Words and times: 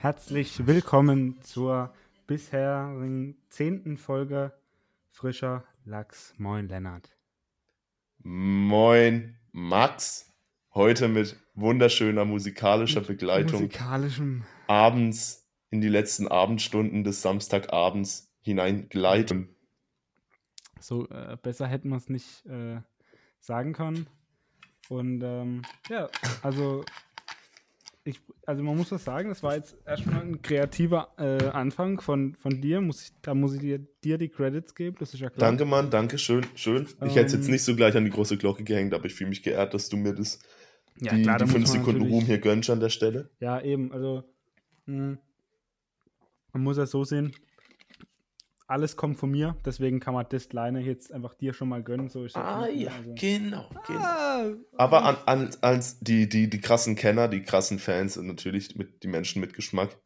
Herzlich 0.00 0.64
willkommen 0.64 1.42
zur 1.42 1.92
bisherigen 2.28 3.36
zehnten 3.48 3.96
Folge 3.96 4.52
Frischer 5.10 5.64
Lachs. 5.84 6.34
Moin, 6.38 6.68
Lennart. 6.68 7.16
Moin, 8.18 9.36
Max. 9.50 10.32
Heute 10.72 11.08
mit 11.08 11.36
wunderschöner 11.56 12.24
musikalischer 12.24 13.00
Begleitung. 13.00 13.62
Musikalischem. 13.62 14.44
Abends 14.68 15.50
in 15.70 15.80
die 15.80 15.88
letzten 15.88 16.28
Abendstunden 16.28 17.02
des 17.02 17.20
Samstagabends 17.20 18.32
hineingleiten. 18.40 19.48
So, 20.78 21.08
äh, 21.08 21.36
besser 21.42 21.66
hätten 21.66 21.88
wir 21.88 21.96
es 21.96 22.08
nicht 22.08 22.46
äh, 22.46 22.80
sagen 23.40 23.72
können. 23.72 24.06
Und 24.88 25.22
ähm, 25.24 25.62
ja, 25.88 26.08
also 26.42 26.84
ich, 28.08 28.20
also 28.46 28.62
man 28.62 28.76
muss 28.76 28.88
das 28.88 29.04
sagen, 29.04 29.28
das 29.28 29.42
war 29.42 29.54
jetzt 29.54 29.76
erstmal 29.84 30.22
ein 30.22 30.40
kreativer 30.42 31.08
äh, 31.18 31.48
Anfang 31.48 32.00
von, 32.00 32.34
von 32.34 32.60
dir. 32.60 32.80
Muss 32.80 33.02
ich, 33.02 33.12
da 33.22 33.34
muss 33.34 33.54
ich 33.54 33.60
dir, 33.60 33.78
dir 34.02 34.18
die 34.18 34.28
Credits 34.28 34.74
geben, 34.74 34.96
das 34.98 35.12
ist 35.14 35.20
ja 35.20 35.28
klar. 35.28 35.48
Danke, 35.50 35.64
Mann, 35.64 35.90
danke, 35.90 36.18
schön, 36.18 36.44
schön. 36.54 36.86
Ich 37.04 37.14
hätte 37.14 37.26
es 37.26 37.32
jetzt 37.32 37.46
Ähm. 37.46 37.52
nicht 37.52 37.64
so 37.64 37.76
gleich 37.76 37.96
an 37.96 38.04
die 38.04 38.10
große 38.10 38.38
Glocke 38.38 38.64
gehängt, 38.64 38.94
aber 38.94 39.04
ich 39.04 39.14
fühle 39.14 39.30
mich 39.30 39.42
geehrt, 39.42 39.74
dass 39.74 39.88
du 39.88 39.96
mir 39.96 40.14
das, 40.14 40.38
Ja, 41.00 41.14
die, 41.14 41.22
klar, 41.22 41.38
die 41.38 41.46
fünf 41.46 41.66
Sekunden 41.66 42.02
Ruhm 42.02 42.24
hier 42.24 42.38
gönnst 42.38 42.70
an 42.70 42.80
der 42.80 42.88
Stelle. 42.88 43.30
Ja, 43.40 43.60
eben, 43.60 43.92
also 43.92 44.24
mh, 44.86 45.18
man 46.52 46.62
muss 46.62 46.76
das 46.76 46.90
so 46.90 47.04
sehen. 47.04 47.32
Alles 48.68 48.96
kommt 48.96 49.16
von 49.18 49.30
mir, 49.30 49.56
deswegen 49.64 49.98
kann 49.98 50.12
man 50.12 50.26
das 50.28 50.50
Kleine 50.50 50.80
jetzt 50.80 51.10
einfach 51.10 51.32
dir 51.32 51.54
schon 51.54 51.70
mal 51.70 51.82
gönnen. 51.82 52.10
So 52.10 52.26
Ah 52.34 52.68
ja, 52.68 52.90
also- 52.90 53.14
genau, 53.14 53.66
genau. 53.86 53.98
Ah, 53.98 54.52
Aber 54.76 55.04
an, 55.04 55.16
an, 55.24 55.50
an 55.62 55.82
die, 56.02 56.28
die, 56.28 56.50
die 56.50 56.60
krassen 56.60 56.94
Kenner, 56.94 57.28
die 57.28 57.40
krassen 57.42 57.78
Fans 57.78 58.18
und 58.18 58.26
natürlich 58.26 58.76
mit, 58.76 59.02
die 59.02 59.08
Menschen 59.08 59.40
mit 59.40 59.54
Geschmack, 59.54 59.96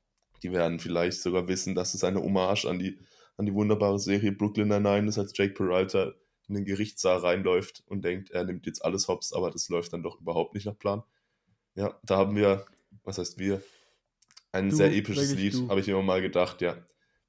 die 0.44 0.52
werden 0.52 0.78
vielleicht 0.78 1.20
sogar 1.22 1.48
wissen, 1.48 1.74
dass 1.74 1.94
es 1.94 2.04
eine 2.04 2.22
Hommage 2.22 2.66
an 2.66 2.78
die, 2.78 3.00
an 3.36 3.46
die 3.46 3.52
wunderbare 3.54 3.98
Serie 3.98 4.30
Brooklyn 4.30 4.68
Nine-Nine 4.68 5.08
ist, 5.08 5.18
als 5.18 5.36
Jake 5.36 5.54
Peralta 5.54 6.12
in 6.46 6.54
den 6.54 6.64
Gerichtssaal 6.64 7.18
reinläuft 7.18 7.82
und 7.86 8.04
denkt, 8.04 8.30
er 8.30 8.44
nimmt 8.44 8.64
jetzt 8.66 8.84
alles 8.84 9.08
hops, 9.08 9.32
aber 9.32 9.50
das 9.50 9.68
läuft 9.70 9.92
dann 9.92 10.04
doch 10.04 10.20
überhaupt 10.20 10.54
nicht 10.54 10.66
nach 10.66 10.78
Plan. 10.78 11.02
Ja, 11.74 11.98
da 12.04 12.16
haben 12.16 12.36
wir, 12.36 12.64
was 13.02 13.18
heißt 13.18 13.38
wir, 13.40 13.60
ein 14.52 14.70
Du, 14.70 14.76
sehr 14.76 14.92
episches 14.94 15.34
Lied, 15.34 15.68
habe 15.68 15.80
ich 15.80 15.88
immer 15.88 16.02
mal 16.02 16.22
gedacht, 16.22 16.60
ja. 16.60 16.76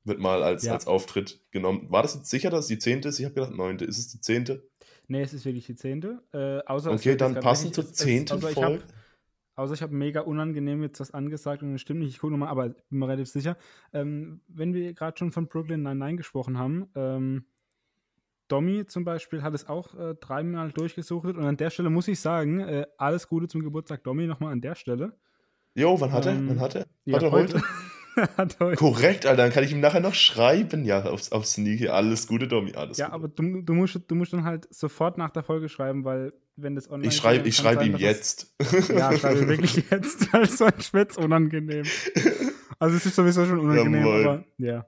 Wird 0.06 0.20
mal 0.20 0.44
als, 0.44 0.64
Ja. 0.64 0.74
als 0.74 0.86
Auftritt 0.88 1.40
genommen. 1.52 1.88
War 1.90 2.02
das 2.02 2.16
jetzt 2.16 2.30
sicher, 2.30 2.50
dass 2.50 2.62
es 2.62 2.68
die 2.68 2.80
zehnte 2.80 3.10
ist? 3.10 3.20
Ich 3.20 3.26
habe 3.26 3.36
gedacht, 3.36 3.54
neunte. 3.54 3.86
Ist 3.86 3.98
es 3.98 4.10
die 4.10 4.20
zehnte? 4.20 4.68
Nee, 5.08 5.22
es 5.22 5.34
ist 5.34 5.46
wirklich 5.46 5.66
die 5.66 5.76
zehnte. 5.76 6.22
Äh, 6.34 6.66
außer 6.70 6.92
Okay, 6.92 7.16
dann 7.16 7.36
passend 7.36 7.74
zur 7.76 7.92
zehnten 7.92 8.38
ich 8.38 8.54
Folge. 8.54 8.82
Außer 9.56 9.74
ich 9.76 9.82
habe 9.84 9.94
mega 9.94 10.22
unangenehm 10.22 10.82
jetzt 10.82 11.00
was 11.00 11.14
angesagt 11.14 11.62
und 11.62 11.76
es 11.76 11.82
stimmt 11.82 12.00
nicht. 12.00 12.10
Ich 12.10 12.20
gucke 12.20 12.32
nochmal, 12.32 12.50
aber 12.50 12.68
ich 12.68 12.74
bin 12.90 13.00
mir 13.00 13.08
relativ 13.08 13.30
sicher. 13.30 13.56
Ähm, 13.94 14.42
wenn 14.48 14.74
wir 14.74 14.94
gerade 14.94 15.18
schon 15.18 15.32
von 15.32 15.48
Brooklyn 15.48 15.84
Nine-Nine 15.84 16.18
gesprochen 16.18 16.58
haben, 16.58 16.90
ähm, 16.96 17.46
Domi 18.48 18.86
zum 18.88 19.06
Beispiel 19.06 19.42
hat 19.44 19.54
es 19.54 19.68
auch 19.70 19.94
äh, 19.98 20.16
dreimal 20.16 20.72
durchgesuchtet 20.72 21.38
und 21.38 21.46
an 21.46 21.58
der 21.58 21.70
Stelle 21.70 21.90
muss 21.90 22.08
ich 22.08 22.20
sagen, 22.20 22.60
äh, 22.60 22.86
alles 22.98 23.28
Gute 23.28 23.48
zum 23.48 23.62
Geburtstag 23.62 24.04
Domi 24.04 24.26
nochmal 24.28 24.52
an 24.52 24.62
der 24.62 24.76
Stelle. 24.76 25.14
Jo, 25.76 26.00
wann 26.00 26.12
hat 26.12 26.26
er? 26.26 26.34
Ähm, 26.34 26.50
Wann 26.50 26.60
hat 26.60 26.76
er? 26.76 26.86
Ja, 27.06 27.16
hat 27.16 27.24
er 27.24 27.32
heute? 27.32 27.54
heute. 27.56 27.64
Korrekt, 28.76 29.26
Alter, 29.26 29.36
dann 29.44 29.52
kann 29.52 29.64
ich 29.64 29.72
ihm 29.72 29.80
nachher 29.80 30.00
noch 30.00 30.14
schreiben. 30.14 30.86
Ja, 30.86 31.04
aufs, 31.06 31.32
aufs 31.32 31.54
Sneaky. 31.54 31.88
Alles 31.90 32.28
Gute, 32.28 32.48
Domi. 32.48 32.74
Alles 32.74 32.98
Ja, 32.98 33.06
Gute. 33.08 33.16
aber 33.16 33.28
du, 33.28 33.62
du, 33.62 33.74
musst, 33.74 34.00
du 34.08 34.16
musst 34.16 34.34
dann 34.34 34.44
halt 34.44 34.68
sofort 34.74 35.18
nach 35.18 35.30
der 35.32 35.44
Folge 35.44 35.70
schreiben, 35.70 36.04
weil 36.06 36.34
wenn 36.56 36.76
das 36.76 36.90
online 36.90 37.08
ich 37.10 37.16
schreibe 37.18 37.48
ich 37.48 37.56
schreib 37.56 37.80
sein, 37.80 37.88
ihm 37.92 37.98
jetzt. 37.98 38.54
Es, 38.60 38.88
ja, 38.90 39.16
schreibe 39.18 39.42
ihm 39.42 39.48
wirklich 39.50 39.84
jetzt, 39.90 40.32
weil 40.34 40.48
so 40.48 40.66
ein 40.66 40.80
Schwätz 40.82 41.18
unangenehm. 41.18 41.84
Also 42.80 42.98
es 42.98 43.06
ist 43.06 43.16
sowieso 43.16 43.46
schon 43.46 43.60
unangenehm, 43.60 44.02
Jawohl. 44.06 44.28
aber 44.28 44.46
ja. 44.58 44.88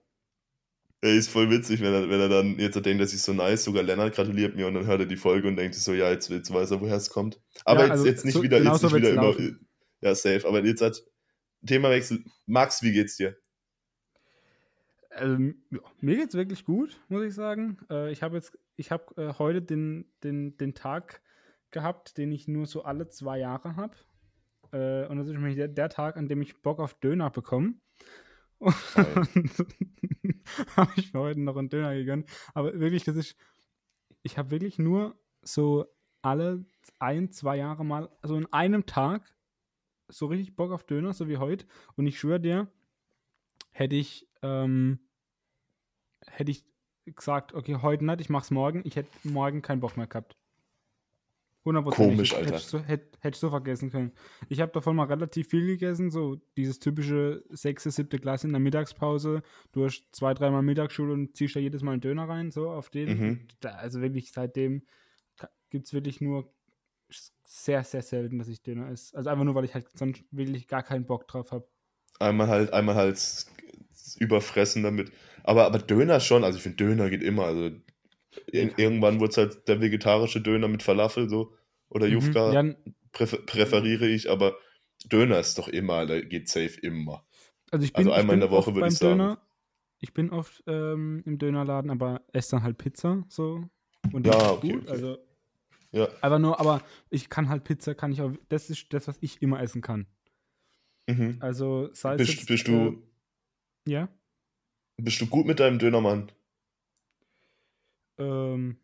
Ey, 1.02 1.18
ist 1.18 1.30
voll 1.30 1.50
witzig, 1.52 1.81
wenn 1.81 1.94
er, 1.94 2.09
wenn 2.09 2.19
er 2.19 2.30
dann 2.30 2.57
jetzt 2.57 2.84
denkt, 2.84 3.02
das 3.02 3.13
ist 3.13 3.24
so 3.25 3.34
nice. 3.34 3.63
Sogar 3.63 3.84
Lennart 3.84 4.16
gratuliert 4.16 4.56
mir 4.56 4.66
und 4.68 4.74
dann 4.74 4.86
hört 4.88 5.02
er 5.02 5.06
die 5.06 5.18
Folge 5.18 5.47
und 5.47 5.56
denkt 5.56 5.75
sich 5.75 5.84
so, 5.84 5.94
ja, 5.94 6.09
jetzt, 6.09 6.30
jetzt 6.30 6.52
weiß 6.52 6.72
er, 6.72 6.81
woher 6.81 6.96
es 6.96 7.09
kommt. 7.09 7.40
Aber 7.63 7.81
Ja, 7.81 7.86
jetzt, 7.86 7.92
also 7.92 8.06
jetzt 8.06 8.25
nicht 8.25 8.34
so- 8.34 8.42
wieder, 8.44 8.57
jetzt 8.62 8.81
nicht 8.84 8.96
wieder 8.96 9.09
immer. 9.12 9.22
laufen. 9.24 9.68
Ja, 10.02 10.16
safe. 10.16 10.47
Aber 10.47 10.63
jetzt 10.63 10.81
hat 10.81 11.03
Themawechsel. 11.66 12.24
Max, 12.46 12.82
wie 12.84 12.92
geht's 12.92 13.18
dir? 13.18 13.38
Ähm, 15.12 15.64
ja, 15.72 15.80
mir 16.02 16.18
geht's 16.18 16.36
wirklich 16.36 16.66
gut, 16.66 17.00
muss 17.08 17.24
ich 17.24 17.34
sagen. 17.34 17.78
Äh, 17.90 18.12
ich 18.12 18.22
habe 18.22 18.36
jetzt, 18.36 18.58
ich 18.76 18.92
habe 18.92 19.16
äh, 19.22 19.34
heute 19.40 19.62
den, 19.62 20.12
den, 20.24 20.58
den 20.58 20.74
Tag 20.74 21.22
gehabt, 21.72 22.18
den 22.18 22.32
ich 22.32 22.48
nur 22.48 22.66
so 22.66 22.84
alle 22.84 23.08
zwei 23.10 23.40
Jahre 23.40 23.76
habe. 23.76 23.96
Äh, 24.72 25.08
und 25.08 25.18
das 25.18 25.28
ist 25.28 25.34
nämlich 25.34 25.56
der, 25.56 25.68
der 25.68 25.90
Tag, 25.90 26.18
an 26.18 26.28
dem 26.28 26.42
ich 26.42 26.62
Bock 26.62 26.80
auf 26.80 26.94
Döner 26.96 27.30
bekomme. 27.30 27.76
habe 30.76 30.92
ich 30.96 31.14
mir 31.14 31.20
heute 31.20 31.42
noch 31.42 31.56
einen 31.58 31.70
Döner 31.70 31.94
gegönnt. 31.94 32.30
Aber 32.54 32.78
wirklich, 32.80 33.04
das 33.04 33.16
ist, 33.16 33.36
ich 34.24 34.38
habe 34.38 34.52
wirklich 34.52 34.80
nur 34.80 35.18
so 35.42 35.86
alle 36.22 36.66
ein, 37.00 37.32
zwei 37.32 37.58
Jahre 37.58 37.86
mal, 37.86 38.10
also 38.22 38.36
in 38.36 38.52
einem 38.52 38.86
Tag, 38.86 39.36
so 40.08 40.28
richtig 40.28 40.56
Bock 40.56 40.72
auf 40.72 40.84
Döner, 40.84 41.14
so 41.14 41.28
wie 41.28 41.38
heute. 41.38 41.66
Und 41.96 42.08
ich 42.08 42.20
schwöre 42.20 42.40
dir, 42.40 42.68
hätte 43.72 43.96
ich, 43.96 44.28
ähm, 44.42 45.00
hätte 46.28 46.52
ich 46.52 46.64
gesagt, 47.06 47.54
okay, 47.54 47.78
heute 47.82 48.06
nicht, 48.06 48.22
ich 48.22 48.30
mach's 48.30 48.52
morgen, 48.52 48.82
ich 48.86 48.96
hätte 48.96 49.10
morgen 49.24 49.62
keinen 49.62 49.80
Bock 49.80 49.98
mehr 49.98 50.08
gehabt. 50.08 50.36
100%. 51.66 51.96
Komisch, 51.96 52.32
Hätte 52.34 52.46
Alter. 52.46 52.58
ich 52.58 52.64
so, 52.64 52.80
hätte, 52.80 53.18
hätte 53.22 53.36
ich 53.36 53.40
so 53.40 53.50
vergessen 53.50 53.90
können. 53.90 54.12
Ich 54.50 54.62
habe 54.62 54.72
davon 54.72 54.96
mal 54.96 55.08
relativ 55.08 55.48
viel 55.48 55.66
gegessen, 55.66 56.12
so 56.12 56.36
dieses 56.58 56.80
typische 56.80 57.44
sechste, 57.50 57.90
siebte 57.90 58.20
Klasse 58.20 58.46
in 58.46 58.54
der 58.54 58.60
Mittagspause. 58.60 59.42
Du 59.72 59.84
hast 59.84 60.08
zwei, 60.12 60.36
dreimal 60.36 60.62
Mittagsschule 60.62 61.12
und 61.12 61.36
ziehst 61.36 61.56
da 61.56 61.60
jedes 61.60 61.82
Mal 61.82 61.94
einen 61.94 62.02
Döner 62.02 62.30
rein, 62.30 62.52
so 62.52 62.70
auf 62.70 62.92
den. 62.92 63.20
Mhm. 63.20 63.48
Da, 63.62 63.70
also 63.72 64.00
wirklich 64.02 64.32
seitdem 64.32 64.84
gibt 65.72 65.88
es 65.88 65.94
wirklich 65.94 66.22
nur 66.22 66.54
sehr, 67.44 67.84
sehr 67.84 68.02
selten, 68.02 68.38
dass 68.40 68.48
ich 68.48 68.62
Döner 68.62 68.90
esse. 68.90 69.16
Also 69.18 69.30
einfach 69.30 69.44
nur, 69.44 69.56
weil 69.56 69.66
ich 69.66 69.74
halt 69.74 69.88
sonst 69.98 70.24
wirklich 70.32 70.68
gar 70.68 70.84
keinen 70.84 71.06
Bock 71.06 71.28
drauf 71.28 71.52
habe. 71.52 71.68
Einmal 72.20 72.48
halt, 72.48 72.74
einmal 72.74 72.96
halt 72.96 73.46
überfressen 74.20 74.84
damit. 74.84 75.12
Aber, 75.44 75.66
aber 75.66 75.80
Döner 75.80 76.20
schon, 76.20 76.44
also 76.44 76.58
ich 76.58 76.64
finde 76.64 76.78
Döner 76.78 77.10
geht 77.10 77.24
immer. 77.24 77.46
Also 77.46 77.72
ir 78.52 78.78
irgendwann 78.78 79.20
wurde 79.20 79.32
es 79.32 79.38
halt 79.38 79.68
der 79.68 79.82
vegetarische 79.82 80.42
Döner 80.42 80.68
mit 80.68 80.84
Falafel 80.84 81.30
so. 81.30 81.54
Oder 81.90 82.08
Jufka 82.08 82.50
Mhm. 82.50 82.54
Ja, 82.54 82.94
präfer 83.12 83.38
präferiere 83.38 84.08
ich, 84.08 84.30
aber 84.30 84.58
Döner 85.06 85.40
ist 85.40 85.58
doch 85.58 85.68
immer, 85.68 86.06
da 86.06 86.20
geht 86.20 86.50
safe 86.50 86.80
immer. 86.82 87.26
also 87.72 87.86
ich 87.86 87.94
bin, 87.94 88.08
Also 88.08 88.12
einmal 88.12 88.36
ich 88.36 88.42
in 88.42 88.42
bin 88.42 88.50
der 88.50 88.52
Woche 88.52 88.76
würde 88.76 88.90
ich 88.90 88.98
sagen. 88.98 89.20
Döner. 89.20 89.42
Ich 90.00 90.14
bin 90.14 90.30
oft 90.32 90.64
ähm, 90.68 91.24
im 91.26 91.38
Dönerladen, 91.38 91.90
aber 91.90 92.22
esse 92.34 92.52
dann 92.52 92.64
halt 92.64 92.78
Pizza 92.78 93.24
so. 93.30 93.64
Und 94.14 94.26
Ja, 94.26 94.52
okay, 94.52 94.74
gut. 94.74 94.84
okay. 94.84 94.92
Also 94.92 95.18
Ja. 95.95 96.07
einfach 96.22 96.39
nur, 96.39 96.59
aber 96.59 96.81
ich 97.09 97.29
kann 97.29 97.50
halt 97.50 97.63
Pizza, 97.63 97.95
kann 97.95 98.11
ich 98.11 98.22
auch. 98.22 98.31
Das 98.50 98.69
ist 98.69 98.91
das, 98.94 99.07
was 99.07 99.17
ich 99.22 99.41
immer 99.41 99.61
essen 99.61 99.81
kann. 99.81 100.06
Mhm. 101.07 101.38
Also 101.39 101.89
sei 101.94 102.17
Bist, 102.17 102.33
jetzt, 102.33 102.47
bist, 102.47 102.67
äh, 102.67 102.72
du, 102.72 103.03
ja. 103.88 104.09
bist 104.97 105.22
du 105.22 105.28
gut 105.28 105.45
mit 105.45 105.59
deinem 105.59 105.79
Dönermann? 105.79 106.31
Ähm, 108.17 108.78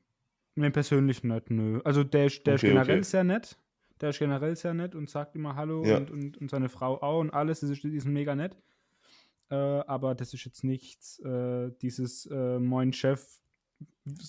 nee, 0.56 0.70
persönlich 0.70 1.24
nicht, 1.24 1.50
nö. 1.50 1.82
Also 1.84 2.04
der, 2.04 2.26
ist- 2.28 2.46
der 2.46 2.56
ist 2.56 2.62
Okay, 2.64 2.70
generell 2.74 2.98
okay. 3.00 3.04
sehr 3.04 3.24
nett. 3.24 3.58
Der 4.00 4.10
ist 4.10 4.20
generell 4.20 4.56
sehr 4.56 4.74
nett 4.74 4.96
und 4.96 5.10
sagt 5.10 5.36
immer 5.36 5.56
Hallo 5.56 5.86
Ja. 5.86 5.98
und, 5.98 6.10
und, 6.12 6.38
und 6.38 6.50
seine 6.50 6.70
Frau 6.70 7.02
auch 7.02 7.20
und 7.20 7.30
alles. 7.32 7.60
Das 7.60 7.70
ist, 7.70 7.84
die 7.84 8.00
sind 8.00 8.14
mega 8.14 8.36
nett. 8.36 8.58
Äh, 9.50 9.56
aber 9.56 10.16
das 10.16 10.34
ist 10.34 10.46
jetzt 10.46 10.64
nichts, 10.64 11.20
äh, 11.20 11.72
dieses 11.82 12.26
äh, 12.28 12.58
Moin 12.60 12.94
Chef, 12.94 13.22
äh, 13.22 13.32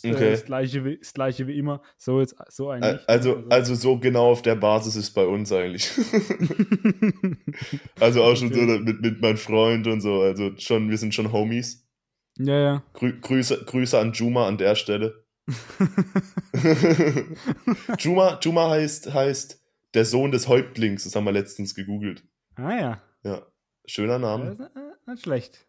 Okay. 0.04 0.30
das, 0.32 0.44
gleiche 0.44 0.84
wie, 0.84 0.98
das 0.98 1.14
gleiche 1.14 1.46
wie 1.46 1.56
immer. 1.56 1.80
So 1.96 2.20
jetzt 2.20 2.36
so 2.48 2.68
eigentlich. 2.68 3.08
Also, 3.08 3.44
also 3.48 3.74
so 3.74 3.98
genau 3.98 4.30
auf 4.30 4.42
der 4.42 4.54
Basis 4.54 4.96
ist 4.96 5.12
bei 5.12 5.24
uns 5.24 5.50
eigentlich. 5.50 5.90
also 8.00 8.22
auch 8.22 8.36
schon 8.36 8.52
so 8.52 8.60
mit, 8.60 9.00
mit 9.00 9.22
meinem 9.22 9.38
Freund 9.38 9.86
und 9.86 10.02
so. 10.02 10.20
Also 10.20 10.50
schon, 10.58 10.90
wir 10.90 10.98
sind 10.98 11.14
schon 11.14 11.32
Homies. 11.32 11.86
ja, 12.38 12.58
ja. 12.58 12.82
Grü 12.92 13.18
Grüße, 13.18 13.64
Grüße 13.64 13.98
an 13.98 14.12
Juma 14.12 14.46
an 14.46 14.58
der 14.58 14.74
Stelle. 14.74 15.24
Juma, 17.98 18.38
Juma 18.42 18.70
heißt, 18.70 19.14
heißt 19.14 19.62
der 19.94 20.04
Sohn 20.04 20.32
des 20.32 20.48
Häuptlings. 20.48 21.04
Das 21.04 21.16
haben 21.16 21.24
wir 21.24 21.32
letztens 21.32 21.74
gegoogelt. 21.74 22.24
ah 22.56 22.76
ja. 22.76 23.02
Ja, 23.24 23.46
schöner 23.86 24.18
Name. 24.18 24.70
Äh, 24.74 25.10
nicht 25.10 25.22
schlecht. 25.22 25.66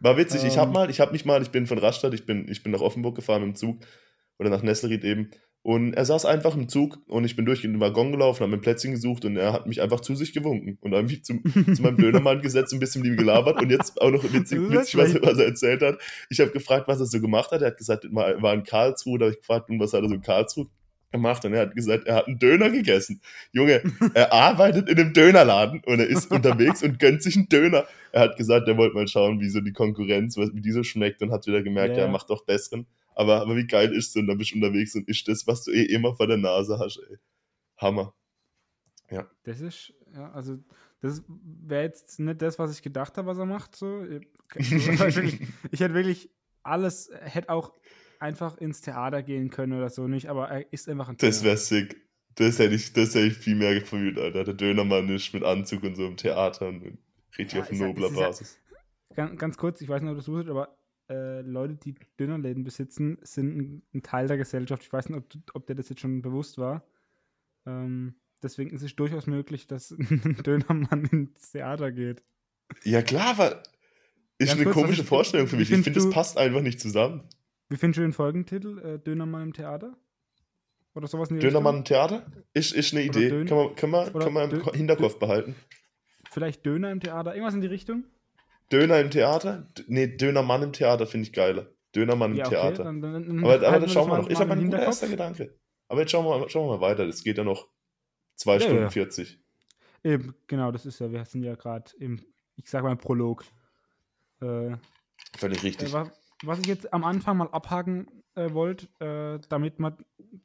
War 0.00 0.16
witzig. 0.16 0.44
Ich 0.44 0.54
Ähm. 0.54 0.60
habe 0.60 0.72
mal, 0.72 0.90
ich 0.90 1.00
habe 1.00 1.12
mich 1.12 1.24
mal, 1.24 1.42
ich 1.42 1.50
bin 1.50 1.66
von 1.66 1.78
Rastatt, 1.78 2.14
ich 2.14 2.26
bin, 2.26 2.46
ich 2.48 2.62
bin 2.62 2.72
nach 2.72 2.80
Offenburg 2.80 3.14
gefahren 3.16 3.42
im 3.42 3.54
Zug 3.54 3.78
oder 4.38 4.50
nach 4.50 4.62
Nesselried 4.62 5.04
eben. 5.04 5.30
Und 5.62 5.94
er 5.94 6.04
saß 6.04 6.26
einfach 6.26 6.54
im 6.54 6.68
Zug 6.68 7.00
und 7.08 7.24
ich 7.24 7.34
bin 7.34 7.44
durch 7.44 7.62
den 7.62 7.80
Waggon 7.80 8.12
gelaufen, 8.12 8.42
habe 8.42 8.50
mir 8.52 8.58
ein 8.58 8.60
Plätzchen 8.60 8.92
gesucht 8.92 9.24
und 9.24 9.36
er 9.36 9.52
hat 9.52 9.66
mich 9.66 9.82
einfach 9.82 9.98
zu 9.98 10.14
sich 10.14 10.32
gewunken 10.32 10.78
und 10.80 10.94
habe 10.94 11.02
mich 11.02 11.24
zum, 11.24 11.42
zu 11.74 11.82
meinem 11.82 11.96
Dönermann 11.96 12.40
gesetzt, 12.40 12.72
ein 12.72 12.78
bisschen 12.78 13.02
mit 13.02 13.10
ihm 13.10 13.16
gelabert 13.16 13.60
und 13.60 13.70
jetzt 13.70 14.00
auch 14.00 14.12
noch 14.12 14.22
witzig, 14.32 14.60
witzig 14.70 14.96
was, 14.96 15.14
was 15.20 15.38
er 15.38 15.46
erzählt 15.46 15.82
hat. 15.82 15.98
Ich 16.30 16.38
habe 16.38 16.52
gefragt, 16.52 16.86
was 16.86 17.00
er 17.00 17.06
so 17.06 17.20
gemacht 17.20 17.50
hat. 17.50 17.62
Er 17.62 17.68
hat 17.68 17.78
gesagt, 17.78 18.04
er 18.04 18.12
war 18.12 18.54
in 18.54 18.62
Karlsruhe, 18.62 19.18
da 19.18 19.24
habe 19.24 19.32
ich 19.34 19.40
gefragt, 19.40 19.68
was 19.70 19.92
hat 19.92 20.02
er 20.02 20.08
so 20.08 20.14
in 20.14 20.22
Karlsruhe 20.22 20.68
gemacht 21.16 21.44
und 21.44 21.52
er 21.54 21.62
hat 21.62 21.74
gesagt, 21.74 22.06
er 22.06 22.16
hat 22.16 22.26
einen 22.26 22.38
Döner 22.38 22.70
gegessen. 22.70 23.20
Junge, 23.52 23.82
er 24.14 24.32
arbeitet 24.32 24.88
in 24.88 24.98
einem 24.98 25.12
Dönerladen 25.12 25.82
und 25.84 26.00
er 26.00 26.06
ist 26.06 26.30
unterwegs 26.30 26.82
und 26.82 26.98
gönnt 26.98 27.22
sich 27.22 27.36
einen 27.36 27.48
Döner. 27.48 27.86
Er 28.12 28.22
hat 28.22 28.36
gesagt, 28.36 28.68
er 28.68 28.76
wollte 28.76 28.94
mal 28.94 29.08
schauen, 29.08 29.40
wie 29.40 29.48
so 29.48 29.60
die 29.60 29.72
Konkurrenz, 29.72 30.36
wie 30.36 30.60
die 30.60 30.72
so 30.72 30.82
schmeckt 30.82 31.22
und 31.22 31.32
hat 31.32 31.46
wieder 31.46 31.62
gemerkt, 31.62 31.96
Ja. 31.96 32.04
er 32.04 32.08
macht 32.08 32.30
doch 32.30 32.44
besseren. 32.44 32.86
Aber, 33.14 33.40
aber 33.40 33.56
wie 33.56 33.66
geil 33.66 33.92
ist 33.94 34.08
es 34.08 34.12
denn, 34.12 34.26
da 34.26 34.34
bist 34.34 34.52
du 34.52 34.56
unterwegs 34.56 34.94
und 34.94 35.08
isst 35.08 35.26
das, 35.28 35.46
was 35.46 35.64
du 35.64 35.70
eh 35.72 35.84
immer 35.84 36.14
vor 36.14 36.26
der 36.26 36.36
Nase 36.36 36.78
hast, 36.78 37.00
ey. 37.10 37.16
Hammer. 37.78 38.14
Das 39.44 39.60
ist, 39.60 39.92
ja, 40.14 40.32
also, 40.32 40.58
das 41.00 41.22
wäre 41.28 41.84
jetzt 41.84 42.18
nicht 42.18 42.42
das, 42.42 42.58
was 42.58 42.72
ich 42.72 42.82
gedacht 42.82 43.16
habe, 43.16 43.28
was 43.28 43.38
er 43.38 43.46
macht. 43.46 43.76
So. 43.76 44.02
Ich, 44.04 44.70
wirklich, 44.70 45.40
ich 45.70 45.80
hätte 45.80 45.94
wirklich 45.94 46.30
alles, 46.62 47.10
hätte 47.22 47.48
auch 47.50 47.72
einfach 48.20 48.56
ins 48.58 48.80
Theater 48.80 49.22
gehen 49.22 49.50
können 49.50 49.72
oder 49.74 49.90
so 49.90 50.06
nicht, 50.08 50.28
aber 50.28 50.48
er 50.48 50.72
ist 50.72 50.88
einfach 50.88 51.08
ein 51.08 51.16
Das 51.18 51.42
wäre 51.44 51.56
sick. 51.56 51.96
Das 52.36 52.58
hätte 52.58 52.74
ich, 52.74 52.92
das 52.92 53.14
hätte 53.14 53.26
ich 53.28 53.34
viel 53.34 53.54
mehr 53.56 53.74
gefühlt, 53.80 54.18
Alter. 54.18 54.44
Der 54.44 54.54
Dönermann 54.54 55.08
ist 55.08 55.32
mit 55.32 55.42
Anzug 55.42 55.82
und 55.84 55.94
so 55.94 56.06
im 56.06 56.16
Theater 56.16 56.68
und 56.68 56.98
richtig 57.38 57.54
Ja, 57.58 57.62
auf 57.62 57.72
nobler 57.72 58.10
ja- 58.10 58.14
Basis. 58.28 58.58
Ganz, 59.14 59.38
ganz 59.38 59.56
kurz, 59.56 59.80
ich 59.80 59.88
weiß 59.88 60.02
nicht, 60.02 60.10
ob 60.10 60.16
du 60.16 60.20
es 60.20 60.28
wusstet, 60.28 60.50
aber 60.50 60.76
äh, 61.08 61.40
Leute, 61.40 61.76
die 61.76 61.94
Dönerläden 62.18 62.64
besitzen, 62.64 63.16
sind 63.22 63.56
ein, 63.56 63.82
ein 63.94 64.02
Teil 64.02 64.26
der 64.26 64.36
Gesellschaft. 64.36 64.82
Ich 64.82 64.92
weiß 64.92 65.08
nicht, 65.08 65.18
ob, 65.18 65.26
ob 65.54 65.66
dir 65.66 65.74
das 65.76 65.88
jetzt 65.88 66.00
schon 66.00 66.20
bewusst 66.20 66.58
war. 66.58 66.84
Ähm, 67.66 68.16
deswegen 68.42 68.70
ist 68.70 68.82
es 68.82 68.94
durchaus 68.96 69.26
möglich, 69.26 69.66
dass 69.66 69.90
ein 69.98 70.36
Dönermann 70.44 71.04
ins 71.06 71.52
Theater 71.52 71.90
geht. 71.92 72.22
Ja, 72.84 73.00
klar, 73.02 73.28
aber 73.28 73.62
ist 74.38 74.48
Ganz 74.48 74.52
eine 74.60 74.64
kurz, 74.64 74.74
komische 74.74 75.04
Vorstellung 75.04 75.46
für 75.46 75.56
mich. 75.56 75.70
Ich 75.70 75.80
finde, 75.82 75.98
es 75.98 76.04
du- 76.04 76.10
passt 76.12 76.36
einfach 76.36 76.60
nicht 76.60 76.80
zusammen. 76.80 77.22
Wie 77.68 77.76
findest 77.76 77.98
du 77.98 78.02
den 78.02 78.12
Folgentitel? 78.12 78.78
Äh, 78.78 78.98
Dönermann 78.98 79.42
im 79.42 79.52
Theater? 79.52 79.96
Oder 80.94 81.08
sowas 81.08 81.30
in 81.30 81.36
die 81.36 81.40
Dönermann 81.42 81.78
im 81.78 81.84
Theater? 81.84 82.24
Ist, 82.54 82.72
ist 82.72 82.92
eine 82.94 83.02
Idee. 83.02 83.28
Dön- 83.28 83.46
kann 83.46 83.58
man, 83.58 83.74
kann 83.74 83.90
man, 83.90 84.12
kann 84.12 84.32
man 84.32 84.50
im 84.50 84.60
Dö- 84.62 84.74
Hinterkopf 84.76 85.18
behalten. 85.18 85.54
Vielleicht 86.30 86.64
Döner 86.64 86.90
im 86.90 87.00
Theater? 87.00 87.34
Irgendwas 87.34 87.54
in 87.54 87.60
die 87.60 87.66
Richtung? 87.66 88.04
Döner 88.72 89.00
im 89.00 89.10
Theater? 89.10 89.68
D- 89.76 89.84
Nee, 89.88 90.06
Dönermann 90.16 90.62
im 90.62 90.72
Theater 90.72 91.06
finde 91.06 91.26
ich 91.26 91.32
geiler. 91.32 91.66
Dönermann 91.94 92.32
im 92.32 92.38
Ja, 92.38 92.46
okay. 92.46 92.54
Theater. 92.56 92.84
Dann, 92.84 93.00
dann, 93.00 93.24
dann 93.26 93.38
aber 93.44 93.54
aber 93.54 93.80
das 93.80 93.82
wir 93.82 93.88
schauen 93.88 94.10
wir 94.10 94.18
noch. 94.18 94.28
Ist 94.28 94.40
aber 94.40 94.52
ein 94.52 94.64
guter 94.64 94.80
erster 94.82 95.08
Gedanke. 95.08 95.58
Aber 95.88 96.00
jetzt 96.00 96.10
schauen 96.12 96.24
wir, 96.24 96.38
mal- 96.38 96.48
schauen 96.48 96.68
wir 96.68 96.78
mal 96.78 96.80
weiter. 96.80 97.06
Das 97.06 97.22
geht 97.22 97.36
ja 97.38 97.44
noch 97.44 97.68
2 98.36 98.54
Ja, 98.54 98.60
Stunden 98.60 98.82
ja. 98.82 98.90
40. 98.90 99.38
Eben, 100.04 100.34
genau, 100.46 100.70
das 100.72 100.86
ist 100.86 100.98
ja, 101.00 101.10
wir 101.10 101.24
sind 101.24 101.42
ja 101.42 101.54
gerade 101.56 101.90
im, 101.98 102.20
ich 102.56 102.68
sag 102.70 102.82
mal, 102.84 102.96
Prolog. 102.96 103.44
Äh, 104.40 104.76
Völlig 105.36 105.62
richtig. 105.62 105.92
Äh, 105.94 106.04
was 106.42 106.58
ich 106.60 106.66
jetzt 106.66 106.92
am 106.92 107.04
Anfang 107.04 107.38
mal 107.38 107.48
abhaken 107.48 108.06
äh, 108.34 108.52
wollte, 108.52 108.86
äh, 109.00 109.40
damit 109.48 109.78
wir 109.78 109.96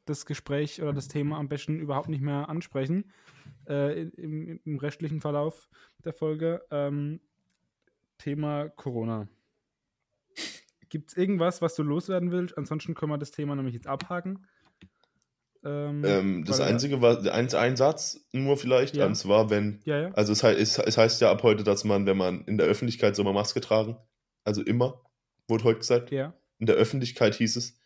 das 0.05 0.25
Gespräch 0.25 0.81
oder 0.81 0.93
das 0.93 1.07
Thema 1.07 1.37
am 1.37 1.49
besten 1.49 1.79
überhaupt 1.79 2.09
nicht 2.09 2.21
mehr 2.21 2.49
ansprechen, 2.49 3.11
äh, 3.67 4.03
im, 4.03 4.59
im 4.63 4.77
restlichen 4.77 5.21
Verlauf 5.21 5.69
der 6.03 6.13
Folge, 6.13 6.61
ähm, 6.71 7.19
Thema 8.17 8.69
Corona. 8.69 9.27
Gibt 10.89 11.11
es 11.11 11.17
irgendwas, 11.17 11.61
was 11.61 11.75
du 11.75 11.83
loswerden 11.83 12.31
willst? 12.31 12.57
Ansonsten 12.57 12.93
können 12.93 13.11
wir 13.11 13.17
das 13.17 13.31
Thema 13.31 13.55
nämlich 13.55 13.73
jetzt 13.73 13.87
abhaken. 13.87 14.45
Ähm, 15.63 16.03
Ähm, 16.03 16.43
das 16.45 16.59
einzige 16.59 17.01
war 17.01 17.19
ein, 17.31 17.53
ein 17.53 17.75
Satz 17.77 18.25
nur 18.31 18.57
vielleicht, 18.57 18.95
Ja. 18.95 19.05
und 19.05 19.15
zwar, 19.15 19.49
wenn, 19.49 19.79
Ja, 19.85 20.01
ja. 20.01 20.11
also 20.11 20.33
es, 20.33 20.43
es, 20.43 20.77
es 20.77 20.97
heißt 20.97 21.21
ja 21.21 21.31
ab 21.31 21.43
heute, 21.43 21.63
dass 21.63 21.83
man, 21.83 22.05
wenn 22.05 22.17
man 22.17 22.43
in 22.45 22.57
der 22.57 22.67
Öffentlichkeit 22.67 23.15
soll 23.15 23.25
man 23.25 23.33
Maske 23.33 23.61
tragen, 23.61 23.97
also 24.43 24.61
immer, 24.63 25.01
wurde 25.51 25.65
heute 25.65 25.79
gesagt, 25.79 26.09
Ja. 26.11 26.33
in 26.57 26.65
der 26.65 26.75
Öffentlichkeit 26.75 27.35
hieß 27.35 27.55
es, 27.57 27.77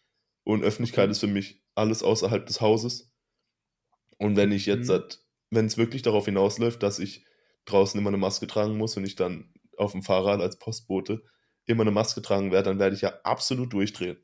und 0.46 0.64
Öffentlichkeit 0.64 1.06
Okay. 1.06 1.12
ist 1.12 1.20
für 1.20 1.28
mich 1.28 1.62
alles 1.76 2.02
außerhalb 2.04 2.46
des 2.46 2.62
Hauses. 2.62 3.12
Und 4.18 4.36
wenn 4.38 4.52
ich 4.52 4.66
jetzt, 4.66 4.90
Mhm. 4.90 5.02
wenn 5.50 5.66
es 5.66 5.78
wirklich 5.78 6.02
darauf 6.04 6.26
hinausläuft, 6.26 6.82
dass 6.84 7.00
ich 7.00 7.26
draußen 7.66 8.00
immer 8.00 8.10
eine 8.10 8.18
Maske 8.18 8.48
tragen 8.48 8.78
muss 8.78 8.96
und 8.96 9.04
ich 9.06 9.16
dann 9.16 9.52
auf 9.78 9.92
dem 9.92 10.04
Fahrrad 10.04 10.40
als 10.42 10.58
Postbote 10.58 11.24
immer 11.66 11.82
eine 11.82 11.92
Maske 11.92 12.22
tragen 12.22 12.52
werde, 12.52 12.70
dann 12.70 12.80
werde 12.80 12.96
ich 12.96 13.02
ja 13.02 13.14
absolut 13.24 13.74
durchdrehen. 13.74 14.18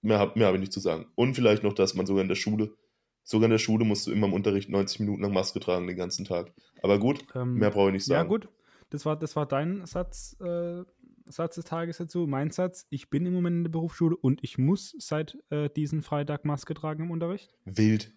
Mehr 0.00 0.18
habe 0.18 0.38
mehr 0.38 0.48
hab 0.48 0.54
ich 0.54 0.60
nicht 0.60 0.72
zu 0.72 0.80
sagen. 0.80 1.06
Und 1.14 1.34
vielleicht 1.34 1.62
noch, 1.62 1.74
dass 1.74 1.94
man 1.94 2.06
sogar 2.06 2.22
in 2.22 2.28
der 2.28 2.34
Schule, 2.36 2.74
sogar 3.22 3.44
in 3.46 3.50
der 3.50 3.58
Schule 3.58 3.84
musst 3.84 4.06
du 4.06 4.12
immer 4.12 4.26
im 4.26 4.32
Unterricht 4.32 4.68
90 4.70 5.00
Minuten 5.00 5.22
lang 5.22 5.32
Maske 5.32 5.60
tragen 5.60 5.86
den 5.86 5.96
ganzen 5.96 6.24
Tag. 6.24 6.52
Aber 6.82 6.98
gut, 6.98 7.24
Ähm, 7.34 7.54
mehr 7.54 7.70
brauche 7.70 7.88
ich 7.88 7.94
nicht 7.94 8.08
Ja, 8.08 8.16
sagen. 8.18 8.28
gut. 8.30 8.48
Das 8.90 9.04
war, 9.04 9.16
das 9.16 9.34
war 9.36 9.46
dein 9.46 9.84
Satz, 9.84 10.36
äh, 10.40 10.84
Satz 11.28 11.56
des 11.56 11.64
Tages 11.64 11.98
dazu. 11.98 12.26
Mein 12.26 12.50
Satz, 12.50 12.86
ich 12.90 13.10
bin 13.10 13.26
im 13.26 13.32
Moment 13.34 13.56
in 13.56 13.62
der 13.64 13.70
Berufsschule 13.70 14.16
und 14.16 14.42
ich 14.42 14.58
muss 14.58 14.94
seit 14.98 15.38
äh, 15.50 15.68
diesem 15.70 16.02
Freitag 16.02 16.44
Maske 16.44 16.74
tragen 16.74 17.04
im 17.04 17.10
Unterricht. 17.10 17.54
Wild. 17.64 18.12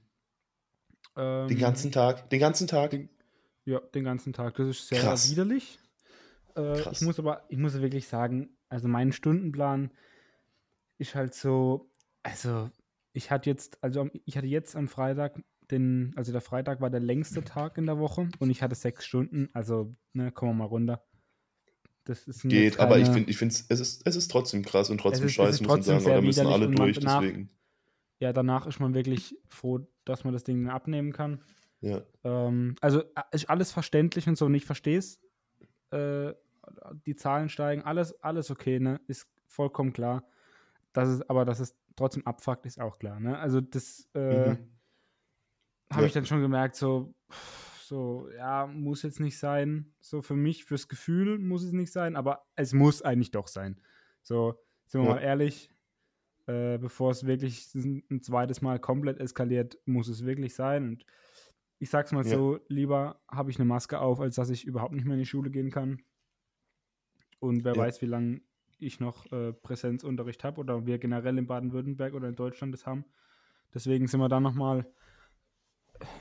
Ähm, 1.15 1.47
Den 1.47 1.57
ganzen 1.57 1.91
Tag. 1.91 2.29
Den 2.29 2.39
ganzen 2.39 2.67
Tag. 2.67 2.91
Den- 2.91 3.09
Ja, 3.65 3.79
den 3.79 4.03
ganzen 4.03 4.33
Tag. 4.33 4.55
Das 4.55 4.67
ist 4.67 4.87
sehr 4.87 5.01
Krass. 5.01 5.29
widerlich. 5.31 5.79
Äh, 6.55 6.81
Krass. 6.81 7.01
ich 7.01 7.05
muss 7.05 7.19
aber, 7.19 7.45
ich 7.49 7.57
muss 7.57 7.73
wirklich 7.81 8.07
sagen, 8.07 8.49
also 8.69 8.87
mein 8.87 9.11
Stundenplan 9.11 9.91
ist 10.97 11.15
halt 11.15 11.33
so, 11.33 11.91
also 12.23 12.69
ich 13.13 13.31
hatte 13.31 13.49
jetzt, 13.49 13.83
also 13.83 14.01
am- 14.01 14.11
ich 14.25 14.37
hatte 14.37 14.47
jetzt 14.47 14.75
am 14.75 14.87
Freitag 14.87 15.41
den, 15.71 16.13
also 16.15 16.31
der 16.31 16.41
Freitag 16.41 16.81
war 16.81 16.89
der 16.89 16.99
längste 16.99 17.43
Tag 17.43 17.77
in 17.77 17.85
der 17.85 17.99
Woche 17.99 18.27
und 18.39 18.49
ich 18.49 18.61
hatte 18.63 18.75
sechs 18.75 19.05
Stunden, 19.05 19.49
also 19.53 19.95
ne, 20.13 20.31
kommen 20.31 20.51
wir 20.53 20.63
mal 20.63 20.65
runter. 20.65 21.05
Das 22.09 22.27
ist 22.27 22.41
Geht, 22.41 22.79
aber 22.79 22.97
ich 22.97 23.03
keine- 23.03 23.13
finde, 23.17 23.29
ich 23.29 23.37
finde 23.37 23.53
es 23.69 23.79
ist, 23.79 24.01
es 24.05 24.15
ist 24.15 24.31
trotzdem 24.31 24.65
krass 24.65 24.89
und 24.89 24.97
trotzdem 24.99 25.25
ist- 25.25 25.31
es 25.31 25.35
scheiße, 25.35 25.49
ist 25.51 25.61
muss 25.61 25.69
man 25.69 25.81
sagen. 25.83 26.05
da 26.05 26.21
müssen 26.21 26.47
alle 26.47 26.67
durch, 26.69 26.97
danach- 26.99 27.21
deswegen. 27.21 27.49
ja, 28.19 28.33
danach 28.33 28.65
ist 28.65 28.79
man 28.79 28.95
wirklich 28.95 29.37
froh, 29.47 29.87
dass 30.05 30.23
man 30.23 30.33
das 30.33 30.43
Ding 30.43 30.67
abnehmen 30.69 31.13
kann. 31.13 31.43
Ja. 31.81 32.01
Ähm, 32.23 32.75
also 32.81 33.03
ist 33.31 33.47
alles 33.49 33.71
verständlich 33.71 34.27
und 34.27 34.37
so 34.39 34.45
und 34.47 34.55
ich 34.55 34.65
verstehe 34.65 34.97
es. 34.97 35.19
Äh, 35.91 36.33
die 37.05 37.15
Zahlen 37.15 37.49
steigen, 37.49 37.83
alles, 37.83 38.21
alles 38.23 38.49
okay, 38.51 38.79
ne? 38.79 38.99
Ist 39.07 39.27
vollkommen 39.47 39.93
klar. 39.93 40.23
Dass 40.93 41.09
es, 41.09 41.21
aber 41.29 41.45
dass 41.45 41.59
es 41.59 41.75
trotzdem 41.95 42.25
abfuckt, 42.25 42.65
ist 42.65 42.79
auch 42.81 42.97
klar, 42.99 43.19
ne? 43.19 43.37
Also 43.37 43.61
das 43.61 44.09
äh, 44.15 44.49
Mhm. 44.49 44.57
habe 45.91 46.01
Ja. 46.01 46.07
ich 46.07 46.13
dann 46.13 46.25
schon 46.25 46.41
gemerkt, 46.41 46.75
so, 46.75 47.13
so, 47.89 48.29
ja, 48.37 48.67
muss 48.67 49.01
jetzt 49.01 49.19
nicht 49.19 49.37
sein. 49.39 49.93
So 49.99 50.21
für 50.21 50.35
mich, 50.35 50.63
fürs 50.63 50.87
Gefühl 50.87 51.39
muss 51.39 51.63
es 51.63 51.71
nicht 51.73 51.91
sein, 51.91 52.15
aber 52.15 52.45
es 52.55 52.71
muss 52.73 53.01
eigentlich 53.01 53.31
doch 53.31 53.47
sein. 53.47 53.81
So, 54.21 54.59
sind 54.85 55.01
wir 55.01 55.07
Ja. 55.07 55.15
mal 55.15 55.21
ehrlich, 55.21 55.71
äh, 56.45 56.77
bevor 56.77 57.09
es 57.09 57.25
wirklich 57.25 57.73
ein, 57.73 58.21
zweites 58.21 58.61
Mal 58.61 58.79
komplett 58.79 59.19
eskaliert, 59.19 59.77
muss 59.85 60.07
es 60.07 60.23
wirklich 60.23 60.53
sein. 60.53 60.83
Und 60.89 61.05
ich 61.79 61.89
sag's 61.89 62.11
mal 62.11 62.23
Ja. 62.23 62.29
so, 62.29 62.59
lieber 62.67 63.21
habe 63.27 63.49
ich 63.49 63.57
eine 63.57 63.65
Maske 63.65 63.99
auf, 63.99 64.19
als 64.19 64.35
dass 64.35 64.51
ich 64.51 64.65
überhaupt 64.65 64.93
nicht 64.93 65.05
mehr 65.05 65.15
in 65.15 65.21
die 65.21 65.25
Schule 65.25 65.49
gehen 65.49 65.71
kann. 65.71 65.99
Und 67.39 67.63
wer 67.63 67.75
Ja. 67.75 67.79
weiß, 67.79 68.03
wie 68.03 68.05
lange 68.07 68.41
ich 68.77 68.99
noch 68.99 69.31
äh, 69.31 69.51
Präsenzunterricht 69.51 70.43
habe 70.43 70.59
oder 70.61 70.85
wir 70.85 70.99
generell 70.99 71.37
in 71.39 71.47
Baden-Württemberg 71.47 72.13
oder 72.13 72.29
in 72.29 72.35
Deutschland 72.35 72.71
das 72.71 72.85
haben. 72.85 73.03
Deswegen 73.73 74.07
sind 74.07 74.19
wir 74.19 74.29
da 74.29 74.39
nochmal, 74.39 74.85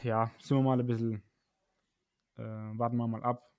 ja, 0.02 0.31
sind 0.40 0.57
wir 0.57 0.62
mal 0.62 0.81
ein 0.81 0.87
bisschen, 0.87 1.23
äh, 2.38 2.42
warten 2.78 2.97
wir 2.97 3.07
mal 3.09 3.23
ab. 3.23 3.50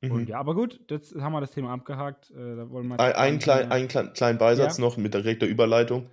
Mhm. 0.00 0.10
Und 0.10 0.28
ja, 0.28 0.38
aber 0.40 0.54
gut, 0.54 0.80
jetzt 0.90 1.14
haben 1.14 1.32
wir 1.32 1.40
das 1.40 1.52
Thema 1.52 1.72
abgehakt. 1.72 2.30
Äh, 2.30 2.56
da 2.56 2.70
wollen 2.70 2.88
wir 2.88 2.98
Ein, 2.98 3.12
ein, 3.12 3.34
nicht 3.34 3.44
klein, 3.44 3.70
ein 3.70 3.88
klein, 3.88 4.12
kleinen 4.12 4.38
Beisatz 4.38 4.78
Ja. 4.78 4.84
noch 4.84 4.96
mit 4.96 5.14
direkter 5.14 5.46
Überleitung. 5.46 6.10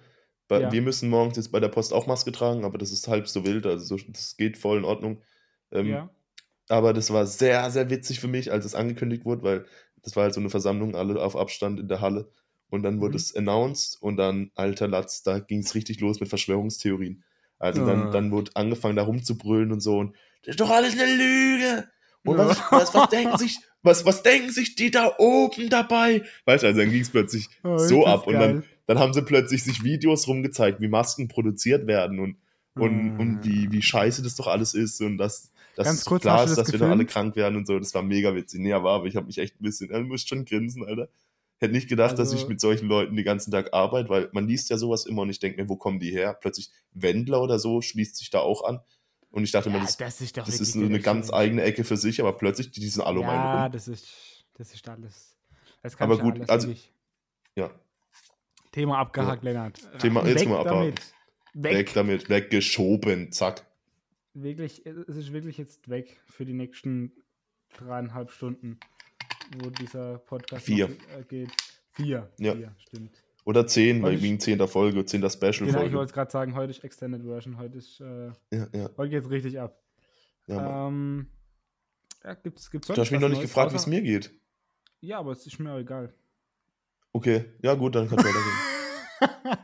Bei, 0.48 0.62
Ja. 0.62 0.72
Wir 0.72 0.82
müssen 0.82 1.10
morgens 1.10 1.38
jetzt 1.38 1.52
bei 1.52 1.60
der 1.60 1.68
Post 1.70 1.94
auch 1.94 2.08
Maske 2.08 2.32
tragen, 2.32 2.66
aber 2.66 2.78
das 2.78 2.92
ist 2.92 3.08
halb 3.08 3.28
so 3.28 3.46
wild, 3.46 3.66
also 3.66 3.98
so, 3.98 4.04
das 4.12 4.36
geht 4.38 4.58
voll 4.58 4.78
in 4.80 4.86
Ordnung. 4.86 5.22
Ähm, 5.72 5.86
ja. 5.88 6.10
Aber 6.70 6.94
das 6.94 7.12
war 7.12 7.26
sehr, 7.26 7.70
sehr 7.72 7.90
witzig 7.90 8.20
für 8.20 8.28
mich, 8.28 8.52
als 8.52 8.66
es 8.66 8.76
angekündigt 8.76 9.26
wurde, 9.26 9.44
weil 9.44 9.66
das 10.04 10.16
war 10.16 10.24
halt 10.24 10.34
so 10.34 10.40
eine 10.40 10.50
Versammlung, 10.50 10.96
alle 10.96 11.22
auf 11.22 11.36
Abstand 11.36 11.80
in 11.80 11.88
der 11.88 12.02
Halle. 12.02 12.32
Und 12.70 12.84
dann 12.84 13.00
wurde 13.02 13.14
Mhm. 13.14 13.18
es 13.18 13.36
announced 13.36 14.02
und 14.02 14.18
dann, 14.18 14.52
alter 14.54 14.88
Latz, 14.88 15.24
da 15.24 15.40
ging 15.40 15.60
es 15.60 15.74
richtig 15.74 16.00
los 16.00 16.20
mit 16.20 16.30
Verschwörungstheorien. 16.30 17.24
Also 17.58 17.82
Ah. 17.82 17.86
dann, 17.86 18.12
dann 18.12 18.32
wurde 18.32 18.52
angefangen, 18.54 18.96
da 18.96 19.04
rumzubrüllen 19.04 19.72
und 19.72 19.82
so. 19.82 19.98
Und 19.98 20.16
das 20.44 20.52
ist 20.54 20.60
doch 20.60 20.70
alles 20.70 20.94
eine 20.94 21.06
Lüge. 21.16 21.88
Und 22.26 22.38
Ja. 22.38 22.48
was, 22.50 22.60
was, 22.72 22.94
was 22.94 23.10
denken 23.10 23.38
sich, 23.38 23.58
was, 23.82 24.06
was 24.06 24.24
denken 24.24 24.52
sich 24.52 24.76
die 24.76 24.92
da 24.92 25.14
oben 25.18 25.70
dabei? 25.70 26.24
Weißt 26.46 26.64
du, 26.64 26.68
also 26.68 26.80
dann 26.82 26.92
ging 26.92 27.02
es 27.02 27.10
plötzlich 27.10 27.48
Oh, 27.64 27.78
so 27.78 28.06
ab. 28.06 28.28
Und 28.28 28.34
dann, 28.34 28.64
dann 28.88 29.00
haben 29.00 29.14
sie 29.14 29.22
plötzlich 29.22 29.64
sich 29.64 29.84
Videos 29.84 30.28
rumgezeigt, 30.28 30.82
wie 30.82 30.88
Masken 30.90 31.28
produziert 31.28 31.88
werden 31.88 32.20
und, 32.20 32.38
und, 32.76 33.16
Ah. 33.16 33.20
und 33.22 33.40
wie, 33.46 33.72
wie 33.72 33.82
scheiße 33.82 34.22
das 34.22 34.36
doch 34.36 34.48
alles 34.48 34.74
ist 34.74 35.02
und 35.02 35.18
dass, 35.18 35.52
dass 35.76 35.86
Ganz 35.86 36.06
kurz, 36.06 36.24
klar 36.24 36.44
ist, 36.44 36.52
das 36.52 36.66
dass 36.66 36.72
wir 36.74 36.80
dann 36.80 36.90
alle 36.90 37.06
gefilmt? 37.06 37.12
krank 37.12 37.36
werden 37.38 37.56
und 37.56 37.68
so. 37.68 37.80
Das 37.80 37.94
war 37.94 38.04
mega 38.04 38.36
witzig. 38.36 38.60
Nee, 38.60 38.74
aber, 38.74 38.92
aber 38.92 39.06
ich 39.06 39.16
habe 39.16 39.28
mich 39.28 39.38
echt 39.38 39.60
ein 39.60 39.64
bisschen, 39.64 39.90
ich 39.94 40.08
muss 40.08 40.24
schon 40.28 40.44
grinsen, 40.46 40.84
Alter. 40.86 41.08
Hätte 41.62 41.74
nicht 41.74 41.90
gedacht, 41.90 42.18
dass 42.20 42.30
ich 42.32 42.40
Also- 42.40 42.48
mit 42.50 42.60
solchen 42.62 42.88
Leuten 42.88 43.16
den 43.16 43.26
ganzen 43.26 43.52
Tag 43.52 43.74
arbeite, 43.74 44.08
weil 44.10 44.30
man 44.34 44.48
liest 44.48 44.70
ja 44.70 44.78
sowas 44.78 45.06
immer 45.06 45.22
und 45.24 45.30
ich 45.30 45.40
denke 45.40 45.62
mir, 45.62 45.68
wo 45.70 45.76
kommen 45.78 46.00
die 46.00 46.12
her? 46.12 46.34
Plötzlich 46.34 46.70
Wendler 46.94 47.42
oder 47.42 47.60
so 47.60 47.82
schließt 47.82 48.16
sich 48.18 48.30
da 48.30 48.40
auch 48.40 48.64
an. 48.64 48.80
Und 49.32 49.44
ich 49.44 49.52
dachte 49.52 49.70
mir, 49.70 49.78
Ja, 49.78 49.84
das, 49.84 49.98
das 49.98 50.22
ist 50.22 50.38
das 50.38 50.60
ist 50.60 50.76
eine 50.76 51.00
ganz 51.00 51.32
eigene 51.32 51.62
Ecke 51.64 51.84
für 51.84 51.98
sich, 51.98 52.20
aber 52.20 52.34
plötzlich, 52.34 52.72
die 52.72 52.88
sind 52.88 53.04
alle 53.04 53.20
um 53.20 53.28
einen 53.30 53.36
Ja, 53.40 53.64
rum. 53.66 53.72
das 53.72 53.88
ist, 53.88 54.46
das 54.56 54.74
ist 54.74 54.88
alles. 54.90 55.38
Das 55.84 55.96
kann 55.96 56.12
Aber 56.12 56.20
gut, 56.22 56.36
alles, 56.38 56.50
also-. 56.50 56.74
Ja. 57.56 57.72
Thema 58.72 58.98
abgehakt, 59.00 59.44
Lennart. 59.44 59.80
Thema- 60.00 60.26
jetzt 60.28 60.46
mal 60.46 60.60
abhaken. 60.60 60.80
damit. 60.80 61.14
Weg, 61.54 61.74
weg 61.74 61.94
damit, 61.94 62.30
weggeschoben, 62.30 63.32
zack. 63.32 63.66
Wirklich, 64.34 64.86
es 64.86 65.16
ist 65.16 65.34
wirklich 65.34 65.58
jetzt 65.58 65.90
weg 65.90 66.20
für 66.28 66.46
die 66.46 66.54
nächsten 66.54 67.12
dreieinhalb 67.78 68.32
Stunden, 68.32 68.80
wo 69.58 69.70
dieser 69.72 70.20
Podcast 70.20 70.66
Vier. 70.66 70.90
Äh, 71.18 71.24
geht. 71.28 71.52
Vier. 71.92 72.32
Ja. 72.38 72.56
Vier, 72.56 72.76
stimmt. 72.78 73.24
Oder 73.50 73.66
zehn, 73.66 74.04
weil 74.04 74.14
Heute 74.14 74.22
wegen 74.22 74.40
zehnter 74.40 74.68
Folge, 74.68 75.04
zehnter 75.06 75.28
Genau, 75.28 75.50
ich 75.50 75.56
Special-Folge. 75.56 75.98
wollte 75.98 76.14
gerade 76.14 76.30
sagen, 76.30 76.54
heute 76.54 76.70
ist 76.70 76.84
Extended 76.84 77.24
Version, 77.24 77.58
heute 77.58 77.80
ist, 77.80 78.00
äh, 78.00 78.28
ja, 78.52 78.68
ja, 78.72 78.90
heute 78.96 79.10
geht's 79.10 79.28
richtig 79.28 79.60
ab. 79.60 79.82
ja, 80.46 80.88
ähm, 80.88 81.26
ja, 82.24 82.36
gibt's, 82.36 82.70
gibt's 82.70 82.86
Du 82.86 82.94
sonst 82.94 83.08
hast 83.08 83.12
mich 83.12 83.20
noch 83.20 83.28
nicht 83.28 83.42
gefragt, 83.42 83.72
wie 83.72 83.78
es 83.78 83.88
mir 83.88 84.04
geht. 84.04 84.32
Ja, 85.02 85.18
aber 85.18 85.32
es 85.32 85.48
ist 85.48 85.58
mir 85.58 85.74
auch 85.74 85.80
egal. 85.80 86.14
Okay, 87.12 87.46
ja 87.64 87.74
gut, 87.74 87.96
dann 87.96 88.08
kannst 88.08 88.24
du 88.24 88.30
weitergehen. 88.30 89.58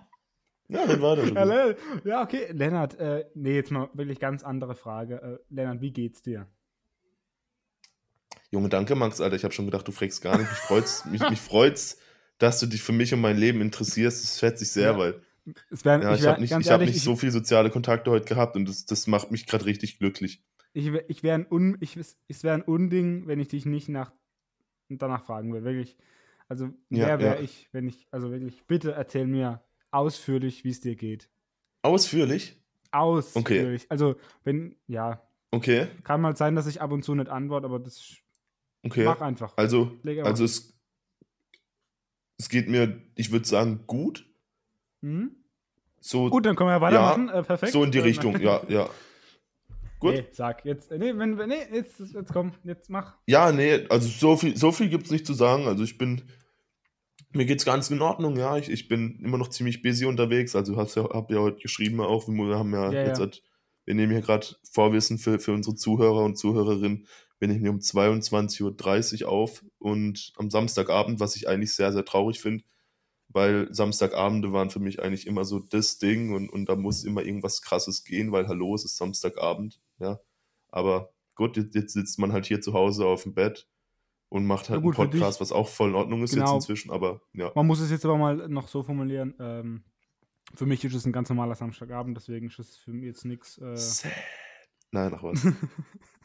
ja, 0.70 0.88
dann 0.88 1.02
weiter. 1.04 1.76
Ja, 2.06 2.24
okay. 2.24 2.48
Lennart, 2.54 2.98
äh, 2.98 3.26
nee, 3.36 3.54
jetzt 3.54 3.70
mal 3.70 3.90
wirklich 3.94 4.20
ganz 4.20 4.44
andere 4.44 4.74
Frage. 4.74 5.22
Äh, 5.22 5.54
Lennart, 5.54 5.82
wie 5.82 5.92
geht's 5.92 6.24
dir? 6.24 6.48
Junge, 8.50 8.70
danke, 8.70 8.96
Max, 8.96 9.22
Alter. 9.22 9.36
Ich 9.36 9.44
habe 9.44 9.54
schon 9.54 9.66
gedacht, 9.66 9.88
du 9.88 9.92
fragst 9.92 10.24
gar 10.24 10.40
nicht. 10.40 10.50
Mich 10.50 10.60
freut's, 10.60 11.06
mich, 11.06 11.30
mich 11.30 11.40
freut's, 11.42 12.00
dass 12.38 12.60
du 12.60 12.66
dich 12.68 12.82
für 12.84 12.92
mich 12.92 13.14
und 13.14 13.22
mein 13.22 13.38
Leben 13.38 13.62
interessierst. 13.62 14.24
Das 14.24 14.40
schätze 14.40 14.64
ich 14.64 14.72
sehr, 14.72 14.92
Ja, 14.94 14.98
weil 14.98 15.22
Es 15.70 15.86
wär, 15.86 16.02
ja, 16.02 16.16
ich, 16.16 16.22
wär- 16.24 16.32
habe 16.32 16.42
nicht, 16.42 16.52
ich 16.52 16.70
hab 16.70 16.82
ehrlich, 16.82 16.96
nicht 16.96 17.04
so 17.04 17.16
viel 17.16 17.32
soziale 17.32 17.70
Kontakte 17.70 18.12
heute 18.12 18.26
gehabt 18.26 18.56
und 18.56 18.68
das, 18.68 18.86
das 18.86 19.08
macht 19.08 19.32
mich 19.32 19.46
gerade 19.46 19.66
richtig 19.66 20.00
glücklich. 20.00 20.44
Ich, 20.74 20.92
wär- 20.92 21.10
ich 21.10 21.24
wäre 21.24 21.36
ein, 21.36 21.48
Un, 21.50 21.78
ich, 21.80 21.96
es 21.98 22.44
wäre 22.44 22.56
ein 22.56 22.62
Unding, 22.64 23.28
wenn 23.28 23.40
ich 23.40 23.48
dich 23.48 23.66
nicht 23.66 23.88
nach, 23.90 24.12
danach 24.90 25.26
fragen 25.26 25.54
würde. 25.54 25.66
Wirklich. 25.66 25.98
Also, 26.48 26.66
Ja, 26.90 27.08
wer 27.08 27.20
wäre 27.20 27.36
ja. 27.38 27.42
ich, 27.42 27.70
wenn 27.72 27.88
ich, 27.88 28.08
also 28.12 28.32
wirklich, 28.32 28.64
bitte 28.68 28.92
erzähl 28.92 29.26
mir 29.26 29.64
ausführlich, 29.92 30.64
wie 30.64 30.70
es 30.70 30.82
dir 30.82 30.96
geht. 30.96 31.30
Ausführlich? 31.82 32.62
Ausführlich. 32.92 33.86
Also, 33.90 34.16
wenn, 34.44 34.76
ja, 34.88 35.22
Okay, 35.52 35.88
kann 36.04 36.20
mal 36.22 36.36
sein, 36.36 36.56
dass 36.56 36.68
ich 36.68 36.82
ab 36.82 36.92
und 36.92 37.04
zu 37.04 37.16
nicht 37.16 37.30
antworte, 37.30 37.66
aber 37.66 37.80
das 37.80 38.18
okay. 38.84 39.06
mach 39.06 39.22
einfach. 39.22 39.54
Also, 39.56 39.92
also 40.24 40.44
es, 40.44 40.75
es 42.38 42.50
geht 42.50 42.70
mir, 42.70 43.02
ich 43.16 43.32
würde 43.32 43.46
sagen, 43.48 43.82
gut. 43.88 44.26
Hm? 45.02 45.32
So, 46.00 46.30
Gut, 46.30 46.46
dann 46.46 46.56
können 46.56 46.70
wir 46.70 46.74
ja 46.76 46.82
weitermachen. 46.82 47.30
äh, 47.30 47.44
perfekt. 47.44 47.72
so 47.74 47.84
in 47.84 47.92
die 47.92 47.98
Äh, 48.00 48.04
Richtung, 48.04 48.40
ja, 48.40 48.62
ja. 48.68 48.90
Gut. 50.00 50.14
Nee, 50.14 50.26
sag, 50.34 50.64
jetzt, 50.66 50.92
äh, 50.92 50.98
nee, 51.00 51.14
wenn, 51.18 51.36
nee, 51.36 51.56
jetzt, 51.74 52.00
jetzt 52.00 52.32
komm, 52.32 52.52
jetzt 52.64 52.90
mach. 52.90 53.16
Ja, 53.28 53.52
nee, 53.52 53.86
also 53.90 54.08
so 54.08 54.36
viel, 54.38 54.56
so 54.56 54.72
viel 54.72 54.90
gibt 54.90 55.06
es 55.06 55.12
nicht 55.12 55.26
zu 55.26 55.34
sagen. 55.34 55.68
Also 55.68 55.84
ich 55.84 55.98
bin, 55.98 56.22
mir 57.32 57.46
geht's 57.46 57.66
ganz 57.66 57.90
in 57.90 58.02
Ordnung, 58.02 58.38
ja. 58.38 58.58
Ich, 58.58 58.70
ich 58.70 58.88
bin 58.88 59.20
immer 59.24 59.38
noch 59.38 59.50
ziemlich 59.50 59.82
busy 59.82 60.06
unterwegs. 60.06 60.56
Also 60.56 60.78
hast 60.78 60.96
ja, 60.96 61.10
hab 61.10 61.32
ja 61.32 61.40
heute 61.40 61.60
geschrieben 61.62 62.00
auch, 62.02 62.28
wir 62.28 62.58
haben 62.58 62.74
ja, 62.74 62.92
Ja, 62.92 63.04
jetzt, 63.08 63.20
ja. 63.20 63.28
Wir 63.86 63.96
nehmen 63.96 64.12
hier 64.12 64.22
gerade 64.22 64.48
Vorwissen 64.72 65.18
für, 65.18 65.40
für 65.40 65.54
unsere 65.54 65.76
Zuhörer 65.76 66.24
und 66.24 66.38
Zuhörerinnen. 66.38 67.08
Wir 67.40 67.48
nehmen 67.48 67.60
hier 67.60 67.70
um 67.72 67.80
22.30 67.80 69.24
Uhr 69.24 69.30
auf 69.30 69.64
und 69.78 70.32
am 70.38 70.50
Samstagabend, 70.50 71.20
was 71.20 71.36
ich 71.36 71.48
eigentlich 71.48 71.74
sehr, 71.76 71.92
sehr 71.92 72.06
traurig 72.06 72.40
finde, 72.40 72.64
weil 73.28 73.68
Samstagabende 73.74 74.54
waren 74.54 74.70
für 74.70 74.80
mich 74.80 75.02
eigentlich 75.02 75.28
immer 75.28 75.44
so 75.44 75.60
das 75.60 75.98
Ding 75.98 76.34
und, 76.34 76.50
und 76.50 76.70
da 76.70 76.76
muss 76.76 77.04
immer 77.04 77.24
irgendwas 77.24 77.62
krasses 77.62 78.06
gehen, 78.06 78.32
weil 78.32 78.48
hallo, 78.48 78.74
es 78.76 78.86
ist 78.86 78.98
Samstagabend, 78.98 79.82
ja. 80.00 80.20
Aber 80.70 81.14
gut, 81.36 81.58
jetzt, 81.58 81.76
jetzt 81.76 81.94
sitzt 81.94 82.20
man 82.20 82.32
halt 82.32 82.46
hier 82.46 82.62
zu 82.62 82.74
Hause 82.74 83.06
auf 83.06 83.24
dem 83.24 83.34
Bett 83.34 83.68
und 84.30 84.46
macht 84.46 84.70
halt 84.70 84.82
gut, 84.82 84.98
einen 84.98 85.10
Podcast, 85.10 85.42
was 85.42 85.52
auch 85.52 85.68
voll 85.68 85.90
in 85.90 85.96
Ordnung 85.96 86.24
ist 86.24 86.32
jetzt 86.32 86.44
Genau. 86.44 86.56
inzwischen, 86.56 86.92
aber 86.92 87.22
ja. 87.34 87.52
Man 87.56 87.68
muss 87.68 87.80
es 87.82 87.92
jetzt 87.92 88.06
aber 88.06 88.18
mal 88.18 88.48
noch 88.48 88.68
so 88.68 88.84
formulieren. 88.84 89.34
Ähm, 89.40 89.84
für 90.54 90.66
mich 90.66 90.84
ist 90.86 90.94
es 90.94 91.06
ein 91.06 91.12
ganz 91.12 91.30
normaler 91.30 91.56
Samstagabend, 91.56 92.16
deswegen 92.18 92.48
ist 92.48 92.60
es 92.60 92.78
für 92.78 92.92
mich 92.92 93.06
jetzt 93.06 93.26
nichts. 93.26 93.58
Äh. 93.58 93.76
Nein, 94.96 95.14
ach 95.14 95.24
was. 95.24 95.46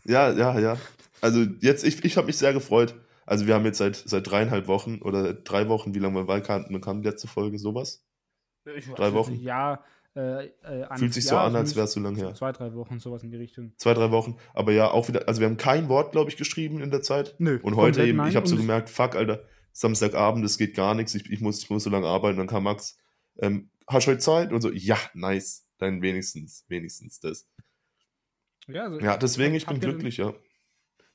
ja, 0.05 0.31
ja, 0.33 0.59
ja. 0.59 0.77
Also 1.21 1.41
jetzt, 1.61 1.85
ich, 1.85 2.05
ich 2.05 2.17
habe 2.17 2.29
mich 2.29 2.39
sehr 2.39 2.53
gefreut. 2.53 2.95
Also 3.27 3.47
wir 3.47 3.55
haben 3.55 3.65
jetzt 3.65 3.79
seit, 3.79 3.97
seit 3.97 4.31
dreieinhalb 4.31 4.67
Wochen 4.69 5.01
oder 5.03 5.35
drei 5.35 5.69
Wochen, 5.69 5.95
wie 5.95 5.99
lange 5.99 6.15
wir 6.15 6.29
Wahlkarten 6.29 6.73
bekam, 6.73 7.03
die 7.03 7.09
letzte 7.09 7.29
Folge, 7.29 7.59
sowas. 7.59 8.05
ich 8.65 8.89
weiß 8.89 8.97
drei 8.97 9.05
jetzt 9.07 9.15
Wochen? 9.15 9.35
Ja, 9.35 9.85
äh, 10.17 10.47
äh, 10.47 10.83
an- 10.85 10.99
Fühlt 10.99 11.15
sich 11.15 11.27
so 11.27 11.35
ja, 11.35 11.45
an, 11.45 11.55
als 11.57 11.77
wäre 11.77 11.85
es 11.85 11.93
so 11.93 12.01
lange 12.01 12.17
her. 12.17 12.35
Zwei, 12.35 12.53
drei 12.53 12.75
Wochen, 12.75 12.99
sowas 12.99 13.23
in 13.23 13.31
die 13.31 13.37
Richtung. 13.37 13.73
Zwei, 13.77 13.95
drei 13.95 14.11
Wochen. 14.11 14.37
Aber 14.55 14.73
ja, 14.73 14.91
auch 14.91 15.09
wieder, 15.09 15.29
also 15.29 15.41
wir 15.41 15.49
haben 15.49 15.57
kein 15.57 15.89
Wort, 15.89 16.13
glaube 16.13 16.31
ich, 16.31 16.37
geschrieben 16.37 16.81
in 16.81 16.91
der 16.91 17.03
Zeit. 17.03 17.35
Nö. 17.39 17.59
Und 17.63 17.77
heute 17.77 18.05
eben, 18.05 18.19
nein. 18.19 18.31
ich 18.31 18.37
habe 18.37 18.49
so 18.49 18.57
gemerkt, 18.57 18.89
fuck, 18.89 19.15
Alter, 19.15 19.45
Samstagabend, 19.73 20.45
es 20.45 20.59
geht 20.59 20.75
gar 20.75 20.95
nichts, 20.95 21.15
ich, 21.15 21.31
ich, 21.31 21.41
muss, 21.41 21.63
ich 21.63 21.71
muss 21.71 21.85
so 21.85 21.91
lange 21.91 22.07
arbeiten. 22.07 22.39
Dann 22.39 22.47
kam 22.49 22.65
Max, 22.65 22.99
ähm, 23.39 23.71
hast 23.87 24.07
du 24.07 24.13
heute 24.13 24.21
Zeit? 24.21 24.53
Und 24.53 24.61
so, 24.61 24.71
ja, 24.73 24.97
nice. 25.15 25.67
Dann 25.79 26.03
wenigstens, 26.03 26.65
wenigstens 26.69 27.21
das. 27.21 27.47
Ja, 28.69 28.85
also 28.85 29.01
Ja, 29.01 29.17
deswegen, 29.17 29.55
ich 29.55 29.67
bin 29.67 29.81
glücklich, 29.81 30.17
ja. 30.17 30.35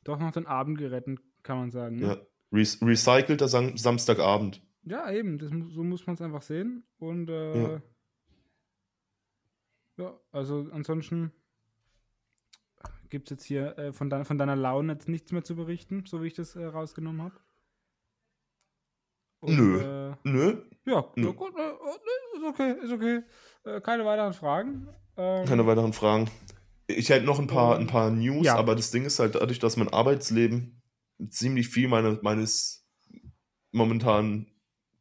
Doch 0.04 0.20
noch 0.20 0.32
den 0.32 0.46
Abend 0.46 0.78
gerettet, 0.78 1.20
kann 1.44 1.58
man 1.58 1.72
sagen. 1.72 1.98
Ne? 1.98 2.08
ja. 2.08 2.14
Re 2.52 2.64
recycelter 2.82 3.48
Sam 3.48 3.75
Samstagabend. 3.78 4.62
Ja, 4.84 5.12
eben, 5.12 5.40
das, 5.40 5.50
so 5.50 5.84
muss 5.84 6.06
man 6.06 6.14
es 6.14 6.22
einfach 6.22 6.44
sehen. 6.44 6.84
Und 7.00 7.30
äh, 7.30 7.62
Ja. 7.62 7.82
ja. 9.98 10.20
also 10.32 10.68
ansonsten 10.72 11.32
gibt 13.10 13.28
es 13.28 13.32
jetzt 13.32 13.46
hier 13.46 13.78
äh, 13.78 13.94
von, 13.94 14.10
deiner, 14.10 14.25
von 14.25 14.38
deiner 14.38 14.56
Laune 14.56 14.94
jetzt 14.94 15.10
nichts 15.10 15.32
mehr 15.32 15.44
zu 15.44 15.56
berichten, 15.56 16.04
so 16.06 16.22
wie 16.22 16.28
ich 16.28 16.34
das 16.34 16.56
äh, 16.56 16.66
rausgenommen 16.66 17.24
habe. 17.24 17.36
Nö. 19.42 19.80
Äh, 19.80 20.16
Nö, 20.24 20.64
ja, 20.86 21.06
Nö. 21.16 21.34
gut, 21.34 21.54
äh, 21.56 21.62
äh, 21.62 22.38
ist 22.38 22.44
okay, 22.48 22.75
ist 22.84 22.92
okay. 22.92 23.24
Äh, 23.64 23.82
keine 23.82 24.06
weiteren 24.06 24.34
Fragen. 24.34 24.88
Ähm, 25.18 25.46
keine 25.46 25.66
weiteren 25.66 25.94
Fragen. 25.94 26.30
Ich 26.88 27.10
hätte 27.10 27.25
noch 27.25 27.39
ein 27.39 27.48
paar, 27.48 27.77
ein 27.80 27.88
paar 27.88 28.12
News, 28.12 28.46
Ja. 28.46 28.56
aber 28.58 28.75
das 28.75 28.92
Ding 28.92 29.06
ist 29.06 29.20
halt 29.20 29.36
dadurch, 29.36 29.60
dass 29.60 29.77
mein 29.77 29.89
Arbeitsleben 29.89 30.82
ziemlich 31.30 31.70
viel 31.70 31.88
meine, 31.88 32.20
meines 32.22 32.86
momentan 33.72 34.48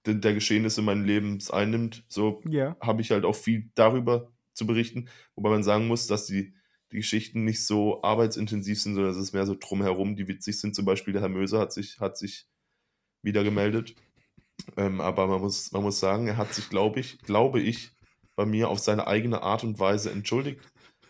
der, 0.06 0.14
der 0.14 0.34
Geschehnisse 0.34 0.82
meines 0.82 1.06
Lebens 1.06 1.50
einnimmt, 1.50 2.04
so 2.08 2.42
Ja, 2.48 2.76
habe 2.80 3.02
ich 3.02 3.10
halt 3.10 3.24
auch 3.24 3.34
viel 3.36 3.70
darüber 3.74 4.32
zu 4.52 4.66
berichten, 4.66 5.08
wobei 5.34 5.50
man 5.50 5.62
sagen 5.62 5.86
muss, 5.86 6.06
dass 6.06 6.26
die, 6.26 6.54
die 6.92 6.96
Geschichten 6.96 7.44
nicht 7.44 7.64
so 7.66 8.02
arbeitsintensiv 8.02 8.80
sind, 8.80 8.94
sondern 8.94 9.12
es 9.12 9.18
ist 9.18 9.32
mehr 9.32 9.46
so 9.46 9.56
drumherum, 9.58 10.16
die 10.16 10.28
witzig 10.28 10.60
sind. 10.60 10.74
Zum 10.74 10.84
Beispiel 10.84 11.12
der 11.12 11.22
Herr 11.22 11.28
Möser 11.28 11.58
hat 11.58 11.72
sich, 11.72 11.98
hat 12.00 12.16
sich 12.16 12.46
wieder 13.22 13.42
gemeldet. 13.42 13.94
Ähm, 14.76 15.00
aber 15.00 15.26
man 15.26 15.40
muss, 15.40 15.72
man 15.72 15.82
muss 15.82 15.98
sagen, 15.98 16.28
er 16.28 16.36
hat 16.36 16.54
sich, 16.54 16.68
glaube 16.68 17.00
ich, 17.00 17.18
glaube 17.18 17.60
ich, 17.60 17.90
bei 18.36 18.46
mir 18.46 18.68
auf 18.68 18.78
seine 18.78 19.06
eigene 19.06 19.42
Art 19.42 19.64
und 19.64 19.78
Weise 19.80 20.10
entschuldigt. 20.10 20.60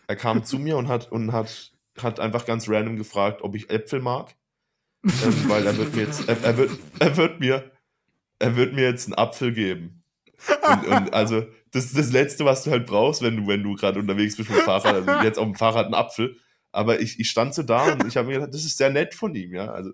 Er 0.07 0.15
kam 0.15 0.43
zu 0.43 0.59
mir 0.59 0.77
und 0.77 0.87
hat, 0.87 1.11
und 1.11 1.31
hat, 1.31 1.71
hat 2.01 2.19
einfach 2.19 2.45
ganz 2.45 2.69
random 2.69 2.97
gefragt, 2.97 3.41
ob 3.41 3.55
ich 3.55 3.69
Äpfel 3.69 4.01
mag. 4.01 4.35
Ähm, 5.03 5.49
weil 5.49 5.65
er 5.65 5.77
wird 5.77 5.95
mir 5.95 6.03
jetzt, 6.03 6.27
er, 6.27 6.41
er, 6.43 6.57
wird, 6.57 6.71
er 6.99 7.17
wird 7.17 7.39
mir, 7.39 7.71
er 8.39 8.55
wird 8.55 8.73
mir 8.73 8.83
jetzt 8.83 9.07
einen 9.07 9.15
Apfel 9.15 9.53
geben. 9.53 10.03
Und, 10.69 10.87
und 10.87 11.13
also, 11.13 11.45
das 11.71 11.85
ist 11.85 11.97
das 11.97 12.11
Letzte, 12.11 12.45
was 12.45 12.63
du 12.63 12.71
halt 12.71 12.85
brauchst, 12.85 13.21
wenn 13.21 13.37
du, 13.37 13.47
wenn 13.47 13.63
du 13.63 13.75
gerade 13.75 13.99
unterwegs 13.99 14.35
bist 14.35 14.49
mit 14.49 14.59
dem 14.59 14.65
Fahrrad. 14.65 14.95
Also 14.95 15.23
jetzt 15.23 15.37
auf 15.37 15.45
dem 15.45 15.55
Fahrrad 15.55 15.85
einen 15.85 15.93
Apfel. 15.93 16.37
Aber 16.71 16.99
ich, 16.99 17.19
ich 17.19 17.29
stand 17.29 17.53
so 17.53 17.63
da 17.63 17.93
und 17.93 18.05
ich 18.05 18.17
habe 18.17 18.27
mir 18.27 18.33
gedacht, 18.35 18.53
das 18.53 18.65
ist 18.65 18.77
sehr 18.77 18.89
nett 18.89 19.13
von 19.13 19.33
ihm, 19.33 19.53
ja. 19.53 19.71
Also, 19.71 19.91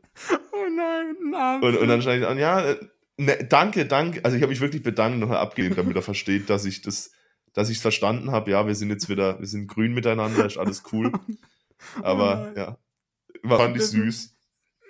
oh 0.51 0.68
nein, 0.75 1.15
ein 1.36 1.62
und, 1.62 1.77
und 1.77 1.88
dann 1.88 2.01
stand 2.01 2.22
ich 2.22 2.27
an, 2.27 2.39
ja, 2.39 2.75
ne, 3.18 3.46
danke, 3.48 3.86
danke. 3.86 4.25
Also 4.25 4.36
ich 4.36 4.41
habe 4.41 4.50
mich 4.50 4.62
wirklich 4.62 4.82
bedankt 4.82 5.24
und 5.24 5.32
abgelehnt, 5.32 5.77
damit 5.77 5.96
er 5.96 6.01
versteht, 6.01 6.50
dass 6.50 6.65
ich 6.65 6.82
das, 6.82 7.12
dass 7.53 7.70
ich 7.70 7.77
es 7.77 7.81
verstanden 7.81 8.31
habe. 8.31 8.51
Ja, 8.51 8.65
wir 8.67 8.75
sind 8.75 8.89
jetzt 8.89 9.10
wieder, 9.10 9.39
wir 9.39 9.48
sind 9.48 9.67
grün 9.67 9.93
miteinander, 9.93 10.46
ist 10.46 10.58
alles 10.58 10.84
cool. 10.91 11.12
Aber 12.01 12.36
nein. 12.36 12.53
ja, 12.55 12.77
war 13.43 13.58
fand 13.60 13.75
ich 13.75 13.81
Das- 13.84 13.91
süß. 13.91 14.36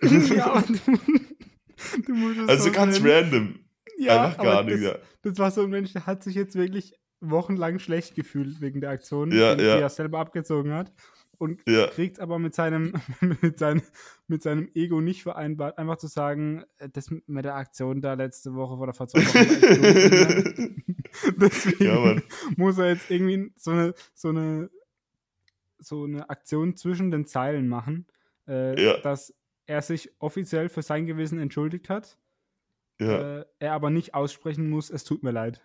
ja, 0.35 0.63
du, 2.07 2.13
du 2.13 2.45
Also 2.47 2.65
so 2.65 2.71
ganz 2.71 2.99
nennen. 2.99 3.23
random. 3.23 3.59
Ja, 3.97 4.25
Einfach 4.25 4.43
gar 4.43 4.63
das, 4.63 4.73
nicht, 4.73 4.83
ja. 4.83 4.95
das 5.21 5.37
war 5.37 5.51
so 5.51 5.63
ein 5.63 5.69
Mensch, 5.69 5.93
der 5.93 6.05
hat 6.07 6.23
sich 6.23 6.33
jetzt 6.35 6.55
wirklich 6.55 6.93
wochenlang 7.19 7.77
schlecht 7.77 8.15
gefühlt 8.15 8.61
wegen 8.61 8.81
der 8.81 8.89
Aktion, 8.89 9.31
Ja, 9.31 9.53
die, 9.55 9.63
ja. 9.63 9.75
die 9.75 9.81
er 9.83 9.89
selber 9.89 10.19
abgezogen 10.19 10.73
hat. 10.73 10.91
Und 11.41 11.59
Ja. 11.67 11.87
kriegt 11.87 12.19
aber 12.19 12.37
mit 12.37 12.53
seinem, 12.53 12.93
mit, 13.41 13.57
seinem, 13.57 13.81
mit 14.27 14.43
seinem 14.43 14.69
Ego 14.75 15.01
nicht 15.01 15.23
vereinbart, 15.23 15.79
einfach 15.79 15.97
zu 15.97 16.05
sagen, 16.05 16.63
äh, 16.77 16.87
das 16.87 17.09
mit 17.25 17.45
der 17.45 17.55
Aktion 17.55 17.99
da 17.99 18.13
letzte 18.13 18.53
Woche 18.53 18.77
vor 18.77 18.85
echt 19.15 19.33
doof, 19.33 19.33
ne? 19.81 20.75
Deswegen 21.37 21.83
Ja, 21.83 22.15
muss 22.57 22.77
er 22.77 22.89
jetzt 22.89 23.09
irgendwie 23.09 23.51
so 23.57 23.71
eine, 23.71 23.93
so 24.13 24.29
eine, 24.29 24.69
so 25.79 26.03
eine 26.03 26.29
Aktion 26.29 26.75
zwischen 26.75 27.09
den 27.09 27.25
Zeilen 27.25 27.67
machen, 27.67 28.05
äh, 28.47 28.79
Ja. 28.79 28.99
dass 28.99 29.33
er 29.65 29.81
sich 29.81 30.11
offiziell 30.19 30.69
für 30.69 30.83
sein 30.83 31.07
Gewissen 31.07 31.39
entschuldigt 31.39 31.89
hat, 31.89 32.19
äh, 33.39 33.45
er 33.57 33.73
aber 33.73 33.89
nicht 33.89 34.13
aussprechen 34.13 34.69
muss, 34.69 34.91
es 34.91 35.05
tut 35.05 35.23
mir 35.23 35.31
leid. 35.31 35.59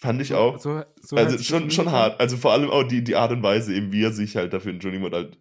Fand 0.00 0.20
ich 0.22 0.34
auch. 0.34 0.58
So, 0.58 0.82
so 1.00 1.16
also 1.16 1.38
schon, 1.42 1.70
schon 1.70 1.90
hart. 1.90 2.20
Also 2.20 2.36
vor 2.36 2.52
allem 2.52 2.70
auch 2.70 2.82
die, 2.84 3.04
die 3.04 3.16
Art 3.16 3.30
und 3.32 3.42
Weise, 3.42 3.74
eben 3.74 3.92
wie 3.92 4.02
er 4.02 4.12
sich 4.12 4.36
halt 4.36 4.52
dafür 4.52 4.72
entschuldigt 4.72 5.04
und 5.04 5.14
halt, 5.14 5.38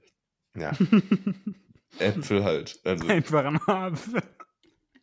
ja, 0.55 0.71
Äpfel 1.99 2.43
halt. 2.43 2.79
Also 2.83 3.07
Einfach 3.07 3.45
ein 3.45 3.57
Apfel. 3.65 4.21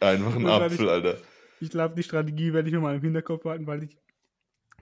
einfach 0.01 0.31
ein 0.37 0.37
Und 0.37 0.45
weil 0.45 0.63
Apfel, 0.63 0.85
ich- 0.87 0.91
Alter. 0.91 1.17
Ich 1.59 1.71
glaube, 1.71 1.95
die 1.95 2.03
Strategie 2.03 2.53
werde 2.53 2.69
ich 2.69 2.75
mir 2.75 2.81
mal 2.83 2.95
im 2.97 3.01
Hinterkopf 3.01 3.43
behalten, 3.43 3.67
weil 3.67 3.83
ich 3.85 3.97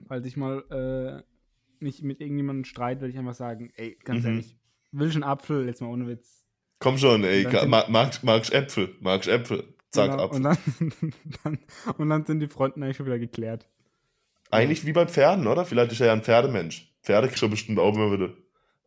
falls 0.09 0.25
ich 0.25 0.35
mal 0.35 0.63
äh, 0.69 1.23
mich 1.83 2.03
mit 2.03 2.19
irgendjemandem 2.19 2.65
streite, 2.65 3.01
würde 3.01 3.11
ich 3.13 3.17
einfach 3.17 3.33
sagen, 3.33 3.71
ey, 3.75 3.97
ganz 4.03 4.23
Mhm. 4.23 4.29
ehrlich, 4.31 4.57
will 4.91 5.07
ich 5.07 5.15
einen 5.15 5.23
Apfel, 5.23 5.65
jetzt 5.67 5.81
mal 5.81 5.87
ohne 5.87 6.05
Witz. 6.07 6.45
Komm 6.79 6.97
schon, 6.97 7.23
ey. 7.23 7.45
Und 7.45 7.53
dann 7.53 7.69
Mag, 7.69 7.89
magst, 7.89 8.23
magst 8.25 8.51
Äpfel? 8.53 8.93
Magst 8.99 9.29
Äpfel? 9.29 9.73
Zack, 9.91 10.11
Genau, 10.11 10.23
Apfel. 10.25 10.35
und, 10.35 10.43
dann, 10.43 11.13
dann, 11.43 11.59
und 11.97 12.09
dann 12.09 12.25
sind 12.25 12.41
die 12.41 12.47
Fronten 12.47 12.83
eigentlich 12.83 12.97
schon 12.97 13.05
wieder 13.05 13.19
geklärt. 13.19 13.69
Eigentlich 14.51 14.85
wie 14.85 14.93
bei 14.93 15.07
Pferden, 15.07 15.47
oder? 15.47 15.65
Vielleicht 15.65 15.91
ist 15.91 15.99
er 16.01 16.07
ja 16.07 16.13
ein 16.13 16.23
Pferdemensch. 16.23 16.93
Pferde 17.01 17.27
kriegst 17.27 17.41
du 17.43 17.49
bestimmt 17.49 17.79
auch 17.79 17.93
immer 17.95 18.11
wieder. 18.11 18.33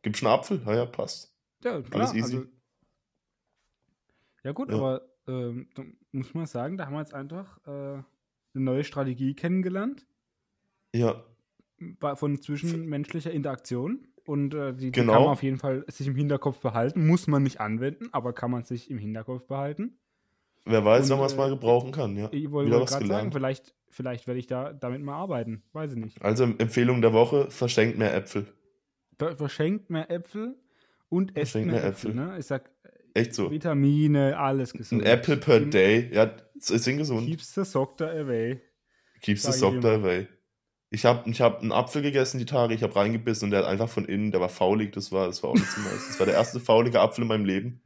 Gibt's 0.03 0.23
einen 0.23 0.33
Apfel? 0.33 0.61
Ja, 0.65 0.75
ja, 0.75 0.87
passt. 0.87 1.35
Ja, 1.65 1.81
klar. 1.83 2.15
easy. 2.15 2.23
Also, 2.37 2.45
ja 4.45 4.53
gut, 4.53 4.71
Ja. 4.71 4.77
aber 4.77 5.03
ähm, 5.27 5.69
muss 6.13 6.33
man 6.35 6.47
sagen, 6.47 6.77
da 6.77 6.87
haben 6.87 6.95
wir 6.95 7.01
jetzt 7.01 7.15
einfach 7.15 7.59
äh, 7.67 7.71
eine 7.71 8.05
neue 8.55 8.85
Strategie 8.85 9.35
kennengelernt 9.35 10.07
Ja, 10.95 11.23
von 12.15 12.41
zwischenmenschlicher 12.41 13.31
Interaktion. 13.31 14.07
Und 14.25 14.55
äh, 14.55 14.75
die, 14.75 14.87
die 14.87 14.93
Genau. 14.93 15.13
kann 15.15 15.23
man 15.23 15.31
auf 15.33 15.43
jeden 15.43 15.59
Fall 15.59 15.85
sich 15.89 16.07
im 16.07 16.15
Hinterkopf 16.15 16.61
behalten. 16.61 17.07
Muss 17.07 17.27
man 17.27 17.43
nicht 17.43 17.61
anwenden, 17.61 18.09
aber 18.13 18.33
kann 18.33 18.51
man 18.51 18.65
sich 18.65 18.91
im 18.91 18.99
Hinterkopf 18.99 19.47
behalten. 19.47 19.99
wer 20.65 20.85
weiß, 20.85 21.09
wann 21.11 21.19
man 21.19 21.27
es 21.27 21.33
äh, 21.33 21.37
mal 21.37 21.49
gebrauchen 21.51 21.93
kann, 21.93 22.15
ja. 22.17 22.29
Ich 22.33 22.51
wollte 22.51 22.71
gerade 22.71 23.07
sagen, 23.07 23.33
vielleicht, 23.33 23.75
vielleicht 23.91 24.27
werde 24.27 24.41
ich 24.41 24.47
da 24.47 24.73
damit 24.73 25.03
mal 25.03 25.15
arbeiten. 25.15 25.63
Weiß 25.73 25.93
ich 25.93 25.99
nicht. 25.99 26.21
Also 26.23 26.45
Empfehlung 26.45 27.01
der 27.03 27.13
Woche, 27.13 27.51
verschenkt 27.51 27.99
mehr 27.99 28.15
Äpfel. 28.15 28.47
Ver- 29.19 29.37
Verschenkt 29.37 29.91
mehr 29.91 30.11
Äpfel 30.11 30.57
und 31.09 31.37
esst 31.37 31.53
Verschenkt 31.53 31.73
mehr 31.73 31.81
mehr 31.83 31.91
Äpfel. 31.91 32.11
Äpfel. 32.11 32.25
Ne? 32.27 32.39
Ich 32.39 32.47
sag, 32.47 32.71
Echt 33.15 33.35
so. 33.35 33.51
Vitamine, 33.51 34.39
alles 34.39 34.75
Ein 34.75 34.79
gesund. 34.79 35.05
Apple 35.05 35.37
per 35.39 35.59
Keep- 35.61 35.71
day. 35.73 36.11
Ja, 36.13 36.31
ist 36.55 36.85
gesund. 36.99 37.27
Keeps 37.29 37.55
the 37.55 37.65
Soctor 37.65 38.11
away. 38.11 38.61
Keeps 39.23 39.43
the 39.43 39.53
immer. 39.53 40.05
away. 40.05 40.29
Ich 40.91 41.05
habe 41.05 41.29
ich 41.29 41.41
hab 41.41 41.61
einen 41.61 41.73
Apfel 41.73 42.01
gegessen 42.03 42.39
die 42.39 42.47
Tage, 42.47 42.75
ich 42.75 42.83
habe 42.83 42.95
reingebissen 42.97 43.47
und 43.47 43.51
der 43.51 43.61
hat 43.61 43.67
einfach 43.67 43.89
von 43.89 44.05
innen, 44.07 44.31
der 44.31 44.41
war 44.41 44.49
faulig, 44.49 44.93
das 44.93 45.11
war, 45.13 45.27
das 45.27 45.43
war 45.43 45.51
auch 45.51 45.55
nicht 45.55 45.67
so 45.71 45.81
nice. 45.83 46.07
Das 46.09 46.19
war 46.19 46.27
der 46.27 46.35
erste 46.37 46.61
faulige 46.61 47.01
Apfel 47.01 47.23
in 47.23 47.29
meinem 47.29 47.45
Leben. 47.45 47.83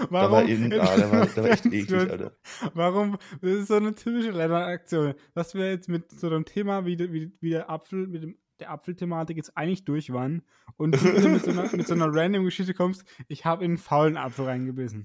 Der 0.00 0.10
war 0.10 0.42
innen, 0.44 0.72
ah, 0.80 0.96
der 0.96 1.10
war, 1.10 1.26
der 1.26 1.44
war 1.44 1.50
echt 1.50 1.66
eklig. 1.66 2.10
Alter. 2.10 2.32
Warum? 2.74 3.18
Das 3.40 3.50
ist 3.52 3.68
so 3.68 3.74
eine 3.74 3.94
typische 3.94 4.30
Lennart-Aktion. 4.30 5.14
Dass 5.34 5.54
wir 5.54 5.70
jetzt 5.70 5.88
mit 5.88 6.10
so 6.10 6.28
einem 6.28 6.44
Thema 6.44 6.86
wie, 6.86 6.98
wie, 6.98 7.32
wie 7.40 7.50
der 7.50 7.68
Apfel, 7.70 8.06
mit 8.06 8.22
dem, 8.22 8.36
der 8.60 8.70
Apfelthematik 8.70 9.36
jetzt 9.36 9.56
eigentlich 9.56 9.84
durch 9.84 10.12
waren 10.12 10.42
und 10.78 10.92
du 11.00 11.28
mit 11.28 11.44
so 11.44 11.50
einer, 11.50 11.70
mit 11.76 11.86
so 11.86 11.94
einer 11.94 12.08
random 12.10 12.44
Geschichte 12.44 12.72
kommst, 12.74 13.04
ich 13.28 13.44
habe 13.44 13.64
in 13.64 13.72
einen 13.72 13.78
faulen 13.78 14.16
Apfel 14.16 14.46
reingebissen. 14.46 15.04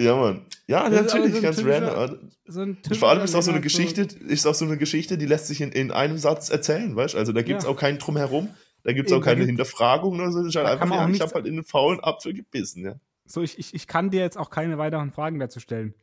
Ja, 0.00 0.16
Mann. 0.16 0.46
Ja, 0.66 0.88
Das 0.88 1.12
natürlich, 1.12 1.34
so 1.34 1.42
ganz 1.42 1.62
random. 1.64 2.30
So 2.46 2.94
vor 2.94 3.10
allem 3.10 3.22
ist 3.22 3.34
auch 3.34 3.42
so 3.42 3.50
eine 3.50 3.60
Geschichte, 3.60 4.02
ist 4.26 4.46
auch 4.46 4.54
so 4.54 4.64
eine 4.64 4.78
Geschichte, 4.78 5.18
die 5.18 5.26
lässt 5.26 5.46
sich 5.46 5.60
in, 5.60 5.72
in 5.72 5.90
einem 5.92 6.16
Satz 6.18 6.48
erzählen, 6.48 6.96
weißt 6.96 7.14
du? 7.14 7.18
Also 7.18 7.32
da 7.32 7.42
gibt 7.42 7.58
es 7.60 7.64
Ja. 7.64 7.70
auch 7.70 7.76
keinen 7.76 7.98
Drumherum, 7.98 8.48
da 8.82 8.92
gibt 8.92 9.08
es 9.08 9.12
auch 9.12 9.18
da 9.20 9.26
keine 9.26 9.44
Hinterfragung 9.44 10.14
oder 10.14 10.32
so. 10.32 10.38
Das 10.38 10.48
ist 10.48 10.56
halt 10.56 10.66
da 10.66 10.72
einfach, 10.72 10.90
ja, 10.90 11.08
ich 11.08 11.20
habe 11.20 11.34
halt 11.34 11.46
in 11.46 11.52
einen 11.52 11.64
faulen 11.64 12.00
Apfel 12.00 12.32
gebissen, 12.32 12.84
ja. 12.84 12.94
So, 13.30 13.42
ich, 13.42 13.58
ich, 13.58 13.74
ich 13.74 13.86
kann 13.86 14.10
dir 14.10 14.20
jetzt 14.20 14.36
auch 14.36 14.50
keine 14.50 14.76
weiteren 14.76 15.12
Fragen 15.12 15.38
dazu 15.38 15.60
stellen. 15.60 15.94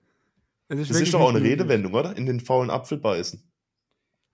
Das 0.70 0.80
wirklich 0.80 1.02
ist 1.02 1.14
doch 1.14 1.20
auch 1.22 1.30
eine. 1.30 1.42
Redewendung, 1.42 1.94
oder? 1.94 2.16
In 2.16 2.26
den 2.26 2.40
faulen 2.40 2.70
Apfel 2.70 2.98
beißen. 2.98 3.44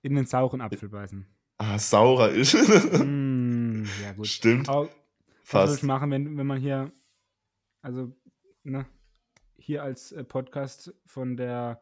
In 0.04 0.16
den 0.16 0.26
sauren 0.26 0.62
Apfel 0.62 0.90
beißen. 0.90 1.26
Ah, 1.58 1.80
saurer 1.80 2.30
ist. 2.30 2.54
mm, 2.54 3.84
ja, 4.04 4.12
gut. 4.16 4.28
Stimmt, 4.28 4.70
Aber 4.70 4.84
Was 4.84 4.90
soll 4.90 5.64
ich 5.64 5.70
fast. 5.70 5.84
machen, 5.84 6.12
wenn, 6.12 6.38
wenn 6.38 6.46
man 6.46 6.60
hier, 6.60 6.92
also, 7.82 8.16
ne, 8.64 8.86
hier 9.58 9.82
als 9.84 10.12
äh, 10.12 10.24
Podcast 10.24 10.94
von 11.06 11.36
der 11.38 11.82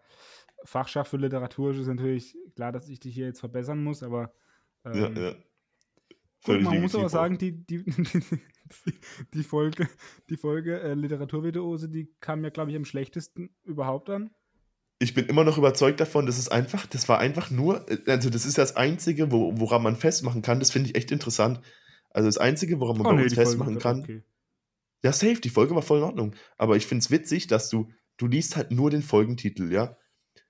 Fachschaft 0.64 1.10
für 1.10 1.18
Literatur 1.18 1.72
ist 1.72 1.80
es 1.80 1.88
natürlich 1.88 2.38
klar, 2.56 2.72
dass 2.72 2.88
ich 2.88 3.00
dich 3.00 3.16
hier 3.16 3.26
jetzt 3.26 3.40
verbessern 3.40 3.84
muss, 3.84 4.04
aber 4.04 4.34
ähm, 4.86 5.16
Ja, 5.16 5.22
ja. 5.30 5.36
Völlig 6.42 6.64
man 6.64 6.82
muss 6.82 6.96
aber 6.96 7.10
sagen, 7.10 7.38
die, 7.38 7.52
die, 7.66 7.84
die, 9.34 9.44
Folge, 9.44 9.88
die 10.30 10.38
Folge 10.38 10.82
äh, 10.82 10.94
Literaturvirtuose, 10.94 11.88
die 11.88 12.12
kam 12.20 12.44
ja, 12.44 12.50
glaube 12.50 12.72
ich, 12.72 12.78
am 12.78 12.86
schlechtesten 12.86 13.56
überhaupt 13.64 14.10
an. 14.10 14.32
Ich 14.98 15.14
bin 15.14 15.26
immer 15.28 15.44
noch 15.44 15.58
überzeugt 15.58 16.00
davon, 16.00 16.26
das 16.26 16.38
ist 16.38 16.52
einfach, 16.52 16.86
das 16.86 17.08
war 17.10 17.20
einfach 17.20 17.50
nur, 17.52 17.86
also 18.08 18.30
das 18.30 18.46
ist 18.46 18.58
das 18.58 18.76
Einzige, 18.76 19.32
wo, 19.32 19.60
woran 19.60 19.84
man 19.84 19.96
festmachen 19.96 20.42
kann, 20.42 20.60
das 20.60 20.72
finde 20.72 20.90
ich 20.90 20.96
echt 20.96 21.12
interessant. 21.12 21.62
Also 22.10 22.28
das 22.28 22.38
Einzige, 22.38 22.80
woran 22.80 22.98
man 22.98 23.04
bei 23.04 23.24
uns 23.24 23.34
Oh, 23.34 23.36
Folge 23.36 23.50
festmachen 23.50 23.80
kann, 23.80 24.02
okay. 24.02 24.24
Ja, 25.04 25.14
safe, 25.14 25.42
die 25.42 25.50
Folge 25.50 25.74
war 25.76 25.82
voll 25.82 26.00
in 26.00 26.04
Ordnung. 26.04 26.36
Aber 26.58 26.76
ich 26.76 26.86
finde 26.86 27.02
es 27.02 27.12
witzig, 27.12 27.48
dass 27.48 27.70
du, 27.70 27.90
du 28.18 28.28
liest 28.28 28.56
halt 28.56 28.72
nur 28.72 28.92
den 28.92 29.02
Folgentitel, 29.02 29.72
ja? 29.72 29.98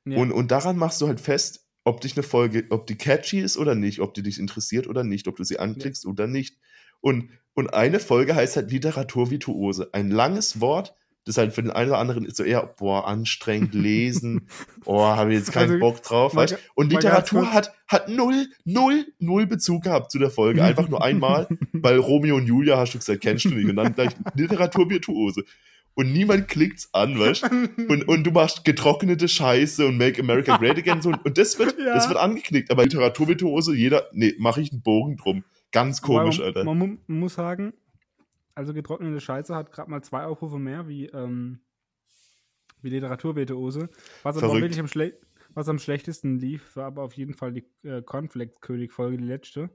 Ja. 0.05 0.17
Und, 0.17 0.31
und 0.31 0.51
daran 0.51 0.77
machst 0.77 0.99
du 1.01 1.07
halt 1.07 1.21
fest, 1.21 1.69
ob 1.83 2.01
dich 2.01 2.15
eine 2.15 2.23
Folge, 2.23 2.65
ob 2.69 2.87
die 2.87 2.97
catchy 2.97 3.39
ist 3.39 3.57
oder 3.57 3.75
nicht, 3.75 3.99
ob 3.99 4.13
die 4.13 4.23
dich 4.23 4.39
interessiert 4.39 4.87
oder 4.87 5.03
nicht, 5.03 5.27
ob 5.27 5.35
du 5.35 5.43
sie 5.43 5.59
anklickst 5.59 6.05
oder 6.05 6.27
nicht. 6.27 6.57
Und, 6.99 7.29
und 7.53 7.73
eine 7.73 7.99
Folge 7.99 8.35
heißt 8.35 8.55
halt 8.55 8.71
Literaturvirtuose. 8.71 9.89
Ein 9.91 10.11
langes 10.11 10.61
Wort, 10.61 10.95
das 11.25 11.37
halt 11.37 11.53
für 11.53 11.61
den 11.61 11.71
einen 11.71 11.89
oder 11.89 11.99
anderen 11.99 12.25
ist 12.25 12.37
so 12.37 12.43
eher, 12.43 12.73
boah, 12.77 13.07
anstrengend 13.07 13.73
lesen, 13.73 14.47
oh, 14.85 15.03
habe 15.03 15.31
ich 15.33 15.39
jetzt 15.39 15.51
keinen 15.51 15.73
Also, 15.73 15.79
Bock 15.79 16.03
drauf, 16.03 16.35
weißt? 16.35 16.57
Und 16.75 16.91
Literatur 16.91 17.51
hat, 17.51 17.73
hat 17.87 18.09
null, 18.09 18.47
null, 18.63 19.05
null 19.19 19.47
Bezug 19.47 19.83
gehabt 19.83 20.11
zu 20.11 20.19
der 20.19 20.31
Folge. 20.31 20.63
Einfach 20.63 20.87
nur 20.87 21.03
einmal, 21.03 21.47
weil 21.73 21.97
Romeo 21.97 22.35
und 22.35 22.45
Julia 22.45 22.77
hast 22.77 22.93
du 22.93 22.99
gesagt, 22.99 23.21
kennst 23.21 23.45
du 23.45 23.49
nicht. 23.49 23.69
Und 23.69 23.75
dann 23.75 23.93
gleich 23.93 24.11
Literaturvirtuose. 24.35 25.43
Und 25.93 26.13
niemand 26.13 26.47
klickt's 26.47 26.89
an, 26.93 27.19
weißt 27.19 27.43
und, 27.89 28.07
und 28.07 28.23
du 28.23 28.31
machst 28.31 28.63
getrocknete 28.63 29.27
Scheiße 29.27 29.85
und 29.85 29.97
Make 29.97 30.21
America 30.21 30.57
Great 30.57 30.77
Again. 30.77 31.01
So, 31.01 31.09
und 31.09 31.37
das 31.37 31.59
wird, 31.59 31.77
Ja. 31.79 31.93
das 31.93 32.07
wird 32.07 32.17
angeklickt. 32.17 32.71
Aber 32.71 32.83
Literaturvirtuose, 32.83 33.75
jeder, 33.75 34.07
nee, 34.13 34.33
mache 34.39 34.61
ich 34.61 34.71
einen 34.71 34.81
Bogen 34.81 35.17
drum. 35.17 35.43
Ganz 35.71 36.01
komisch, 36.01 36.37
Wobei 36.39 36.47
Alter. 36.47 36.63
Man, 36.63 36.77
man, 36.77 36.89
mu- 36.91 36.97
man 37.07 37.19
muss 37.19 37.33
sagen, 37.35 37.73
also 38.55 38.73
getrocknete 38.73 39.19
Scheiße 39.19 39.53
hat 39.55 39.71
gerade 39.71 39.89
mal 39.91 40.01
zwei 40.01 40.23
Aufrufe 40.25 40.59
mehr 40.59 40.87
wie, 40.87 41.07
ähm, 41.07 41.59
wie 42.81 42.89
Literaturvirtuose. 42.89 43.89
Was 44.23 44.37
aber 44.37 44.53
wirklich 44.53 44.79
am, 44.79 44.87
schle 44.87 45.17
was 45.53 45.67
am 45.67 45.79
schlechtesten 45.79 46.39
lief, 46.39 46.75
war 46.77 46.85
aber 46.85 47.03
auf 47.03 47.13
jeden 47.13 47.33
Fall 47.33 47.51
die 47.51 47.65
äh, 47.83 48.01
Cornflakes-König-Folge, 48.01 49.17
die 49.17 49.25
letzte. 49.25 49.69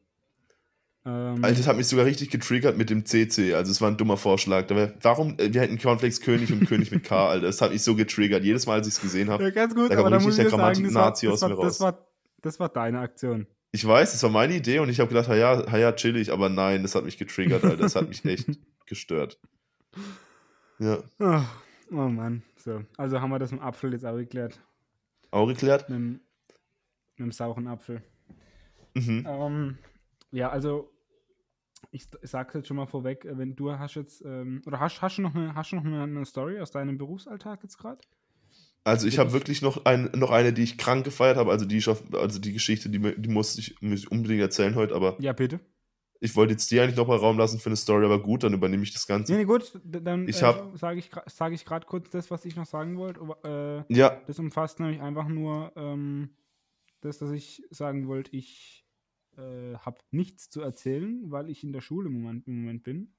Ähm, 1.06 1.44
Alter, 1.44 1.56
das 1.58 1.66
hat 1.68 1.76
mich 1.76 1.86
sogar 1.86 2.04
richtig 2.04 2.30
getriggert 2.30 2.76
mit 2.76 2.90
dem 2.90 3.06
CC. 3.06 3.54
Also, 3.54 3.70
es 3.70 3.80
war 3.80 3.88
ein 3.90 3.96
dummer 3.96 4.16
Vorschlag. 4.16 4.68
Aber 4.70 4.92
warum? 5.02 5.38
äh, 5.38 5.52
Wir 5.54 5.60
hätten 5.60 5.78
Cornflakes 5.78 6.20
König 6.20 6.52
und 6.52 6.66
König 6.66 6.90
mit 6.90 7.04
K, 7.04 7.28
Alter. 7.30 7.46
Das 7.46 7.60
hat 7.62 7.72
mich 7.72 7.82
so 7.82 7.94
getriggert. 7.94 8.42
Jedes 8.42 8.66
Mal, 8.66 8.74
als 8.74 8.88
ich 8.88 8.94
es 8.94 9.00
gesehen 9.00 9.30
habe. 9.30 9.44
ja, 9.44 9.50
ganz 9.50 9.74
gut, 9.74 9.92
da 9.92 9.98
aber 9.98 10.10
da 10.10 10.18
muss 10.18 10.36
ich 10.36 10.48
sagen, 10.48 10.50
das 10.50 10.94
war, 10.94 11.10
das, 11.12 11.24
aus 11.24 11.42
war, 11.42 11.48
mir 11.48 11.54
das, 11.56 11.64
raus. 11.64 11.80
war, 11.80 12.06
das 12.42 12.60
war 12.60 12.68
deine 12.68 12.98
Aktion. 13.00 13.46
Ich 13.72 13.86
weiß, 13.86 14.14
es 14.14 14.22
war 14.22 14.30
meine 14.30 14.54
Idee 14.56 14.80
und 14.80 14.88
ich 14.88 14.98
habe 15.00 15.08
gedacht, 15.08 15.28
ja, 15.28 15.76
ja, 15.78 15.92
chillig, 15.92 16.32
aber 16.32 16.48
nein, 16.48 16.82
das 16.82 16.94
hat 16.94 17.04
mich 17.04 17.18
getriggert, 17.18 17.62
Alter. 17.62 17.76
Das 17.76 17.94
hat 17.94 18.08
mich 18.08 18.24
echt 18.24 18.48
gestört. 18.86 19.38
Ja. 20.78 20.98
Oh, 21.20 21.40
oh 21.92 22.08
Mann. 22.08 22.42
So, 22.56 22.82
also 22.96 23.20
haben 23.20 23.30
wir 23.30 23.38
das 23.38 23.52
mit 23.52 23.60
dem 23.60 23.64
Apfel 23.64 23.92
jetzt 23.92 24.04
auch 24.04 24.16
geklärt. 24.16 24.60
Auch 25.30 25.46
geklärt? 25.46 25.88
Mit 25.88 25.98
mit 25.98 26.20
dem 27.18 27.32
sauren 27.32 27.66
Apfel. 27.66 28.02
Mhm. 28.94 29.26
Ähm, 29.28 29.78
ja, 30.32 30.50
also 30.50 30.90
ich, 31.90 32.06
ich 32.22 32.30
sag's 32.30 32.54
jetzt 32.54 32.68
schon 32.68 32.76
mal 32.76 32.86
vorweg, 32.86 33.24
äh, 33.24 33.38
wenn 33.38 33.56
du 33.56 33.72
hast 33.72 33.94
jetzt, 33.94 34.22
ähm, 34.24 34.62
oder 34.66 34.80
hast, 34.80 35.00
hast 35.02 35.18
du 35.18 35.22
noch, 35.22 35.34
eine, 35.34 35.54
hast 35.54 35.72
du 35.72 35.76
noch 35.76 35.84
eine, 35.84 36.24
Story 36.24 36.60
aus 36.60 36.70
deinem 36.70 36.98
Berufsalltag 36.98 37.62
jetzt 37.62 37.78
gerade? 37.78 38.00
Also 38.84 39.08
ich 39.08 39.18
habe 39.18 39.32
wirklich 39.32 39.62
noch, 39.62 39.84
ein, 39.84 40.10
noch 40.14 40.30
eine, 40.30 40.52
die 40.52 40.62
ich 40.62 40.78
krank 40.78 41.04
gefeiert 41.04 41.36
habe, 41.36 41.50
also 41.50 41.64
die 41.64 41.82
also 42.12 42.38
die 42.38 42.52
Geschichte, 42.52 42.88
die, 42.88 43.00
die 43.20 43.28
muss 43.28 43.58
ich, 43.58 43.80
muss 43.80 44.00
ich 44.00 44.12
unbedingt 44.12 44.40
erzählen 44.40 44.76
heute, 44.76 44.94
aber 44.94 45.16
Ja, 45.20 45.32
bitte. 45.32 45.58
ich 46.20 46.36
wollte 46.36 46.52
jetzt 46.52 46.70
dir 46.70 46.84
eigentlich 46.84 46.96
noch 46.96 47.08
mal 47.08 47.16
Raum 47.16 47.36
lassen 47.36 47.58
für 47.58 47.68
eine 47.68 47.76
Story, 47.76 48.04
aber 48.04 48.22
gut, 48.22 48.44
dann 48.44 48.54
übernehme 48.54 48.84
ich 48.84 48.92
das 48.92 49.08
Ganze. 49.08 49.32
Nee, 49.32 49.38
nee, 49.38 49.44
gut, 49.44 49.80
dann 49.82 50.28
Ich 50.28 50.40
äh, 50.40 50.54
sage 50.74 51.00
ich, 51.00 51.10
sag 51.26 51.52
ich 51.52 51.64
gerade 51.64 51.84
kurz 51.84 52.10
das, 52.10 52.30
was 52.30 52.44
ich 52.44 52.54
noch 52.54 52.66
sagen 52.66 52.96
wollte. 52.96 53.20
Äh, 53.88 53.92
Ja, 53.92 54.20
das 54.24 54.38
umfasst 54.38 54.78
nämlich 54.78 55.00
einfach 55.00 55.26
nur 55.26 55.72
ähm, 55.74 56.30
das, 57.00 57.18
dass 57.18 57.32
ich 57.32 57.64
sagen 57.70 58.06
wollte, 58.06 58.36
ich 58.36 58.85
äh, 59.36 59.76
habe 59.78 59.98
nichts 60.10 60.50
zu 60.50 60.60
erzählen, 60.60 61.30
weil 61.30 61.50
ich 61.50 61.62
in 61.64 61.72
der 61.72 61.80
Schule 61.80 62.08
im 62.08 62.20
Moment, 62.22 62.46
im 62.46 62.60
Moment 62.62 62.82
bin. 62.82 63.12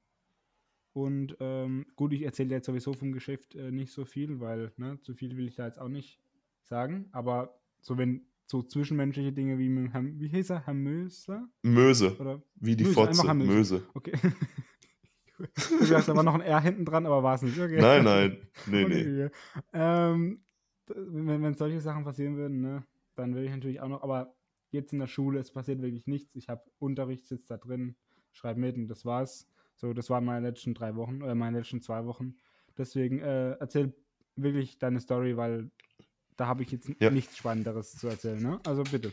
Und 0.94 1.38
ähm, 1.40 1.86
gut, 1.96 2.12
ich 2.14 2.24
erzähle 2.24 2.56
jetzt 2.56 2.66
sowieso 2.66 2.94
vom 2.94 3.12
Geschäft 3.12 3.56
äh, 3.56 3.72
nicht 3.72 3.92
so 3.92 4.04
viel, 4.06 4.40
weil 4.40 4.72
ne, 4.78 5.00
zu 5.02 5.14
viel 5.14 5.38
will 5.38 5.48
ich 5.48 5.56
da 5.56 5.66
jetzt 5.68 5.80
auch 5.80 5.90
nicht 5.90 6.20
sagen. 6.64 7.08
Aber 7.12 7.60
so 7.82 7.98
wenn 7.98 8.26
so 8.48 8.64
zwischenmenschliche 8.64 9.32
Dinge 9.34 9.60
wie 9.60 9.70
mit 9.70 9.94
Herrn, 9.94 10.20
wie 10.20 10.30
hieß 10.30 10.52
er, 10.52 10.66
Herr 10.66 10.74
Möser? 10.74 11.48
Möse, 11.62 12.18
Oder 12.18 12.42
wie 12.56 12.76
die 12.76 12.86
Möse, 12.86 12.94
Fotze, 12.96 13.34
Möse. 13.34 13.46
Möse. 13.54 13.84
okay. 13.94 14.14
du 15.38 15.86
sagst, 15.86 16.08
da 16.08 16.16
war 16.16 16.24
noch 16.24 16.34
ein 16.34 16.42
R 16.42 16.62
hinten 16.62 16.86
dran, 16.86 17.06
aber 17.06 17.22
war 17.22 17.36
es 17.36 17.42
nicht. 17.44 17.60
Okay. 17.60 17.80
Nein, 17.80 18.04
nein, 18.04 18.48
nee, 18.66 18.86
nee. 18.86 19.02
Okay. 19.02 19.30
Ähm, 19.74 20.42
d- 20.90 20.94
wenn, 20.96 21.44
wenn 21.44 21.54
solche 21.54 21.80
Sachen 21.82 22.04
passieren 22.04 22.38
würden, 22.38 22.62
ne, 22.62 22.84
dann 23.16 23.34
würde 23.36 23.46
ich 23.46 23.52
natürlich 23.52 23.82
auch 23.82 23.90
noch, 23.90 24.02
aber 24.02 24.36
jetzt 24.72 24.94
in 24.94 25.00
der 25.00 25.08
Schule, 25.08 25.40
es 25.40 25.52
passiert 25.52 25.82
wirklich 25.82 26.08
nichts. 26.08 26.36
Ich 26.36 26.50
habe 26.50 26.64
Unterricht, 26.80 27.26
sitze 27.28 27.48
da 27.50 27.58
drin, 27.58 27.96
schreibe 28.32 28.60
mit 28.60 28.76
und 28.78 28.88
das 28.88 29.06
war's. 29.06 29.48
So, 29.76 29.94
das 29.94 30.10
waren 30.10 30.26
meine 30.26 30.48
letzten 30.48 30.74
drei 30.74 30.96
Wochen, 30.96 31.22
oder 31.22 31.36
meine 31.36 31.60
letzten 31.60 31.82
zwei 31.82 32.06
Wochen. 32.06 32.36
Deswegen 32.78 33.20
äh, 33.20 33.52
erzähl 33.54 33.94
wirklich 34.36 34.78
deine 34.80 35.00
Story, 35.00 35.38
weil 35.38 35.72
da 36.36 36.48
habe 36.48 36.64
ich 36.64 36.72
jetzt 36.72 36.90
Ja. 37.00 37.10
nichts 37.10 37.38
Spannenderes 37.38 37.94
zu 37.98 38.08
erzählen, 38.08 38.42
ne? 38.42 38.60
Also 38.66 38.84
bitte. 38.84 39.12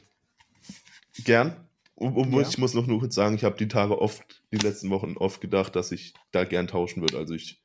Gern. 1.24 1.56
Und, 1.94 2.16
und 2.16 2.32
Ja. 2.32 2.42
ich 2.42 2.58
muss 2.58 2.74
noch 2.74 2.86
nur 2.86 2.98
kurz 3.00 3.14
sagen, 3.14 3.34
ich 3.36 3.44
habe 3.44 3.56
die 3.56 3.68
Tage 3.68 4.00
oft, 4.00 4.42
die 4.52 4.58
letzten 4.58 4.90
Wochen 4.90 5.16
oft 5.16 5.40
gedacht, 5.40 5.76
dass 5.76 5.92
ich 5.92 6.12
da 6.32 6.44
gern 6.44 6.66
tauschen 6.66 7.02
würde. 7.02 7.16
Also 7.18 7.34
ich, 7.34 7.63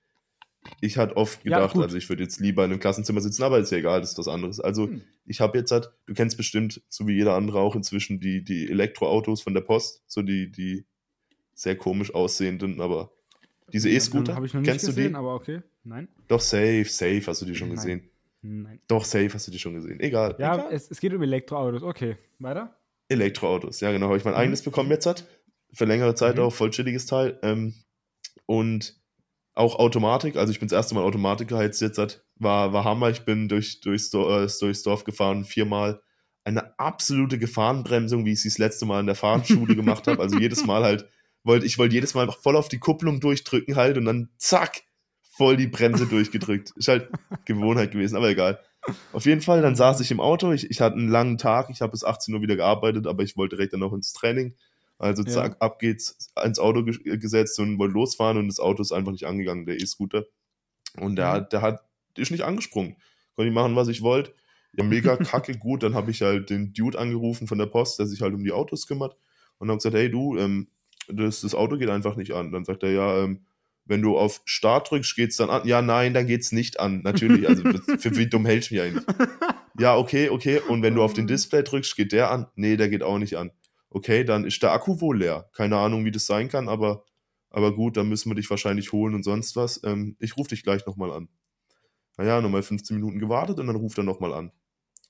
ich 0.82 0.98
hatte 0.98 1.15
oft 1.17 1.43
Ja, 1.45 1.56
gedacht, 1.58 1.74
gut. 1.74 1.84
also 1.84 1.98
ich 1.98 2.08
würde 2.10 2.24
jetzt 2.24 2.39
lieber 2.39 2.65
in 2.65 2.72
einem 2.72 2.80
Klassenzimmer 2.80 3.22
sitzen, 3.22 3.43
aber 3.43 3.60
ist 3.60 3.72
ja 3.72 3.78
egal, 3.78 4.02
das 4.02 4.12
ist 4.12 4.17
was 4.17 4.28
anderes. 4.28 4.60
Also 4.60 4.88
Hm. 4.88 5.02
ich 5.26 5.39
habe 5.41 5.58
jetzt 5.58 5.72
halt, 5.72 5.91
du 6.06 6.13
kennst 6.13 6.38
bestimmt, 6.38 6.82
so 6.89 7.08
wie 7.08 7.13
jeder 7.13 7.34
andere 7.36 7.60
auch 7.60 7.76
inzwischen, 7.76 8.19
die, 8.19 8.43
die 8.43 8.69
Elektroautos 8.69 9.41
von 9.41 9.54
der 9.54 9.62
Post, 9.62 10.04
so 10.08 10.22
die, 10.22 10.52
die 10.52 10.86
sehr 11.54 11.76
komisch 11.76 12.13
aussehenden, 12.13 12.82
aber 12.82 13.12
diese 13.74 13.89
E-Scooter, 13.89 14.36
Habe 14.36 14.45
ich 14.48 14.54
noch 14.54 14.62
nicht 14.62 14.69
kennst 14.69 14.86
gesehen, 14.86 15.04
du 15.04 15.10
die? 15.10 15.15
aber 15.15 15.36
okay. 15.36 15.62
Nein. 15.84 16.08
Doch, 16.28 16.41
safe, 16.41 16.86
safe 16.86 17.24
hast 17.28 17.41
du 17.41 17.45
die 17.45 17.56
schon 17.56 17.69
Nein. 17.69 17.76
gesehen. 17.78 18.10
Nein. 18.41 18.80
Doch, 18.88 19.04
safe 19.06 19.30
hast 19.34 19.48
du 19.48 19.52
die 19.52 19.60
schon 19.60 19.74
gesehen. 19.76 20.00
Egal. 20.00 20.36
Ja, 20.39 20.56
egal. 20.56 20.67
es, 20.72 20.89
es 20.89 21.00
geht 21.00 21.13
um 21.13 21.22
Elektroautos. 21.22 21.84
Okay. 21.84 22.17
Weiter? 22.39 22.76
Elektroautos, 23.10 23.80
ja 23.82 23.91
genau, 23.91 24.08
habe 24.08 24.17
ich 24.17 24.24
mein 24.26 24.34
Mhm. 24.34 24.39
eigenes 24.39 24.62
bekommen 24.62 24.89
jetzt 24.91 25.06
hat. 25.06 25.26
Für 25.74 25.86
längere 25.86 26.15
Zeit 26.15 26.36
Mhm. 26.38 26.41
auch, 26.43 26.54
voll 26.54 26.69
chilliges 26.72 27.06
Teil. 27.06 27.38
Ähm, 27.43 27.74
und 28.45 28.98
auch 29.60 29.78
Automatik, 29.78 30.38
also 30.38 30.52
ich 30.52 30.60
bin 30.60 30.69
das 30.69 30.76
erste 30.76 30.95
Mal 30.95 31.04
Automatik 31.04 31.50
geheizt 31.50 31.82
jetzt 31.82 31.98
hat, 31.98 32.24
war, 32.36 32.72
war 32.72 32.86
Hammer. 32.86 33.10
Ich 33.10 33.26
bin 33.26 33.50
durch, 33.50 33.82
durchs, 33.82 34.13
äh, 34.13 34.48
durchs 34.60 34.84
Dorf 34.84 35.04
gefahren, 35.04 35.43
viermal. 35.43 36.02
Eine 36.45 36.80
absolute 36.80 37.38
Gefahrenbremsung, 37.38 38.26
wie 38.26 38.32
ich 38.32 38.41
sie 38.41 38.48
das 38.48 38.58
letzte 38.58 38.86
Mal 38.86 39.02
in 39.02 39.06
der 39.06 39.15
Fahrschule 39.15 39.76
gemacht 39.76 40.08
habe. 40.08 40.22
Also 40.22 40.39
jedes 40.39 40.65
Mal 40.65 40.84
halt, 40.84 41.08
wollte 41.43 41.65
ich 41.65 41.78
wollte 41.78 41.93
jedes 41.93 42.13
Mal 42.13 42.32
voll 42.32 42.56
auf 42.56 42.69
die 42.69 42.80
Kupplung 42.80 43.19
durchdrücken 43.19 43.76
halt 43.76 43.98
und 43.98 44.06
dann 44.06 44.30
zack, 44.38 44.84
voll 45.22 45.58
die 45.58 45.67
Bremse 45.67 46.08
durchgedrückt. 46.08 46.72
Ist 46.78 46.88
halt 46.88 47.10
Gewohnheit 47.45 47.91
gewesen, 47.91 48.15
aber 48.15 48.30
egal. 48.30 48.60
Auf 49.12 49.26
jeden 49.26 49.41
Fall, 49.41 49.62
dann 49.62 49.76
saß 49.76 50.00
ich 50.00 50.10
im 50.10 50.22
Auto. 50.22 50.54
Ich, 50.54 50.69
ich 50.72 50.80
hatte 50.80 50.95
einen 50.95 51.10
langen 51.10 51.38
Tag. 51.38 51.69
Ich 51.69 51.82
habe 51.82 51.91
bis 51.91 52.06
18 52.06 52.34
Uhr 52.34 52.41
wieder 52.41 52.56
gearbeitet, 52.56 53.08
aber 53.08 53.24
ich 53.24 53.36
wollte 53.36 53.58
direkt 53.58 53.74
dann 53.74 53.82
noch 53.82 53.93
ins 53.93 54.13
Training. 54.13 54.56
Also 54.99 55.23
Ja. 55.23 55.29
zack, 55.29 55.57
ab 55.59 55.79
geht's 55.79 56.31
ins 56.43 56.59
Auto 56.59 56.83
ge 56.83 57.17
gesetzt 57.17 57.59
und 57.59 57.79
wollte 57.79 57.93
losfahren 57.93 58.38
und 58.38 58.47
das 58.47 58.59
Auto 58.59 58.81
ist 58.81 58.91
einfach 58.91 59.12
nicht 59.13 59.25
angegangen, 59.25 59.65
der 59.65 59.77
E-Scooter. 59.81 60.25
Und 60.99 61.15
der, 61.15 61.27
Mhm. 61.27 61.31
hat- 61.31 61.53
der 61.53 61.62
hat, 61.62 61.79
ist 62.17 62.31
nicht 62.31 62.43
angesprungen. 62.43 62.95
Konnte 63.35 63.47
ich 63.49 63.55
machen, 63.55 63.75
was 63.75 63.88
ich 63.88 64.01
wollte. 64.01 64.33
Ja, 64.73 64.83
mega 64.83 65.15
kacke 65.17 65.57
gut. 65.57 65.83
Dann 65.83 65.95
habe 65.95 66.12
ich 66.12 66.21
halt 66.21 66.49
den 66.49 66.73
Dude 66.73 66.99
angerufen 66.99 67.47
von 67.47 67.57
der 67.57 67.65
Post, 67.67 67.97
der 67.99 68.05
sich 68.07 68.21
halt 68.21 68.33
um 68.33 68.43
die 68.43 68.51
Autos 68.51 68.85
kümmert. 68.88 69.15
Und 69.57 69.69
habe 69.69 69.77
gesagt, 69.77 69.95
hey 69.95 70.12
du, 70.12 70.38
ähm, 70.38 70.67
das, 71.07 71.41
das 71.41 71.55
Auto 71.55 71.77
geht 71.77 71.89
einfach 71.89 72.15
nicht 72.15 72.33
an. 72.33 72.51
Dann 72.51 72.65
sagt 72.65 72.83
er, 72.83 72.91
ja, 72.91 73.23
ähm, 73.23 73.45
wenn 73.85 74.01
du 74.01 74.17
auf 74.17 74.41
Start 74.45 74.91
drückst, 74.91 75.15
geht's 75.15 75.38
dann 75.38 75.49
an. 75.49 75.65
Ja, 75.67 75.81
nein, 75.81 76.13
dann 76.13 76.27
geht's 76.27 76.51
nicht 76.51 76.79
an. 76.79 77.01
Natürlich, 77.03 77.47
also 77.47 77.63
für 77.99 78.15
wie 78.17 78.27
dumm 78.27 78.45
hältst 78.45 78.69
du 78.69 78.75
mich 78.75 78.83
eigentlich? 78.83 79.03
Ja, 79.79 79.95
okay, 79.97 80.29
okay. 80.29 80.59
Und 80.67 80.81
wenn 80.83 80.93
du 80.93 81.01
auf 81.03 81.13
den 81.13 81.25
Display 81.25 81.63
drückst, 81.63 81.95
geht 81.95 82.12
der 82.12 82.29
an? 82.29 82.47
Nee, 82.55 82.75
der 82.77 82.89
geht 82.89 83.01
auch 83.01 83.17
nicht 83.17 83.38
an. 83.38 83.51
Okay, 83.89 84.23
dann 84.23 84.45
ist 84.45 84.62
der 84.62 84.71
Akku 84.71 85.02
wohl 85.02 85.19
leer. 85.19 85.49
Keine 85.54 85.78
Ahnung, 85.78 86.06
wie 86.06 86.12
das 86.12 86.25
sein 86.25 86.47
kann, 86.47 86.69
aber, 86.69 87.04
aber 87.49 87.75
gut, 87.75 87.97
dann 87.97 88.08
müssen 88.08 88.30
wir 88.30 88.36
dich 88.36 88.49
wahrscheinlich 88.49 88.91
holen 88.91 89.15
und 89.15 89.23
sonst 89.23 89.56
was. 89.56 89.82
Ähm, 89.84 90.15
ich 90.19 90.38
rufe 90.38 90.49
dich 90.49 90.63
gleich 90.63 90.86
nochmal 90.86 91.12
an. 91.12 91.30
Naja, 92.17 92.41
nochmal 92.41 92.63
15 92.63 92.95
Minuten 92.95 93.19
gewartet 93.19 93.60
und 93.60 93.67
dann 93.67 93.78
ruft 93.78 93.97
er 93.97 94.04
nochmal 94.04 94.34
an. 94.34 94.52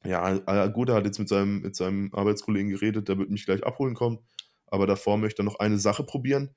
Ja, 0.05 0.67
gut, 0.67 0.89
er 0.89 0.95
hat 0.95 1.05
jetzt 1.05 1.19
mit 1.19 1.27
seinem, 1.27 1.61
mit 1.61 1.75
seinem 1.75 2.13
Arbeitskollegen 2.13 2.69
geredet, 2.69 3.09
der 3.09 3.17
wird 3.17 3.29
mich 3.29 3.45
gleich 3.45 3.65
abholen 3.65 3.95
kommen. 3.95 4.19
Aber 4.67 4.87
davor 4.87 5.17
möchte 5.17 5.41
er 5.41 5.45
noch 5.45 5.59
eine 5.59 5.79
Sache 5.79 6.03
probieren. 6.03 6.55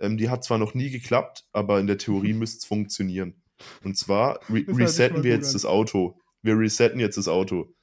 Ähm, 0.00 0.16
die 0.16 0.30
hat 0.30 0.42
zwar 0.42 0.58
noch 0.58 0.74
nie 0.74 0.90
geklappt, 0.90 1.46
aber 1.52 1.78
in 1.78 1.86
der 1.86 1.98
Theorie 1.98 2.32
müsste 2.34 2.58
es 2.58 2.64
funktionieren. 2.64 3.42
Und 3.84 3.96
zwar 3.96 4.40
re 4.48 4.64
resetten 4.66 5.22
wir 5.22 5.32
jetzt 5.32 5.48
an. 5.48 5.52
das 5.52 5.66
Auto. 5.66 6.18
Wir 6.42 6.58
resetten 6.58 6.98
jetzt 6.98 7.18
das 7.18 7.28
Auto. 7.28 7.74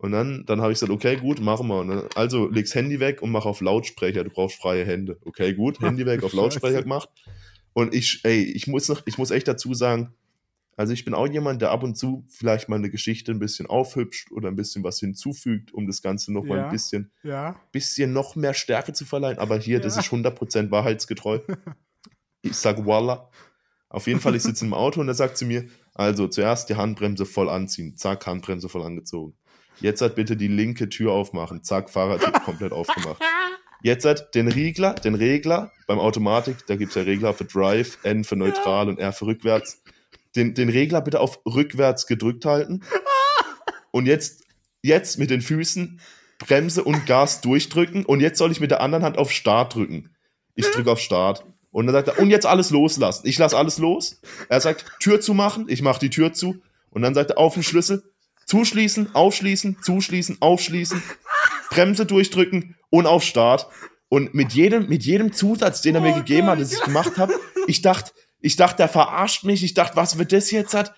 Und 0.00 0.12
dann, 0.12 0.44
dann 0.46 0.62
habe 0.62 0.72
ich 0.72 0.76
gesagt, 0.80 0.90
okay, 0.92 1.16
gut, 1.18 1.40
machen 1.40 1.68
wir. 1.68 1.84
Dann, 1.84 2.08
also 2.14 2.48
leg's 2.48 2.74
Handy 2.74 3.00
weg 3.00 3.20
und 3.20 3.30
mach 3.30 3.44
auf 3.44 3.60
Lautsprecher. 3.60 4.24
Du 4.24 4.30
brauchst 4.30 4.56
freie 4.56 4.86
Hände. 4.86 5.18
Okay, 5.26 5.52
gut, 5.52 5.78
Handy 5.82 6.06
weg, 6.06 6.22
auf 6.22 6.32
Lautsprecher 6.32 6.82
gemacht. 6.82 7.10
Und 7.74 7.94
ich, 7.94 8.20
ey, 8.24 8.42
ich 8.42 8.66
muss 8.66 8.88
noch, 8.88 9.02
ich 9.04 9.18
muss 9.18 9.30
echt 9.30 9.46
dazu 9.46 9.74
sagen, 9.74 10.14
also 10.76 10.94
ich 10.94 11.04
bin 11.04 11.12
auch 11.12 11.26
jemand, 11.26 11.60
der 11.60 11.70
ab 11.70 11.82
und 11.82 11.98
zu 11.98 12.24
vielleicht 12.30 12.70
mal 12.70 12.76
eine 12.76 12.88
Geschichte 12.88 13.30
ein 13.30 13.38
bisschen 13.38 13.66
aufhübscht 13.66 14.32
oder 14.32 14.48
ein 14.48 14.56
bisschen 14.56 14.82
was 14.82 14.98
hinzufügt, 15.00 15.74
um 15.74 15.86
das 15.86 16.00
Ganze 16.00 16.32
noch 16.32 16.44
mal 16.44 16.56
Ja. 16.56 16.64
ein 16.64 16.70
bisschen, 16.70 17.10
Ja. 17.22 17.60
bisschen 17.70 18.14
noch 18.14 18.34
mehr 18.36 18.54
Stärke 18.54 18.94
zu 18.94 19.04
verleihen. 19.04 19.38
Aber 19.38 19.58
hier, 19.58 19.80
das 19.80 19.96
Ja. 19.96 20.00
ist 20.00 20.10
100% 20.10 20.70
wahrheitsgetreu. 20.70 21.40
Ich 22.42 22.56
sag 22.56 22.86
Voila. 22.86 23.28
Auf 23.90 24.06
jeden 24.06 24.20
Fall, 24.20 24.34
ich 24.34 24.42
sitze 24.42 24.64
im 24.64 24.72
Auto 24.72 25.00
und 25.02 25.08
er 25.08 25.14
sagt 25.14 25.36
zu 25.36 25.44
mir, 25.44 25.66
also 25.94 26.26
zuerst 26.26 26.70
die 26.70 26.76
Handbremse 26.76 27.26
voll 27.26 27.50
anziehen. 27.50 27.98
Zack, 27.98 28.26
Handbremse 28.26 28.70
voll 28.70 28.82
angezogen. 28.82 29.34
Jetzt 29.80 30.02
halt 30.02 30.14
bitte 30.14 30.36
die 30.36 30.48
linke 30.48 30.88
Tür 30.88 31.12
aufmachen. 31.12 31.62
Zack, 31.62 31.90
Fahrradtür 31.90 32.32
komplett 32.32 32.72
aufgemacht. 32.72 33.22
Jetzt 33.82 34.04
halt 34.04 34.34
den 34.34 34.48
Regler, 34.48 34.94
den 34.94 35.14
Regler 35.14 35.72
beim 35.86 35.98
Automatik, 35.98 36.66
da 36.66 36.76
gibt 36.76 36.90
es 36.90 36.96
ja 36.96 37.02
Regler 37.02 37.32
für 37.32 37.46
Drive, 37.46 37.96
N 38.02 38.24
für 38.24 38.36
neutral 38.36 38.90
und 38.90 38.98
R 38.98 39.12
für 39.14 39.24
rückwärts. 39.24 39.82
Den, 40.36 40.52
den 40.54 40.68
Regler 40.68 41.00
bitte 41.00 41.18
auf 41.18 41.40
rückwärts 41.46 42.06
gedrückt 42.06 42.44
halten. 42.44 42.82
Und 43.90 44.06
jetzt, 44.06 44.44
jetzt 44.82 45.18
mit 45.18 45.30
den 45.30 45.40
Füßen 45.40 46.00
Bremse 46.38 46.84
und 46.84 47.06
Gas 47.06 47.40
durchdrücken. 47.40 48.04
Und 48.04 48.20
jetzt 48.20 48.38
soll 48.38 48.52
ich 48.52 48.60
mit 48.60 48.70
der 48.70 48.80
anderen 48.80 49.04
Hand 49.04 49.18
auf 49.18 49.30
Start 49.30 49.74
drücken. 49.74 50.10
Ich 50.54 50.66
drücke 50.70 50.92
auf 50.92 51.00
Start. 51.00 51.44
Und 51.70 51.86
dann 51.86 51.94
sagt 51.94 52.08
er, 52.08 52.18
und 52.18 52.30
jetzt 52.30 52.46
alles 52.46 52.70
loslassen. 52.70 53.26
Ich 53.26 53.38
lasse 53.38 53.56
alles 53.56 53.78
los. 53.78 54.20
Er 54.48 54.60
sagt, 54.60 54.86
Tür 55.00 55.20
zumachen. 55.20 55.66
Ich 55.68 55.82
mache 55.82 56.00
die 56.00 56.10
Tür 56.10 56.32
zu. 56.32 56.62
Und 56.90 57.02
dann 57.02 57.14
sagt 57.14 57.30
er, 57.30 57.38
auf 57.38 57.54
den 57.54 57.62
Schlüssel. 57.62 58.02
Zuschließen, 58.50 59.14
aufschließen, 59.14 59.76
zuschließen, 59.80 60.38
aufschließen. 60.40 61.00
Bremse 61.70 62.04
durchdrücken 62.04 62.74
und 62.90 63.06
auf 63.06 63.22
Start. 63.22 63.68
Und 64.08 64.34
mit 64.34 64.54
jedem, 64.54 64.88
mit 64.88 65.04
jedem 65.04 65.32
Zusatz, 65.32 65.82
den 65.82 65.94
er 65.94 66.00
mir 66.00 66.14
Oh 66.14 66.16
gegeben 66.16 66.48
hat, 66.48 66.60
das 66.60 66.72
ich 66.72 66.80
gemacht 66.80 67.16
habe, 67.16 67.32
ich 67.68 67.80
dachte, 67.80 68.10
ich 68.40 68.56
dachte, 68.56 68.78
der 68.78 68.88
verarscht 68.88 69.44
mich. 69.44 69.62
Ich 69.62 69.74
dachte, 69.74 69.94
was 69.94 70.18
wird 70.18 70.32
das 70.32 70.50
jetzt 70.50 70.74
hat? 70.74 70.92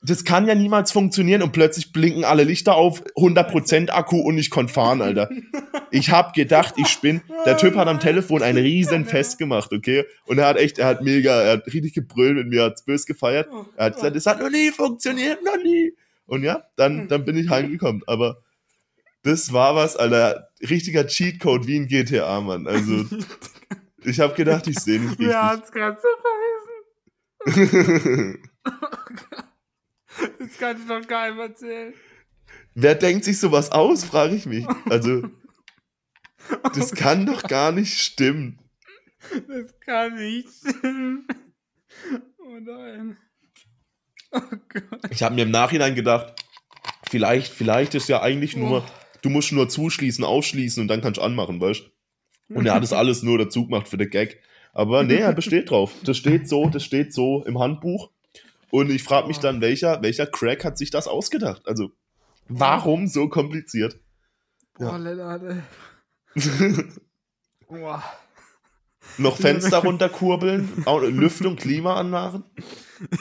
Das 0.00 0.24
kann 0.24 0.46
ja 0.46 0.54
niemals 0.54 0.92
funktionieren 0.92 1.42
und 1.42 1.52
plötzlich 1.52 1.92
blinken 1.92 2.24
alle 2.24 2.44
Lichter 2.44 2.74
auf, 2.74 3.02
100% 3.16 3.90
Akku 3.90 4.20
und 4.20 4.38
ich 4.38 4.48
konnte 4.48 4.72
fahren, 4.72 5.02
Alter. 5.02 5.28
Ich 5.90 6.10
hab 6.10 6.32
gedacht, 6.32 6.74
ich 6.78 6.88
spinn. 6.88 7.20
Der 7.44 7.58
Typ 7.58 7.76
hat 7.76 7.86
am 7.86 8.00
Telefon 8.00 8.42
ein 8.42 8.56
riesen 8.56 9.04
Fest 9.04 9.36
gemacht, 9.36 9.72
okay? 9.74 10.04
Und 10.24 10.38
er 10.38 10.46
hat 10.46 10.56
echt, 10.56 10.78
er 10.78 10.86
hat 10.86 11.02
mega, 11.02 11.42
er 11.42 11.52
hat 11.52 11.66
richtig 11.66 11.92
gebrüllt 11.92 12.36
mit 12.36 12.48
mir, 12.48 12.62
hat's 12.64 12.82
böse 12.82 13.04
gefeiert. 13.04 13.48
Er 13.76 13.86
hat 13.86 13.96
gesagt, 13.96 14.16
es 14.16 14.24
hat 14.24 14.40
noch 14.40 14.50
nie 14.50 14.70
funktioniert, 14.70 15.44
noch 15.44 15.62
nie. 15.62 15.92
Und 16.26 16.42
ja, 16.42 16.64
dann, 16.76 17.08
dann 17.08 17.24
bin 17.24 17.36
ich 17.36 17.50
heimgekommen. 17.50 18.02
Aber 18.06 18.42
das 19.22 19.52
war 19.52 19.74
was, 19.74 19.96
Alter. 19.96 20.48
Richtiger 20.60 21.06
Cheatcode 21.06 21.66
wie 21.66 21.76
in 21.76 21.86
GTA, 21.86 22.40
Mann. 22.40 22.66
Also, 22.66 23.04
ich 24.04 24.20
habe 24.20 24.34
gedacht, 24.34 24.66
ich 24.66 24.78
sehe 24.78 25.00
nicht 25.00 25.18
richtig. 25.18 25.34
hat's 25.34 25.72
gerade 25.72 25.98
so 26.00 26.08
verrissen. 27.46 28.42
Das 30.38 30.58
kann 30.58 30.76
ich 30.76 30.86
doch 30.86 31.06
keinem 31.08 31.40
erzählen. 31.40 31.92
Wer 32.74 32.94
denkt 32.94 33.24
sich 33.24 33.38
sowas 33.38 33.72
aus, 33.72 34.04
frage 34.04 34.34
ich 34.34 34.46
mich. 34.46 34.66
Also, 34.88 35.28
das 36.74 36.92
kann 36.94 37.26
doch 37.26 37.42
gar 37.42 37.72
nicht 37.72 38.00
stimmen. 38.00 38.58
Das 39.48 39.78
kann 39.80 40.16
nicht 40.16 40.48
stimmen. 40.48 41.26
Oh 42.38 42.58
nein. 42.60 43.16
Oh. 44.34 44.40
Ich 45.10 45.22
habe 45.22 45.34
mir 45.34 45.42
im 45.42 45.50
Nachhinein 45.50 45.94
gedacht, 45.94 46.34
vielleicht, 47.08 47.52
vielleicht 47.52 47.94
ist 47.94 48.08
ja 48.08 48.20
eigentlich 48.22 48.56
nur, 48.56 48.80
Oh. 48.80 48.90
du 49.22 49.30
musst 49.30 49.52
nur 49.52 49.68
zuschließen, 49.68 50.24
aufschließen 50.24 50.80
und 50.82 50.88
dann 50.88 51.00
kannst 51.00 51.18
du 51.18 51.22
anmachen, 51.22 51.60
weißt 51.60 51.82
du? 52.48 52.54
Und 52.56 52.66
er 52.66 52.74
hat 52.74 52.82
das 52.82 52.92
alles 52.92 53.22
nur 53.22 53.38
dazu 53.38 53.66
gemacht 53.66 53.88
für 53.88 53.96
den 53.96 54.10
Gag. 54.10 54.40
Aber 54.72 55.02
nee, 55.04 55.16
er 55.16 55.32
besteht 55.32 55.70
drauf. 55.70 55.92
Das 56.04 56.16
steht 56.16 56.48
so, 56.48 56.68
das 56.68 56.82
steht 56.84 57.14
so 57.14 57.44
im 57.44 57.58
Handbuch. 57.60 58.10
Und 58.70 58.90
ich 58.90 59.04
frage 59.04 59.28
mich 59.28 59.38
dann, 59.38 59.60
welcher, 59.60 60.02
welcher 60.02 60.26
Crack 60.26 60.64
hat 60.64 60.76
sich 60.76 60.90
das 60.90 61.06
ausgedacht? 61.06 61.62
Also, 61.66 61.92
warum 62.48 63.06
so 63.06 63.28
kompliziert? 63.28 64.00
Boah, 64.76 64.86
Ja. 64.92 64.96
Lennart, 64.96 65.42
ey. 65.44 65.62
Boah. 67.68 68.02
Noch 69.18 69.36
Fenster 69.36 69.78
runterkurbeln, 69.78 70.84
Lüftung, 71.12 71.56
Klima 71.56 71.94
anmachen? 71.94 72.44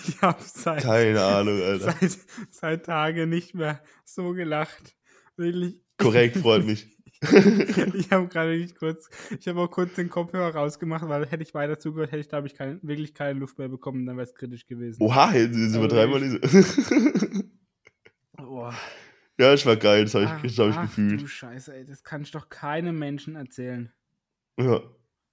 Ich 0.07 0.21
hab 0.21 0.39
seit, 0.41 0.83
Keine 0.83 1.21
Ahnung, 1.21 1.59
Alter. 1.61 1.95
seit, 1.99 2.17
seit 2.51 2.85
Tagen 2.85 3.29
nicht 3.29 3.55
mehr 3.55 3.81
so 4.05 4.31
gelacht. 4.33 4.95
Wirklich. 5.35 5.81
Korrekt, 5.97 6.37
freut 6.37 6.65
mich. 6.65 6.87
Ich 7.95 8.11
habe 8.11 8.27
gerade 8.27 8.51
wirklich 8.51 8.75
kurz, 8.75 9.09
ich 9.39 9.47
habe 9.47 9.61
auch 9.61 9.71
kurz 9.71 9.93
den 9.95 10.09
Kopfhörer 10.09 10.53
rausgemacht, 10.53 11.07
weil 11.07 11.25
hätte 11.25 11.41
ich 11.43 11.53
weiter 11.53 11.79
zugehört, 11.79 12.11
hätte 12.11 12.21
ich, 12.21 12.29
glaube 12.29 12.47
ich, 12.47 12.53
kein, 12.53 12.79
wirklich 12.83 13.13
keine 13.13 13.39
Luft 13.39 13.57
mehr 13.57 13.69
bekommen, 13.69 14.05
dann 14.05 14.17
wäre 14.17 14.27
es 14.27 14.35
kritisch 14.35 14.67
gewesen. 14.67 15.01
Oha, 15.01 15.33
jetzt 15.33 15.55
jetzt 15.55 15.75
Aber 15.75 15.85
übertreiben 15.85 16.13
wir 16.21 16.39
diese. 16.41 17.45
Boah. 18.37 18.73
ja, 19.39 19.51
das 19.51 19.65
war 19.65 19.77
geil, 19.77 20.03
das 20.03 20.15
habe 20.15 20.27
Ach, 20.27 20.43
ich, 20.43 20.55
das 20.55 20.65
hab 20.65 20.71
ich 20.71 20.77
ach, 20.77 20.81
gefühlt. 20.83 21.21
Du 21.21 21.27
Scheiße, 21.27 21.73
ey, 21.73 21.85
das 21.85 22.03
kann 22.03 22.21
ich 22.23 22.31
doch 22.31 22.49
keinem 22.49 22.99
Menschen 22.99 23.35
erzählen. 23.35 23.91
Ja. 24.59 24.81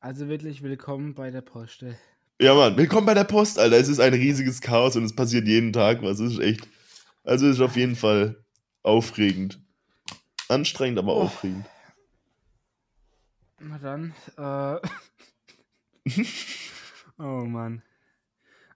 Also 0.01 0.29
wirklich 0.29 0.63
willkommen 0.63 1.15
bei 1.15 1.31
der 1.31 1.43
Post. 1.43 1.83
ey. 1.83 1.95
ja, 2.41 2.55
Mann, 2.55 2.77
willkommen 2.77 3.07
bei 3.07 3.15
der 3.15 3.25
Post, 3.25 3.59
Alter. 3.59 3.77
Es 3.77 3.89
ist 3.89 4.01
ein 4.01 4.15
riesiges 4.15 4.61
Chaos 4.61 4.97
und 4.97 5.05
es 5.05 5.15
passiert 5.15 5.47
jeden 5.47 5.73
Tag 5.73 6.03
was. 6.03 6.21
Es 6.21 6.33
ist 6.33 6.39
echt. 6.41 6.67
Also, 7.23 7.47
es 7.47 7.57
ist 7.57 7.61
auf 7.61 7.77
jeden 7.77 7.97
Fall 7.97 8.43
aufregend. 8.83 9.61
Anstrengend, 10.49 10.99
aber 10.99 11.15
Oh. 11.17 11.23
aufregend. 11.23 11.67
Na 13.59 13.79
dann, 13.79 14.15
äh. 14.39 14.89
oh 17.19 17.45
Mann. 17.45 17.83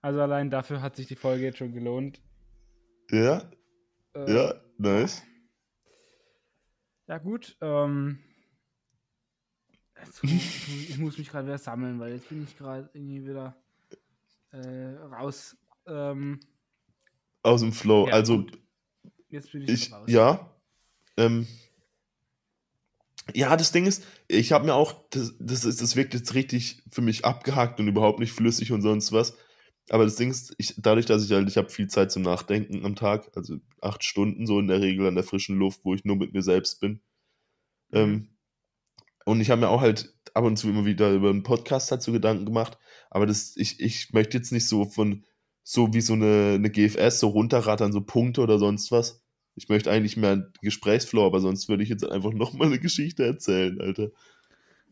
Also 0.02 0.20
allein 0.20 0.50
dafür 0.50 0.82
hat 0.82 0.96
sich 0.96 1.06
die 1.06 1.16
Folge 1.16 1.44
jetzt 1.44 1.56
schon 1.58 1.72
gelohnt. 1.72 2.20
Ja, 3.10 3.50
Äh, 4.14 4.34
ja, 4.34 4.54
nice. 4.76 5.22
Ja, 7.06 7.16
gut. 7.16 7.56
Ähm, 7.62 8.18
jetzt, 10.04 10.24
ich, 10.24 10.32
muss, 10.32 10.88
ich 10.90 10.98
muss 10.98 11.18
mich 11.18 11.28
gerade 11.28 11.46
wieder 11.46 11.58
sammeln, 11.58 11.98
weil 11.98 12.14
jetzt 12.14 12.28
bin 12.28 12.44
ich 12.44 12.56
gerade 12.56 12.88
irgendwie 12.92 13.26
wieder 13.26 13.56
äh, 14.52 14.96
raus. 15.12 15.56
Ähm, 15.86 16.40
Aus 17.42 17.60
dem 17.60 17.72
Flow. 17.72 18.06
Ja, 18.08 18.14
also, 18.14 18.38
gut. 18.38 18.58
jetzt 19.28 19.52
bin 19.52 19.62
ich, 19.62 19.70
ich, 19.70 19.92
raus. 19.92 20.04
ja. 20.08 20.50
Ähm, 21.16 21.46
ja, 23.32 23.56
das 23.56 23.72
Ding 23.72 23.86
ist, 23.86 24.04
ich 24.28 24.52
habe 24.52 24.66
mir 24.66 24.74
auch, 24.74 25.08
das, 25.10 25.34
das, 25.38 25.64
ist, 25.64 25.80
das 25.80 25.96
wirkt 25.96 26.12
jetzt 26.12 26.34
richtig 26.34 26.82
für 26.90 27.00
mich 27.00 27.24
abgehackt 27.24 27.80
und 27.80 27.88
überhaupt 27.88 28.18
nicht 28.18 28.32
flüssig 28.32 28.72
und 28.72 28.82
sonst 28.82 29.12
was. 29.12 29.34
Aber 29.90 30.04
das 30.04 30.16
Ding 30.16 30.30
ist, 30.30 30.54
ich, 30.58 30.74
dadurch, 30.78 31.06
dass 31.06 31.24
ich 31.24 31.32
halt, 31.32 31.48
ich 31.48 31.56
habe 31.56 31.70
viel 31.70 31.88
Zeit 31.88 32.10
zum 32.10 32.22
Nachdenken 32.22 32.84
am 32.84 32.96
Tag, 32.96 33.30
also 33.34 33.56
acht 33.80 34.04
Stunden 34.04 34.46
so 34.46 34.58
in 34.58 34.66
der 34.66 34.80
Regel 34.80 35.06
an 35.06 35.14
der 35.14 35.24
frischen 35.24 35.58
Luft, 35.58 35.80
wo 35.84 35.94
ich 35.94 36.04
nur 36.04 36.16
mit 36.16 36.32
mir 36.32 36.42
selbst 36.42 36.80
bin. 36.80 37.00
Ähm, 37.92 38.33
und 39.24 39.40
ich 39.40 39.50
habe 39.50 39.60
mir 39.60 39.68
auch 39.68 39.80
halt 39.80 40.14
ab 40.34 40.44
und 40.44 40.56
zu 40.56 40.68
immer 40.68 40.84
wieder 40.84 41.12
über 41.12 41.30
einen 41.30 41.42
Podcast 41.42 41.90
dazu 41.90 42.12
Gedanken 42.12 42.44
gemacht, 42.44 42.78
aber 43.10 43.26
das, 43.26 43.56
ich, 43.56 43.80
ich 43.80 44.12
möchte 44.12 44.36
jetzt 44.36 44.52
nicht 44.52 44.66
so 44.68 44.84
von, 44.84 45.24
so 45.62 45.92
wie 45.94 46.00
so 46.00 46.12
eine, 46.12 46.54
eine 46.54 46.70
GFS, 46.70 47.20
so 47.20 47.28
runterrattern, 47.28 47.92
so 47.92 48.00
Punkte 48.00 48.42
oder 48.42 48.58
sonst 48.58 48.92
was. 48.92 49.22
Ich 49.56 49.68
möchte 49.68 49.90
eigentlich 49.90 50.16
mehr 50.16 50.32
einen 50.32 50.52
Gesprächsflow, 50.62 51.24
aber 51.24 51.40
sonst 51.40 51.68
würde 51.68 51.82
ich 51.82 51.88
jetzt 51.88 52.04
einfach 52.04 52.32
nochmal 52.32 52.68
eine 52.68 52.78
Geschichte 52.78 53.24
erzählen, 53.24 53.80
Alter. 53.80 54.10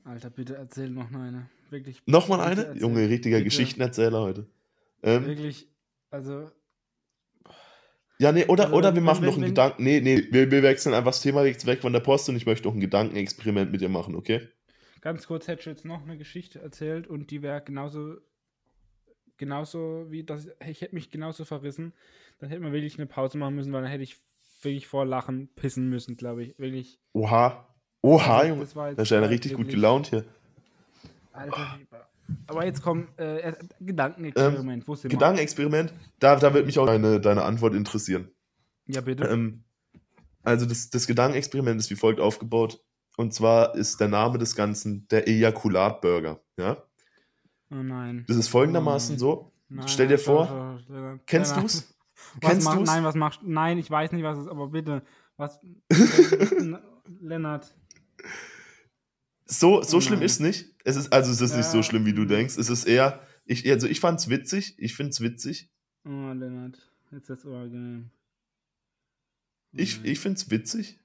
Alter, 0.05 0.31
bitte 0.31 0.55
erzähl 0.55 0.90
noch 0.90 1.12
eine. 1.12 1.49
Wirklich. 1.71 2.03
Nochmal 2.07 2.40
eine? 2.40 2.66
erzähl. 2.66 2.83
Junge, 2.83 3.09
richtiger 3.09 3.38
Bitte. 3.38 3.45
Geschichtenerzähler 3.45 4.21
heute. 4.21 4.47
Ähm, 5.03 5.27
Wirklich, 5.27 5.68
also. 6.11 6.51
Ja, 8.22 8.32
nee, 8.32 8.46
oder, 8.46 8.64
Also, 8.64 8.76
oder 8.76 8.94
wir 8.94 9.02
machen 9.02 9.20
wenn- 9.22 9.26
noch 9.26 9.35
einen 9.35 9.42
wenn- 9.42 9.48
Gedanken. 9.50 9.82
Nee, 9.85 10.00
nee, 10.00 10.24
wir, 10.30 10.50
wir 10.50 10.62
wechseln 10.62 10.94
einfach 10.94 11.11
das 11.11 11.20
Thema 11.22 11.44
jetzt 11.44 11.66
weg 11.66 11.80
von 11.82 11.92
der 11.92 12.00
Post 12.00 12.28
und 12.28 12.37
ich 12.37 12.46
möchte 12.46 12.66
noch 12.68 12.74
ein 12.74 12.80
Gedankenexperiment 12.80 13.70
mit 13.72 13.80
dir 13.80 13.88
machen, 13.88 14.14
okay? 14.14 14.48
Ganz 15.00 15.26
kurz 15.26 15.48
hätte 15.48 15.61
ich 15.61 15.66
jetzt 15.66 15.85
noch 15.85 16.02
eine 16.04 16.16
Geschichte 16.16 16.61
erzählt 16.61 17.06
und 17.08 17.30
die 17.30 17.42
wäre 17.42 17.61
genauso, 17.62 18.16
genauso 19.37 20.06
wie 20.11 20.24
das, 20.24 20.48
ich 20.68 20.80
hätte 20.80 20.94
mich 20.94 21.11
genauso 21.11 21.44
verrissen. 21.44 21.92
Dann 22.38 22.48
hätte 22.48 22.61
man 22.62 22.72
wirklich 22.72 22.96
eine 22.98 23.06
Pause 23.06 23.38
machen 23.38 23.54
müssen, 23.56 23.72
weil 23.72 23.82
dann 23.82 23.90
hätte 23.90 24.04
ich 24.04 24.16
wirklich 24.62 24.87
vor 24.87 25.04
Lachen 25.04 25.48
pissen 25.54 25.88
müssen, 25.88 26.16
glaube 26.16 26.44
ich. 26.44 26.58
Wirklich. 26.58 27.00
Oha. 27.12 27.66
Oha, 28.02 28.37
Also, 28.38 28.48
Junge. 28.48 28.61
das 28.62 28.76
war 28.76 28.88
jetzt 28.88 28.98
Da 28.98 29.02
ist 29.02 29.12
einer 29.12 29.30
richtig 29.30 29.54
gut 29.54 29.68
gelaunt 29.68 30.08
hier. 30.08 30.24
Alter 31.32 31.76
Schieber. 31.78 32.08
Aber 32.46 32.64
jetzt 32.64 32.82
kommt 32.82 33.08
äh, 33.18 33.40
äh, 33.40 33.52
Gedankenexperiment. 33.80 34.87
Wir? 34.87 35.11
Gedankenexperiment, 35.11 35.92
da, 36.18 36.37
da 36.37 36.54
wird 36.54 36.66
mich 36.66 36.78
auch 36.78 36.87
deine, 36.87 37.20
deine 37.20 37.42
Antwort 37.42 37.74
interessieren. 37.74 38.30
Ja, 38.87 39.00
bitte. 39.00 39.24
Ähm, 39.24 39.64
also 40.42 40.66
das, 40.66 40.90
das 40.90 41.06
Gedankenexperiment 41.06 41.80
ist 41.80 41.90
wie 41.90 41.96
folgt 41.96 42.20
aufgebaut. 42.20 42.82
Und 43.16 43.35
zwar 43.35 43.74
ist 43.74 44.00
der 44.00 44.08
Name 44.08 44.38
des 44.38 44.56
Ganzen 44.56 45.06
der 45.08 45.28
Ejakulatburger. 45.28 46.40
Ja? 46.56 46.82
oh 47.70 47.82
nein. 47.82 48.24
Das 48.28 48.37
ist 48.37 48.48
folgendermaßen 48.48 49.14
nein. 49.14 49.18
so. 49.18 49.52
Nein, 49.68 49.88
stell 49.88 50.08
dir 50.08 50.18
vor, 50.18 50.78
Kennst 51.26 51.56
du's? 51.56 51.94
Was 52.40 52.50
Kennst 52.50 52.64
mach, 52.66 52.76
du's? 52.76 52.87
Nein, 52.87 53.04
was 53.04 53.14
machst 53.14 53.40
Nein, 53.42 53.78
ich 53.78 53.90
weiß 53.90 54.12
nicht, 54.12 54.22
was 54.22 54.38
es 54.38 54.44
ist, 54.44 54.50
aber 54.50 54.68
bitte. 54.68 55.02
Was. 55.37 55.61
Lennart. 57.20 57.74
So, 59.46 59.83
so 59.83 59.96
Oh 59.98 60.00
schlimm 60.00 60.22
ist 60.22 60.40
nicht. 60.40 60.66
Es 60.85 60.96
ist, 60.96 61.12
also 61.12 61.31
es 61.31 61.40
ist 61.40 61.57
nicht 61.57 61.66
so 61.66 61.78
Ja, 61.78 61.83
schlimm, 61.83 62.07
wie 62.07 62.12
du 62.14 62.24
denkst. 62.24 62.57
Es 62.57 62.70
ist 62.70 62.85
eher, 62.85 63.20
ich, 63.44 63.68
also 63.70 63.87
ich 63.87 64.00
fand's 64.00 64.28
witzig. 64.28 64.74
Ich 64.78 64.94
find's 64.94 65.20
witzig. 65.20 65.68
Oh, 66.05 66.09
Lennart. 66.33 66.78
Jetzt 67.11 67.22
ist 67.22 67.31
das 67.31 67.44
unangenehm. 67.44 68.11
Oh 68.12 69.76
Ich, 69.78 70.05
ich 70.05 70.18
find's 70.20 70.50
witzig. 70.50 70.98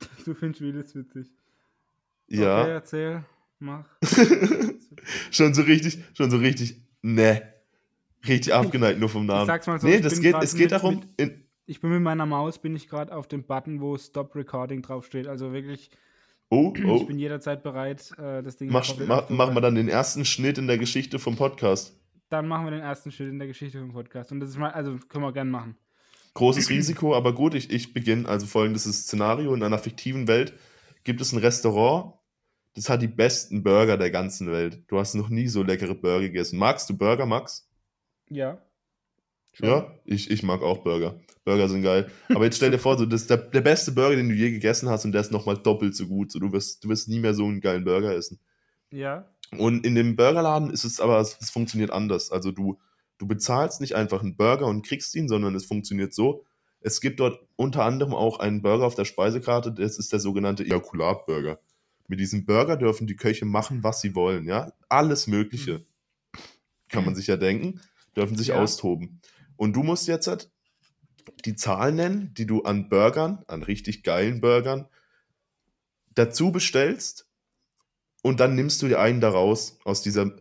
Du 0.24 0.34
findest 0.34 0.60
vieles 0.60 0.94
witzig. 0.94 1.28
Ja. 2.28 2.62
Okay, 2.62 2.70
erzähl. 2.72 3.24
Mach. 3.58 3.86
schon 5.30 5.54
so 5.54 5.62
richtig, 5.62 5.98
schon 6.14 6.30
so 6.30 6.36
richtig, 6.38 6.80
ne. 7.02 7.52
Richtig 8.26 8.54
abgeneigt 8.54 8.98
nur 9.00 9.08
vom 9.10 9.26
Namen. 9.26 9.42
Ich 9.42 9.46
sag's 9.46 9.66
mal 9.66 9.78
so, 9.78 9.86
nee, 9.86 10.00
das 10.00 10.20
geht, 10.20 10.34
es 10.42 10.52
geht 10.54 10.62
mit- 10.64 10.72
darum, 10.72 11.04
mit- 11.18 11.44
Ich 11.66 11.80
bin 11.80 11.90
mit 11.90 12.00
meiner 12.02 12.24
Maus, 12.26 12.58
bin 12.60 12.74
ich 12.74 12.88
gerade 12.88 13.14
auf 13.14 13.28
dem 13.28 13.44
Button, 13.44 13.80
wo 13.80 13.96
Stop 13.98 14.34
Recording 14.34 14.82
draufsteht. 14.82 15.26
Also 15.26 15.52
wirklich, 15.52 15.90
oh, 16.50 16.72
ich 16.76 16.84
oh, 16.84 17.04
bin 17.04 17.18
jederzeit 17.18 17.62
bereit, 17.62 18.12
äh, 18.18 18.42
das 18.42 18.56
Ding 18.56 18.70
mach, 18.70 18.86
mach, 18.98 19.28
machen 19.30 19.54
wir 19.54 19.60
dann 19.60 19.74
den 19.74 19.88
ersten 19.88 20.24
Schnitt 20.24 20.58
in 20.58 20.66
der 20.66 20.78
Geschichte 20.78 21.18
vom 21.18 21.36
Podcast. 21.36 21.98
Dann 22.28 22.48
machen 22.48 22.66
wir 22.66 22.70
den 22.70 22.80
ersten 22.80 23.12
Schritt 23.12 23.28
in 23.28 23.38
der 23.38 23.48
Geschichte 23.48 23.78
vom 23.78 23.92
Podcast. 23.92 24.32
Und 24.32 24.40
das 24.40 24.50
ist 24.50 24.58
mal, 24.58 24.70
also 24.70 24.96
können 25.08 25.24
wir 25.24 25.32
gerne 25.32 25.50
machen. 25.50 25.76
Großes 26.34 26.68
Risiko, 26.70 27.14
aber 27.14 27.34
gut, 27.34 27.54
ich, 27.54 27.70
ich 27.70 27.92
beginne. 27.92 28.28
Also 28.28 28.46
folgendes 28.46 28.84
Szenario. 28.84 29.54
In 29.54 29.62
einer 29.62 29.78
fiktiven 29.78 30.26
Welt 30.26 30.54
gibt 31.04 31.20
es 31.20 31.32
ein 31.32 31.38
Restaurant, 31.38 32.14
das 32.74 32.88
hat 32.88 33.02
die 33.02 33.08
besten 33.08 33.62
Burger 33.62 33.96
der 33.96 34.10
ganzen 34.10 34.50
Welt. 34.50 34.82
Du 34.88 34.98
hast 34.98 35.14
noch 35.14 35.28
nie 35.28 35.46
so 35.46 35.62
leckere 35.62 35.94
Burger 35.94 36.22
gegessen. 36.22 36.58
Magst 36.58 36.90
du 36.90 36.96
Burger, 36.96 37.24
Max? 37.24 37.70
Ja. 38.28 38.60
Schon. 39.54 39.68
Ja, 39.68 39.92
ich, 40.04 40.30
ich 40.30 40.42
mag 40.42 40.62
auch 40.62 40.78
Burger. 40.78 41.18
Burger 41.44 41.68
sind 41.68 41.82
geil. 41.82 42.10
Aber 42.28 42.44
jetzt 42.44 42.56
stell 42.56 42.70
dir 42.70 42.78
vor, 42.80 42.98
so, 42.98 43.06
das 43.06 43.22
ist 43.22 43.30
der, 43.30 43.38
der 43.38 43.60
beste 43.60 43.92
Burger, 43.92 44.16
den 44.16 44.28
du 44.28 44.34
je 44.34 44.50
gegessen 44.50 44.88
hast 44.88 45.04
und 45.04 45.12
der 45.12 45.20
ist 45.20 45.30
nochmal 45.32 45.56
doppelt 45.56 45.94
so 45.94 46.06
gut. 46.06 46.32
So, 46.32 46.38
du, 46.38 46.52
wirst, 46.52 46.84
du 46.84 46.88
wirst 46.88 47.08
nie 47.08 47.20
mehr 47.20 47.34
so 47.34 47.44
einen 47.44 47.60
geilen 47.60 47.84
Burger 47.84 48.14
essen. 48.14 48.38
Ja. 48.90 49.28
Und 49.56 49.86
in 49.86 49.94
dem 49.94 50.16
Burgerladen 50.16 50.70
ist 50.70 50.84
es 50.84 51.00
aber, 51.00 51.20
es 51.20 51.50
funktioniert 51.50 51.90
anders. 51.90 52.32
Also 52.32 52.50
du, 52.50 52.78
du 53.18 53.26
bezahlst 53.26 53.80
nicht 53.80 53.94
einfach 53.94 54.22
einen 54.22 54.36
Burger 54.36 54.66
und 54.66 54.84
kriegst 54.84 55.14
ihn, 55.14 55.28
sondern 55.28 55.54
es 55.54 55.66
funktioniert 55.66 56.12
so. 56.12 56.44
Es 56.80 57.00
gibt 57.00 57.20
dort 57.20 57.38
unter 57.56 57.84
anderem 57.84 58.14
auch 58.14 58.40
einen 58.40 58.60
Burger 58.60 58.84
auf 58.84 58.94
der 58.94 59.04
Speisekarte, 59.04 59.72
das 59.72 59.98
ist 59.98 60.12
der 60.12 60.20
sogenannte 60.20 60.64
Ejakulatburger. 60.64 61.58
Mit 62.08 62.20
diesem 62.20 62.44
Burger 62.44 62.76
dürfen 62.76 63.06
die 63.06 63.16
Köche 63.16 63.46
machen, 63.46 63.82
was 63.82 64.00
sie 64.00 64.14
wollen, 64.14 64.46
ja. 64.46 64.72
Alles 64.88 65.26
Mögliche. 65.26 65.84
Kann 66.88 67.04
man 67.04 67.14
sich 67.14 67.26
ja 67.28 67.36
denken, 67.36 67.80
dürfen 68.16 68.36
sich 68.36 68.48
Ja. 68.48 68.60
austoben. 68.60 69.20
Und 69.56 69.74
du 69.74 69.82
musst 69.82 70.08
jetzt 70.08 70.26
halt 70.26 70.50
die 71.44 71.56
Zahl 71.56 71.92
nennen, 71.92 72.32
die 72.34 72.46
du 72.46 72.62
an 72.62 72.88
Burgern, 72.88 73.44
an 73.46 73.62
richtig 73.62 74.02
geilen 74.02 74.40
Burgern, 74.40 74.86
dazu 76.14 76.52
bestellst 76.52 77.26
und 78.22 78.40
dann 78.40 78.54
nimmst 78.54 78.80
du 78.82 78.88
dir 78.88 79.00
einen 79.00 79.20
daraus 79.20 79.78
aus, 79.84 80.02
dieser, 80.02 80.32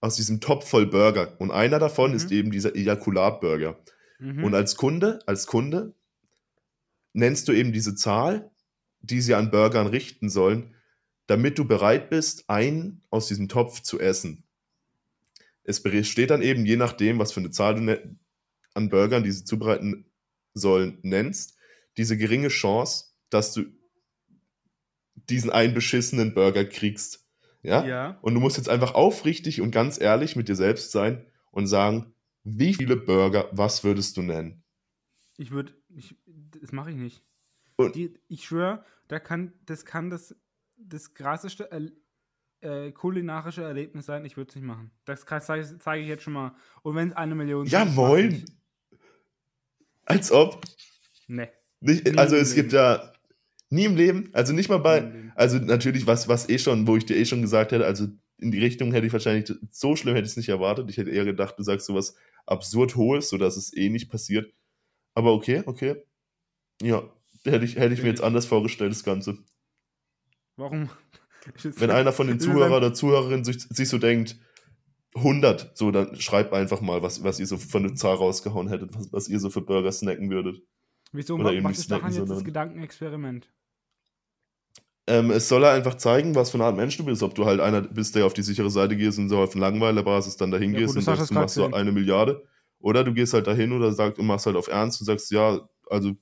aus 0.00 0.16
diesem 0.16 0.40
Topf 0.40 0.68
voll 0.68 0.86
Burger. 0.86 1.36
Und 1.40 1.50
einer 1.50 1.78
davon 1.78 2.10
Mhm. 2.10 2.16
ist 2.16 2.30
eben 2.32 2.50
dieser 2.50 2.74
Ejakulatburger. 2.74 3.78
Mhm. 4.18 4.44
Und 4.44 4.54
als 4.54 4.76
Kunde, 4.76 5.20
als 5.26 5.46
Kunde 5.46 5.94
nennst 7.12 7.48
du 7.48 7.52
eben 7.52 7.72
diese 7.72 7.94
Zahl, 7.94 8.50
die 9.00 9.20
sie 9.20 9.34
an 9.34 9.50
Burgern 9.50 9.86
richten 9.86 10.28
sollen, 10.28 10.74
damit 11.26 11.58
du 11.58 11.66
bereit 11.66 12.10
bist, 12.10 12.48
einen 12.48 13.02
aus 13.10 13.28
diesem 13.28 13.48
Topf 13.48 13.80
zu 13.82 14.00
essen. 14.00 14.44
Es 15.64 15.82
steht 16.02 16.30
dann 16.30 16.42
eben, 16.42 16.64
je 16.64 16.76
nachdem, 16.76 17.18
was 17.18 17.32
für 17.32 17.40
eine 17.40 17.50
Zahl 17.50 17.74
du 17.74 17.82
ne 17.82 18.16
an 18.74 18.88
Burgern, 18.88 19.24
die 19.24 19.32
sie 19.32 19.44
zubereiten 19.44 20.10
sollen, 20.54 20.98
nennst, 21.02 21.56
diese 21.96 22.16
geringe 22.16 22.48
Chance, 22.48 23.06
dass 23.30 23.52
du 23.52 23.64
diesen 25.14 25.50
einen 25.50 25.74
beschissenen 25.74 26.34
Burger 26.34 26.64
kriegst. 26.64 27.26
Ja? 27.62 27.84
ja. 27.86 28.18
Und 28.22 28.34
du 28.34 28.40
musst 28.40 28.56
jetzt 28.56 28.68
einfach 28.68 28.94
aufrichtig 28.94 29.60
und 29.60 29.70
ganz 29.70 30.00
ehrlich 30.00 30.36
mit 30.36 30.48
dir 30.48 30.56
selbst 30.56 30.92
sein 30.92 31.26
und 31.50 31.66
sagen, 31.66 32.14
wie 32.44 32.72
viele 32.72 32.96
Burger, 32.96 33.48
was 33.52 33.84
würdest 33.84 34.16
du 34.16 34.22
nennen? 34.22 34.62
Ich 35.36 35.50
würde, 35.50 35.74
ich, 35.88 36.16
das 36.26 36.72
mache 36.72 36.90
ich 36.90 36.96
nicht. 36.96 37.22
Und- 37.76 37.94
Die, 37.94 38.14
ich 38.28 38.44
schwöre, 38.44 38.84
da 39.08 39.18
kann, 39.18 39.52
das 39.66 39.84
kann 39.84 40.10
das, 40.10 40.34
das 40.76 41.14
krasseste 41.14 41.70
er, 41.70 41.90
äh, 42.60 42.92
kulinarische 42.92 43.62
Erlebnis 43.62 44.06
sein. 44.06 44.24
Ich 44.24 44.36
würde 44.36 44.48
es 44.48 44.56
nicht 44.56 44.64
machen. 44.64 44.90
Das 45.04 45.24
zeige 45.24 45.78
zeig 45.78 46.00
ich 46.00 46.08
jetzt 46.08 46.24
schon 46.24 46.32
mal. 46.32 46.56
Und 46.82 46.96
wenn 46.96 47.10
es 47.10 47.16
eine 47.16 47.34
Million 47.34 47.66
Ja, 47.66 47.84
moin. 47.84 48.44
Als 50.08 50.32
ob. 50.32 50.62
Nee. 51.26 51.48
Nicht, 51.80 52.18
also 52.18 52.34
es 52.34 52.54
gibt 52.54 52.72
ja 52.72 53.12
nie 53.70 53.84
im 53.84 53.96
Leben, 53.96 54.30
also 54.32 54.52
nicht 54.52 54.68
mal 54.68 54.78
bei, 54.78 55.30
also 55.34 55.58
natürlich 55.58 56.06
was, 56.06 56.26
was 56.26 56.48
eh 56.48 56.58
schon, 56.58 56.86
wo 56.86 56.96
ich 56.96 57.04
dir 57.04 57.16
eh 57.16 57.26
schon 57.26 57.42
gesagt 57.42 57.72
hätte, 57.72 57.84
also 57.84 58.08
in 58.38 58.50
die 58.50 58.58
Richtung 58.58 58.92
hätte 58.92 59.06
ich 59.06 59.12
wahrscheinlich, 59.12 59.52
so 59.70 59.96
schlimm 59.96 60.14
hätte 60.14 60.24
ich 60.24 60.32
es 60.32 60.36
nicht 60.36 60.48
erwartet. 60.48 60.88
Ich 60.90 60.96
hätte 60.96 61.10
eher 61.10 61.24
gedacht, 61.24 61.58
du 61.58 61.62
sagst 61.62 61.86
sowas 61.86 62.14
absurd 62.46 62.96
hohes, 62.96 63.28
sodass 63.28 63.56
es 63.56 63.76
eh 63.76 63.90
nicht 63.90 64.10
passiert. 64.10 64.52
Aber 65.14 65.32
okay, 65.34 65.62
okay. 65.66 66.02
Ja, 66.80 67.02
hätte 67.44 67.64
ich, 67.64 67.76
hätte 67.76 67.94
ich 67.94 68.02
mir 68.02 68.08
jetzt 68.08 68.22
anders 68.22 68.46
vorgestellt, 68.46 68.92
das 68.92 69.04
Ganze. 69.04 69.38
Warum? 70.56 70.88
Wenn 71.62 71.90
einer 71.90 72.12
von 72.12 72.28
den 72.28 72.38
Das 72.38 72.46
ist 72.46 72.52
Zuhörer 72.52 72.66
ein- 72.66 72.72
oder 72.72 72.94
Zuhörerinnen 72.94 73.44
sich, 73.44 73.62
sich 73.62 73.88
so 73.88 73.98
denkt, 73.98 74.38
100, 75.14 75.76
so, 75.76 75.90
dann 75.90 76.14
schreibt 76.20 76.52
einfach 76.52 76.80
mal, 76.80 77.02
was, 77.02 77.22
was 77.24 77.40
ihr 77.40 77.46
so 77.46 77.56
von 77.56 77.82
der 77.82 77.94
Zahl 77.94 78.16
rausgehauen 78.16 78.68
hättet, 78.68 78.94
was, 78.94 79.12
was 79.12 79.28
ihr 79.28 79.40
so 79.40 79.50
für 79.50 79.62
Burger 79.62 79.90
snacken 79.90 80.30
würdet. 80.30 80.62
Wieso? 81.12 81.36
oder 81.36 81.46
was 81.46 81.62
nicht 81.62 81.78
ist 81.78 81.90
daran 81.90 82.12
jetzt 82.12 82.30
das 82.30 82.44
Gedankenexperiment? 82.44 83.50
Ähm, 85.06 85.30
es 85.30 85.48
soll 85.48 85.64
einfach 85.64 85.94
zeigen, 85.94 86.34
was 86.34 86.50
für 86.50 86.58
eine 86.58 86.64
Art 86.64 86.76
Mensch 86.76 86.98
du 86.98 87.04
bist. 87.04 87.22
Ob 87.22 87.34
du 87.34 87.46
halt 87.46 87.60
einer 87.60 87.80
bist, 87.80 88.14
der 88.14 88.26
auf 88.26 88.34
die 88.34 88.42
sichere 88.42 88.70
Seite 88.70 88.94
gehst 88.94 89.18
und 89.18 89.30
so 89.30 89.38
auf 89.38 89.54
Langweilerbasis 89.54 90.36
dann 90.36 90.50
dahin 90.50 90.74
Ja, 90.74 90.80
gehst 90.80 90.88
gut, 90.88 90.98
und 90.98 91.02
sagst, 91.04 91.30
du 91.30 91.34
machst 91.34 91.54
so 91.54 91.72
eine 91.72 91.92
Milliarde. 91.92 92.44
Oder 92.78 93.04
du 93.04 93.14
gehst 93.14 93.32
halt 93.32 93.46
dahin 93.46 93.72
oder 93.72 93.92
sagst, 93.92 94.18
und 94.18 94.26
machst 94.26 94.44
halt 94.44 94.56
auf 94.56 94.68
Ernst 94.68 95.00
und 95.00 95.06
sagst, 95.06 95.30
ja, 95.30 95.66
also 95.88 96.12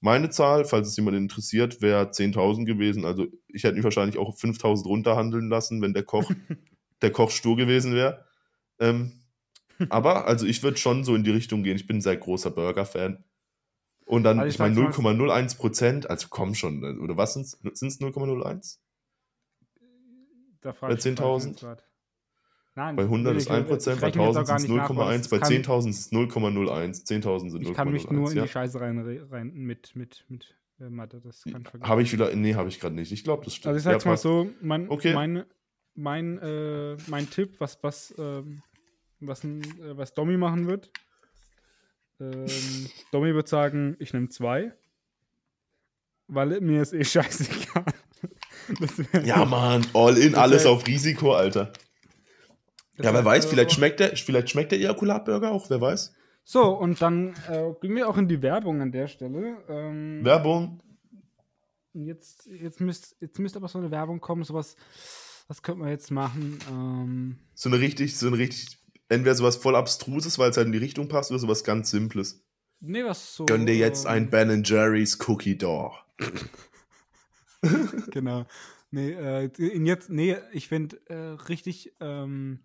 meine 0.00 0.30
Zahl, 0.30 0.64
falls 0.64 0.86
es 0.86 0.96
jemand 0.96 1.16
interessiert, 1.16 1.82
wäre 1.82 2.04
10.000 2.10 2.64
gewesen. 2.64 3.04
Also 3.04 3.26
ich 3.48 3.64
hätte 3.64 3.74
mich 3.74 3.84
wahrscheinlich 3.84 4.16
auch 4.16 4.28
auf 4.28 4.40
5.000 4.40 4.84
runterhandeln 4.86 5.48
lassen, 5.48 5.82
wenn 5.82 5.92
der 5.92 6.04
Koch, 6.04 6.30
der 7.02 7.10
Koch 7.10 7.32
stur 7.32 7.56
gewesen 7.56 7.94
wäre. 7.94 8.25
Ähm, 8.78 9.12
aber 9.90 10.26
also 10.26 10.46
ich 10.46 10.62
würde 10.62 10.76
schon 10.78 11.04
so 11.04 11.14
in 11.14 11.24
die 11.24 11.30
Richtung 11.30 11.62
gehen. 11.62 11.76
Ich 11.76 11.86
bin 11.86 11.98
ein 11.98 12.02
sehr 12.02 12.16
großer 12.16 12.50
Burger-Fan. 12.50 13.24
Und 14.04 14.22
dann, 14.22 14.38
Also 14.38 14.48
ich 14.48 14.54
ich 14.54 14.58
meine, 14.60 14.74
sag's 14.76 14.98
mal- 14.98 15.14
0,01 15.14 15.56
Prozent, 15.58 16.08
also 16.08 16.28
komm 16.30 16.54
schon, 16.54 17.00
oder 17.00 17.16
was 17.16 17.34
sind 17.34 17.42
es? 17.42 17.52
Sind 17.78 17.88
es 17.88 18.00
0,01? 18.00 18.78
Da 20.60 20.70
Bei 20.70 20.72
frag 20.72 20.72
ich- 20.72 20.78
frag 20.78 20.92
ich 20.98 21.02
10.000? 21.02 21.48
jetzt 21.48 21.60
grad. 21.60 21.84
Nein, 22.74 22.94
Bei 22.96 23.04
100 23.04 23.32
will 23.32 23.38
ist 23.38 23.44
ich- 23.46 23.50
1 23.50 23.62
ich 23.62 23.68
Prozent, 23.68 24.00
bei 24.00 24.06
rechne 24.08 24.22
jetzt 24.22 24.36
auch 24.36 24.40
1000 24.42 24.46
gar 24.48 24.58
sind 24.60 24.66
es 24.66 24.70
nicht 24.70 24.76
nach, 24.82 24.90
weil 24.90 24.96
0,1, 25.16 25.20
es 25.22 25.28
bei 25.28 25.38
kann- 25.38 25.48
10.000 25.48 25.90
ist 25.90 26.00
es 26.00 26.12
0,01, 26.12 27.04
10.000 27.06 27.50
sind 27.50 27.62
0,01. 27.62 27.70
Ich 27.70 27.74
kann 27.76 27.90
mich 27.92 28.10
nur 28.10 28.30
in 28.30 28.36
ja? 28.36 28.42
die 28.44 28.48
Scheiße 28.48 28.80
rein, 28.80 28.98
rein 29.30 29.52
mit, 29.54 29.96
mit, 29.96 30.24
mit 30.28 30.54
äh, 30.78 30.90
Mathe. 30.90 31.20
Das 31.20 31.42
kann 31.42 31.62
ich 31.62 31.68
vergessen. 31.68 31.88
Habe 31.90 32.02
ich 32.02 32.12
wieder, 32.12 32.34
nee, 32.36 32.54
habe 32.54 32.68
ich 32.68 32.78
gerade 32.78 32.94
nicht. 32.94 33.12
Ich 33.12 33.24
glaube, 33.24 33.44
das 33.44 33.54
stimmt. 33.54 33.68
Also 33.74 33.78
ich 33.78 33.84
sag's 33.84 34.04
Ja, 34.04 34.10
mal 34.10 34.16
so, 34.18 34.50
mein, 34.60 34.88
Okay. 34.90 35.14
mein, 35.14 35.44
mein, 35.96 36.38
äh, 36.38 36.96
mein 37.06 37.28
Tipp, 37.30 37.56
was, 37.58 37.82
was, 37.82 38.14
ähm, 38.18 38.62
was, 39.20 39.44
äh, 39.44 39.60
was 39.96 40.14
Domi 40.14 40.36
machen 40.36 40.66
wird. 40.66 40.90
Ähm, 42.20 42.46
Domi 43.12 43.34
wird 43.34 43.48
sagen, 43.48 43.96
ich 43.98 44.12
nehme 44.12 44.28
zwei. 44.28 44.72
Weil 46.28 46.60
mir 46.60 46.82
ist 46.82 46.92
eh 46.92 47.04
scheißegal. 47.04 47.84
Ja, 49.24 49.44
Mann, 49.44 49.86
all 49.94 50.18
in, 50.18 50.34
alles 50.34 50.66
auf 50.66 50.86
Risiko, 50.88 51.34
Alter. 51.34 51.72
Ja, 52.98 53.14
wer 53.14 53.24
weiß, 53.24 53.44
äh, 53.44 53.48
vielleicht 53.48 53.72
schmeckt 53.72 54.00
der, 54.00 54.16
vielleicht 54.16 54.50
schmeckt 54.50 54.72
der 54.72 54.80
Ejakulatburger 54.80 55.52
auch, 55.52 55.70
wer 55.70 55.80
weiß. 55.80 56.14
So, 56.42 56.76
und 56.76 57.00
dann 57.02 57.34
äh, 57.48 57.72
gehen 57.80 57.94
wir 57.94 58.08
auch 58.08 58.16
in 58.16 58.28
die 58.28 58.42
Werbung 58.42 58.80
an 58.80 58.90
der 58.90 59.06
Stelle. 59.08 59.58
Ähm, 59.68 60.24
Werbung. 60.24 60.80
Jetzt, 61.92 62.46
jetzt, 62.46 62.80
müsst, 62.80 63.16
jetzt 63.20 63.38
müsste 63.38 63.58
aber 63.58 63.68
so 63.68 63.78
eine 63.78 63.90
Werbung 63.90 64.20
kommen, 64.20 64.44
sowas, 64.44 64.76
was 65.48 65.62
könnte 65.62 65.80
man 65.80 65.90
jetzt 65.90 66.10
machen? 66.10 66.58
Ähm, 66.70 67.36
So 67.54 67.68
eine 67.68 67.78
richtig, 67.78 68.16
so 68.16 68.26
eine 68.26 68.38
richtig, 68.38 68.78
entweder 69.08 69.34
sowas 69.34 69.56
voll 69.56 69.76
abstruses, 69.76 70.38
weil 70.38 70.50
es 70.50 70.56
halt 70.56 70.66
in 70.66 70.72
die 70.72 70.78
Richtung 70.78 71.08
passt, 71.08 71.30
oder 71.30 71.38
sowas 71.38 71.64
ganz 71.64 71.90
Simples. 71.90 72.44
nee, 72.80 73.04
was 73.04 73.34
so. 73.36 73.46
Gönn 73.46 73.66
dir 73.66 73.76
jetzt 73.76 74.06
ein 74.06 74.24
ähm, 74.24 74.30
Ben 74.30 74.62
Jerry's 74.64 75.18
Cookie 75.28 75.56
Door. 75.56 76.04
Genau. 78.12 78.46
Nee, 78.90 79.12
äh, 79.12 79.50
in 79.58 79.86
jetzt, 79.86 80.08
nee, 80.10 80.36
ich 80.52 80.68
finde 80.68 81.00
äh, 81.06 81.36
richtig, 81.48 81.94
ähm, 82.00 82.60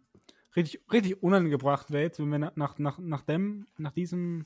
richtig, 0.56 0.82
richtig 0.92 1.24
unangebracht 1.24 1.92
wäre 1.92 2.04
jetzt, 2.04 2.20
wenn 2.20 2.30
wir 2.30 2.38
nach, 2.38 2.78
nach, 2.78 3.00
nach, 3.00 3.22
dem, 3.22 3.66
nach 3.78 3.92
diesem 3.92 4.46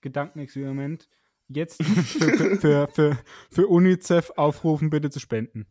Gedankenexperiment 0.00 1.08
jetzt 1.48 1.82
für, 1.84 2.56
für, 2.56 2.88
für, 2.88 3.18
für 3.50 3.66
UNICEF 3.66 4.32
aufrufen, 4.36 4.88
bitte 4.88 5.10
zu 5.10 5.20
spenden. 5.20 5.66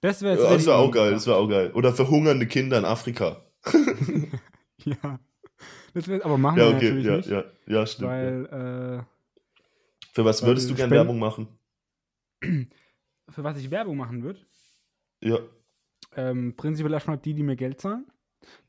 Das 0.00 0.22
wäre 0.22 0.34
jetzt 0.34 0.44
Ja, 0.44 0.50
das 0.54 0.66
wäre 0.66 0.76
auch 0.76 0.90
geil, 0.90 1.10
das 1.12 1.26
wäre 1.26 1.36
auch 1.36 1.48
geil. 1.48 1.72
Oder 1.74 1.92
verhungernde 1.92 2.46
Kinder 2.46 2.78
in 2.78 2.84
Afrika. 2.84 3.44
Ja. 4.84 5.20
Das 5.92 6.08
wär, 6.08 6.24
aber 6.24 6.38
machen 6.38 6.58
Ja, 6.58 6.70
wir 6.70 6.76
okay, 6.76 6.84
natürlich 6.90 7.04
ja, 7.06 7.16
nicht. 7.16 7.28
ja, 7.28 7.44
ja, 7.66 7.86
stimmt. 7.86 8.08
ja. 8.08 8.14
Weil, 8.48 9.06
Für 10.12 10.24
was 10.24 10.40
weil 10.40 10.48
würdest 10.48 10.70
du 10.70 10.74
gerne 10.74 10.90
Werbung 10.92 11.18
machen? 11.18 11.48
äh, 12.40 12.64
für 13.28 13.44
was 13.44 13.58
ich 13.58 13.70
Werbung 13.70 13.98
machen 13.98 14.22
würde, 14.22 14.40
Ja, 15.22 15.38
ähm, 16.16 16.54
prinzipiell 16.56 16.94
erstmal 16.94 17.18
die, 17.18 17.34
die 17.34 17.42
mir 17.42 17.56
Geld 17.56 17.78
zahlen. 17.80 18.06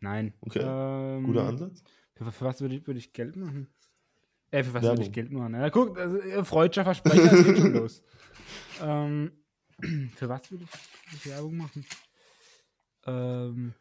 Nein. 0.01 0.33
Okay, 0.41 0.59
Ähm, 0.61 1.23
guter 1.23 1.45
Ansatz. 1.47 1.81
Für, 2.15 2.29
für 2.31 2.45
was 2.45 2.59
würde 2.59 2.75
ich, 2.75 2.85
würde 2.87 2.99
ich 2.99 3.13
Geld 3.13 3.37
machen? 3.37 3.67
Äh, 4.51 4.63
für 4.65 4.73
was 4.73 4.83
würde 4.83 5.01
ich. 5.03 5.11
Geld 5.13 5.31
machen? 5.31 5.53
Ja, 5.55 5.69
guck, 5.69 5.97
also, 5.97 6.17
äh, 6.17 6.43
freudscher 6.43 6.83
Versprecher, 6.83 7.31
es 7.31 7.45
geht 7.45 7.57
schon 7.57 7.73
los. 7.75 8.03
Ähm, 8.81 9.31
für 10.15 10.29
was 10.29 10.51
würde 10.51 10.63
ich, 10.63 11.15
ich 11.15 11.25
Werbung 11.27 11.57
machen? 11.57 11.85
Ähm, 13.05 13.73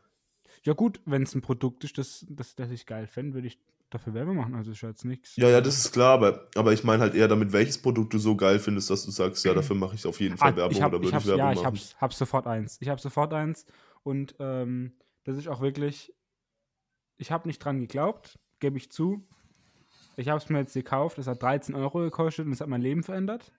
ja 0.64 0.72
gut, 0.72 1.00
wenn 1.04 1.22
es 1.22 1.34
ein 1.34 1.42
Produkt 1.42 1.84
ist, 1.84 1.98
das, 1.98 2.26
das, 2.28 2.54
das 2.54 2.70
ich 2.70 2.86
geil 2.86 3.06
fände, 3.06 3.34
würde 3.34 3.48
ich 3.48 3.58
dafür 3.90 4.14
Werbung 4.14 4.36
machen. 4.36 4.54
Also 4.54 4.70
ist 4.72 4.80
ja 4.80 4.88
jetzt 4.88 5.04
nichts. 5.04 5.36
Ja, 5.36 5.48
ja, 5.48 5.60
das 5.60 5.78
ist 5.78 5.92
klar, 5.92 6.14
aber, 6.14 6.48
aber 6.54 6.72
ich 6.72 6.84
meine 6.84 7.02
halt 7.02 7.14
eher 7.14 7.28
damit, 7.28 7.52
welches 7.52 7.78
Produkt 7.78 8.12
du 8.14 8.18
so 8.18 8.36
geil 8.36 8.58
findest, 8.58 8.90
dass 8.90 9.04
du 9.04 9.10
sagst, 9.10 9.44
ja, 9.44 9.54
dafür 9.54 9.76
mache 9.76 9.94
ich 9.94 10.06
auf 10.06 10.20
jeden 10.20 10.36
Fall 10.36 10.52
Ah, 10.52 10.56
Werbung 10.56 10.76
ich 10.76 10.82
hab, 10.82 10.92
oder 10.92 11.02
ich 11.02 11.04
würde 11.04 11.08
ich 11.08 11.14
hab's, 11.14 11.26
Werbung 11.26 11.44
ja, 11.44 11.52
ich 11.52 11.56
machen. 11.62 11.66
hab's, 11.66 11.96
hab's 12.00 12.18
sofort 12.18 12.46
eins. 12.46 12.78
Ich 12.80 12.88
habe 12.88 13.00
sofort 13.00 13.32
eins 13.32 13.66
und 14.02 14.34
ähm, 14.38 14.92
das 15.24 15.36
ist 15.36 15.48
auch 15.48 15.60
wirklich, 15.60 16.14
ich 17.16 17.30
habe 17.30 17.48
nicht 17.48 17.58
dran 17.58 17.80
geglaubt, 17.80 18.38
gebe 18.60 18.76
ich 18.76 18.90
zu. 18.90 19.26
Ich 20.16 20.28
habe 20.28 20.38
es 20.38 20.48
mir 20.50 20.58
jetzt 20.58 20.74
gekauft, 20.74 21.18
es 21.18 21.26
hat 21.26 21.42
13 21.42 21.74
Euro 21.74 21.98
gekostet 21.98 22.46
und 22.46 22.52
es 22.52 22.60
hat 22.60 22.68
mein 22.68 22.82
Leben 22.82 23.02
verändert. 23.02 23.52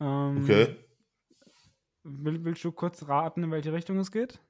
Ähm, 0.00 0.42
Okay. 0.44 0.76
Will, 2.08 2.44
willst 2.44 2.64
du 2.64 2.72
kurz 2.72 3.06
raten, 3.08 3.44
in 3.44 3.50
welche 3.50 3.72
Richtung 3.72 3.98
es 3.98 4.10
geht? 4.10 4.40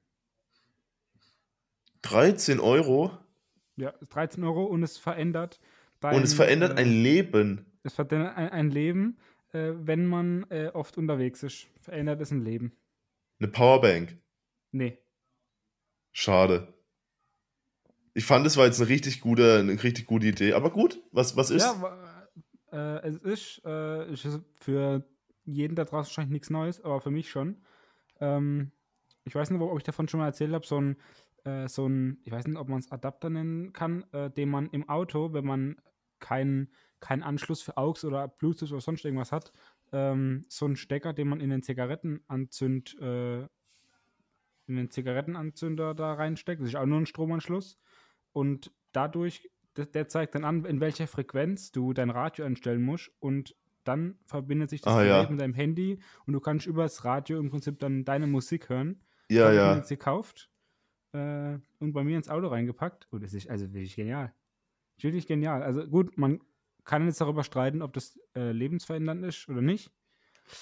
13 2.03 2.59
Euro 2.59 3.11
Ja, 3.75 3.93
13 4.09 4.43
Euro 4.43 4.63
und 4.63 4.83
es 4.83 4.97
verändert 4.97 5.59
dein, 5.99 6.15
und 6.15 6.23
es 6.23 6.33
verändert 6.33 6.77
äh, 6.77 6.81
ein 6.81 7.03
Leben. 7.03 7.65
Es 7.83 7.93
verändert 7.93 8.37
ein, 8.37 8.49
ein 8.49 8.71
Leben, 8.71 9.17
äh, 9.51 9.71
wenn 9.75 10.05
man 10.05 10.45
äh, 10.49 10.71
oft 10.73 10.97
unterwegs 10.97 11.43
ist. 11.43 11.67
Verändert 11.81 12.21
es 12.21 12.31
ein 12.31 12.43
Leben. 12.43 12.71
Eine 13.39 13.49
Powerbank. 13.49 14.17
Nee. 14.71 14.97
Schade. 16.11 16.73
Ich 18.13 18.25
fand, 18.25 18.45
es 18.45 18.57
war 18.57 18.65
jetzt 18.65 18.79
eine 18.81 18.89
richtig 18.89 19.21
gute, 19.21 19.59
eine 19.59 19.81
richtig 19.81 20.05
gute 20.05 20.27
Idee. 20.27 20.53
Aber 20.53 20.71
gut, 20.71 21.01
was, 21.11 21.37
was 21.37 21.51
ist? 21.51 21.63
Ja, 21.63 21.97
äh, 22.71 23.07
es 23.07 23.17
ist, 23.17 23.61
äh, 23.65 24.03
es 24.03 24.25
ist 24.25 24.41
für 24.55 25.03
jeden 25.53 25.75
da 25.75 25.83
draußen 25.83 26.09
wahrscheinlich 26.09 26.31
nichts 26.33 26.49
Neues, 26.49 26.83
aber 26.83 27.01
für 27.01 27.11
mich 27.11 27.29
schon. 27.29 27.57
Ähm, 28.19 28.71
ich 29.25 29.35
weiß 29.35 29.49
nicht, 29.51 29.61
ob 29.61 29.77
ich 29.77 29.83
davon 29.83 30.07
schon 30.07 30.19
mal 30.19 30.27
erzählt 30.27 30.53
habe, 30.53 30.65
so 30.65 30.79
ein, 30.79 30.97
äh, 31.43 31.67
so 31.67 31.87
ein, 31.87 32.19
ich 32.23 32.31
weiß 32.31 32.47
nicht, 32.47 32.57
ob 32.57 32.69
man 32.69 32.79
es 32.79 32.91
Adapter 32.91 33.29
nennen 33.29 33.73
kann, 33.73 34.03
äh, 34.11 34.29
den 34.29 34.49
man 34.49 34.69
im 34.69 34.87
Auto, 34.89 35.33
wenn 35.33 35.45
man 35.45 35.77
keinen 36.19 36.69
keinen 36.99 37.23
Anschluss 37.23 37.61
für 37.61 37.77
AUX 37.77 38.03
oder 38.05 38.27
Bluetooth 38.27 38.71
oder 38.71 38.81
sonst 38.81 39.05
irgendwas 39.05 39.31
hat, 39.31 39.51
ähm, 39.91 40.45
so 40.49 40.65
ein 40.65 40.75
Stecker, 40.75 41.13
den 41.13 41.29
man 41.29 41.39
in 41.39 41.49
den 41.49 41.63
Zigarettenanzünd, 41.63 42.99
äh, 42.99 43.41
in 43.41 44.75
den 44.75 44.91
Zigarettenanzünder 44.91 45.93
da 45.93 46.13
reinsteckt. 46.13 46.61
Das 46.61 46.69
ist 46.69 46.75
auch 46.75 46.85
nur 46.85 46.99
ein 46.99 47.05
Stromanschluss. 47.05 47.79
Und 48.33 48.71
dadurch, 48.91 49.49
der, 49.77 49.85
der 49.85 50.07
zeigt 50.07 50.35
dann 50.35 50.45
an, 50.45 50.65
in 50.65 50.79
welcher 50.79 51.07
Frequenz 51.07 51.71
du 51.71 51.93
dein 51.93 52.09
Radio 52.09 52.45
einstellen 52.45 52.81
musst 52.81 53.11
und 53.19 53.55
dann 53.83 54.15
verbindet 54.25 54.69
sich 54.69 54.81
das 54.81 54.93
Ah, 54.93 55.03
Gerät 55.03 55.23
ja. 55.25 55.29
mit 55.29 55.39
deinem 55.41 55.53
Handy 55.53 55.99
und 56.25 56.33
du 56.33 56.39
kannst 56.39 56.65
über 56.67 56.83
das 56.83 57.05
Radio 57.05 57.39
im 57.39 57.49
Prinzip 57.49 57.79
dann 57.79 58.05
deine 58.05 58.27
Musik 58.27 58.69
hören. 58.69 59.01
ja, 59.29 59.49
ich 59.51 59.55
ja. 59.57 59.75
jetzt 59.75 59.89
gekauft 59.89 60.49
äh, 61.13 61.57
und 61.79 61.93
bei 61.93 62.03
mir 62.03 62.17
ins 62.17 62.29
Auto 62.29 62.47
reingepackt. 62.47 63.07
Und 63.11 63.23
das 63.23 63.33
ist 63.33 63.49
also 63.49 63.73
wirklich 63.73 63.95
genial. 63.95 64.33
Wirklich 65.01 65.27
genial. 65.27 65.63
Also 65.63 65.85
gut, 65.87 66.17
man 66.17 66.39
kann 66.83 67.05
jetzt 67.05 67.21
darüber 67.21 67.43
streiten, 67.43 67.81
ob 67.81 67.93
das 67.93 68.19
äh, 68.35 68.51
lebensverändernd 68.51 69.23
ist 69.25 69.47
oder 69.49 69.61
nicht. 69.61 69.91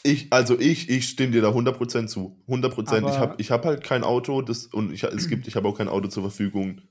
Ich, 0.03 0.31
also 0.33 0.59
ich, 0.59 0.89
ich 0.89 1.07
stimme 1.07 1.31
dir 1.31 1.41
da 1.41 1.49
100% 1.51 2.07
zu. 2.07 2.43
100%. 2.47 2.97
ich 2.97 3.03
Aber- 3.03 3.17
habe 3.19 3.35
ich 3.39 3.51
hab 3.51 3.65
halt 3.65 3.83
kein 3.83 4.03
Auto, 4.03 4.41
das, 4.41 4.65
und 4.67 4.91
ich, 4.91 5.03
es 5.03 5.27
gibt, 5.29 5.47
ich 5.47 5.55
habe 5.55 5.67
auch 5.67 5.77
kein 5.77 5.87
Auto 5.87 6.07
zur 6.09 6.23
Verfügung, 6.23 6.81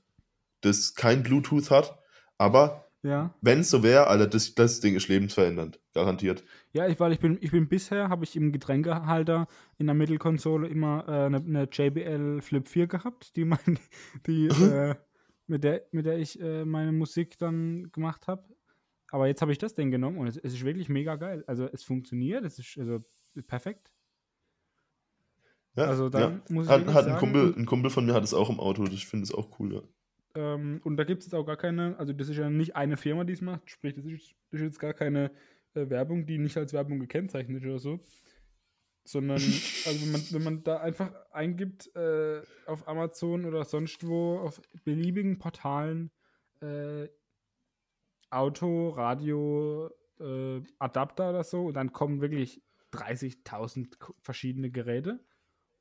das 0.61 0.95
kein 0.95 1.21
Bluetooth 1.23 1.69
hat. 1.69 1.99
Aber 2.39 2.86
Ja. 3.03 3.33
wenn 3.41 3.59
es 3.59 3.69
so 3.69 3.83
wäre, 3.83 4.07
Alter, 4.07 4.27
das, 4.27 4.55
das 4.55 4.79
Ding 4.79 4.95
ist 4.95 5.07
lebensverändernd. 5.07 5.79
Garantiert. 5.93 6.43
Ja, 6.73 6.87
ich, 6.87 6.99
weil 6.99 7.13
ich 7.13 7.19
bin, 7.19 7.37
ich 7.41 7.51
bin 7.51 7.69
bisher, 7.69 8.09
habe 8.09 8.23
ich 8.23 8.35
im 8.35 8.51
Getränkehalter 8.51 9.47
in 9.77 9.85
der 9.85 9.95
Mittelkonsole 9.95 10.67
immer 10.67 11.05
äh, 11.07 11.25
eine, 11.25 11.37
eine 11.37 11.69
JBL 11.71 12.41
Flip 12.41 12.67
4 12.67 12.87
gehabt, 12.87 13.35
die, 13.35 13.45
mein, 13.45 13.79
die 14.27 14.47
äh, 14.47 14.95
mit, 15.45 15.63
der, 15.63 15.85
mit 15.91 16.05
der 16.05 16.17
ich 16.17 16.39
äh, 16.41 16.65
meine 16.65 16.91
Musik 16.91 17.37
dann 17.37 17.91
gemacht 17.91 18.27
habe. 18.27 18.43
Aber 19.11 19.27
jetzt 19.27 19.41
habe 19.41 19.51
ich 19.51 19.57
das 19.57 19.73
Ding 19.73 19.91
genommen 19.91 20.17
und 20.17 20.27
es, 20.27 20.37
es 20.37 20.53
ist 20.53 20.65
wirklich 20.65 20.89
mega 20.89 21.15
geil. 21.15 21.43
Also 21.47 21.69
es 21.71 21.83
funktioniert, 21.83 22.43
es 22.43 22.59
ist 22.59 22.77
also 22.77 23.05
perfekt. 23.45 23.91
Ja, 25.75 25.85
Also 25.85 26.09
dann 26.09 26.21
ja. 26.21 26.41
muss 26.49 26.65
ich 26.65 26.71
hat, 26.71 26.87
hat 26.87 27.07
ein, 27.07 27.17
Kumpel, 27.17 27.53
ein 27.55 27.65
Kumpel 27.65 27.91
von 27.91 28.05
mir 28.05 28.13
hat 28.13 28.23
es 28.23 28.33
auch 28.33 28.49
im 28.49 28.59
Auto. 28.59 28.83
Ich 28.85 29.07
finde 29.07 29.23
es 29.23 29.33
auch 29.33 29.59
cool, 29.59 29.75
ja. 29.75 29.81
Ähm, 30.37 30.81
und 30.83 30.97
da 30.97 31.03
gibt 31.03 31.21
es 31.21 31.25
jetzt 31.25 31.33
auch 31.33 31.45
gar 31.45 31.57
keine, 31.57 31.97
also 31.97 32.13
das 32.13 32.29
ist 32.29 32.37
ja 32.37 32.47
nicht 32.47 32.75
eine 32.75 32.95
Firma, 32.95 33.23
die 33.23 33.33
es 33.33 33.41
macht, 33.41 33.71
sprich, 33.71 33.95
das 33.95 34.05
ist, 34.05 34.35
das 34.51 34.61
ist 34.61 34.67
jetzt 34.67 34.79
gar 34.79 34.93
keine 34.93 35.31
äh, 35.73 35.89
Werbung, 35.89 36.27
die 36.27 36.37
nicht 36.37 36.55
als 36.57 36.73
Werbung 36.73 36.99
gekennzeichnet 36.99 37.63
ist 37.63 37.67
oder 37.67 37.79
so. 37.79 37.99
Sondern, 39.03 39.37
also 39.85 40.01
wenn 40.01 40.11
man, 40.11 40.21
wenn 40.29 40.43
man 40.43 40.63
da 40.63 40.77
einfach 40.77 41.11
eingibt 41.31 41.95
äh, 41.95 42.43
auf 42.67 42.87
Amazon 42.87 43.45
oder 43.45 43.65
sonst 43.65 44.05
wo, 44.05 44.37
auf 44.37 44.61
beliebigen 44.83 45.39
Portalen, 45.39 46.11
äh, 46.61 47.07
Auto, 48.29 48.89
Radio, 48.89 49.89
äh, 50.19 50.61
Adapter 50.77 51.31
oder 51.31 51.43
so, 51.43 51.65
und 51.65 51.73
dann 51.73 51.93
kommen 51.93 52.21
wirklich 52.21 52.61
30.000 52.93 53.95
verschiedene 54.21 54.69
Geräte. 54.69 55.25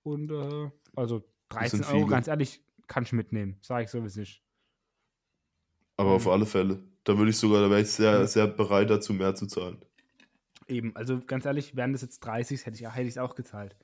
Und 0.03 0.31
äh, 0.31 0.71
also 0.95 1.29
13 1.51 1.83
sind 1.83 1.93
Euro, 1.93 2.07
ganz 2.07 2.27
ehrlich, 2.27 2.65
kann 2.87 3.03
ich 3.03 3.13
mitnehmen. 3.13 3.59
Sage 3.61 3.85
ich 3.85 3.91
so, 3.91 4.03
wie 4.03 4.07
es 4.07 4.17
ist. 4.17 4.46
Aber 5.97 6.11
auf 6.13 6.27
Mhm. 6.27 6.31
alle 6.33 6.47
Fälle. 6.47 6.83
Da 7.05 7.17
würde 7.17 7.31
ich 7.31 7.37
sogar, 7.39 7.63
da 7.63 7.71
wäre 7.71 7.81
ich 7.83 7.91
sehr, 7.91 8.13
Ja. 8.21 8.27
sehr 8.27 8.47
bereit 8.47 8.91
dazu, 8.91 9.13
mehr 9.15 9.35
zu 9.35 9.47
zahlen. 9.47 9.79
Eben, 10.69 10.95
also 10.97 11.21
ganz 11.25 11.45
ehrlich, 11.45 11.77
wären 11.77 11.93
das 11.93 12.03
jetzt 12.03 12.21
30, 12.21 12.67
hätte 12.67 12.77
ich 12.83 12.93
hätte 12.95 13.09
es 13.09 13.19
auch 13.19 13.35
gezahlt. 13.37 13.77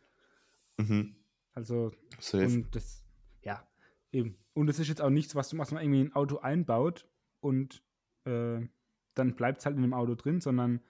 Mhm. 0.78 1.14
Also, 1.54 1.92
Safe. 2.18 2.44
und 2.46 2.74
das, 2.74 3.04
ja, 3.42 3.66
eben. 4.10 4.36
Und 4.54 4.68
es 4.68 4.78
ist 4.78 4.88
jetzt 4.88 5.00
auch 5.00 5.10
nichts, 5.10 5.34
was, 5.34 5.50
du- 5.50 5.58
was 5.58 5.70
man 5.70 5.82
irgendwie 5.82 6.00
in 6.00 6.06
ein 6.08 6.14
Auto 6.16 6.38
einbaut 6.38 7.06
und 7.40 7.82
äh, 8.24 8.60
dann 9.14 9.36
bleibt 9.36 9.60
es 9.60 9.66
halt 9.66 9.76
in 9.76 9.82
dem 9.82 9.94
Auto 9.94 10.14
drin, 10.14 10.40
sondern 10.40 10.80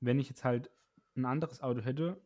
wenn 0.00 0.18
ich 0.18 0.28
jetzt 0.28 0.44
halt 0.44 0.70
ein 1.16 1.24
anderes 1.24 1.60
Auto 1.62 1.80
hätte, 1.80 2.20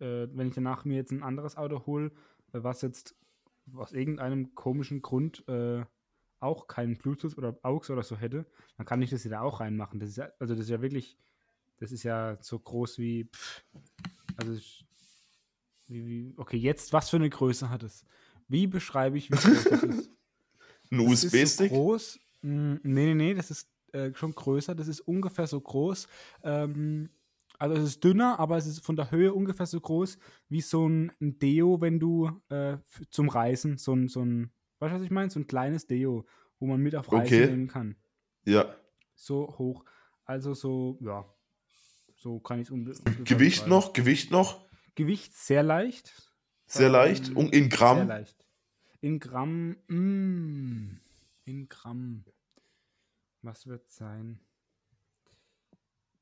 äh, 0.00 0.26
wenn 0.32 0.48
ich 0.48 0.54
danach 0.54 0.84
mir 0.84 0.96
jetzt 0.96 1.10
ein 1.12 1.22
anderes 1.22 1.56
Auto 1.56 1.84
hole, 1.86 2.12
was 2.52 2.82
jetzt 2.82 3.14
aus 3.74 3.92
irgendeinem 3.92 4.54
komischen 4.54 5.02
Grund 5.02 5.46
äh, 5.48 5.84
auch 6.44 6.66
keinen 6.68 6.96
Bluetooth 6.98 7.36
oder 7.38 7.58
AUX 7.62 7.90
oder 7.90 8.02
so 8.02 8.16
hätte, 8.16 8.46
dann 8.76 8.86
kann 8.86 9.02
ich 9.02 9.10
das 9.10 9.24
ja 9.24 9.30
da 9.30 9.40
auch 9.42 9.60
reinmachen. 9.60 10.00
Das 10.00 10.10
ist 10.10 10.16
ja, 10.16 10.28
also 10.38 10.54
das 10.54 10.64
ist 10.64 10.70
ja 10.70 10.82
wirklich, 10.82 11.18
das 11.78 11.92
ist 11.92 12.02
ja 12.04 12.38
so 12.40 12.58
groß 12.58 12.98
wie, 12.98 13.24
pff, 13.26 13.64
also 14.36 14.52
wie, 15.86 16.06
wie, 16.06 16.34
okay, 16.36 16.56
jetzt, 16.56 16.92
was 16.92 17.10
für 17.10 17.16
eine 17.16 17.30
Größe 17.30 17.68
hat 17.70 17.82
es? 17.82 18.04
Wie 18.48 18.66
beschreibe 18.66 19.18
ich, 19.18 19.30
wie 19.32 19.38
groß 19.38 19.82
ist? 19.82 20.10
Ein 20.90 21.00
Das 21.00 21.06
ist 21.24 21.30
so 21.30 21.30
USB-Stick? 21.30 21.70
groß. 21.70 22.20
Mm, 22.42 22.74
Nee, 22.82 23.06
nee, 23.06 23.14
nee, 23.14 23.34
das 23.34 23.50
ist 23.50 23.70
äh, 23.92 24.12
schon 24.14 24.34
größer. 24.34 24.74
Das 24.74 24.88
ist 24.88 25.00
ungefähr 25.00 25.46
so 25.46 25.60
groß. 25.60 26.08
Ähm, 26.42 27.10
also 27.58 27.76
es 27.76 27.84
ist 27.84 28.04
dünner, 28.04 28.38
aber 28.38 28.56
es 28.56 28.66
ist 28.66 28.84
von 28.84 28.96
der 28.96 29.10
Höhe 29.10 29.32
ungefähr 29.32 29.66
so 29.66 29.80
groß 29.80 30.18
wie 30.48 30.60
so 30.60 30.88
ein, 30.88 31.12
ein 31.20 31.38
Deo, 31.38 31.80
wenn 31.80 32.00
du 32.00 32.40
äh, 32.48 32.78
zum 33.10 33.28
Reisen, 33.28 33.78
so 33.78 33.92
ein, 33.94 34.08
so 34.08 34.24
ein, 34.24 34.50
weißt 34.78 34.92
du, 34.92 34.96
was 34.98 35.02
ich 35.04 35.10
meine? 35.10 35.30
So 35.30 35.40
ein 35.40 35.46
kleines 35.46 35.86
Deo, 35.86 36.26
wo 36.58 36.66
man 36.66 36.80
mit 36.80 36.94
auf 36.94 37.10
Reisen 37.12 37.20
Okay. 37.24 37.46
nehmen 37.46 37.68
kann. 37.68 37.96
ja. 38.44 38.74
So 39.16 39.56
hoch. 39.58 39.84
Also 40.24 40.54
so, 40.54 40.98
ja. 41.00 41.24
So 42.16 42.40
kann 42.40 42.58
ich 42.60 42.68
es 42.70 43.02
Gewicht 43.24 43.66
noch? 43.68 43.92
Gewicht 43.92 44.30
noch? 44.32 44.68
Gewicht 44.96 45.34
sehr 45.34 45.62
leicht. 45.62 46.12
Sehr 46.66 46.86
Ähm, 46.86 46.92
leicht? 46.92 47.30
Und 47.36 47.52
in 47.52 47.70
Sehr 47.70 47.78
Gramm? 47.78 48.08
leicht. 48.08 48.44
In 49.00 49.20
Gramm, 49.20 49.76
mm, 49.88 51.00
in 51.44 51.68
Gramm. 51.68 52.24
Was 53.42 53.66
wird 53.66 53.88
sein? 53.90 54.40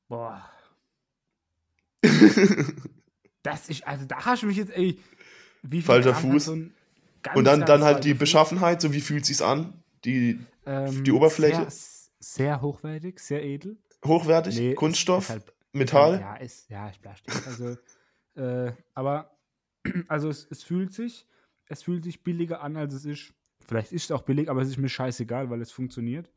Boah. 0.07 0.47
Das 3.43 3.67
ist, 3.67 3.85
also 3.85 4.05
da 4.05 4.23
hast 4.25 4.43
du 4.43 4.47
mich 4.47 4.55
jetzt, 4.55 4.71
ey. 4.71 4.97
Wie 5.63 5.77
viel 5.77 5.81
Falscher 5.81 6.11
Gramm 6.13 6.31
Fuß. 6.31 6.45
so 6.45 6.53
ein 6.53 6.73
ganz, 7.23 7.37
Und 7.37 7.45
dann, 7.45 7.59
ganz 7.61 7.67
dann 7.67 7.83
halt 7.83 8.03
die? 8.03 8.13
Beschaffenheit, 8.13 8.81
so 8.81 8.93
wie 8.93 9.01
fühlt 9.01 9.25
sich's 9.25 9.41
an? 9.41 9.83
Die 10.05 10.39
Ähm, 10.65 11.03
die 11.03 11.11
Oberfläche? 11.11 11.65
Sehr, 11.69 12.11
sehr 12.19 12.61
hochwertig, 12.61 13.19
sehr 13.19 13.43
edel. 13.43 13.77
hochwertig? 14.05 14.57
Nee, 14.57 14.73
Kunststoff? 14.75 15.29
Halt, 15.29 15.53
Metall? 15.73 16.19
Ja, 16.19 16.35
ist, 16.35 16.69
ja, 16.69 16.89
ist 16.89 17.01
Plastik. 17.01 17.47
Also, 17.47 17.77
äh, 18.35 18.71
aber, 18.93 19.35
also 20.07 20.29
es, 20.29 20.47
es 20.49 20.63
fühlt 20.63 20.93
sich, 20.93 21.25
es 21.67 21.83
fühlt 21.83 22.03
sich 22.03 22.23
billiger 22.23 22.61
an, 22.61 22.77
als 22.77 22.93
es 22.93 23.05
ist. 23.05 23.33
Vielleicht 23.65 23.93
ist 23.93 24.05
es 24.05 24.11
auch 24.11 24.23
billig, 24.23 24.49
aber 24.49 24.61
es 24.61 24.67
ist 24.69 24.77
mir 24.77 24.89
scheißegal, 24.89 25.49
weil 25.49 25.61
es 25.61 25.71
funktioniert. 25.71 26.29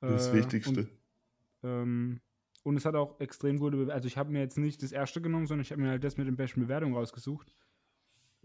Das 0.00 0.28
Äh, 0.28 0.34
Wichtigste. 0.34 0.80
Und, 0.80 0.90
ähm, 1.62 2.20
und 2.62 2.76
es 2.76 2.84
hat 2.84 2.94
auch 2.94 3.18
extrem 3.20 3.58
gute 3.58 3.76
Bewertungen. 3.76 3.94
Also 3.94 4.06
ich 4.06 4.18
habe 4.18 4.30
mir 4.30 4.40
jetzt 4.40 4.58
nicht 4.58 4.82
das 4.82 4.92
erste 4.92 5.22
genommen, 5.22 5.46
sondern 5.46 5.62
ich 5.62 5.72
habe 5.72 5.80
mir 5.80 5.88
halt 5.88 6.04
das 6.04 6.16
mit 6.18 6.26
den 6.26 6.36
besten 6.36 6.60
Bewertungen 6.60 6.94
rausgesucht. 6.94 7.52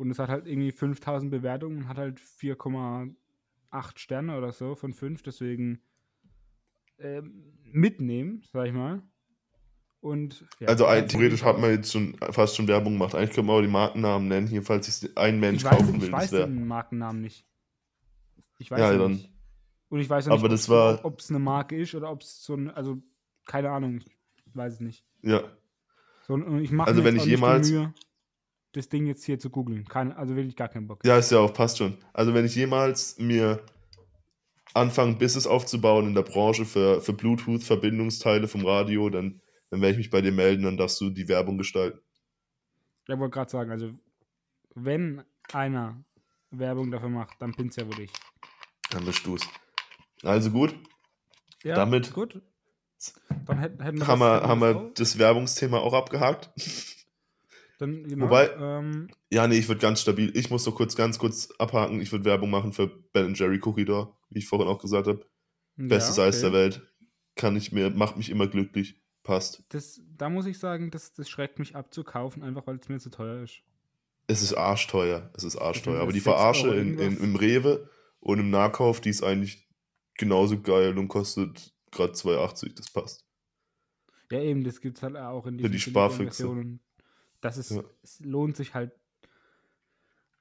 Und 0.02 0.10
es 0.10 0.18
hat 0.18 0.30
halt 0.30 0.48
irgendwie 0.48 0.72
5000 0.72 1.30
Bewertungen 1.30 1.78
und 1.84 1.88
hat 1.88 1.98
halt 1.98 2.20
4,8 2.20 3.14
Sterne 4.00 4.36
oder 4.36 4.52
so 4.52 4.74
von 4.74 4.94
5. 4.94 5.22
Deswegen 5.22 5.80
ähm, 6.98 7.54
mitnehmen, 7.64 8.44
sag 8.52 8.66
ich 8.66 8.74
mal. 8.74 9.04
Und 10.00 10.44
ja, 10.60 10.70
also 10.70 10.88
ein, 10.88 11.08
theoretisch 11.08 11.44
hat 11.44 11.60
man 11.60 11.70
jetzt 11.70 11.92
schon 11.92 12.16
fast 12.32 12.56
schon 12.56 12.68
Werbung 12.68 12.94
gemacht. 12.94 13.14
Eigentlich 13.14 13.36
können 13.36 13.46
wir 13.48 13.54
auch 13.54 13.62
die 13.62 13.68
Markennamen 13.68 14.28
nennen, 14.28 14.48
hier, 14.48 14.64
falls 14.64 14.88
sich 15.00 15.16
ein 15.16 15.40
Mensch 15.40 15.60
ich 15.60 15.66
weiß, 15.66 15.72
kaufen 15.78 15.96
ich 15.98 16.02
will. 16.02 16.12
weiß 16.12 16.32
Das 16.32 16.40
wär, 16.40 16.48
den 16.48 16.68
Markennamen 16.68 17.22
nicht. 17.22 17.46
Ich 18.58 18.72
weiß 18.72 18.80
Ja, 18.80 18.98
dann- 18.98 19.12
nicht. 19.12 19.32
Und 19.90 20.00
ich 20.00 20.10
weiß 20.10 20.30
auch 20.30 20.32
Aber 20.32 20.42
nicht, 20.50 20.54
das 20.54 20.70
war- 20.70 21.06
ob 21.06 21.20
es 21.20 21.30
eine 21.30 21.38
Marke 21.38 21.76
ist 21.80 21.94
oder 21.94 22.10
ob 22.12 22.22
es 22.24 22.44
so 22.44 22.56
ein, 22.56 22.72
also 22.72 22.98
keine 23.46 23.70
Ahnung, 23.70 24.00
ich 24.00 24.56
weiß 24.56 24.74
es 24.74 24.80
nicht. 24.80 25.06
ja. 25.22 25.44
So, 26.26 26.34
und 26.36 26.60
ich 26.64 26.72
mache 26.72 26.88
Also 26.88 27.02
mir 27.02 27.08
wenn 27.08 27.16
jetzt 27.18 27.26
ich 27.28 27.34
auch 27.34 27.38
jemals- 27.38 27.68
nicht 27.70 27.78
die 27.78 27.84
Mühe, 27.84 27.94
das 28.74 28.88
Ding 28.90 29.06
jetzt 29.06 29.26
hier 29.26 29.38
zu 29.40 29.50
googeln. 29.50 29.86
Also 29.94 30.36
wirklich 30.36 30.56
gar 30.56 30.70
keinen 30.70 30.88
Bock. 30.88 31.04
ja, 31.06 31.18
ist 31.18 31.32
ja 31.32 31.40
auch, 31.40 31.54
passt 31.54 31.78
schon. 31.80 31.98
Also 32.14 32.34
wenn 32.34 32.46
ich 32.46 32.56
jemals 32.56 33.18
mir 33.20 33.62
anfange, 34.74 35.16
Business 35.16 35.46
aufzubauen 35.48 36.08
in 36.08 36.14
der 36.16 36.22
Branche 36.24 36.66
für, 36.66 37.02
für 37.02 37.14
Bluetooth-Verbindungsteile 37.14 38.48
vom 38.48 38.66
Radio, 38.66 39.10
dann, 39.10 39.42
dann 39.70 39.82
werde 39.82 39.92
ich 39.94 39.98
mich 39.98 40.10
bei 40.10 40.22
dir 40.22 40.32
melden, 40.32 40.64
dann 40.64 40.78
darfst 40.78 41.02
du 41.02 41.10
die 41.10 41.28
Werbung 41.28 41.58
gestalten. 41.58 42.00
Ich 43.08 43.18
wollte 43.18 43.34
gerade 43.34 43.52
sagen, 43.52 43.72
also 43.72 43.92
wenn 44.76 45.24
einer 45.52 46.02
Werbung 46.52 46.92
dafür 46.92 47.10
macht, 47.10 47.42
dann 47.42 47.52
bin's 47.52 47.76
ja 47.76 47.86
wohl 47.86 48.00
ich. 48.02 48.12
Dann 48.90 49.04
bist 49.06 49.26
du's. 49.26 49.42
Also 50.24 50.52
gut, 50.52 50.74
Ja, 51.64 51.76
Damit 51.76 52.14
gut. 52.14 52.42
Dann 53.48 53.58
hätten, 53.60 53.82
hätten 53.84 54.08
haben 54.08 54.20
das- 54.20 54.42
wir, 54.42 54.48
haben 54.48 54.62
wir 54.62 54.92
das 54.96 55.18
Werbungsthema 55.18 55.80
auch 55.80 55.94
abgehakt. 55.94 56.52
Dann, 57.82 58.04
genau, 58.04 58.26
Wobei- 58.28 58.52
ähm, 58.60 59.08
Ja, 59.32 59.48
nee, 59.48 59.58
ich 59.58 59.68
würde 59.68 59.82
ganz 59.82 60.02
stabil. 60.02 60.32
Ich 60.38 60.52
muss 60.52 60.68
noch 60.68 60.76
kurz, 60.76 60.96
ganz 60.96 61.18
kurz 61.18 61.50
abhaken. 61.58 62.00
Ich 62.00 62.12
würde 62.12 62.26
Werbung 62.26 62.52
machen 62.52 62.74
für 62.74 62.86
Ben 62.88 63.34
Jerry 63.34 63.60
Cookie 63.64 63.86
Door, 63.86 64.20
wie 64.30 64.38
ich 64.38 64.48
vorhin 64.48 64.68
auch 64.68 64.78
gesagt 64.78 65.08
habe. 65.08 65.26
Bestes 65.78 66.18
ja, 66.18 66.26
Eis 66.26 66.42
der 66.42 66.50
okay. 66.50 66.58
Welt. 66.60 66.94
Kann 67.36 67.56
ich 67.56 67.72
mir, 67.72 67.90
macht 67.90 68.18
mich 68.18 68.30
immer 68.30 68.46
glücklich. 68.46 69.02
Passt. 69.24 69.64
Das, 69.70 70.00
da 70.16 70.30
muss 70.30 70.46
ich 70.46 70.60
sagen, 70.60 70.92
das, 70.92 71.14
das 71.14 71.28
schreckt 71.28 71.58
mich 71.58 71.76
ab 71.76 71.92
zu 71.92 72.04
kaufen, 72.04 72.44
einfach 72.44 72.68
weil 72.68 72.76
es 72.76 72.88
mir 72.88 73.00
zu 73.00 73.10
teuer 73.10 73.42
ist. 73.42 73.64
Es 74.28 74.44
ist 74.44 74.54
arschteuer. 74.54 75.32
Es 75.36 75.44
ist 75.44 75.56
arschteuer. 75.58 76.02
Aber 76.02 76.12
die 76.12 76.20
Verarsche 76.20 76.76
in, 76.76 77.00
in, 77.00 77.18
im 77.18 77.36
Rewe 77.36 77.90
und 78.20 78.38
im 78.38 78.52
Nahkauf, 78.52 79.02
die 79.02 79.10
ist 79.10 79.24
eigentlich 79.24 79.68
genauso 80.20 80.62
geil 80.62 80.96
und 81.00 81.08
kostet 81.08 81.74
gerade 81.90 82.14
2,80. 82.14 82.76
Das 82.76 82.92
passt. 82.92 83.26
Ja, 84.32 84.40
eben, 84.40 84.64
das 84.64 84.82
gibt 84.82 84.98
es 84.98 85.04
halt 85.04 85.18
auch 85.18 85.48
in 85.48 85.58
diesen 85.58 85.72
die 85.72 85.78
billigen 85.78 85.92
Sparfüchse. 85.92 86.80
Das 87.42 87.58
ist, 87.58 87.72
Ja. 87.72 87.82
es 88.04 88.20
lohnt 88.22 88.56
sich 88.56 88.74
halt 88.74 88.92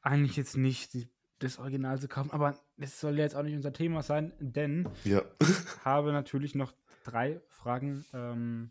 eigentlich 0.02 0.36
jetzt 0.36 0.56
nicht, 0.56 1.08
das 1.38 1.58
Original 1.58 1.98
zu 1.98 2.08
kaufen. 2.08 2.30
Aber 2.32 2.54
das 2.76 3.00
soll 3.00 3.16
ja 3.16 3.24
jetzt 3.24 3.34
auch 3.34 3.42
nicht 3.42 3.54
unser 3.54 3.72
Thema 3.72 4.02
sein, 4.02 4.32
denn 4.38 4.88
Ja. 5.04 5.22
ich 5.40 5.48
habe 5.84 6.12
natürlich 6.12 6.54
noch 6.54 6.72
drei 7.04 7.40
Fragen 7.48 8.04
ähm, 8.12 8.70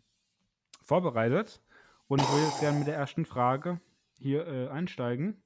vorbereitet. 0.82 1.60
Und 2.06 2.20
ich 2.22 2.28
würde 2.28 2.44
jetzt 2.46 2.60
gerne 2.60 2.78
mit 2.78 2.88
der 2.88 2.96
ersten 2.96 3.24
Frage 3.24 3.80
hier 4.18 4.46
äh, 4.46 4.68
einsteigen. 4.68 5.42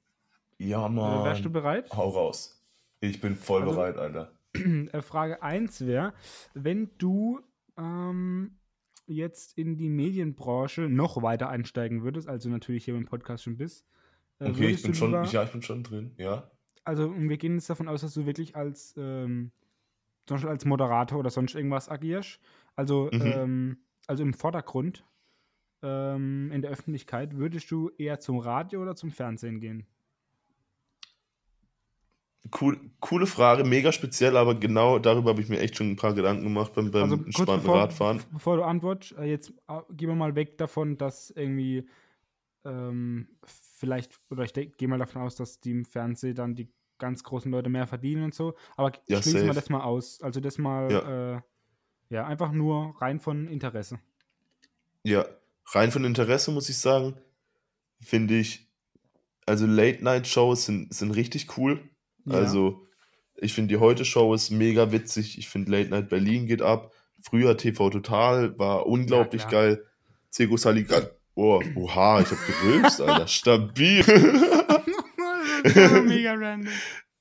Ja, 0.57 0.87
Äh, 0.87 1.23
wärst 1.25 1.45
du 1.45 1.49
bereit? 1.51 1.91
Hau 1.93 2.09
raus. 2.09 2.63
Ich 3.01 3.19
bin 3.21 3.35
voll 3.35 3.63
Also- 3.63 3.75
bereit, 3.75 3.97
Alter. 3.97 4.31
Äh, 4.93 5.01
Frage 5.01 5.41
1 5.43 5.81
wäre, 5.85 6.13
wenn 6.53 6.89
du 6.97 7.41
ähm, 7.77 8.57
jetzt 9.07 9.57
in 9.57 9.77
die 9.77 9.89
Medienbranche 9.89 10.81
noch 10.89 11.21
weiter 11.21 11.49
einsteigen 11.49 12.03
würdest, 12.03 12.27
also 12.27 12.49
natürlich 12.49 12.85
hier 12.85 12.95
im 12.95 13.05
Podcast 13.05 13.43
schon 13.43 13.57
bist, 13.57 13.85
äh, 14.39 14.49
Okay, 14.49 14.67
ich 14.69 14.81
bin 14.83 14.93
schon, 14.93 15.11
lieber- 15.11 15.25
ja, 15.25 15.43
ich 15.43 15.51
bin 15.51 15.61
schon 15.61 15.83
drin. 15.83 16.11
Ja. 16.17 16.49
also 16.83 17.07
und 17.07 17.29
wir 17.29 17.37
gehen 17.37 17.55
jetzt 17.55 17.69
davon 17.69 17.87
aus, 17.87 18.01
dass 18.01 18.13
du 18.13 18.25
wirklich 18.25 18.55
als 18.55 18.93
ähm, 18.97 19.51
zum 20.27 20.35
Beispiel 20.35 20.49
als 20.49 20.65
Moderator 20.65 21.19
oder 21.19 21.29
sonst 21.29 21.53
irgendwas 21.55 21.87
agierst, 21.89 22.39
also, 22.75 23.09
Mhm. 23.13 23.21
ähm, 23.21 23.77
also 24.07 24.23
im 24.23 24.33
Vordergrund 24.33 25.05
ähm, 25.83 26.51
in 26.51 26.61
der 26.61 26.71
Öffentlichkeit, 26.71 27.35
würdest 27.37 27.69
du 27.71 27.89
eher 27.97 28.19
zum 28.19 28.39
Radio 28.39 28.81
oder 28.81 28.95
zum 28.95 29.11
Fernsehen 29.11 29.59
gehen? 29.59 29.85
Cool, 32.59 32.79
coole 32.99 33.25
Frage, 33.25 33.63
mega 33.63 33.91
speziell, 33.91 34.37
aber 34.37 34.55
genau 34.55 34.99
darüber 34.99 35.31
habe 35.31 35.41
ich 35.41 35.49
mir 35.49 35.59
echt 35.59 35.77
schon 35.77 35.91
ein 35.91 35.95
paar 35.95 36.13
Gedanken 36.13 36.43
gemacht 36.43 36.73
beim, 36.73 36.91
beim 36.91 37.03
also 37.03 37.15
entspannten 37.15 37.63
bevor, 37.63 37.79
Radfahren. 37.79 38.21
bevor 38.31 38.57
du 38.57 38.63
antwortest, 38.63 39.17
äh, 39.17 39.23
jetzt 39.23 39.49
äh, 39.67 39.81
gehen 39.91 40.09
wir 40.09 40.15
mal 40.15 40.35
weg 40.35 40.57
davon, 40.57 40.97
dass 40.97 41.31
irgendwie 41.31 41.87
ähm, 42.63 43.27
vielleicht, 43.45 44.19
oder 44.29 44.43
ich 44.43 44.53
gehe 44.53 44.87
mal 44.87 44.99
davon 44.99 45.23
aus, 45.23 45.35
dass 45.35 45.59
die 45.59 45.71
im 45.71 45.85
Fernsehen 45.85 46.35
dann 46.35 46.55
die 46.55 46.69
ganz 46.97 47.23
großen 47.23 47.51
Leute 47.51 47.69
mehr 47.69 47.87
verdienen 47.87 48.23
und 48.23 48.33
so, 48.33 48.55
aber 48.77 48.91
Ja, 49.07 49.21
schließen 49.21 49.47
wir 49.47 49.53
das 49.53 49.69
mal 49.69 49.81
aus. 49.81 50.21
Also 50.21 50.39
das 50.39 50.57
mal, 50.57 50.91
ja. 50.91 51.35
Äh, 51.35 51.41
ja, 52.09 52.25
einfach 52.27 52.51
nur 52.51 52.95
rein 53.01 53.19
von 53.19 53.47
Interesse. 53.47 53.99
Ja, 55.03 55.25
rein 55.73 55.91
von 55.91 56.05
Interesse 56.05 56.51
muss 56.51 56.69
ich 56.69 56.77
sagen, 56.77 57.15
finde 57.99 58.37
ich, 58.37 58.69
also 59.45 59.65
Late-Night-Shows 59.65 60.65
sind, 60.65 60.93
sind 60.93 61.11
richtig 61.11 61.57
cool. 61.57 61.89
Ja. 62.25 62.35
Also, 62.35 62.85
ich 63.37 63.53
finde 63.53 63.73
die 63.73 63.79
Heute-Show 63.79 64.33
ist 64.33 64.49
mega 64.51 64.91
witzig. 64.91 65.37
Ich 65.37 65.49
finde 65.49 65.71
Late 65.71 65.89
Night 65.89 66.09
Berlin 66.09 66.47
geht 66.47 66.61
ab. 66.61 66.91
Früher 67.21 67.57
TV 67.57 67.89
Total 67.89 68.57
war 68.59 68.85
unglaublich 68.85 69.47
klar. 69.47 69.63
geil. 69.63 69.85
Circus 70.31 70.65
Halligalli, 70.65 71.07
Oh, 71.35 71.61
oha, 71.75 72.21
ich 72.21 72.31
hab 72.31 72.37
gerülpst, 72.47 73.01
Alter. 73.01 73.27
Stabil. 73.27 74.03
mega 76.05 76.33
random. 76.33 76.71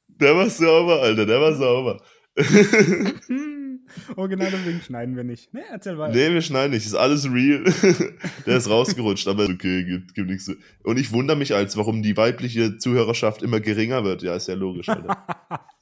Der 0.09 0.37
war 0.37 0.49
sauber, 0.49 1.03
Alter, 1.03 1.27
der 1.27 1.41
war 1.41 1.55
sauber. 1.55 2.01
oh, 4.17 4.29
genau 4.29 4.45
deswegen 4.45 4.81
schneiden 4.81 5.17
wir 5.17 5.25
nicht. 5.25 5.53
Nee, 5.53 5.61
erzähl 5.71 5.99
weiter. 5.99 6.15
Nee, 6.15 6.33
wir 6.33 6.43
schneiden 6.43 6.73
nicht, 6.73 6.87
ist 6.87 6.95
alles 6.95 7.31
real. 7.31 7.65
der 8.47 8.57
ist 8.57 8.69
rausgerutscht, 8.69 9.29
aber 9.29 9.45
okay, 9.45 9.85
gibt, 9.85 10.15
gibt 10.15 10.31
nichts. 10.31 10.51
Und 10.83 10.99
ich 10.99 11.13
wundere 11.13 11.37
mich 11.37 11.55
als, 11.55 11.77
warum 11.77 12.03
die 12.03 12.17
weibliche 12.17 12.79
Zuhörerschaft 12.79 13.43
immer 13.43 13.61
geringer 13.61 14.05
wird. 14.05 14.23
Ja, 14.23 14.35
ist 14.35 14.49
ja 14.49 14.55
logisch, 14.55 14.89
Alter. 14.89 15.25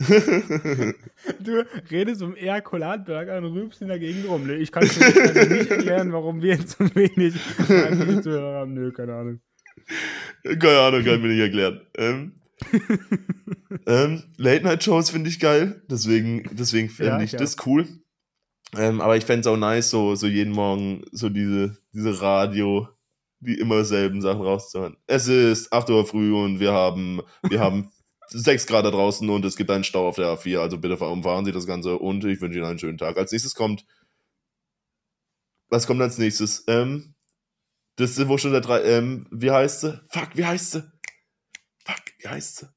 du 1.40 1.64
redest 1.90 2.22
um 2.22 2.34
Ejakulatberger 2.34 3.38
und 3.38 3.44
rübst 3.44 3.82
in 3.82 3.88
der 3.88 3.98
Gegend 3.98 4.28
rum. 4.28 4.46
Nee, 4.46 4.56
Ich 4.56 4.72
kann 4.72 4.84
es 4.84 4.98
dir 4.98 5.48
nicht 5.48 5.70
erklären, 5.70 6.12
warum 6.12 6.42
wir 6.42 6.54
jetzt 6.54 6.78
so 6.78 6.84
wenig 6.94 7.34
weibliche 7.58 8.22
Zuhörer 8.22 8.60
haben. 8.60 8.74
Nö, 8.74 8.92
keine 8.92 9.14
Ahnung. 9.14 9.40
Keine 10.44 10.78
Ahnung, 10.78 11.04
kann 11.04 11.14
ich 11.14 11.22
mir 11.22 11.28
nicht 11.28 11.40
erklären. 11.40 11.80
Ähm, 11.96 12.32
ähm, 13.86 14.22
Late-Night-Shows 14.36 15.10
finde 15.10 15.30
ich 15.30 15.40
geil, 15.40 15.82
deswegen, 15.90 16.48
deswegen 16.52 16.88
fände 16.88 17.12
Ja, 17.12 17.18
ich 17.18 17.32
ich 17.32 17.38
das 17.38 17.56
cool. 17.66 17.86
Ähm, 18.76 19.00
aber 19.00 19.16
ich 19.16 19.24
fände 19.24 19.40
es 19.40 19.46
auch 19.46 19.56
nice, 19.56 19.90
so, 19.90 20.14
so 20.14 20.26
jeden 20.26 20.52
Morgen 20.52 21.04
so 21.12 21.28
diese, 21.28 21.76
diese 21.92 22.20
Radio, 22.22 22.88
die 23.40 23.58
immer 23.58 23.84
selben 23.84 24.22
Sachen 24.22 24.42
rauszuhören. 24.42 24.96
Es 25.06 25.28
ist 25.28 25.72
8 25.72 25.90
Uhr 25.90 26.06
früh 26.06 26.34
und 26.34 26.58
wir 26.60 26.72
haben, 26.72 27.20
wir 27.48 27.60
haben 27.60 27.90
6 28.28 28.66
Grad 28.66 28.86
da 28.86 28.90
draußen 28.90 29.28
und 29.28 29.44
es 29.44 29.56
gibt 29.56 29.70
einen 29.70 29.84
Stau 29.84 30.08
auf 30.08 30.16
der 30.16 30.28
A4, 30.28 30.58
also 30.58 30.78
bitte 30.78 30.96
umfahren 30.96 31.44
Sie 31.44 31.52
das 31.52 31.66
Ganze 31.66 31.98
und 31.98 32.24
ich 32.24 32.40
wünsche 32.40 32.58
Ihnen 32.58 32.68
einen 32.68 32.78
schönen 32.78 32.98
Tag. 32.98 33.18
Als 33.18 33.32
nächstes 33.32 33.54
kommt, 33.54 33.84
was 35.68 35.86
kommt 35.86 36.00
als 36.00 36.18
nächstes? 36.18 36.64
Ähm, 36.66 37.14
das 37.96 38.18
ist 38.18 38.28
wo 38.28 38.38
schon 38.38 38.52
der 38.52 38.62
drei, 38.62 38.82
ähm, 38.84 39.26
wie 39.30 39.50
heißt 39.50 39.82
sie? 39.82 40.00
Fuck, 40.08 40.30
wie 40.34 40.46
heißt 40.46 40.72
sie? 40.72 40.82
Fuck, 41.84 42.02
wie 42.18 42.28
heißt 42.28 42.56
sie? 42.56 42.68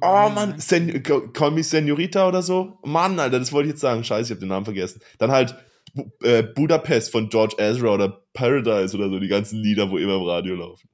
Oh 0.00 0.28
Mann, 0.34 0.58
Sen 0.58 1.02
Call 1.02 1.50
Me 1.52 1.62
Senorita 1.62 2.28
oder 2.28 2.42
so? 2.42 2.78
Mann, 2.84 3.18
Alter, 3.18 3.38
das 3.38 3.52
wollte 3.52 3.68
ich 3.68 3.72
jetzt 3.74 3.80
sagen. 3.80 4.02
Scheiße, 4.02 4.32
ich 4.32 4.36
habe 4.36 4.40
den 4.40 4.48
Namen 4.48 4.64
vergessen. 4.64 5.00
Dann 5.18 5.30
halt 5.30 5.56
Bu 5.94 6.10
äh, 6.22 6.42
Budapest 6.42 7.12
von 7.12 7.28
George 7.28 7.56
Ezra 7.58 7.94
oder 7.94 8.24
Paradise 8.32 8.96
oder 8.96 9.08
so, 9.08 9.20
die 9.20 9.28
ganzen 9.28 9.60
Lieder, 9.60 9.90
wo 9.90 9.98
immer 9.98 10.16
im 10.16 10.22
Radio 10.22 10.56
laufen. 10.56 10.88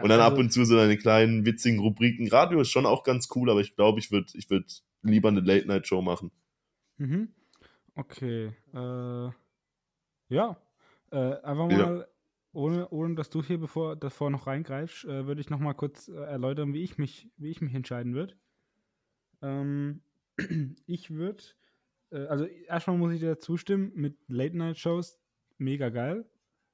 Und 0.00 0.08
dann 0.08 0.20
ab 0.20 0.32
Also, 0.32 0.40
und 0.40 0.52
zu 0.52 0.64
so 0.64 0.76
deine 0.76 0.96
kleinen 0.96 1.44
witzigen 1.44 1.80
Rubriken. 1.80 2.28
Radio 2.28 2.60
ist 2.60 2.70
schon 2.70 2.86
auch 2.86 3.02
ganz 3.02 3.28
cool, 3.34 3.50
aber 3.50 3.60
ich 3.60 3.74
glaube, 3.74 3.98
ich 3.98 4.10
würde 4.10 4.28
ich 4.34 4.48
würd 4.48 4.82
lieber 5.02 5.28
eine 5.28 5.40
Late-Night-Show 5.40 6.00
machen. 6.00 6.30
Mhm. 6.96 7.30
Okay. 7.96 8.52
Äh, 8.72 9.30
ja. 10.28 10.56
Äh, 11.10 11.34
einfach 11.42 11.70
Ja. 11.70 12.04
Ohne, 12.52 12.88
ohne 12.90 13.14
dass 13.14 13.30
du 13.30 13.42
hier 13.42 13.58
bevor, 13.58 13.96
davor 13.96 14.30
noch 14.30 14.46
reingreifst, 14.46 15.04
äh, 15.04 15.26
würde 15.26 15.40
ich 15.40 15.50
noch 15.50 15.60
mal 15.60 15.74
kurz 15.74 16.08
äh, 16.08 16.14
erläutern, 16.14 16.74
wie 16.74 16.82
ich 16.82 16.98
mich, 16.98 17.30
wie 17.36 17.50
ich 17.50 17.60
mich 17.60 17.74
entscheiden 17.74 18.14
würde. 18.14 18.34
Ähm, 19.42 20.02
ich 20.86 21.10
würde, 21.10 21.44
äh, 22.10 22.26
also 22.26 22.44
erstmal 22.44 22.98
muss 22.98 23.12
ich 23.12 23.20
dir 23.20 23.38
zustimmen, 23.38 23.92
mit 23.94 24.18
Late-Night-Shows 24.28 25.20
mega 25.58 25.88
geil. 25.90 26.28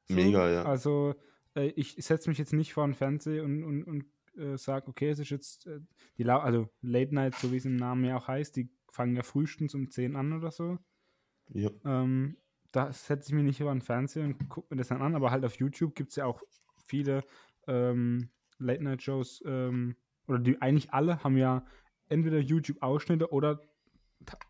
Mega, 0.08 0.50
ja. 0.50 0.64
Also 0.64 1.14
äh, 1.54 1.68
ich 1.76 1.94
setze 1.96 2.28
mich 2.28 2.38
jetzt 2.38 2.52
nicht 2.52 2.72
vor 2.72 2.86
den 2.86 2.94
Fernseher 2.94 3.44
und, 3.44 3.64
und, 3.64 3.84
und 3.84 4.04
äh, 4.36 4.56
sage, 4.56 4.88
okay, 4.88 5.10
es 5.10 5.18
ist 5.18 5.30
jetzt, 5.30 5.66
äh, 5.66 5.80
die 6.16 6.22
Lau 6.22 6.38
also 6.38 6.68
Late 6.80 7.14
Night, 7.14 7.34
so 7.34 7.52
wie 7.52 7.56
es 7.56 7.64
im 7.64 7.76
Namen 7.76 8.04
ja 8.04 8.16
auch 8.16 8.28
heißt, 8.28 8.56
die 8.56 8.70
fangen 8.92 9.16
ja 9.16 9.22
frühestens 9.22 9.74
um 9.74 9.90
10 9.90 10.16
an 10.16 10.32
oder 10.32 10.50
so. 10.50 10.78
ja. 11.48 11.70
Ähm, 11.84 12.36
da 12.76 12.92
setze 12.92 13.30
ich 13.30 13.34
mich 13.34 13.44
nicht 13.44 13.60
über 13.60 13.72
den 13.72 13.80
Fernseher 13.80 14.24
und 14.24 14.48
gucke 14.50 14.66
mir 14.70 14.76
das 14.76 14.88
dann 14.88 15.00
an, 15.00 15.14
aber 15.14 15.30
halt 15.30 15.44
auf 15.46 15.56
YouTube 15.56 15.94
gibt 15.94 16.10
es 16.10 16.16
ja 16.16 16.26
auch 16.26 16.42
viele 16.84 17.24
ähm, 17.66 18.28
Late-Night-Shows, 18.58 19.42
ähm, 19.46 19.96
oder 20.28 20.38
die 20.38 20.60
eigentlich 20.60 20.92
alle 20.92 21.22
haben 21.24 21.38
ja 21.38 21.64
entweder 22.08 22.38
YouTube-Ausschnitte 22.38 23.32
oder 23.32 23.60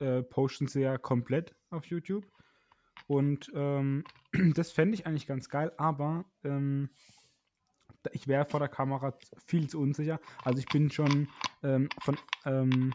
äh, 0.01 0.23
posten 0.23 0.67
sie 0.67 0.81
ja 0.81 0.99
komplett 0.99 1.55
auf 1.71 1.87
YouTube. 1.87 2.27
Und 3.07 3.53
ähm, 3.55 4.03
das 4.55 4.73
fände 4.73 4.95
ich 4.95 5.07
eigentlich 5.07 5.29
ganz 5.29 5.49
geil, 5.49 5.73
aber 5.77 6.25
ähm, 6.43 6.91
ich 8.11 8.27
wäre 8.27 8.45
vor 8.45 8.59
der 8.59 8.69
Kamera 8.69 9.17
viel 9.47 9.71
zu 9.71 9.81
unsicher. 9.81 10.19
Also 10.43 10.59
ich 10.59 10.67
bin 10.67 10.91
schon 10.91 11.29
ähm, 11.63 11.89
von 12.03 12.17
ähm, 12.45 12.93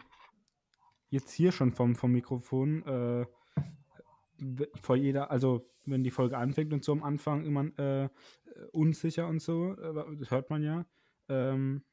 jetzt 1.09 1.31
hier 1.31 1.53
schon 1.53 1.71
vom, 1.71 1.95
vom 1.95 2.11
Mikrofon 2.11 2.85
äh, 2.85 3.25
vor 4.81 4.95
jeder, 4.95 5.31
also 5.31 5.69
wenn 5.85 6.03
die 6.03 6.11
Folge 6.11 6.37
anfängt 6.37 6.73
und 6.73 6.83
so 6.83 6.91
am 6.91 7.03
Anfang 7.03 7.45
immer 7.45 7.65
äh, 7.79 8.09
unsicher 8.71 9.27
und 9.27 9.41
so, 9.41 9.73
äh, 9.73 10.17
das 10.17 10.31
hört 10.31 10.49
man 10.49 10.63
ja. 10.63 10.85
Ähm, 11.29 11.83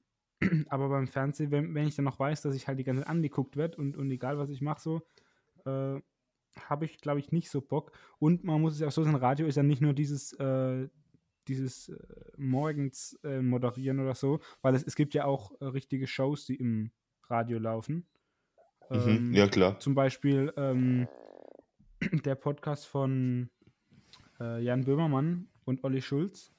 aber 0.68 0.88
beim 0.88 1.06
Fernsehen, 1.06 1.50
wenn, 1.50 1.74
wenn 1.74 1.86
ich 1.86 1.96
dann 1.96 2.04
noch 2.04 2.18
weiß, 2.18 2.42
dass 2.42 2.54
ich 2.54 2.68
halt 2.68 2.78
die 2.78 2.84
ganze 2.84 3.02
Zeit 3.02 3.10
angeguckt 3.10 3.56
werde 3.56 3.76
und, 3.76 3.96
und 3.96 4.10
egal 4.10 4.38
was 4.38 4.50
ich 4.50 4.60
mache, 4.60 4.80
so, 4.80 5.02
äh, 5.64 6.00
habe 6.68 6.84
ich, 6.84 7.00
glaube 7.00 7.20
ich, 7.20 7.32
nicht 7.32 7.50
so 7.50 7.60
Bock. 7.60 7.92
Und 8.18 8.44
man 8.44 8.60
muss 8.60 8.74
es 8.74 8.80
ja 8.80 8.88
auch 8.88 8.92
so 8.92 9.04
sagen, 9.04 9.16
Radio 9.16 9.46
ist 9.46 9.56
ja 9.56 9.62
nicht 9.62 9.82
nur 9.82 9.92
dieses, 9.92 10.32
äh, 10.34 10.88
dieses 11.46 11.88
äh, 11.88 11.96
morgens 12.36 13.18
äh, 13.24 13.40
moderieren 13.40 14.00
oder 14.00 14.14
so, 14.14 14.40
weil 14.62 14.74
es, 14.74 14.82
es 14.82 14.96
gibt 14.96 15.14
ja 15.14 15.24
auch 15.24 15.52
äh, 15.60 15.66
richtige 15.66 16.06
Shows, 16.06 16.46
die 16.46 16.56
im 16.56 16.90
Radio 17.28 17.58
laufen. 17.58 18.06
Mhm. 18.90 19.34
ja, 19.34 19.46
klar. 19.48 19.78
Zum 19.80 19.94
Beispiel 19.94 20.52
ähm, 20.56 21.08
der 22.24 22.34
Podcast 22.34 22.86
von 22.86 23.50
äh, 24.40 24.62
Jan 24.62 24.84
Böhmermann 24.84 25.48
und 25.64 25.84
Olli 25.84 26.00
Schulz, 26.02 26.52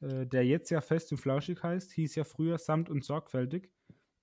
äh, 0.00 0.26
der 0.26 0.44
jetzt 0.44 0.70
ja 0.70 0.80
fest 0.80 1.12
und 1.12 1.18
flauschig 1.18 1.62
heißt, 1.62 1.92
hieß 1.92 2.14
ja 2.16 2.24
früher 2.24 2.58
samt 2.58 2.90
und 2.90 3.04
sorgfältig. 3.04 3.70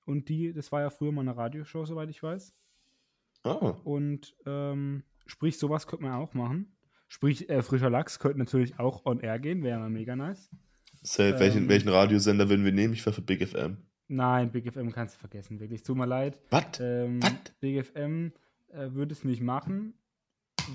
Und 0.05 0.29
die, 0.29 0.53
das 0.53 0.71
war 0.71 0.81
ja 0.81 0.89
früher 0.89 1.11
mal 1.11 1.21
eine 1.21 1.35
Radioshow, 1.37 1.85
soweit 1.85 2.09
ich 2.09 2.21
weiß. 2.21 2.53
Ah, 3.43 3.75
Und 3.83 4.35
ähm, 4.45 5.03
sprich, 5.25 5.57
sowas 5.57 5.87
könnte 5.87 6.03
man 6.03 6.13
auch 6.13 6.33
machen. 6.33 6.75
Sprich, 7.07 7.49
äh, 7.49 7.61
frischer 7.61 7.89
Lachs 7.89 8.19
könnte 8.19 8.39
natürlich 8.39 8.79
auch 8.79 9.05
on 9.05 9.19
air 9.19 9.39
gehen, 9.39 9.63
wäre 9.63 9.89
mega 9.89 10.15
nice. 10.15 10.49
safe. 11.01 11.39
welchen, 11.39 11.63
Ähm. 11.63 11.69
welchen 11.69 11.89
Radiosender 11.89 12.49
würden 12.49 12.63
wir 12.65 12.71
nehmen? 12.71 12.93
Ich 12.93 13.05
wäre 13.05 13.13
für 13.13 13.21
Big 13.21 13.45
FM. 13.47 13.77
Nein, 14.07 14.51
Big 14.51 14.71
FM 14.71 14.91
kannst 14.91 15.15
du 15.15 15.19
vergessen, 15.19 15.59
wirklich. 15.59 15.83
Tut 15.83 15.97
mir 15.97 16.05
leid. 16.05 16.39
Was? 16.49 16.79
Ähm? 16.79 17.19
Big 17.59 17.85
FM 17.85 18.31
äh, 18.69 18.91
würde 18.91 19.13
es 19.13 19.23
nicht 19.23 19.41
machen, 19.41 19.93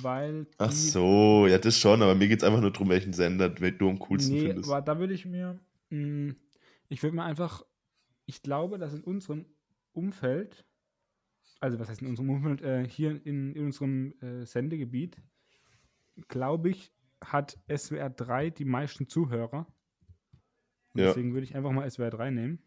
weil. 0.03 0.47
Ach 0.59 0.73
so, 0.73 1.47
ja, 1.47 1.59
das 1.59 1.79
schon, 1.79 2.03
aber 2.03 2.15
mir 2.15 2.29
geht 2.29 2.39
es 2.39 2.45
einfach 2.45 2.61
nur 2.61 2.73
darum, 2.73 2.89
welchen 2.89 3.13
Sender 3.13 3.49
du 3.49 3.89
am 3.89 3.99
coolsten 3.99 4.35
Nee, 4.35 4.47
findest. 4.49 4.71
aber 4.71 4.83
da 4.83 4.99
würde 4.99 5.15
ich 5.15 5.25
mir, 5.27 5.59
mh, 5.91 6.35
ich 6.89 7.03
würde 7.03 7.17
mir 7.17 7.25
einfach, 7.25 7.65
ich 8.27 8.43
glaube, 8.43 8.79
dass 8.79 8.93
in 8.95 9.03
unserem 9.03 9.47
Umfeld, 9.93 10.65
also 11.61 11.79
was 11.79 11.89
heißt 11.89 12.03
in 12.03 12.09
unserem 12.09 12.31
Umfeld, 12.31 12.63
äh, 12.63 12.87
hier 12.89 13.11
in, 13.27 13.55
in 13.55 13.65
unserem 13.67 14.13
äh, 14.21 14.45
Sendegebiet, 14.45 15.17
glaube 16.29 16.71
ich, 16.71 16.93
hat 17.25 17.59
SWR 17.75 18.11
3 18.11 18.51
die 18.51 18.65
meisten 18.65 19.09
Zuhörer. 19.09 19.67
Ja. 20.95 21.07
Deswegen 21.09 21.33
würde 21.35 21.45
ich 21.45 21.55
einfach 21.57 21.73
mal 21.73 21.91
SWR 21.91 22.11
3 22.11 22.31
nehmen, 22.31 22.59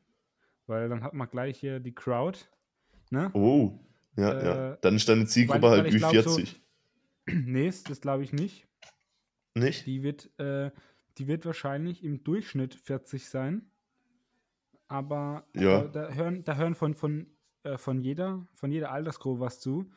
weil 0.68 0.90
dann 0.90 1.04
hat 1.04 1.14
man 1.14 1.30
gleich 1.30 1.60
hier 1.60 1.80
die 1.80 1.94
Crowd. 1.94 2.38
Ne? 3.12 3.30
Oh, 3.34 3.80
ja, 4.16 4.32
Äh, 4.34 4.46
ja. 4.46 4.76
Dann 4.78 4.96
ist 4.96 5.08
deine 5.10 5.26
Zielgruppe 5.26 5.62
weil- 5.64 5.70
halt 5.72 5.86
weil 5.86 5.94
wie 5.94 5.98
glaub, 5.98 6.14
so- 6.16 6.22
40. 6.36 6.62
nee, 7.46 7.68
das 7.88 8.02
glaube 8.02 8.24
ich 8.24 8.34
nicht. 8.34 8.68
Nicht? 9.56 9.86
Die 9.86 10.04
wird, 10.04 10.30
äh, 10.40 10.72
die 11.18 11.28
wird 11.28 11.46
wahrscheinlich 11.46 12.04
im 12.04 12.24
Durchschnitt 12.24 12.76
40 12.76 13.28
sein. 13.28 13.72
Aber 14.88 15.48
Ja. 15.56 15.84
da, 15.84 16.08
da 16.08 16.14
hören, 16.14 16.44
da 16.44 16.56
hören 16.56 16.76
von, 16.76 16.96
von, 16.96 17.28
äh, 17.64 17.78
von, 17.78 18.02
jeder, 18.02 18.48
von 18.56 18.72
jeder 18.72 18.92
Altersgruppe 18.92 19.40
was 19.42 19.60
zu. 19.60 19.92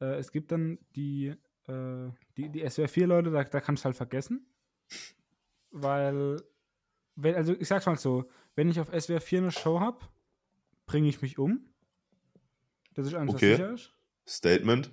Äh, 0.00 0.16
es 0.16 0.32
gibt 0.32 0.52
dann 0.52 0.78
die, 0.96 1.34
äh, 1.66 2.08
die, 2.36 2.48
die 2.50 2.64
SWR4-Leute, 2.64 3.30
da, 3.30 3.44
da 3.44 3.60
kannst 3.60 3.84
du 3.84 3.86
halt 3.86 3.96
vergessen. 3.96 4.46
Weil, 5.70 6.42
wenn, 7.16 7.34
also 7.34 7.54
ich 7.58 7.68
sag's 7.68 7.86
mal 7.86 7.96
so, 7.96 8.28
wenn 8.54 8.68
ich 8.70 8.80
auf 8.80 8.92
SWR4 8.92 9.38
eine 9.38 9.50
Show 9.52 9.80
habe, 9.80 9.98
bringe 10.86 11.08
ich 11.08 11.20
mich 11.22 11.38
um. 11.38 11.66
Das 12.94 13.06
ist 13.06 13.14
alles, 13.14 13.34
Okay. 13.34 13.52
sicher 13.52 13.72
ist. 13.74 13.92
Statement. 14.26 14.90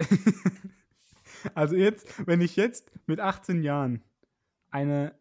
Also 1.54 1.76
jetzt, 1.76 2.26
wenn 2.26 2.40
ich 2.40 2.56
jetzt 2.56 2.90
mit 3.06 3.20
18 3.20 3.62
Jahren 3.62 4.02
eine 4.70 5.14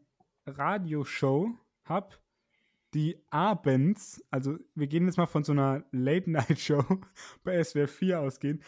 Radioshow 0.46 1.52
habe, 1.86 2.16
die 2.94 3.18
abends, 3.30 4.24
also 4.30 4.58
wir 4.76 4.88
gehen 4.88 5.06
jetzt 5.06 5.18
mal 5.18 5.26
von 5.26 5.44
so 5.44 5.52
einer 5.54 5.86
Late-Night-Show 5.92 6.84
bei 7.44 7.64
SWR 7.64 7.88
4 7.88 8.20
ausgehen, 8.20 8.62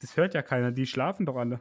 das 0.00 0.16
hört 0.16 0.34
ja 0.34 0.42
keiner, 0.42 0.70
die 0.70 0.86
schlafen 0.86 1.26
doch 1.26 1.36
alle. 1.36 1.60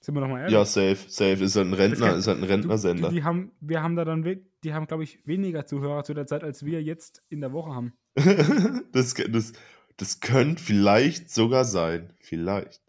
Sind 0.00 0.14
wir 0.14 0.20
doch 0.20 0.28
mal 0.28 0.40
ehrlich? 0.40 0.52
Ja, 0.52 0.64
safe, 0.64 0.96
safe. 1.08 1.42
Ist 1.42 1.56
halt 1.56 1.66
ein 1.68 1.72
Rentner, 1.74 2.08
kann- 2.10 2.18
ist 2.18 2.26
halt 2.26 2.38
ein 2.38 2.44
Rentnersender. 2.44 3.08
Du, 3.08 3.14
die 3.14 3.24
haben, 3.24 3.52
wir 3.60 3.82
haben 3.82 3.96
da 3.96 4.04
dann, 4.04 4.22
die 4.62 4.74
haben, 4.74 4.86
glaube 4.86 5.02
ich, 5.04 5.26
weniger 5.26 5.66
Zuhörer 5.66 6.04
zu 6.04 6.14
der 6.14 6.26
Zeit, 6.26 6.44
als 6.44 6.64
wir 6.64 6.82
jetzt 6.82 7.24
in 7.28 7.40
der 7.40 7.52
Woche 7.52 7.74
haben. 7.74 7.92
das, 8.92 9.14
das, 9.14 9.52
das 9.96 10.20
könnte 10.20 10.62
vielleicht 10.62 11.30
sogar 11.30 11.64
sein. 11.64 12.12
Vielleicht. 12.20 12.82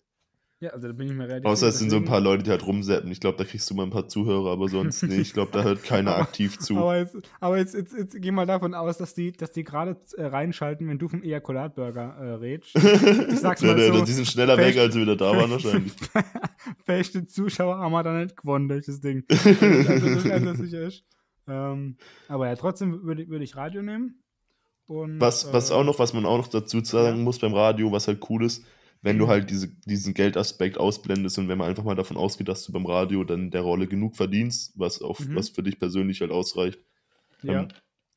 Ja, 0.60 0.72
also 0.72 0.88
da 0.88 0.94
bin 0.94 1.06
ich 1.08 1.14
mir 1.14 1.26
relativ 1.28 1.46
Außer 1.46 1.68
es 1.68 1.78
sind 1.78 1.92
so 1.92 1.98
ein 1.98 2.06
paar 2.06 2.20
Leute, 2.20 2.42
die 2.42 2.50
halt 2.50 2.66
rumseppen. 2.66 3.12
Ich 3.12 3.20
glaube, 3.20 3.38
da 3.38 3.44
kriegst 3.44 3.70
du 3.70 3.76
mal 3.76 3.84
ein 3.84 3.92
paar 3.92 4.08
Zuhörer, 4.08 4.52
aber 4.52 4.68
sonst, 4.70 5.04
nee, 5.04 5.18
ich 5.18 5.34
glaube, 5.34 5.52
da 5.52 5.62
hört 5.62 5.84
keiner 5.84 6.16
aktiv 6.18 6.58
zu. 6.58 6.78
Aber 6.78 6.98
jetzt, 6.98 7.16
aber 7.40 7.58
jetzt, 7.60 7.76
jetzt, 7.76 7.94
jetzt 7.94 8.20
geh 8.20 8.32
mal 8.32 8.48
davon 8.48 8.74
aus, 8.74 8.98
dass 8.98 9.14
die, 9.14 9.32
dass 9.34 9.52
die 9.52 9.64
gerade 9.64 9.98
äh, 10.16 10.26
reinschalten, 10.26 10.88
wenn 10.88 10.98
du 10.98 11.10
vom 11.10 11.22
Ejakulatburger 11.22 12.16
äh, 12.20 12.34
redest. 12.36 12.76
Ich 12.76 13.40
sag's 13.40 13.62
Ja, 13.62 13.68
mal 13.68 13.76
der- 13.76 13.94
so. 13.94 14.04
die 14.04 14.12
sind 14.12 14.26
schneller 14.28 14.58
weg, 14.58 14.76
als 14.78 14.96
sie 14.96 15.02
wieder 15.02 15.16
da 15.16 15.38
waren, 15.38 15.52
wahrscheinlich. 15.52 15.94
Feste 16.86 17.28
Zuschauer 17.28 17.78
haben 17.78 17.92
wir 17.92 18.02
da 18.02 18.14
nicht 18.14 18.36
gewonnen 18.38 18.68
durch 18.68 18.86
das 18.88 19.00
Ding. 19.00 19.26
Also, 19.30 20.10
das, 20.16 20.26
also 20.32 20.54
sicher 20.64 20.82
ist. 20.88 21.04
Ähm, 21.48 21.98
aber 22.28 22.48
ja, 22.48 22.56
trotzdem 22.56 23.04
würde 23.04 23.22
ich- 23.24 23.30
würde 23.30 23.44
ich 23.44 23.56
Radio 23.56 23.84
nehmen. 23.84 24.24
Und, 24.88 25.20
Was, 25.22 25.52
was 25.54 25.70
äh, 25.70 25.74
auch 25.74 25.84
noch, 25.84 26.00
was 26.00 26.14
man 26.14 26.26
auch 26.26 26.38
noch 26.38 26.48
dazu 26.48 26.84
sagen 26.84 27.18
Ja. 27.20 27.24
muss 27.24 27.40
beim 27.40 27.54
Radio, 27.54 27.92
was 27.92 28.08
halt 28.08 28.22
cool 28.30 28.44
ist, 28.46 28.66
wenn 29.02 29.18
du 29.18 29.26
Mhm. 29.26 29.30
halt 29.30 29.50
diese, 29.50 29.68
diesen 29.86 30.14
Geldaspekt 30.14 30.78
ausblendest 30.78 31.38
und 31.40 31.48
wenn 31.50 31.58
man 31.58 31.70
einfach 31.70 31.84
mal 31.84 31.96
davon 31.96 32.18
ausgeht, 32.18 32.48
dass 32.48 32.66
du 32.66 32.72
beim 32.72 32.86
Radio 32.86 33.24
dann 33.24 33.52
der 33.52 33.62
Rolle 33.62 33.88
genug 33.88 34.16
verdienst, 34.16 34.74
was 34.76 35.02
auch, 35.02 35.20
Mhm. 35.20 35.36
was 35.36 35.50
für 35.50 35.64
dich 35.64 35.80
persönlich 35.80 36.22
halt 36.22 36.32
ausreicht, 36.32 36.80
Ja, 37.44 37.62
ähm, 37.62 37.68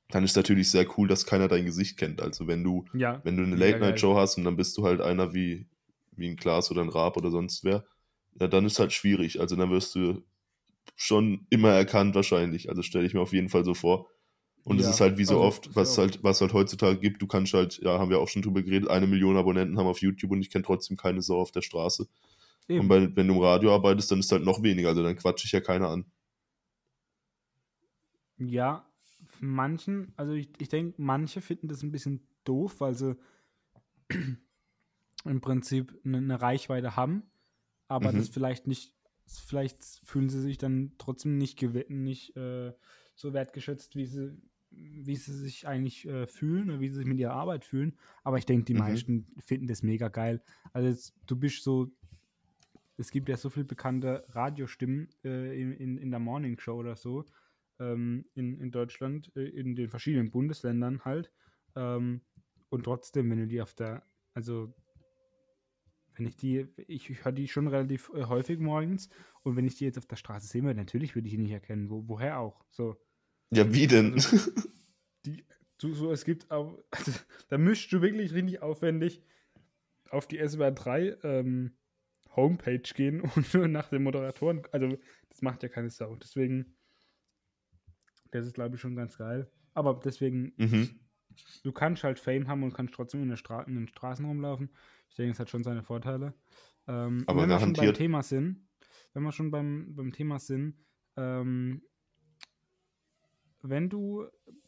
dann 0.08 0.24
ist 0.24 0.36
natürlich 0.36 0.70
sehr 0.70 0.86
cool, 0.98 1.06
dass 1.08 1.26
keiner 1.26 1.48
dein 1.48 1.64
Gesicht 1.66 1.96
kennt. 1.96 2.20
Also 2.20 2.46
wenn 2.48 2.64
du, 2.64 2.84
ja. 2.94 3.20
wenn 3.24 3.36
du 3.36 3.44
eine 3.44 3.56
Late-Night-Show 3.56 4.16
hast 4.16 4.38
und 4.38 4.44
dann 4.44 4.56
bist 4.56 4.76
du 4.76 4.84
halt 4.84 5.00
einer 5.00 5.34
wie, 5.34 5.68
wie 6.12 6.28
ein 6.28 6.36
Klaas 6.36 6.70
oder 6.70 6.82
ein 6.82 6.88
Raab 6.88 7.16
oder 7.16 7.30
sonst 7.30 7.62
wer, 7.64 7.84
ja, 8.40 8.48
dann 8.48 8.64
ist 8.66 8.78
halt 8.80 8.92
schwierig. 8.92 9.40
Also 9.40 9.56
dann 9.56 9.70
wirst 9.70 9.94
du 9.94 10.22
schon 10.96 11.46
immer 11.50 11.70
erkannt 11.70 12.14
wahrscheinlich. 12.14 12.68
Also 12.68 12.82
stelle 12.82 13.06
ich 13.06 13.14
mir 13.14 13.20
auf 13.20 13.32
jeden 13.32 13.48
Fall 13.48 13.64
so 13.64 13.74
vor. 13.74 14.08
Und 14.64 14.80
es 14.80 14.86
Ja, 14.86 14.90
ist 14.90 15.00
halt 15.00 15.18
wie 15.18 15.24
so 15.24 15.38
also, 15.38 15.40
oft, 15.40 15.74
was 15.74 15.96
oft. 15.96 15.98
halt, 15.98 16.22
was 16.22 16.40
halt 16.40 16.52
heutzutage 16.52 16.98
gibt, 16.98 17.22
du 17.22 17.26
kannst 17.26 17.54
halt, 17.54 17.78
ja, 17.82 17.98
haben 17.98 18.10
wir 18.10 18.20
auch 18.20 18.28
schon 18.28 18.42
drüber 18.42 18.62
geredet, 18.62 18.90
eine 18.90 19.06
Million 19.06 19.36
Abonnenten 19.36 19.78
haben 19.78 19.86
auf 19.86 20.00
YouTube 20.02 20.30
und 20.32 20.40
ich 20.42 20.50
kenne 20.50 20.64
trotzdem 20.64 20.96
keine 20.96 21.22
Sau 21.22 21.40
auf 21.40 21.50
der 21.52 21.62
Straße. 21.62 22.06
Eben. 22.68 22.76
Und 22.76 22.88
bei, 22.88 23.14
wenn 23.16 23.28
du 23.28 23.34
im 23.34 23.40
Radio 23.40 23.74
arbeitest, 23.74 24.10
dann 24.12 24.20
ist 24.20 24.32
halt 24.32 24.44
noch 24.44 24.62
weniger, 24.62 24.90
also 24.90 25.02
dann 25.02 25.16
quatsche 25.16 25.46
ich 25.46 25.52
ja 25.52 25.60
keiner 25.60 25.88
an. 25.88 26.06
Ja, 28.38 28.86
manchen, 29.40 30.12
also 30.16 30.32
ich, 30.32 30.48
ich 30.58 30.68
denke, 30.68 31.00
manche 31.00 31.40
finden 31.40 31.68
das 31.68 31.82
ein 31.82 31.92
bisschen 31.92 32.26
doof, 32.44 32.80
weil 32.80 32.94
sie 32.94 33.16
im 35.24 35.40
Prinzip 35.40 35.98
eine, 36.04 36.18
eine 36.18 36.40
Reichweite 36.42 36.96
haben, 36.96 37.24
aber 37.88 38.12
Mhm. 38.12 38.18
das 38.18 38.28
vielleicht 38.28 38.66
nicht, 38.66 38.94
vielleicht 39.26 39.84
fühlen 40.04 40.28
sie 40.30 40.40
sich 40.40 40.58
dann 40.58 40.94
trotzdem 40.98 41.38
nicht, 41.38 41.62
nicht 41.90 42.36
äh, 42.36 42.72
so 43.14 43.32
wertgeschätzt, 43.32 43.96
wie 43.96 44.06
sie, 44.06 44.36
wie 44.80 45.16
sie 45.16 45.34
sich 45.34 45.66
eigentlich 45.66 46.06
äh, 46.06 46.26
fühlen 46.26 46.70
oder 46.70 46.80
wie 46.80 46.88
sie 46.88 46.96
sich 46.96 47.06
mit 47.06 47.18
ihrer 47.18 47.34
Arbeit 47.34 47.64
fühlen. 47.64 47.96
Aber 48.24 48.38
ich 48.38 48.46
denke, 48.46 48.64
die 48.64 48.74
Mhm. 48.74 48.78
meisten 48.80 49.26
finden 49.38 49.66
das 49.66 49.82
mega 49.82 50.08
geil. 50.08 50.42
Also 50.72 50.88
jetzt, 50.88 51.14
du 51.26 51.36
bist 51.36 51.62
so, 51.62 51.90
es 52.96 53.10
gibt 53.10 53.28
ja 53.28 53.36
so 53.36 53.50
viele 53.50 53.64
bekannte 53.66 54.24
Radiostimmen 54.28 55.08
äh, 55.24 55.60
in, 55.60 55.72
in, 55.72 55.98
in 55.98 56.10
der 56.10 56.20
Morning 56.20 56.58
Show 56.58 56.76
oder 56.76 56.96
so 56.96 57.24
ähm, 57.78 58.26
in, 58.34 58.58
in 58.60 58.70
Deutschland, 58.70 59.34
äh, 59.36 59.48
in 59.48 59.74
den 59.74 59.88
verschiedenen 59.88 60.30
Bundesländern 60.30 61.04
halt. 61.04 61.32
Ähm, 61.76 62.20
und 62.68 62.84
trotzdem, 62.84 63.30
wenn 63.30 63.38
du 63.38 63.46
die 63.46 63.60
auf 63.62 63.74
der, 63.74 64.04
also 64.34 64.74
wenn 66.14 66.26
ich 66.26 66.36
die, 66.36 66.66
ich, 66.86 67.08
ich 67.08 67.24
höre 67.24 67.32
die 67.32 67.48
schon 67.48 67.66
relativ 67.68 68.10
äh, 68.14 68.24
häufig 68.24 68.58
morgens 68.58 69.08
und 69.42 69.56
wenn 69.56 69.66
ich 69.66 69.76
die 69.76 69.84
jetzt 69.84 69.98
auf 69.98 70.06
der 70.06 70.16
Straße 70.16 70.46
sehe, 70.46 70.62
natürlich 70.62 71.14
würde 71.14 71.28
ich 71.28 71.34
die 71.34 71.38
nicht 71.40 71.52
erkennen. 71.52 71.88
Wo, 71.88 72.06
woher 72.06 72.38
auch? 72.38 72.64
So. 72.70 72.96
Ja, 73.50 73.72
wie 73.72 73.86
denn? 73.86 74.14
Also, 74.14 74.50
die, 75.26 75.44
du, 75.78 75.94
so, 75.94 76.12
es 76.12 76.24
gibt 76.24 76.50
auch, 76.50 76.78
also, 76.90 77.12
da 77.48 77.58
mischst 77.58 77.92
du 77.92 78.00
wirklich 78.00 78.32
richtig 78.32 78.62
aufwendig 78.62 79.22
auf 80.10 80.26
die 80.26 80.38
SWR 80.46 80.72
3 80.72 81.16
ähm, 81.22 81.72
Homepage 82.36 82.78
gehen 82.78 83.20
und 83.36 83.52
nur 83.54 83.68
nach 83.68 83.88
den 83.88 84.02
Moderatoren, 84.02 84.62
also 84.72 84.98
das 85.28 85.42
macht 85.42 85.62
ja 85.62 85.68
keine 85.68 85.90
Sau. 85.90 86.16
Deswegen, 86.16 86.76
das 88.30 88.46
ist 88.46 88.54
glaube 88.54 88.76
ich 88.76 88.80
schon 88.80 88.96
ganz 88.96 89.18
geil. 89.18 89.50
Aber 89.74 90.00
deswegen, 90.04 90.52
mhm. 90.56 91.00
du 91.62 91.72
kannst 91.72 92.04
halt 92.04 92.18
Fame 92.18 92.48
haben 92.48 92.62
und 92.62 92.74
kannst 92.74 92.94
trotzdem 92.94 93.22
in, 93.22 93.28
der 93.28 93.36
Stra 93.36 93.62
in 93.62 93.74
den 93.74 93.88
Straßen 93.88 94.24
rumlaufen. 94.24 94.70
Ich 95.08 95.16
denke, 95.16 95.32
es 95.32 95.40
hat 95.40 95.50
schon 95.50 95.64
seine 95.64 95.82
Vorteile. 95.82 96.34
Ähm, 96.86 97.24
Aber 97.26 97.42
wenn 97.42 97.48
wir 97.48 97.58
schon 97.58 97.72
beim 97.72 97.74
garantiert. 97.74 97.96
Thema 97.96 98.22
sind, 98.22 98.68
wenn 99.12 99.22
wir 99.22 99.32
schon 99.32 99.50
beim, 99.50 99.94
beim 99.94 100.12
Thema 100.12 100.38
sind, 100.38 100.76
ähm, 101.16 101.82
wenn 103.62 103.88
du 103.88 104.26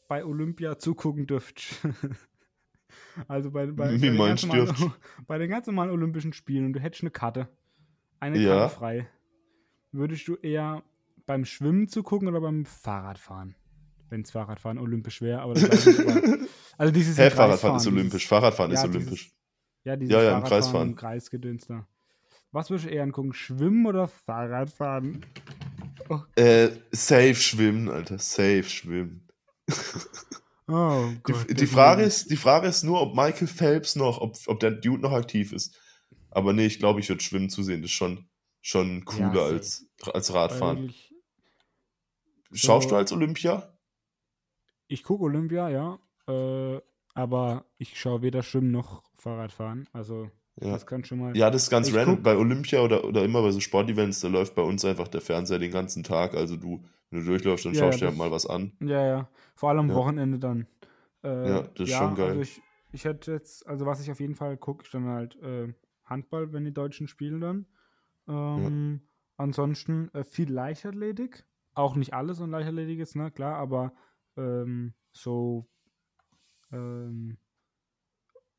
bei 0.08 0.24
Olympia 0.24 0.78
zugucken 0.78 1.26
dürftest, 1.26 1.80
also 3.28 3.50
bei, 3.50 3.66
bei, 3.66 3.96
bei, 3.98 4.28
ganz 4.28 4.44
normalen, 4.46 4.92
bei 5.26 5.38
den 5.38 5.50
ganz 5.50 5.66
normalen 5.66 5.90
Olympischen 5.90 6.32
Spielen 6.32 6.66
und 6.66 6.72
du 6.74 6.80
hättest 6.80 7.02
eine 7.02 7.10
Karte, 7.10 7.48
eine 8.20 8.38
Ja. 8.38 8.58
Karte 8.58 8.74
frei, 8.74 9.08
würdest 9.92 10.26
du 10.28 10.36
eher 10.36 10.82
beim 11.26 11.44
Schwimmen 11.44 11.88
zugucken 11.88 12.28
oder 12.28 12.40
beim 12.40 12.64
Fahrradfahren? 12.64 13.54
Wenn 14.08 14.22
es 14.22 14.30
Fahrradfahren 14.30 14.76
olympisch 14.78 15.22
wäre, 15.22 15.40
aber 15.40 15.54
das 15.54 15.62
weiß 15.70 15.86
ich 15.86 15.98
nicht. 15.98 16.08
aber- 16.16 16.38
Also 16.78 16.92
dieses 16.92 17.18
im 17.18 17.30
Fahrradfahren 17.30 17.76
ist 17.76 17.84
dieses- 17.84 17.96
olympisch. 17.98 18.26
Fahrradfahren 18.28 18.72
ist 18.72 18.82
ja, 18.82 18.88
dieses- 18.88 18.96
olympisch. 19.06 19.32
Ja, 19.84 19.96
dieses 19.96 20.12
Ja, 20.14 20.22
ja, 20.22 20.38
im 20.38 20.44
Kreisfahren. 20.44 20.88
im 20.90 20.96
Kreisgedöns 20.96 21.66
da. 21.66 21.86
Was 22.50 22.68
würdest 22.70 22.86
du 22.88 22.90
eher 22.92 23.02
angucken, 23.02 23.32
Schwimmen 23.32 23.86
oder 23.86 24.08
Fahrradfahren? 24.08 25.24
Äh, 26.36 26.70
safe 26.90 27.34
schwimmen, 27.34 27.88
Alter. 27.88 28.18
Safe 28.18 28.64
schwimmen. 28.64 29.28
Oh 30.68 31.08
Die, 31.08 31.20
Gott. 31.22 31.50
die, 31.50 31.54
das 31.54 31.70
Frage 31.70 32.02
ist- 32.02 32.30
die 32.30 32.36
Frage 32.36 32.68
ist 32.68 32.82
nur, 32.82 33.00
ob 33.00 33.14
Michael 33.14 33.46
Phelps 33.48 33.96
noch, 33.96 34.20
ob, 34.20 34.36
ob 34.46 34.60
der 34.60 34.70
Dude 34.72 35.02
noch 35.02 35.12
aktiv 35.12 35.52
ist. 35.52 35.78
Aber 36.30 36.52
nee, 36.52 36.66
ich 36.66 36.78
glaube, 36.78 37.00
ich 37.00 37.08
würde 37.08 37.22
Schwimmen 37.22 37.50
zusehen. 37.50 37.82
Das 37.82 37.90
ist 37.90 37.96
schon, 37.96 38.26
schon 38.60 39.04
cooler 39.04 39.34
safe. 39.34 39.54
als, 39.54 39.86
als 40.14 40.32
Radfahren. 40.34 40.78
wirklich- 40.82 41.14
Schaust 42.52 42.84
so- 42.88 42.90
du 42.90 42.96
als 42.96 43.12
Olympia? 43.12 43.76
Ich 44.88 45.02
gucke 45.02 45.24
Olympia, 45.24 45.68
ja. 45.70 45.98
Äh, 46.28 46.80
aber 47.14 47.64
ich 47.78 47.98
schaue 47.98 48.22
weder 48.22 48.42
Schwimmen 48.42 48.70
noch 48.70 49.02
Fahrradfahren. 49.18 49.88
Also, 49.92 50.30
Ja. 50.64 50.72
das 50.72 50.86
kann 50.86 51.04
schon 51.04 51.18
mal. 51.18 51.36
Ja, 51.36 51.50
das 51.50 51.64
ist 51.64 51.70
ganz 51.70 51.88
Ich 51.88 51.94
random. 51.94 52.16
guck- 52.16 52.24
Bei 52.24 52.36
Olympia 52.36 52.80
oder, 52.80 53.04
oder 53.04 53.24
immer 53.24 53.42
bei 53.42 53.50
so 53.50 53.60
Sportevents, 53.60 54.20
da 54.20 54.28
läuft 54.28 54.54
bei 54.54 54.62
uns 54.62 54.84
einfach 54.84 55.08
der 55.08 55.20
Fernseher 55.20 55.58
den 55.58 55.70
ganzen 55.70 56.02
Tag. 56.02 56.34
Also 56.34 56.56
du, 56.56 56.82
wenn 57.10 57.20
du 57.20 57.26
durchläufst, 57.26 57.66
dann 57.66 57.74
Ja, 57.74 57.80
schaust 57.80 58.00
du 58.00 58.04
ja, 58.06 58.10
dir 58.10 58.16
halt 58.16 58.18
mal 58.18 58.30
was 58.30 58.46
an. 58.46 58.72
Ja, 58.80 59.06
ja. 59.06 59.28
Vor 59.54 59.70
allem 59.70 59.80
am 59.80 59.88
Ja. 59.88 59.94
Wochenende 59.96 60.38
dann. 60.38 60.66
Äh, 61.22 61.48
Ja, 61.48 61.62
das 61.74 61.88
ist 61.88 61.94
schon 61.96 62.14
geil. 62.14 62.28
Also 62.30 62.40
ich, 62.40 62.60
ich 62.92 63.04
hätte 63.04 63.32
jetzt, 63.32 63.66
also 63.66 63.86
was 63.86 64.00
ich 64.00 64.10
auf 64.10 64.20
jeden 64.20 64.34
Fall 64.34 64.56
gucke, 64.56 64.84
dann 64.92 65.06
halt 65.06 65.36
äh, 65.42 65.72
Handball, 66.04 66.52
wenn 66.52 66.64
die 66.64 66.74
Deutschen 66.74 67.08
spielen 67.08 67.40
dann. 67.40 67.66
Ähm, 68.28 69.00
Ansonsten 69.38 70.08
äh, 70.14 70.22
viel 70.24 70.52
Leichtathletik. 70.52 71.44
Auch 71.74 71.96
nicht 71.96 72.12
alles 72.14 72.40
an 72.40 72.50
Leichtathletik 72.50 73.00
ist, 73.00 73.16
ne, 73.16 73.30
klar, 73.30 73.56
aber 73.56 73.92
ähm, 74.36 74.92
so 75.10 75.66
ähm, 76.70 77.38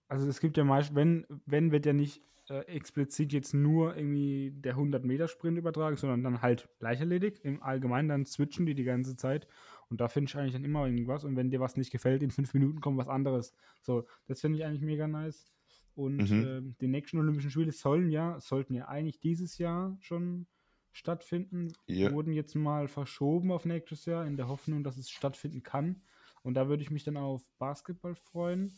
also 0.07 0.27
es 0.27 0.39
gibt 0.39 0.57
ja 0.57 0.63
meist, 0.63 0.95
wenn, 0.95 1.25
wenn 1.45 1.71
wird 1.71 1.85
ja 1.85 1.93
nicht 1.93 2.21
äh, 2.49 2.59
explizit 2.67 3.31
jetzt 3.33 3.53
nur 3.53 3.95
irgendwie 3.95 4.51
der 4.53 4.75
100-Meter-Sprint 4.75 5.57
übertragen, 5.57 5.95
sondern 5.97 6.23
dann 6.23 6.41
halt 6.41 6.67
Leichtathletik. 6.79 7.43
Im 7.43 7.63
Allgemeinen 7.63 8.09
dann 8.09 8.25
switchen 8.25 8.65
die 8.65 8.75
die 8.75 8.83
ganze 8.83 9.15
Zeit. 9.15 9.47
Und 9.89 10.01
da 10.01 10.07
finde 10.09 10.29
ich 10.29 10.37
eigentlich 10.37 10.53
dann 10.53 10.65
immer 10.65 10.85
irgendwas. 10.85 11.23
Und 11.23 11.35
wenn 11.35 11.49
dir 11.51 11.59
was 11.61 11.77
nicht 11.77 11.91
gefällt, 11.91 12.21
in 12.21 12.31
fünf 12.31 12.53
Minuten 12.53 12.81
kommt 12.81 12.97
was 12.97 13.07
anderes. 13.07 13.53
So, 13.81 14.05
das 14.27 14.41
finde 14.41 14.57
ich 14.57 14.65
eigentlich 14.65 14.81
mega 14.81 15.07
nice. 15.07 15.53
Und 15.95 16.17
Mhm. 16.17 16.43
ähm, 16.45 16.75
die 16.81 16.87
nächsten 16.87 17.17
Olympischen 17.19 17.51
Spiele 17.51 17.71
sollen 17.71 18.09
ja, 18.09 18.39
sollten 18.39 18.73
ja 18.73 18.87
eigentlich 18.87 19.19
dieses 19.19 19.57
Jahr 19.57 19.95
schon 20.01 20.47
stattfinden. 20.91 21.73
Ja. 21.87 22.11
Wurden 22.11 22.33
jetzt 22.33 22.55
mal 22.55 22.87
verschoben 22.87 23.51
auf 23.51 23.65
nächstes 23.65 24.05
Jahr, 24.05 24.25
in 24.25 24.35
der 24.37 24.47
Hoffnung, 24.47 24.83
dass 24.83 24.97
es 24.97 25.09
stattfinden 25.09 25.63
kann. 25.63 26.01
Und 26.41 26.55
da 26.55 26.67
würde 26.67 26.83
ich 26.83 26.91
mich 26.91 27.03
dann 27.03 27.15
auf 27.17 27.43
Basketball 27.57 28.15
freuen. 28.15 28.73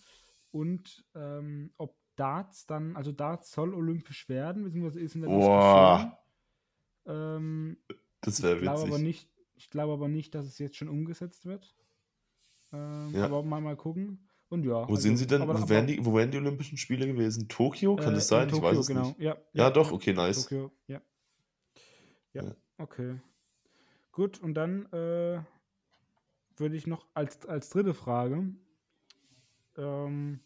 Und 0.56 1.03
ähm, 1.16 1.74
ob 1.76 1.97
Darts 2.16 2.66
dann, 2.66 2.95
also 2.95 3.12
Darts 3.12 3.51
soll 3.51 3.74
olympisch 3.74 4.30
werden, 4.30 4.64
beziehungsweise 4.64 5.01
ist 5.01 5.16
in 5.16 5.22
der 5.22 5.28
Boah. 5.28 5.97
Diskussion. 7.03 7.38
Ähm, 7.38 7.78
Das 8.22 8.41
wäre 8.41 8.60
glaube 8.62 8.80
aber 8.84 8.88
witzig. 8.91 9.03
nicht, 9.03 9.30
ich 9.56 9.70
glaube 9.70 9.91
aber 9.91 10.08
nicht, 10.08 10.34
dass 10.34 10.45
es 10.45 10.58
jetzt 10.58 10.78
schon 10.78 10.88
umgesetzt 10.88 11.45
wird. 11.45 11.76
Ähm, 12.72 13.12
Ja. 13.14 13.26
Aber 13.26 13.43
mal 13.43 13.60
mal 13.60 13.76
gucken. 13.76 14.30
Und 14.47 14.64
ja. 14.64 14.76
Wo 14.76 14.93
also, 14.93 14.95
sind 14.95 15.18
sie 15.18 15.28
denn? 15.28 15.41
aber- 15.41 15.62
wo, 15.62 15.68
wären 15.68 15.88
die, 15.88 16.06
wo 16.06 16.16
wären 16.16 16.32
die 16.32 16.38
Olympischen 16.38 16.78
Spiele 16.78 17.06
gewesen? 17.06 17.49
Tokio? 17.49 17.97
Kann 17.97 18.14
äh, 18.14 18.16
das 18.16 18.30
sein? 18.30 18.43
in 18.43 18.47
ich 18.47 18.56
Tokio, 18.56 18.70
weiß 18.70 18.78
es 18.78 18.88
genau. 18.88 19.08
nicht. 19.10 19.20
Ja, 19.20 19.36
Ja, 19.51 19.70
doch, 19.70 19.91
okay, 19.91 20.14
nice. 20.14 20.43
Tokio, 20.43 20.72
ja. 20.88 21.01
ja. 22.32 22.43
Ja. 22.45 22.56
okay. 22.78 23.20
Gut, 24.14 24.39
und 24.41 24.53
dann 24.53 24.86
äh, 24.93 25.41
würde 26.56 26.76
ich 26.78 26.88
noch 26.88 27.06
als, 27.14 27.45
als 27.45 27.70
dritte 27.72 27.93
Frage, 27.93 28.56
ähm, 29.76 30.39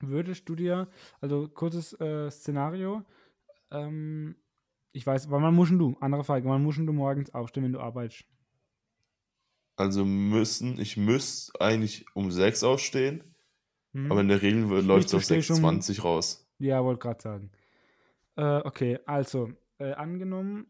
würdest 0.00 0.48
du 0.48 0.54
dir, 0.54 0.88
also 1.20 1.48
kurzes 1.48 1.98
äh, 2.00 2.30
Szenario, 2.30 3.04
ähm, 3.70 4.36
ich 4.92 5.06
weiß, 5.06 5.30
wann 5.30 5.54
muschen 5.54 5.78
du? 5.78 5.96
Andere 6.00 6.24
Frage, 6.24 6.48
wann 6.48 6.62
muschen 6.62 6.86
du 6.86 6.92
morgens 6.92 7.34
aufstehen, 7.34 7.64
wenn 7.64 7.72
du 7.72 7.80
arbeitest? 7.80 8.24
Also 9.76 10.04
müssen, 10.06 10.78
ich 10.80 10.96
müsste 10.96 11.60
eigentlich 11.60 12.06
um 12.14 12.30
6 12.30 12.62
aufstehen, 12.64 13.22
Hm? 13.92 14.10
aber 14.10 14.22
in 14.22 14.28
der 14.28 14.40
Regel 14.40 14.62
läuft 14.62 15.08
es 15.08 15.14
auf 15.14 15.24
stehst 15.24 15.50
um- 15.50 15.56
6.20 15.62 16.02
raus. 16.02 16.48
Ja, 16.58 16.82
wollte 16.82 17.00
gerade 17.00 17.22
sagen. 17.22 17.50
Äh, 18.36 18.60
okay, 18.64 18.98
also, 19.04 19.52
äh, 19.78 19.92
angenommen, 19.92 20.66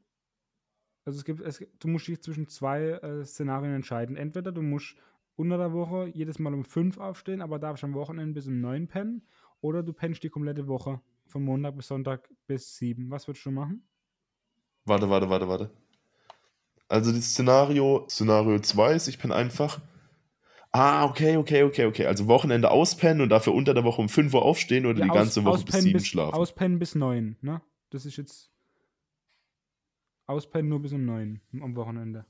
also 1.04 1.18
es 1.18 1.24
gibt, 1.24 1.40
es, 1.40 1.64
du 1.78 1.88
musst 1.88 2.08
dich 2.08 2.20
zwischen 2.20 2.48
zwei 2.48 2.90
äh, 2.90 3.24
Szenarien 3.24 3.74
entscheiden. 3.74 4.16
Entweder 4.16 4.50
du 4.50 4.62
musst 4.62 4.96
unter 5.36 5.58
der 5.58 5.72
Woche 5.72 6.06
jedes 6.14 6.38
Mal 6.38 6.52
um 6.54 6.64
5 6.64 6.98
aufstehen, 6.98 7.42
aber 7.42 7.58
darfst 7.58 7.84
am 7.84 7.94
Wochenende 7.94 8.34
bis 8.34 8.46
um 8.46 8.60
9 8.60 8.88
pennen, 8.88 9.22
oder 9.60 9.82
du 9.82 9.92
pennst 9.92 10.22
die 10.22 10.28
komplette 10.30 10.66
Woche 10.66 11.00
von 11.26 11.42
Montag 11.44 11.76
bis 11.76 11.88
Sonntag 11.88 12.28
bis 12.46 12.76
7. 12.76 13.10
Was 13.10 13.26
würdest 13.26 13.44
du 13.46 13.50
machen? 13.50 13.86
Warte, 14.84 15.08
warte, 15.10 15.28
warte, 15.28 15.48
warte. 15.48 15.70
Also 16.88 17.10
das 17.12 17.24
Szenario, 17.30 18.06
Szenario 18.08 18.58
2 18.60 18.94
ist, 18.94 19.08
ich 19.08 19.18
penne 19.18 19.34
einfach. 19.34 19.80
Ah, 20.72 21.04
okay, 21.06 21.36
okay, 21.36 21.62
okay, 21.64 21.86
okay. 21.86 22.06
Also 22.06 22.28
Wochenende 22.28 22.70
auspennen 22.70 23.22
und 23.22 23.30
dafür 23.30 23.54
unter 23.54 23.72
der 23.74 23.82
Woche 23.84 24.00
um 24.02 24.08
5 24.08 24.32
Uhr 24.34 24.42
aufstehen 24.42 24.84
oder 24.86 24.98
Ja, 25.00 25.04
die 25.06 25.10
aus- 25.10 25.16
ganze 25.16 25.44
Woche 25.44 25.54
bis 25.54 25.62
auspennen 25.64 25.82
7 25.84 25.92
bis, 25.94 26.06
schlafen. 26.06 26.34
Auspennen 26.34 26.78
bis 26.78 26.94
9, 26.94 27.36
ne? 27.40 27.62
Das 27.90 28.04
ist 28.06 28.16
jetzt. 28.16 28.50
Auspennen 30.26 30.68
nur 30.68 30.80
bis 30.82 30.92
um 30.92 31.04
9 31.04 31.40
am 31.60 31.74
Wochenende. 31.76 32.26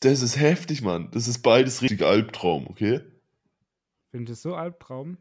Das 0.00 0.22
ist 0.22 0.38
heftig, 0.38 0.82
Mann. 0.82 1.10
Das 1.12 1.26
ist 1.28 1.42
beides 1.42 1.82
richtig 1.82 2.02
Albtraum, 2.04 2.66
okay? 2.68 3.00
Finde 4.10 4.24
ich 4.24 4.28
das 4.30 4.42
so 4.42 4.54
Albtraum? 4.54 5.18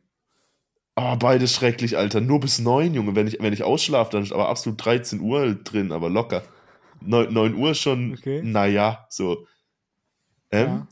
Ah, 0.95 1.15
beides 1.15 1.53
schrecklich, 1.53 1.97
Alter. 1.97 2.21
Nur 2.21 2.39
bis 2.39 2.59
9, 2.59 2.93
Junge. 2.93 3.15
Wenn 3.15 3.27
ich, 3.27 3.37
wenn 3.39 3.53
ich 3.53 3.63
ausschlafe, 3.63 4.11
dann 4.11 4.23
ist 4.23 4.31
aber 4.31 4.49
absolut 4.49 4.83
13 4.83 5.19
Uhr 5.19 5.55
drin, 5.55 5.91
aber 5.91 6.09
locker. 6.09 6.43
9, 7.01 7.31
9 7.31 7.53
Uhr 7.55 7.73
schon, 7.75 8.13
Okay. 8.13 8.41
naja, 8.43 9.05
so. 9.09 9.45
Ähm, 10.51 10.67
Ja. 10.67 10.87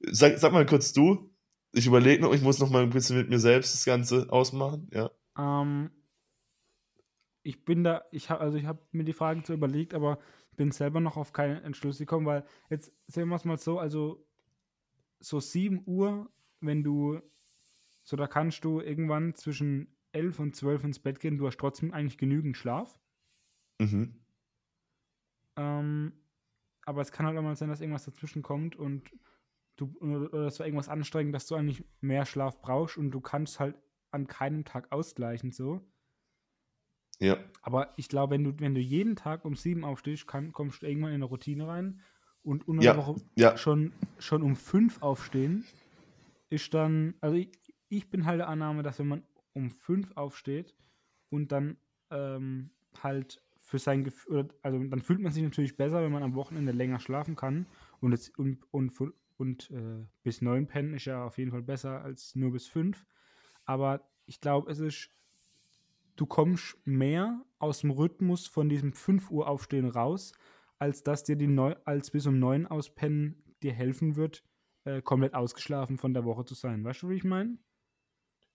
sag, 0.00 0.38
sag 0.38 0.52
mal 0.52 0.66
kurz 0.66 0.92
du. 0.92 1.30
Ich 1.72 1.86
überlege 1.86 2.22
noch, 2.22 2.34
ich 2.34 2.42
muss 2.42 2.58
noch 2.58 2.70
mal 2.70 2.82
ein 2.82 2.90
bisschen 2.90 3.16
mit 3.16 3.28
mir 3.30 3.38
selbst 3.38 3.74
das 3.74 3.84
Ganze 3.84 4.26
ausmachen. 4.30 4.90
Ja. 4.92 5.10
Ähm, 5.38 5.90
ich 7.42 7.64
bin 7.64 7.84
da, 7.84 8.02
ich 8.10 8.28
habe, 8.30 8.40
also 8.40 8.58
ich 8.58 8.66
habe 8.66 8.80
mir 8.92 9.04
die 9.04 9.12
Fragen 9.12 9.42
so 9.46 9.52
überlegt, 9.54 9.94
aber 9.94 10.18
bin 10.56 10.70
selber 10.70 11.00
noch 11.00 11.16
auf 11.16 11.32
keinen 11.32 11.62
Entschluss 11.62 11.98
gekommen, 11.98 12.26
weil 12.26 12.44
jetzt 12.70 12.92
sehen 13.06 13.28
wir 13.28 13.36
es 13.36 13.44
mal 13.44 13.58
so, 13.58 13.78
also 13.78 14.26
so 15.20 15.40
7 15.40 15.82
Uhr, 15.86 16.30
wenn 16.60 16.82
du, 16.82 17.20
so 18.02 18.16
da 18.16 18.26
kannst 18.26 18.64
du 18.64 18.80
irgendwann 18.80 19.34
zwischen 19.34 19.96
11 20.12 20.38
und 20.38 20.56
12 20.56 20.84
ins 20.84 20.98
Bett 20.98 21.20
gehen, 21.20 21.38
du 21.38 21.46
hast 21.46 21.58
trotzdem 21.58 21.92
eigentlich 21.92 22.18
genügend 22.18 22.56
Schlaf. 22.56 22.98
Mhm. 23.78 24.24
Ähm, 25.56 26.12
aber 26.84 27.02
es 27.02 27.12
kann 27.12 27.26
halt 27.26 27.36
auch 27.36 27.42
mal 27.42 27.56
sein, 27.56 27.68
dass 27.68 27.80
irgendwas 27.80 28.04
dazwischen 28.04 28.42
kommt 28.42 28.76
und 28.76 29.10
du 29.76 29.94
oder, 30.00 30.32
war 30.32 30.66
irgendwas 30.66 30.88
anstrengend, 30.88 31.34
dass 31.34 31.46
du 31.46 31.54
eigentlich 31.54 31.84
mehr 32.00 32.24
Schlaf 32.24 32.60
brauchst 32.60 32.96
und 32.96 33.10
du 33.10 33.20
kannst 33.20 33.60
halt 33.60 33.76
an 34.10 34.26
keinem 34.26 34.64
Tag 34.64 34.92
ausgleichen 34.92 35.50
so. 35.50 35.86
Ja. 37.20 37.38
Aber 37.62 37.92
ich 37.96 38.08
glaube, 38.08 38.34
wenn 38.34 38.44
du, 38.44 38.60
wenn 38.60 38.74
du 38.74 38.80
jeden 38.80 39.16
Tag 39.16 39.44
um 39.44 39.56
sieben 39.56 39.84
aufstehst, 39.84 40.26
kann, 40.26 40.52
kommst 40.52 40.82
du 40.82 40.86
irgendwann 40.86 41.10
in 41.10 41.16
eine 41.16 41.24
Routine 41.24 41.66
rein 41.66 42.00
und 42.42 42.68
unter 42.68 42.84
Ja, 42.84 42.96
Woche 42.96 43.16
ja. 43.36 43.56
schon, 43.56 43.92
schon 44.18 44.42
um 44.42 44.54
fünf 44.56 45.02
aufstehen, 45.02 45.64
ist 46.48 46.74
dann, 46.74 47.14
also 47.20 47.36
ich, 47.36 47.50
ich 47.88 48.10
bin 48.10 48.24
halt 48.26 48.40
der 48.40 48.48
Annahme, 48.48 48.82
dass 48.82 48.98
wenn 48.98 49.08
man 49.08 49.22
um 49.52 49.70
fünf 49.70 50.16
aufsteht 50.16 50.76
und 51.30 51.50
dann 51.52 51.78
ähm, 52.10 52.70
halt 53.02 53.42
für 53.60 53.78
sein 53.78 54.04
Gefühl, 54.04 54.48
also 54.62 54.78
dann 54.78 55.00
fühlt 55.02 55.20
man 55.20 55.32
sich 55.32 55.42
natürlich 55.42 55.76
besser, 55.76 56.02
wenn 56.02 56.12
man 56.12 56.22
am 56.22 56.34
Wochenende 56.36 56.72
länger 56.72 57.00
schlafen 57.00 57.34
kann 57.34 57.66
und, 58.00 58.12
jetzt, 58.12 58.38
und, 58.38 58.62
und, 58.72 58.92
und 59.38 59.70
äh, 59.72 60.06
bis 60.22 60.40
neun 60.40 60.68
pennen 60.68 60.94
ist 60.94 61.06
ja 61.06 61.24
auf 61.24 61.38
jeden 61.38 61.50
Fall 61.50 61.62
besser 61.62 62.02
als 62.02 62.36
nur 62.36 62.52
bis 62.52 62.68
fünf. 62.68 63.04
Aber 63.64 64.08
ich 64.26 64.40
glaube, 64.40 64.70
es 64.70 64.78
ist 64.78 65.10
du 66.16 66.26
kommst 66.26 66.76
mehr 66.84 67.44
aus 67.58 67.80
dem 67.80 67.90
Rhythmus 67.90 68.46
von 68.46 68.68
diesem 68.68 68.92
5 68.92 69.30
Uhr 69.30 69.48
Aufstehen 69.48 69.86
raus, 69.88 70.32
als 70.78 71.02
dass 71.02 71.24
dir 71.24 71.36
die 71.36 71.46
neu, 71.46 71.74
als 71.84 72.10
bis 72.10 72.26
um 72.26 72.38
9 72.38 72.66
auspennen 72.66 73.42
dir 73.62 73.72
helfen 73.72 74.16
wird, 74.16 74.42
äh, 74.84 75.00
komplett 75.02 75.34
ausgeschlafen 75.34 75.96
von 75.98 76.12
der 76.14 76.24
Woche 76.24 76.44
zu 76.44 76.54
sein. 76.54 76.84
Weißt 76.84 77.02
du, 77.02 77.08
wie 77.08 77.14
ich 77.14 77.24
meine? 77.24 77.58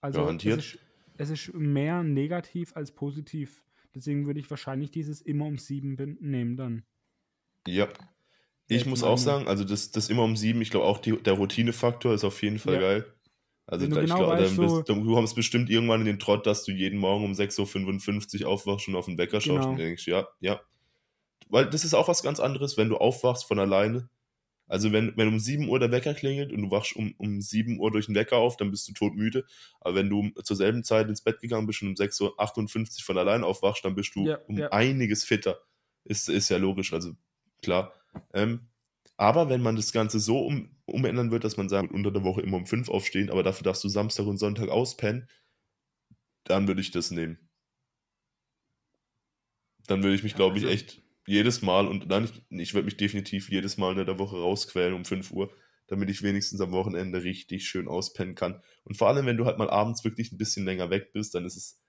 Also 0.01 0.19
es 0.19 0.25
Garantiert. 0.25 0.59
ist, 0.59 0.79
es 1.17 1.29
ist 1.29 1.53
mehr 1.53 2.03
negativ 2.03 2.75
als 2.75 2.91
positiv. 2.91 3.63
Deswegen 3.93 4.25
würde 4.25 4.39
ich 4.39 4.49
wahrscheinlich 4.49 4.91
dieses 4.91 5.21
immer 5.21 5.45
um 5.45 5.57
7 5.57 5.95
bin- 5.95 6.17
nehmen 6.21 6.55
dann. 6.55 6.83
Ja. 7.67 7.87
Ich 8.67 8.77
Jetzt 8.77 8.85
muss 8.87 9.03
auch 9.03 9.17
sagen, 9.17 9.47
also 9.47 9.65
das, 9.65 9.91
das 9.91 10.09
immer 10.09 10.23
um 10.23 10.37
sieben, 10.37 10.61
ich 10.61 10.69
glaube 10.69 10.85
auch 10.85 10.99
die, 10.99 11.21
der 11.21 11.33
Routinefaktor 11.33 12.13
ist 12.13 12.23
auf 12.23 12.41
jeden 12.41 12.57
Fall 12.57 12.75
Ja. 12.75 12.79
geil. 12.79 13.13
Also 13.71 13.85
Wenn 13.85 13.91
du 13.91 14.01
genau 14.01 14.17
glaube, 14.17 14.33
weißt, 14.43 14.55
so- 14.55 14.61
bist, 14.79 14.89
du 14.89 14.95
du 14.95 15.13
kommst 15.15 15.33
bestimmt 15.33 15.69
irgendwann 15.69 16.01
in 16.01 16.05
den 16.05 16.19
Trott, 16.19 16.45
dass 16.45 16.63
du 16.65 16.71
jeden 16.73 16.99
Morgen 16.99 17.23
um 17.23 17.31
6.55 17.31 18.41
Uhr 18.43 18.49
aufwachst 18.49 18.87
und 18.89 18.95
auf 18.95 19.05
den 19.05 19.17
Wecker 19.17 19.39
schaust 19.39 19.61
Genau. 19.61 19.69
und 19.71 19.77
denkst, 19.77 20.05
ja, 20.07 20.27
ja. 20.41 20.59
Weil 21.49 21.69
das 21.69 21.83
ist 21.85 21.93
auch 21.93 22.07
was 22.09 22.21
ganz 22.21 22.39
anderes, 22.41 22.77
wenn 22.77 22.89
du 22.89 22.97
aufwachst 22.97 23.45
von 23.45 23.59
alleine. 23.59 24.09
Also 24.67 24.91
wenn, 24.91 25.15
wenn 25.17 25.27
um 25.29 25.39
7 25.39 25.67
Uhr 25.69 25.79
der 25.79 25.91
Wecker 25.91 26.13
klingelt 26.13 26.51
und 26.53 26.61
du 26.61 26.71
wachst 26.71 26.95
um, 26.95 27.13
um 27.17 27.41
7 27.41 27.79
Uhr 27.79 27.91
durch 27.91 28.05
den 28.07 28.15
Wecker 28.15 28.37
auf, 28.37 28.55
dann 28.57 28.71
bist 28.71 28.87
du 28.87 28.93
todmüde. 28.93 29.45
Aber 29.79 29.95
wenn 29.95 30.09
du 30.09 30.29
zur 30.43 30.55
selben 30.57 30.83
Zeit 30.83 31.07
ins 31.09 31.21
Bett 31.21 31.39
gegangen 31.41 31.65
bist 31.67 31.81
und 31.81 31.89
um 31.89 31.95
6.58 31.95 32.99
Uhr 32.99 33.03
von 33.03 33.17
allein 33.17 33.43
aufwachst, 33.43 33.83
dann 33.85 33.95
bist 33.95 34.15
du 34.15 34.27
Ja, 34.27 34.37
um 34.47 34.57
ja. 34.57 34.69
einiges 34.71 35.23
fitter. 35.25 35.59
Ist, 36.05 36.29
ist 36.29 36.49
ja 36.49 36.57
logisch, 36.57 36.93
also 36.93 37.11
klar. 37.61 37.93
Ähm, 38.33 38.67
aber 39.21 39.49
wenn 39.49 39.61
man 39.61 39.75
das 39.75 39.91
Ganze 39.93 40.19
so 40.19 40.39
um, 40.39 40.75
umändern 40.85 41.29
wird, 41.29 41.43
dass 41.43 41.55
man 41.55 41.69
sagt, 41.69 41.91
unter 41.91 42.09
der 42.11 42.23
Woche 42.23 42.41
immer 42.41 42.57
um 42.57 42.65
5 42.65 42.89
aufstehen, 42.89 43.29
aber 43.29 43.43
dafür 43.43 43.63
darfst 43.63 43.83
du 43.83 43.87
Samstag 43.89 44.25
und 44.25 44.37
Sonntag 44.39 44.69
auspennen, 44.69 45.29
dann 46.43 46.67
würde 46.67 46.81
ich 46.81 46.91
das 46.91 47.09
nehmen. 47.11 47.49
Dann 49.87 50.03
würde 50.03 50.15
ich 50.15 50.23
mich, 50.23 50.35
glaube 50.35 50.57
ich, 50.57 50.63
also- 50.63 50.73
echt 50.73 51.01
jedes 51.27 51.61
Mal 51.61 51.87
und 51.87 52.07
nein, 52.07 52.23
ich, 52.25 52.59
ich 52.59 52.73
würde 52.73 52.85
mich 52.85 52.97
definitiv 52.97 53.49
jedes 53.49 53.77
Mal 53.77 53.97
in 53.97 54.05
der 54.05 54.17
Woche 54.19 54.37
rausquälen 54.37 54.93
um 54.95 55.05
5 55.05 55.31
Uhr, 55.31 55.53
damit 55.87 56.09
ich 56.09 56.23
wenigstens 56.23 56.61
am 56.61 56.71
Wochenende 56.71 57.23
richtig 57.23 57.67
schön 57.67 57.87
auspennen 57.87 58.33
kann. 58.35 58.61
Und 58.85 58.97
vor 58.97 59.07
allem, 59.07 59.25
wenn 59.27 59.37
du 59.37 59.45
halt 59.45 59.57
mal 59.59 59.69
abends 59.69 60.03
wirklich 60.03 60.31
ein 60.31 60.37
bisschen 60.39 60.65
länger 60.65 60.89
weg 60.89 61.13
bist, 61.13 61.35
dann 61.35 61.45
ist 61.45 61.57
es 61.57 61.79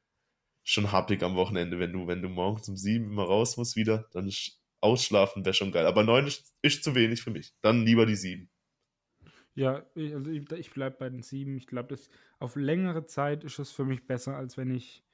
schon 0.64 0.92
happig 0.92 1.22
am 1.24 1.36
Wochenende, 1.36 1.80
wenn 1.80 1.92
du, 1.92 2.06
wenn 2.08 2.22
du 2.22 2.30
morgens 2.30 2.68
um 2.68 2.76
7 2.76 3.06
immer 3.06 3.24
raus 3.24 3.56
musst 3.58 3.76
wieder, 3.76 4.08
dann 4.12 4.28
ist 4.28 4.61
Ausschlafen 4.82 5.44
wäre 5.44 5.54
schon 5.54 5.72
geil. 5.72 5.86
Aber 5.86 6.02
9 6.04 6.26
ist, 6.26 6.54
ist 6.62 6.84
zu 6.84 6.94
wenig 6.94 7.22
für 7.22 7.30
mich. 7.30 7.54
Dann 7.62 7.84
lieber 7.84 8.04
die 8.06 8.16
7. 8.16 8.50
Ja, 9.54 9.84
ich, 9.94 10.14
also 10.14 10.30
ich, 10.30 10.50
ich 10.52 10.70
bleibe 10.70 10.96
bei 10.98 11.08
den 11.10 11.22
7. 11.22 11.56
Ich 11.56 11.66
glaube, 11.66 11.96
auf 12.38 12.56
längere 12.56 13.04
Zeit 13.06 13.44
ist 13.44 13.58
es 13.58 13.70
für 13.70 13.84
mich 13.84 14.06
besser, 14.06 14.36
als 14.36 14.56
wenn 14.56 14.74
ich 14.74 15.04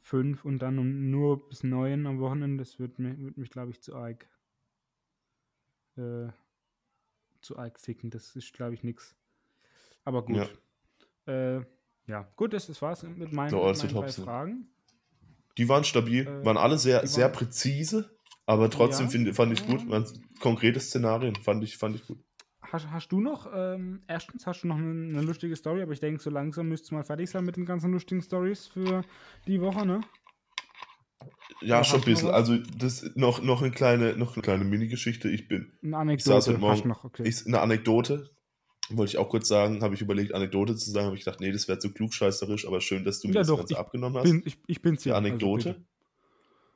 5 0.00 0.44
und 0.44 0.58
dann 0.60 0.78
um 0.78 1.10
nur 1.10 1.48
bis 1.48 1.62
9 1.62 2.06
am 2.06 2.20
Wochenende. 2.20 2.62
Das 2.64 2.78
wird, 2.78 2.98
mir, 2.98 3.18
wird 3.18 3.36
mich, 3.36 3.50
glaube 3.50 3.70
ich, 3.70 3.80
zu 3.82 3.94
arg 3.94 4.28
äh, 5.96 6.28
zu 7.40 7.58
arg 7.58 7.78
ficken. 7.78 8.10
Das 8.10 8.34
ist, 8.36 8.52
glaube 8.52 8.74
ich, 8.74 8.82
nix. 8.82 9.14
Aber 10.04 10.24
gut. 10.24 10.50
Ja, 11.26 11.58
äh, 11.58 11.64
ja. 12.06 12.22
gut, 12.36 12.52
das, 12.52 12.66
das 12.66 12.80
war's 12.82 13.02
mit 13.02 13.32
meinen, 13.32 13.50
So, 13.50 13.64
mit 13.64 13.78
meinen 13.92 13.92
drei. 13.92 14.10
Fragen. 14.12 14.68
Die 15.56 15.68
waren 15.68 15.84
stabil, 15.84 16.26
Äh, 16.26 16.44
waren 16.44 16.56
alle 16.56 16.78
sehr, 16.78 17.06
sehr 17.06 17.26
waren- 17.26 17.32
präzise, 17.32 18.18
aber 18.46 18.70
trotzdem 18.70 19.06
Ja. 19.06 19.10
find, 19.10 19.34
fand 19.36 19.52
ich 19.52 19.60
Ja. 19.60 19.66
gut. 19.66 19.88
Waren 19.88 20.06
konkrete 20.40 20.80
Szenarien, 20.80 21.34
fand 21.36 21.64
ich, 21.64 21.76
fand 21.76 21.96
ich 21.96 22.06
gut. 22.06 22.18
Hast, 22.62 22.90
hast 22.90 23.08
du 23.12 23.20
noch, 23.20 23.46
ähm, 23.54 24.02
erstens 24.08 24.46
hast 24.46 24.62
du 24.62 24.68
noch 24.68 24.76
eine, 24.76 24.90
eine 24.90 25.22
lustige 25.22 25.54
Story, 25.54 25.82
aber 25.82 25.92
ich 25.92 26.00
denke, 26.00 26.20
so 26.22 26.30
langsam 26.30 26.68
müsstest 26.68 26.90
du 26.90 26.96
mal 26.96 27.04
fertig 27.04 27.30
sein 27.30 27.44
mit 27.44 27.56
den 27.56 27.66
ganzen 27.66 27.92
lustigen 27.92 28.22
Stories 28.22 28.66
für 28.66 29.02
die 29.46 29.60
Woche, 29.60 29.84
ne? 29.86 30.00
Ja, 31.60 31.78
Ja, 31.78 31.84
schon 31.84 32.00
ein 32.00 32.04
bisschen. 32.04 32.30
Also 32.30 32.56
das 32.78 33.10
noch, 33.14 33.42
noch 33.42 33.62
eine 33.62 33.70
kleine, 33.70 34.16
noch 34.16 34.34
eine 34.34 34.42
kleine 34.42 34.64
Mini-Geschichte. 34.64 35.28
Ich 35.30 35.46
bin 35.48 35.72
Eine 35.82 36.14
Ich 36.14 36.24
saß 36.24 36.48
Anekdote 36.48 36.50
heute 36.52 36.60
Morgen- 36.60 36.72
hast 36.72 36.84
du 36.84 36.88
noch, 36.88 37.04
okay. 37.04 37.22
Ich, 37.28 37.46
eine 37.46 37.60
Anekdote, 37.60 38.30
wollte 38.90 39.10
ich 39.10 39.18
auch 39.18 39.28
kurz 39.28 39.48
sagen, 39.48 39.82
habe 39.82 39.94
ich 39.94 40.00
überlegt, 40.02 40.34
Anekdote 40.34 40.74
zu 40.74 40.90
sagen, 40.90 41.06
habe 41.06 41.16
ich 41.16 41.24
gedacht, 41.24 41.40
nee, 41.40 41.52
das 41.52 41.68
wäre 41.68 41.78
zu 41.78 41.92
klugscheißerisch, 41.92 42.66
aber 42.66 42.80
schön, 42.80 43.04
dass 43.04 43.20
du 43.20 43.28
mir 43.28 43.34
Ja, 43.34 43.40
das 43.40 43.48
doch, 43.48 43.58
Ganze 43.58 43.74
ich 43.74 43.78
abgenommen 43.78 44.16
hast. 44.16 44.24
bin, 44.24 44.42
ich, 44.44 44.58
ich 44.66 44.82
bin's 44.82 45.02
Die 45.02 45.10
ja. 45.10 45.16
Anekdote. 45.16 45.68
Also 45.70 45.80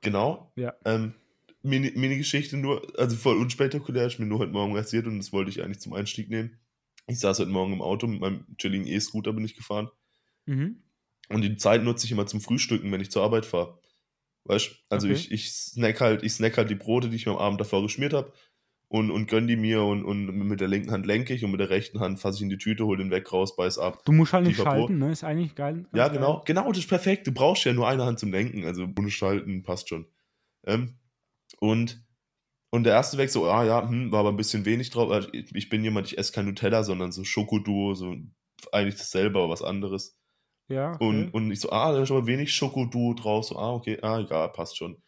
genau. 0.00 0.52
Ja. 0.56 0.74
Ähm, 0.84 1.14
Mini- 1.62 1.92
Mini-Geschichte 1.96 2.56
nur, 2.56 2.86
also 2.98 3.16
voll 3.16 3.36
unspektakulär, 3.36 4.06
ist 4.06 4.18
mir 4.18 4.26
nur 4.26 4.38
heute 4.38 4.52
Morgen 4.52 4.74
passiert 4.74 5.06
und 5.06 5.18
das 5.18 5.32
wollte 5.32 5.50
ich 5.50 5.62
eigentlich 5.62 5.80
zum 5.80 5.92
Einstieg 5.92 6.30
nehmen. 6.30 6.58
Ich 7.06 7.18
saß 7.20 7.38
heute 7.40 7.50
Morgen 7.50 7.72
im 7.72 7.82
Auto, 7.82 8.06
mit 8.06 8.20
meinem 8.20 8.44
chilligen 8.58 8.86
E-Scooter 8.86 9.32
bin 9.32 9.44
ich 9.44 9.56
gefahren 9.56 9.88
mhm. 10.46 10.82
und 11.30 11.42
die 11.42 11.56
Zeit 11.56 11.82
nutze 11.82 12.06
ich 12.06 12.12
immer 12.12 12.26
zum 12.26 12.40
Frühstücken, 12.40 12.92
wenn 12.92 13.00
ich 13.00 13.10
zur 13.10 13.22
Arbeit 13.22 13.46
fahre. 13.46 13.78
Weißt 14.44 14.68
du, 14.68 14.74
also 14.88 15.08
Okay. 15.08 15.16
ich, 15.16 15.32
ich 15.32 15.52
snack 15.52 16.00
halt, 16.00 16.22
ich 16.22 16.32
snack 16.32 16.56
halt 16.56 16.70
die 16.70 16.74
Brote, 16.74 17.08
die 17.08 17.16
ich 17.16 17.26
mir 17.26 17.32
am 17.32 17.38
Abend 17.38 17.60
davor 17.60 17.82
geschmiert 17.82 18.12
habe 18.12 18.32
und, 18.88 19.10
und 19.10 19.26
gönn 19.28 19.46
die 19.46 19.56
mir 19.56 19.82
und, 19.82 20.04
und 20.04 20.26
mit 20.26 20.60
der 20.60 20.68
linken 20.68 20.90
Hand 20.90 21.04
lenke 21.06 21.34
ich 21.34 21.44
und 21.44 21.50
mit 21.50 21.60
der 21.60 21.68
rechten 21.70 22.00
Hand 22.00 22.18
fasse 22.20 22.36
ich 22.38 22.42
in 22.42 22.48
die 22.48 22.56
Tüte, 22.56 22.86
hol 22.86 22.96
den 22.96 23.10
weg, 23.10 23.30
raus, 23.32 23.56
beiß 23.56 23.78
ab. 23.78 24.02
Du 24.06 24.12
musst 24.12 24.32
halt 24.32 24.46
nicht 24.46 24.56
schalten, 24.58 24.98
ne? 24.98 25.12
Ist 25.12 25.24
eigentlich 25.24 25.54
geil. 25.54 25.86
Ja, 25.92 26.08
geil. 26.08 26.16
genau, 26.16 26.42
genau, 26.46 26.68
das 26.68 26.78
ist 26.78 26.88
perfekt. 26.88 27.26
Du 27.26 27.32
brauchst 27.32 27.64
ja 27.64 27.72
nur 27.74 27.88
eine 27.88 28.04
Hand 28.04 28.18
zum 28.18 28.32
Lenken, 28.32 28.64
also 28.64 28.88
ohne 28.98 29.10
Schalten 29.10 29.62
passt 29.62 29.88
schon. 29.90 30.06
Ähm, 30.64 30.94
und, 31.60 32.04
und 32.70 32.84
der 32.84 32.94
erste 32.94 33.18
weg 33.18 33.30
so, 33.30 33.48
ah 33.50 33.64
ja, 33.64 33.88
hm, 33.88 34.12
war 34.12 34.20
aber 34.20 34.30
ein 34.30 34.36
bisschen 34.36 34.64
wenig 34.64 34.90
drauf. 34.90 35.10
Also 35.10 35.28
Ich, 35.32 35.68
bin 35.68 35.84
jemand, 35.84 36.06
ich 36.06 36.18
esse 36.18 36.32
kein 36.32 36.46
Nutella, 36.46 36.84
sondern 36.84 37.12
so 37.12 37.24
Schokoduo, 37.24 37.94
so 37.94 38.16
eigentlich 38.72 38.96
dasselbe, 38.96 39.38
aber 39.38 39.50
was 39.50 39.62
anderes. 39.62 40.18
Ja, 40.68 40.94
okay. 40.94 41.04
Und, 41.06 41.30
und 41.30 41.50
ich 41.50 41.60
so, 41.60 41.70
ah, 41.70 41.92
da 41.92 42.02
ist 42.02 42.10
aber 42.10 42.26
wenig 42.26 42.54
Schokoduo 42.54 43.14
drauf. 43.14 43.46
So, 43.46 43.58
ah, 43.58 43.72
okay, 43.72 43.98
ah, 44.02 44.20
egal, 44.20 44.50
passt 44.52 44.76
schon. 44.76 45.02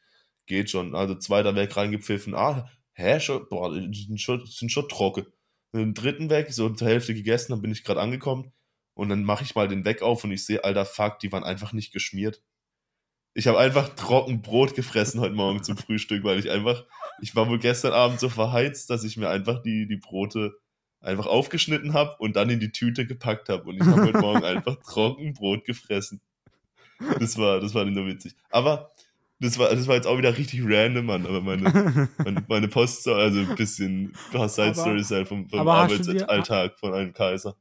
Geht 0.46 0.70
schon. 0.70 0.94
Also 0.94 1.14
zweiter 1.16 1.55
Weg 1.55 1.76
reingepfiffen. 1.76 2.34
Ah, 2.34 2.70
hä, 2.94 3.20
schon, 3.20 3.46
boah, 3.48 3.72
sind 3.72 4.20
schon, 4.20 4.46
sind 4.46 4.72
schon 4.72 4.88
trocken. 4.88 5.26
Den 5.74 5.94
dritten 5.94 6.30
Weg, 6.30 6.53
so 6.53 6.68
zur 6.70 6.88
Hälfte 6.88 7.14
gegessen, 7.14 7.53
dann 7.53 7.62
bin 7.62 7.70
ich 7.70 7.84
gerade 7.84 8.01
angekommen. 8.01 8.53
Und 8.94 9.09
dann 9.09 9.22
mache 9.24 9.44
ich 9.44 9.55
mal 9.55 9.68
den 9.68 9.84
Weg 9.84 10.03
auf 10.03 10.24
und 10.24 10.32
ich 10.32 10.44
sehe, 10.44 10.64
alter 10.64 10.84
Fuck, 10.84 11.20
die 11.20 11.30
waren 11.30 11.44
einfach 11.44 11.72
nicht 11.72 11.92
geschmiert. 11.92 12.42
Ich 13.35 13.47
habe 13.47 13.59
einfach 13.59 13.91
trocken 13.91 14.43
Brot 14.43 14.74
gefressen 14.74 15.20
heute 15.20 15.35
Morgen 15.35 15.62
zum 15.62 15.76
Frühstück, 15.76 16.24
weil 16.24 16.39
ich 16.39 16.51
einfach, 16.51 16.85
ich 17.20 17.37
war 17.37 17.49
wohl 17.49 17.59
gestern 17.59 17.93
Abend 17.93 18.18
so 18.20 18.28
verheizt, 18.28 18.91
dass 18.91 19.05
ich 19.05 19.16
mir 19.16 19.28
einfach 19.28 19.62
die, 19.62 19.87
die 19.87 19.97
Brote 19.97 20.53
einfach 21.01 21.26
aufgeschnitten 21.26 21.95
habe 21.95 22.16
und 22.18 22.37
dann 22.37 22.51
in 22.51 22.61
die 22.61 22.72
Tüte 22.72 23.07
gepackt 23.07 23.49
habe. 23.49 23.64
Und 23.68 23.76
ich 23.76 23.87
habe 23.87 24.03
heute 24.03 24.18
Morgen 24.20 24.45
einfach 24.45 24.76
trocken 24.83 25.33
Brot 25.35 25.64
gefressen. 25.64 26.20
Das 27.18 27.39
war, 27.39 27.61
das 27.61 27.72
war 27.74 27.85
nicht 27.85 27.95
nur 27.95 28.07
witzig. 28.07 28.35
Aber 28.51 28.91
das 29.39 29.59
war, 29.59 29.70
das 29.70 29.87
war 29.87 29.95
jetzt 29.95 30.07
auch 30.07 30.18
wieder 30.18 30.37
richtig 30.37 30.61
random, 30.64 31.07
Mann. 31.07 31.24
Aber 31.24 31.41
meine, 31.41 32.09
meine, 32.18 32.45
meine 32.49 32.68
Post, 32.68 33.07
also 33.09 33.39
ein 33.41 33.55
bisschen 33.55 34.07
ein 34.07 34.12
paar 34.33 34.49
Side 34.49 34.74
Stories 34.83 35.11
halt 35.12 35.28
vom, 35.28 35.49
vom 35.49 35.61
dir- 35.61 36.28
Arbeitsalltag 36.28 36.78
von 36.78 36.93
einem 36.95 37.12
Kaiser. 37.14 37.57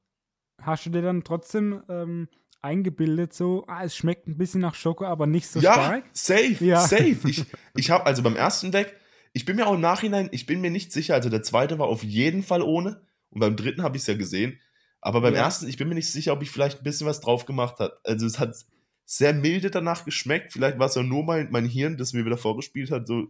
Hast 0.62 0.86
du 0.86 0.90
dir 0.90 1.02
dann 1.04 1.24
trotzdem 1.24 1.82
ähm, 1.88 2.28
eingebildet, 2.62 3.34
so, 3.34 3.64
ah, 3.68 3.84
es 3.84 3.95
schmeckt 3.95 4.28
ein 4.28 4.38
bisschen 4.38 4.62
nach 4.62 4.76
Schoko, 4.76 5.05
aber 5.05 5.28
nicht 5.28 5.47
so 5.47 5.60
ja, 5.60 5.74
stark? 5.74 6.05
safe, 6.14 6.57
Ja. 6.64 6.80
safe. 6.80 7.18
Ich, 7.28 7.45
ich 7.76 7.89
habe 7.91 8.05
also 8.05 8.22
beim 8.24 8.36
ersten 8.36 8.74
Weg, 8.74 8.93
ich 9.34 9.45
bin 9.45 9.55
mir 9.55 9.68
auch 9.68 9.74
im 9.76 9.82
Nachhinein, 9.82 10.30
ich 10.32 10.45
bin 10.45 10.62
mir 10.62 10.72
nicht 10.72 10.91
sicher, 10.91 11.14
also 11.16 11.30
der 11.30 11.43
zweite 11.43 11.80
war 11.80 11.88
auf 11.88 12.03
jeden 12.03 12.43
Fall 12.43 12.62
ohne 12.62 13.01
und 13.30 13.39
beim 13.39 13.55
dritten 13.55 13.84
habe 13.84 13.95
ich 13.95 14.01
es 14.03 14.07
ja 14.07 14.16
gesehen, 14.16 14.60
aber 15.01 15.22
beim 15.22 15.36
Ja. 15.36 15.41
ersten, 15.41 15.68
ich 15.68 15.78
bin 15.78 15.88
mir 15.88 15.95
nicht 15.95 16.12
sicher, 16.12 16.34
ob 16.34 16.41
ich 16.41 16.51
vielleicht 16.51 16.80
ein 16.80 16.84
bisschen 16.84 17.07
was 17.07 17.22
drauf 17.22 17.45
gemacht 17.45 17.80
habe. 17.80 17.97
Also 18.03 18.26
es 18.26 18.39
hat 18.39 18.55
sehr 19.05 19.34
milde 19.34 19.72
danach 19.72 20.03
geschmeckt, 20.05 20.51
vielleicht 20.53 20.78
war 20.80 20.88
es 20.88 20.95
ja 20.95 21.03
nur 21.03 21.24
mein, 21.24 21.49
mein 21.51 21.66
Hirn, 21.66 21.97
das 21.97 22.14
mir 22.14 22.26
wieder 22.26 22.38
vorgespielt 22.38 22.91
hat, 22.91 23.07
so 23.07 23.28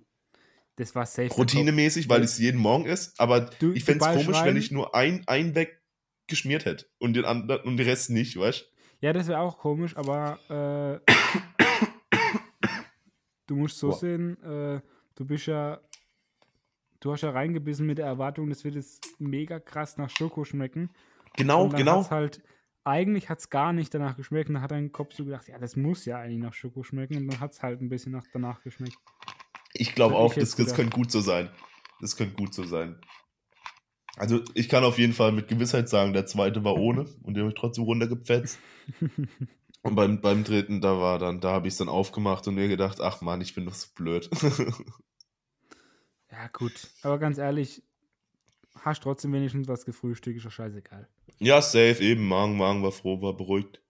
Das 0.77 0.95
war 0.95 1.05
safe. 1.05 1.29
routinemäßig, 1.29 2.09
weil 2.09 2.23
es 2.23 2.37
jeden 2.37 2.59
Morgen 2.59 2.85
ist, 2.85 3.19
aber 3.19 3.41
Du- 3.59 3.73
ich 3.73 3.83
fände 3.83 4.03
es 4.05 4.13
komisch, 4.13 4.43
wenn 4.43 4.57
ich 4.57 4.71
nur 4.71 4.95
ein, 4.95 5.23
ein 5.27 5.53
Weg 5.55 5.81
geschmiert 6.27 6.65
hätte 6.65 6.85
und 6.97 7.13
den 7.13 7.25
anderen 7.25 7.61
und 7.63 7.77
den 7.77 7.87
Rest 7.87 8.09
nicht, 8.09 8.37
weißt 8.37 8.61
du? 8.61 8.78
Ja, 9.01 9.13
das 9.13 9.27
wäre 9.27 9.39
auch 9.39 9.57
komisch, 9.57 9.95
aber 9.95 10.39
äh, 10.49 11.13
du 13.47 13.55
musst 13.55 13.79
so 13.79 13.89
Boah. 13.89 13.97
sehen, 13.97 14.43
äh, 14.43 14.81
du 15.15 15.25
bist 15.25 15.47
ja, 15.47 15.79
du 16.99 17.13
hast 17.13 17.21
ja 17.21 17.31
reingebissen 17.31 17.85
mit 17.85 17.97
der 17.97 18.07
Erwartung, 18.07 18.49
das 18.49 18.65
wird 18.65 18.75
jetzt 18.75 19.15
mega 19.19 19.59
krass 19.59 19.97
nach 19.97 20.09
Schoko 20.09 20.43
schmecken. 20.43 20.89
Genau, 21.37 21.63
Und 21.63 21.73
dann 21.73 21.79
genau. 21.79 21.99
hat's 21.99 22.11
halt, 22.11 22.43
eigentlich 22.83 23.29
hat 23.29 23.39
es 23.39 23.49
gar 23.49 23.71
nicht 23.71 23.93
danach 23.93 24.17
geschmeckt 24.17 24.49
und 24.49 24.55
dann 24.55 24.63
hat 24.63 24.71
dein 24.71 24.91
Kopf 24.91 25.13
so 25.13 25.23
gedacht, 25.23 25.47
ja, 25.47 25.57
das 25.57 25.77
muss 25.77 26.03
ja 26.05 26.17
eigentlich 26.19 26.39
nach 26.39 26.53
Schoko 26.53 26.83
schmecken 26.83 27.17
und 27.17 27.27
dann 27.27 27.39
hat 27.39 27.53
es 27.53 27.63
halt 27.63 27.81
ein 27.81 27.87
bisschen 27.87 28.11
nach, 28.11 28.25
danach 28.33 28.61
geschmeckt. 28.63 28.97
Ich 29.73 29.95
glaube 29.95 30.15
auch, 30.15 30.33
das, 30.33 30.55
das 30.55 30.73
könnte 30.73 30.95
gut 30.95 31.11
so 31.11 31.21
sein. 31.21 31.49
Das 32.01 32.17
könnte 32.17 32.35
gut 32.35 32.53
so 32.53 32.63
sein. 32.63 32.99
Also 34.19 34.41
ich 34.53 34.69
kann 34.69 34.83
auf 34.83 34.99
jeden 34.99 35.13
Fall 35.13 35.31
mit 35.31 35.47
Gewissheit 35.47 35.89
sagen, 35.89 36.13
der 36.13 36.27
zweite 36.27 36.63
war 36.63 36.75
ohne 36.77 37.05
und 37.23 37.33
den 37.35 37.41
habe 37.43 37.49
ich 37.49 37.59
trotzdem 37.59 37.85
runtergepfetzt. 37.85 38.59
Und 39.81 39.95
beim, 39.95 40.21
beim 40.21 40.43
dritten, 40.45 40.81
da 40.81 40.99
war 40.99 41.19
dann, 41.19 41.39
da 41.41 41.51
habe 41.51 41.67
ich 41.67 41.73
es 41.73 41.77
dann 41.77 41.89
aufgemacht 41.89 42.47
und 42.47 42.55
mir 42.55 42.67
gedacht, 42.67 42.99
ach 43.01 43.21
Mann, 43.21 43.41
ich 43.41 43.55
bin 43.55 43.65
doch 43.65 43.73
so 43.73 43.87
blöd. 43.95 44.29
Ja, 46.31 46.47
gut. 46.47 46.93
Aber 47.01 47.17
ganz 47.19 47.37
ehrlich, 47.37 47.83
hast 48.75 49.03
trotzdem 49.03 49.33
wenigstens 49.33 49.67
was 49.67 49.85
gefrühstückt, 49.85 50.37
ist 50.37 50.45
doch 50.45 50.51
scheißegal. 50.51 51.09
ja, 51.39 51.61
safe, 51.61 52.01
eben, 52.01 52.27
Magen, 52.27 52.57
Magen 52.57 52.83
war 52.83 52.91
froh, 52.91 53.21
war 53.21 53.35
beruhigt. 53.35 53.81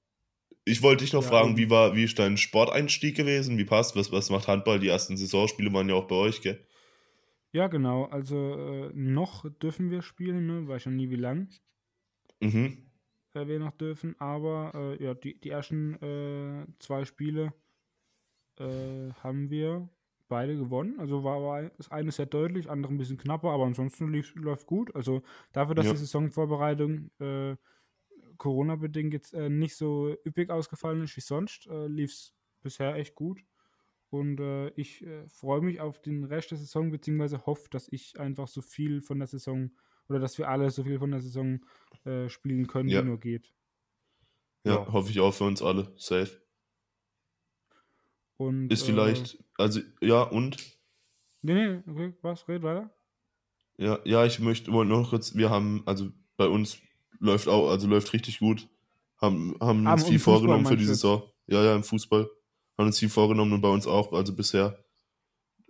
Ich 0.65 0.81
wollte 0.83 1.03
dich 1.03 1.13
noch 1.13 1.23
Ja, 1.23 1.29
fragen, 1.29 1.57
wie 1.57 1.69
war, 1.69 1.95
wie 1.95 2.03
ist 2.05 2.19
dein 2.19 2.37
Sporteinstieg 2.37 3.15
gewesen? 3.17 3.57
Wie 3.57 3.65
passt? 3.65 3.95
Was, 3.95 4.11
was 4.11 4.29
macht 4.29 4.47
Handball? 4.47 4.79
Die 4.79 4.87
ersten 4.89 5.17
Saisonspiele 5.17 5.73
waren 5.73 5.89
ja 5.89 5.95
auch 5.95 6.07
bei 6.07 6.15
euch, 6.15 6.41
gell? 6.41 6.65
Ja, 7.51 7.67
genau. 7.67 8.05
Also 8.05 8.35
äh, 8.55 8.91
noch 8.93 9.47
dürfen 9.59 9.89
wir 9.91 10.01
spielen, 10.01 10.47
ne? 10.47 10.67
Weiß 10.67 10.81
schon 10.83 10.95
nie 10.95 11.09
wie 11.11 11.15
lang 11.15 11.49
Mhm. 12.41 12.89
äh, 13.33 13.47
wir 13.47 13.59
noch 13.59 13.71
dürfen. 13.71 14.15
Aber 14.19 14.71
äh, 14.75 15.03
ja, 15.03 15.13
die, 15.13 15.39
die 15.39 15.49
ersten 15.49 15.95
äh, 16.01 16.67
zwei 16.79 17.05
Spiele 17.05 17.53
äh, 18.57 19.11
haben 19.13 19.49
wir 19.49 19.89
beide 20.27 20.55
gewonnen. 20.57 20.99
Also 20.99 21.23
war, 21.23 21.41
war 21.41 21.69
das 21.71 21.89
eine 21.91 22.11
sehr 22.11 22.25
deutlich, 22.27 22.69
andere 22.69 22.93
ein 22.93 22.97
bisschen 22.97 23.17
knapper, 23.17 23.49
aber 23.49 23.65
ansonsten 23.65 24.11
lief, 24.11 24.35
läuft 24.35 24.67
gut. 24.67 24.93
Also 24.95 25.23
dafür, 25.53 25.75
dass 25.75 25.89
Ja. 25.89 25.89
die 25.89 25.97
Saisonvorbereitung 25.97 27.09
äh, 27.19 27.55
Corona-bedingt 28.37 29.13
jetzt 29.13 29.33
nicht 29.33 29.75
so 29.77 30.15
üppig 30.25 30.49
ausgefallen 30.51 31.03
ist 31.03 31.17
wie 31.17 31.21
sonst, 31.21 31.67
lief 31.87 32.11
es 32.11 32.35
bisher 32.61 32.95
echt 32.95 33.15
gut. 33.15 33.41
Und 34.11 34.39
äh, 34.39 34.69
ich 34.71 35.05
äh, 35.05 35.27
freue 35.29 35.61
mich 35.61 35.81
auf 35.81 36.01
den 36.01 36.23
Rest 36.23 36.51
der 36.51 36.57
Saison, 36.57 36.91
beziehungsweise 36.91 37.45
hoffe, 37.45 37.69
dass 37.69 37.87
ich 37.91 38.19
einfach 38.19 38.47
so 38.47 38.61
viel 38.61 39.01
von 39.01 39.19
der 39.19 39.27
Saison 39.27 39.71
oder 40.07 40.19
dass 40.19 40.37
wir 40.39 40.49
alle 40.49 40.69
so 40.71 40.83
viel 40.83 40.97
von 40.99 41.11
der 41.11 41.21
Saison 41.21 41.59
äh, 42.05 42.29
spielen 42.29 42.67
können, 42.67 42.89
Ja. 42.89 43.01
wie 43.01 43.03
nur 43.03 43.19
geht. 43.19 43.53
Ja, 44.63 44.85
Ja. 44.85 44.93
hoffe 44.93 45.11
ich 45.11 45.19
auch 45.19 45.33
für 45.33 45.43
uns 45.43 45.61
alle. 45.61 45.93
Safe. 45.97 46.41
Und, 48.37 48.71
Ist 48.71 48.81
äh, 48.81 48.85
vielleicht, 48.85 49.43
also, 49.57 49.81
ja, 50.01 50.23
und? 50.23 50.57
Nee, 51.41 51.53
nee, 51.53 51.83
okay, 51.91 52.13
was? 52.21 52.47
Red 52.47 52.63
weiter. 52.63 52.89
Ja, 53.77 53.99
ja, 54.03 54.25
ich 54.25 54.39
möchte 54.39 54.71
wollte 54.71 54.91
noch 54.91 55.09
kurz, 55.09 55.35
wir 55.35 55.49
haben, 55.49 55.83
also 55.85 56.09
bei 56.37 56.47
uns 56.47 56.79
läuft 57.19 57.47
auch, 57.47 57.69
also 57.69 57.87
läuft 57.87 58.11
richtig 58.13 58.39
gut. 58.39 58.67
Haben, 59.21 59.55
haben 59.61 59.85
Ah, 59.85 59.93
uns 59.93 60.03
viel 60.05 60.19
Fußball 60.19 60.29
vorgenommen 60.33 60.65
für 60.65 60.77
die? 60.77 60.85
Saison. 60.85 61.23
Ja, 61.47 61.63
ja, 61.63 61.75
im 61.75 61.83
Fußball. 61.83 62.29
Haben 62.79 62.87
uns 62.87 62.99
viel 62.99 63.09
vorgenommen 63.09 63.51
und 63.53 63.61
bei 63.61 63.69
uns 63.69 63.85
auch, 63.85 64.13
also 64.13 64.33
bisher. 64.33 64.83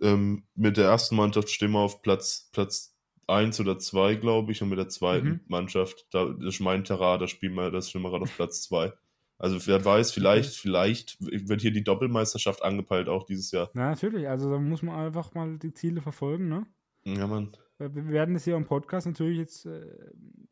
Ähm, 0.00 0.44
mit 0.54 0.76
der 0.76 0.86
ersten 0.86 1.16
Mannschaft 1.16 1.50
stehen 1.50 1.72
wir 1.72 1.80
auf 1.80 2.02
Platz, 2.02 2.48
Platz 2.52 2.96
1 3.26 3.58
oder 3.60 3.78
2, 3.78 4.14
glaube 4.14 4.52
ich, 4.52 4.62
und 4.62 4.68
mit 4.70 4.78
der 4.78 4.88
zweiten 4.88 5.28
Mhm. 5.28 5.40
Mannschaft, 5.48 6.06
da 6.12 6.26
das 6.26 6.54
ist 6.54 6.60
mein 6.60 6.84
Terrain, 6.84 7.18
da 7.20 7.26
spielen 7.26 7.54
wir, 7.54 7.70
das 7.70 7.90
stehen 7.90 8.02
wir 8.02 8.10
gerade 8.10 8.22
auf 8.22 8.34
Platz 8.36 8.62
2. 8.62 8.92
Also 9.38 9.66
wer 9.66 9.84
weiß, 9.84 10.12
vielleicht, 10.12 10.54
vielleicht 10.54 11.16
wird 11.20 11.60
hier 11.62 11.70
die 11.72 11.82
Doppelmeisterschaft 11.84 12.62
angepeilt 12.62 13.08
auch 13.08 13.24
dieses 13.24 13.50
Jahr. 13.50 13.70
Na, 13.74 13.90
natürlich, 13.90 14.28
also 14.28 14.50
da 14.50 14.58
muss 14.58 14.82
man 14.82 14.94
einfach 14.94 15.34
mal 15.34 15.58
die 15.58 15.72
Ziele 15.72 16.00
verfolgen, 16.02 16.48
ne? 16.48 16.66
Ja, 17.04 17.26
Mann. 17.26 17.50
Äh, 17.78 17.88
Wir 17.92 18.08
werden 18.08 18.34
das 18.34 18.44
hier 18.44 18.54
im 18.56 18.66
Podcast 18.66 19.06
natürlich 19.06 19.38
jetzt 19.38 19.66
äh, 19.66 19.82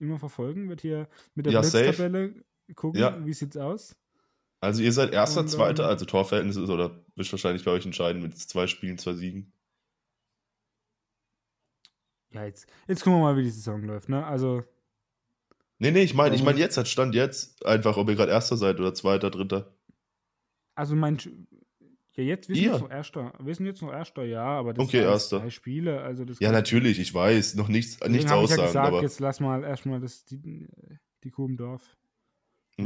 immer 0.01 0.19
verfolgen, 0.19 0.69
wird 0.69 0.81
hier 0.81 1.09
mit 1.35 1.47
der 1.47 1.53
Ja. 1.53 1.61
Blitztabelle 1.61 2.35
gucken, 2.75 3.01
Ja. 3.01 3.25
wie 3.25 3.33
sieht's 3.33 3.57
aus. 3.57 3.95
Also 4.61 4.83
ihr 4.83 4.93
seid 4.93 5.13
erster, 5.13 5.41
Und, 5.41 5.49
zweiter, 5.49 5.87
also 5.87 6.05
Torverhältnis 6.05 6.57
ist 6.57 6.69
oder 6.69 7.05
wird 7.17 7.33
wahrscheinlich 7.33 7.65
bei 7.65 7.71
euch 7.73 7.85
entscheiden 7.87 8.23
mit 8.23 8.37
zwei 8.39 8.67
Spielen, 8.67 8.99
zwei 8.99 9.15
Siegen. 9.15 9.53
Ja, 12.31 12.45
jetzt, 12.45 12.67
jetzt 12.87 13.03
gucken 13.03 13.19
wir 13.19 13.23
mal, 13.23 13.37
wie 13.37 13.43
die 13.43 13.51
Saison 13.51 13.83
läuft, 13.83 14.09
ne? 14.09 14.25
Also, 14.27 14.65
Nee, 15.81 15.91
nee, 15.93 16.03
ich 16.03 16.15
meine, 16.15 16.35
ich 16.35 16.41
Ähm, 16.41 16.45
meine 16.45 16.59
jetzt, 16.59 16.77
hat 16.77 16.87
Stand 16.89 17.15
jetzt 17.15 17.65
einfach, 17.67 17.97
ob 17.97 18.09
ihr 18.09 18.15
gerade 18.17 18.31
erster 18.33 18.57
seid 18.57 18.79
oder 18.81 18.95
zweiter, 18.95 19.31
dritter. 19.31 19.73
also 20.75 20.95
mein 20.95 21.19
ja, 22.17 22.25
jetzt 22.25 22.49
wissen 22.49 22.65
wir 22.65 22.71
jetzt 22.73 22.81
noch 22.81 22.91
erster. 22.91 23.33
Wir 23.39 23.55
sind 23.55 23.67
jetzt 23.67 23.81
noch 23.81 23.93
erster, 23.93 24.25
ja, 24.25 24.43
aber 24.45 24.75
das 24.75 24.85
Okay, 24.85 24.99
sind 24.99 25.07
erster. 25.07 25.39
drei 25.39 25.51
Spiele, 25.51 26.01
also 26.03 26.25
das 26.25 26.41
Ja, 26.41 26.51
natürlich, 26.51 26.99
ich 26.99 27.15
weiß, 27.15 27.55
noch 27.55 27.69
nichts, 27.69 27.99
Deswegen 28.01 28.13
nichts 28.13 28.31
hab 28.31 28.43
ich 28.43 28.51
ja 28.51 28.57
aussagen, 28.57 28.67
gesagt, 28.69 28.87
aber 28.89 29.03
jetzt 29.03 29.21
lass 29.21 29.39
mal 29.41 29.63
erstmal 29.63 30.01
das 30.01 30.25
die, 30.25 30.67
die 31.23 31.31
Kuh 31.31 31.47
im 31.47 31.57
Dorf. 31.57 31.97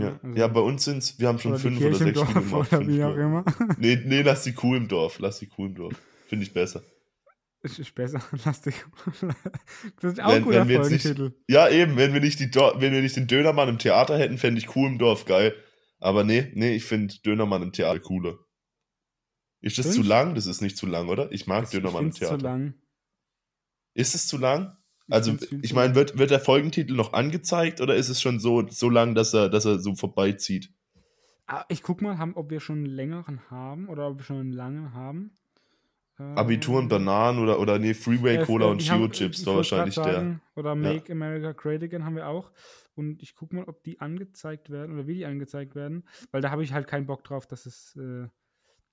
Ja, 0.01 0.19
also- 0.23 0.37
ja, 0.39 0.47
bei 0.49 0.61
uns 0.61 0.85
sind's, 0.85 1.19
wir 1.19 1.29
haben 1.29 1.39
schon 1.39 1.55
die 1.55 1.61
fünf 1.61 1.81
oder 1.81 1.95
sechs 1.95 2.13
Dorf 2.15 2.33
gemacht. 2.35 2.53
oder 2.55 2.65
fünf 2.83 2.89
wie 2.89 3.05
auch 3.05 3.15
immer. 3.17 3.45
Nee, 3.79 4.01
nee, 4.05 4.23
lass 4.23 4.45
die 4.45 4.53
Kuh 4.53 4.75
im 4.75 4.89
Dorf, 4.89 5.19
lass 5.19 5.39
die 5.39 5.47
Kuh 5.47 5.67
im 5.67 5.75
Dorf. 5.75 5.95
Finde 6.29 6.45
ich 6.45 6.53
besser. 6.53 6.83
Ist, 7.65 7.79
ist 7.79 7.95
besser, 7.95 8.21
lass 8.45 8.63
dich. 8.63 8.75
Das 10.01 10.13
ist 10.15 10.21
auch 10.21 10.29
ein 10.31 10.35
Wenn- 10.37 10.45
guter 10.45 10.69
wenn 10.69 10.89
nicht-. 10.91 11.33
Ja, 11.49 11.69
eben, 11.69 11.97
wenn 11.97 12.13
wir 12.13 12.21
nicht 12.21 12.41
die 12.41 12.51
wenn 12.55 12.93
wir 12.93 13.03
nicht 13.03 13.17
den 13.17 13.27
Dönermann 13.29 13.69
im 13.69 13.79
Theater 13.79 14.19
hätten, 14.19 14.39
fände 14.39 14.59
ich 14.61 14.67
Kuh 14.67 14.87
im 14.87 14.99
Dorf 14.99 15.27
geil. 15.27 15.55
Aber 16.01 16.25
nee, 16.25 16.51
nee, 16.55 16.75
ich 16.75 16.85
finde 16.85 17.15
Dönermann 17.25 17.63
im 17.63 17.73
Theater 17.73 18.01
cooler. 18.01 18.37
Ist 19.61 19.79
das 19.79 19.87
zu 19.87 19.93
Findest? 19.93 20.09
lang? 20.09 20.35
Das 20.35 20.47
ist 20.47 20.61
nicht 20.61 20.77
zu 20.77 20.87
lang, 20.87 21.09
oder? 21.09 21.31
Ich 21.31 21.47
mag 21.47 21.63
Das- 21.63 21.73
ich 21.73 21.79
Dönermann 21.79 22.07
im 22.07 22.13
find's 22.13 22.19
zu 22.19 22.25
Theater. 22.25 22.43
lang. 22.43 22.75
Ist 23.95 24.15
es 24.17 24.27
zu 24.27 24.39
lang? 24.39 24.77
Also, 25.11 25.37
ich 25.63 25.75
meine, 25.75 25.95
wird, 25.95 26.19
wird 26.19 26.31
der 26.31 26.41
Folgentitel 26.41 26.95
noch 26.95 27.13
angezeigt 27.13 27.81
oder 27.81 27.95
ist 27.97 28.09
es 28.09 28.21
schon 28.23 28.41
so, 28.41 28.67
so 28.69 28.89
lang, 28.89 29.15
dass 29.15 29.35
er, 29.35 29.49
dass 29.49 29.65
er 29.65 29.79
so 29.79 29.95
vorbeizieht? 29.95 30.71
Ah, 31.47 31.65
ich 31.69 31.83
guck 31.83 32.01
mal, 32.03 32.19
haben, 32.19 32.35
ob 32.37 32.51
wir 32.51 32.61
schon 32.61 32.79
einen 32.79 32.87
längeren 32.87 33.51
haben 33.51 33.89
oder 33.89 34.09
ob 34.09 34.19
wir 34.19 34.25
schon 34.25 34.39
einen 34.39 34.53
langen 34.53 34.95
haben. 34.95 35.33
Abitur 36.19 36.77
und 36.79 36.85
Ähm, 36.85 36.89
Bananen 36.89 37.41
oder, 37.43 37.59
oder 37.59 37.79
nee, 37.79 37.95
Freeway 37.95 38.37
äh, 38.37 38.45
Cola 38.45 38.67
äh, 38.67 38.71
und 38.71 38.81
die 38.83 38.91
haben- 38.91 39.01
Chio 39.01 39.09
Chips 39.09 39.45
war 39.47 39.57
wahrscheinlich 39.57 39.95
der. 39.97 40.05
sagen, 40.05 40.41
Oder 40.55 40.75
Make 40.77 41.11
America 41.11 41.53
Great 41.53 41.83
Again 41.83 42.05
haben 42.05 42.15
wir 42.17 42.29
auch. 42.29 42.53
Und 42.95 43.23
ich 43.23 43.35
guck 43.35 43.53
mal, 43.53 43.65
ob 43.65 43.83
die 43.83 44.01
angezeigt 44.01 44.71
werden 44.71 44.95
oder 44.95 45.07
wie 45.07 45.15
die 45.15 45.25
angezeigt 45.27 45.75
werden, 45.75 46.05
weil 46.31 46.41
da 46.43 46.51
habe 46.51 46.63
ich 46.63 46.73
halt 46.73 46.87
keinen 46.87 47.07
Bock 47.07 47.25
drauf, 47.25 47.47
dass 47.47 47.67
es 47.67 47.97
äh, 47.97 48.29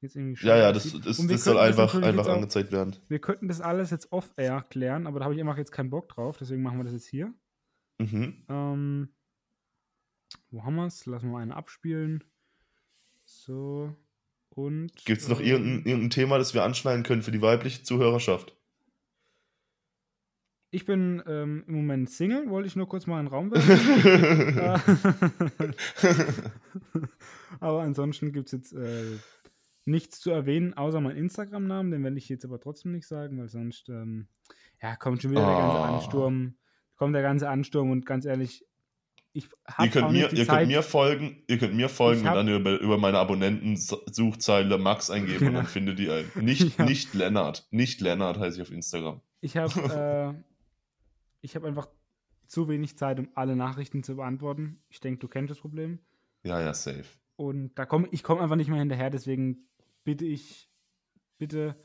jetzt 0.01 0.15
irgendwie 0.15 0.45
Ja, 0.45 0.57
ja, 0.57 0.73
scheiße 0.73 0.99
das, 0.99 1.17
das, 1.17 1.27
das 1.27 1.43
soll 1.43 1.57
einfach, 1.57 1.85
natürlich 1.93 2.05
einfach 2.07 2.23
jetzt 2.23 2.29
auch- 2.29 2.35
angezeigt 2.35 2.71
werden. 2.71 2.95
Wir 3.07 3.19
könnten 3.19 3.47
das 3.47 3.61
alles 3.61 3.89
jetzt 3.91 4.11
off-air 4.11 4.65
klären, 4.69 5.07
aber 5.07 5.19
da 5.19 5.25
habe 5.25 5.35
ich 5.35 5.41
einfach 5.41 5.57
jetzt 5.57 5.71
keinen 5.71 5.89
Bock 5.89 6.09
drauf, 6.09 6.37
deswegen 6.37 6.61
machen 6.61 6.77
wir 6.77 6.83
das 6.85 6.93
jetzt 6.93 7.07
hier. 7.07 7.33
Mhm. 7.99 8.43
Ähm, 8.47 9.09
wo 10.51 10.63
haben 10.63 10.75
wir 10.75 10.85
es? 10.85 11.05
Lassen 11.05 11.27
wir 11.27 11.33
mal 11.33 11.41
einen 11.41 11.51
abspielen. 11.51 12.23
So. 13.25 13.95
Und. 14.49 14.95
Gibt 15.05 15.21
es 15.21 15.27
noch 15.27 15.39
ähm, 15.39 15.45
irgendein, 15.45 15.85
irgendein 15.85 16.09
Thema, 16.09 16.37
das 16.37 16.53
wir 16.53 16.63
anschneiden 16.63 17.03
können 17.03 17.21
für 17.21 17.31
die 17.31 17.41
weibliche 17.41 17.83
Zuhörerschaft? 17.83 18.55
Ich 20.71 20.85
bin 20.85 21.23
ähm, 21.25 21.63
im 21.67 21.73
Moment 21.75 22.09
Single, 22.11 22.47
wollte 22.49 22.67
ich 22.67 22.75
nur 22.75 22.87
kurz 22.87 23.07
mal 23.07 23.19
in 23.19 23.25
den 23.25 23.33
Raum 23.33 23.51
werfen. 23.51 24.79
Äh, 25.59 25.73
aber 27.59 27.81
ansonsten 27.81 28.31
gibt 28.31 28.47
es 28.47 28.51
jetzt 28.51 28.73
äh, 28.73 29.17
nichts 29.89 30.19
zu 30.19 30.31
erwähnen, 30.31 30.73
außer 30.73 31.01
mein 31.01 31.17
Instagram-Namen, 31.17 31.91
den 31.91 32.03
werde 32.03 32.17
ich 32.17 32.29
jetzt 32.29 32.45
aber 32.45 32.59
trotzdem 32.59 32.91
nicht 32.91 33.07
sagen, 33.07 33.39
weil 33.39 33.49
sonst 33.49 33.89
ähm, 33.89 34.27
ja, 34.81 34.95
kommt 34.95 35.21
schon 35.21 35.31
wieder 35.31 35.45
der 35.45 35.55
ganze 35.57 35.77
Oh. 35.77 35.81
Ansturm. 35.81 36.55
Kommt 36.95 37.15
der 37.15 37.21
ganze 37.21 37.49
Ansturm 37.49 37.91
und 37.91 38.05
ganz 38.05 38.25
ehrlich, 38.25 38.65
ich 39.31 39.47
habe 39.67 39.85
ihr 39.87 39.91
könnt, 39.91 40.11
mir, 40.11 40.33
ihr 40.33 40.45
Zeit. 40.45 40.57
könnt 40.59 40.67
mir 40.69 40.81
folgen, 40.83 41.43
ihr 41.47 41.57
könnt 41.59 41.75
mir 41.75 41.87
folgen 41.87 42.17
Ich 42.19 42.23
und 42.23 42.29
hab- 42.29 42.35
dann 42.35 42.47
über, 42.47 42.79
über 42.79 42.97
meine 42.97 43.19
Abonnenten-Suchzeile 43.19 44.77
Max 44.77 45.09
eingeben 45.09 45.33
und 45.35 45.39
Genau. 45.47 45.57
dann 45.59 45.65
findet 45.67 45.99
ihr 45.99 46.13
einen. 46.13 46.45
Nicht, 46.45 46.77
Ja. 46.79 46.85
nicht 46.85 47.13
Lennart. 47.13 47.67
Nicht 47.71 48.01
Lennart 48.01 48.37
heiße 48.39 48.57
ich 48.57 48.61
auf 48.67 48.71
Instagram. 48.71 49.21
Ich 49.41 49.55
habe 49.57 49.71
äh, 50.35 50.43
ich 51.41 51.55
habe 51.55 51.67
einfach 51.67 51.87
zu 52.47 52.67
wenig 52.67 52.97
Zeit, 52.97 53.19
um 53.19 53.29
alle 53.35 53.55
Nachrichten 53.55 54.03
zu 54.03 54.15
beantworten. 54.15 54.81
Ich 54.89 54.99
denke, 54.99 55.19
du 55.19 55.27
kennst 55.27 55.51
das 55.51 55.59
Problem. 55.59 55.99
Ja, 56.43 56.59
ja, 56.59 56.73
safe. 56.73 57.05
Und 57.35 57.75
da 57.75 57.85
komme 57.85 58.07
ich 58.11 58.23
komme 58.23 58.41
einfach 58.41 58.55
nicht 58.55 58.69
mehr 58.69 58.79
hinterher, 58.79 59.09
deswegen 59.09 59.67
bitte 60.03 60.25
ich, 60.25 60.69
bitte, 61.37 61.75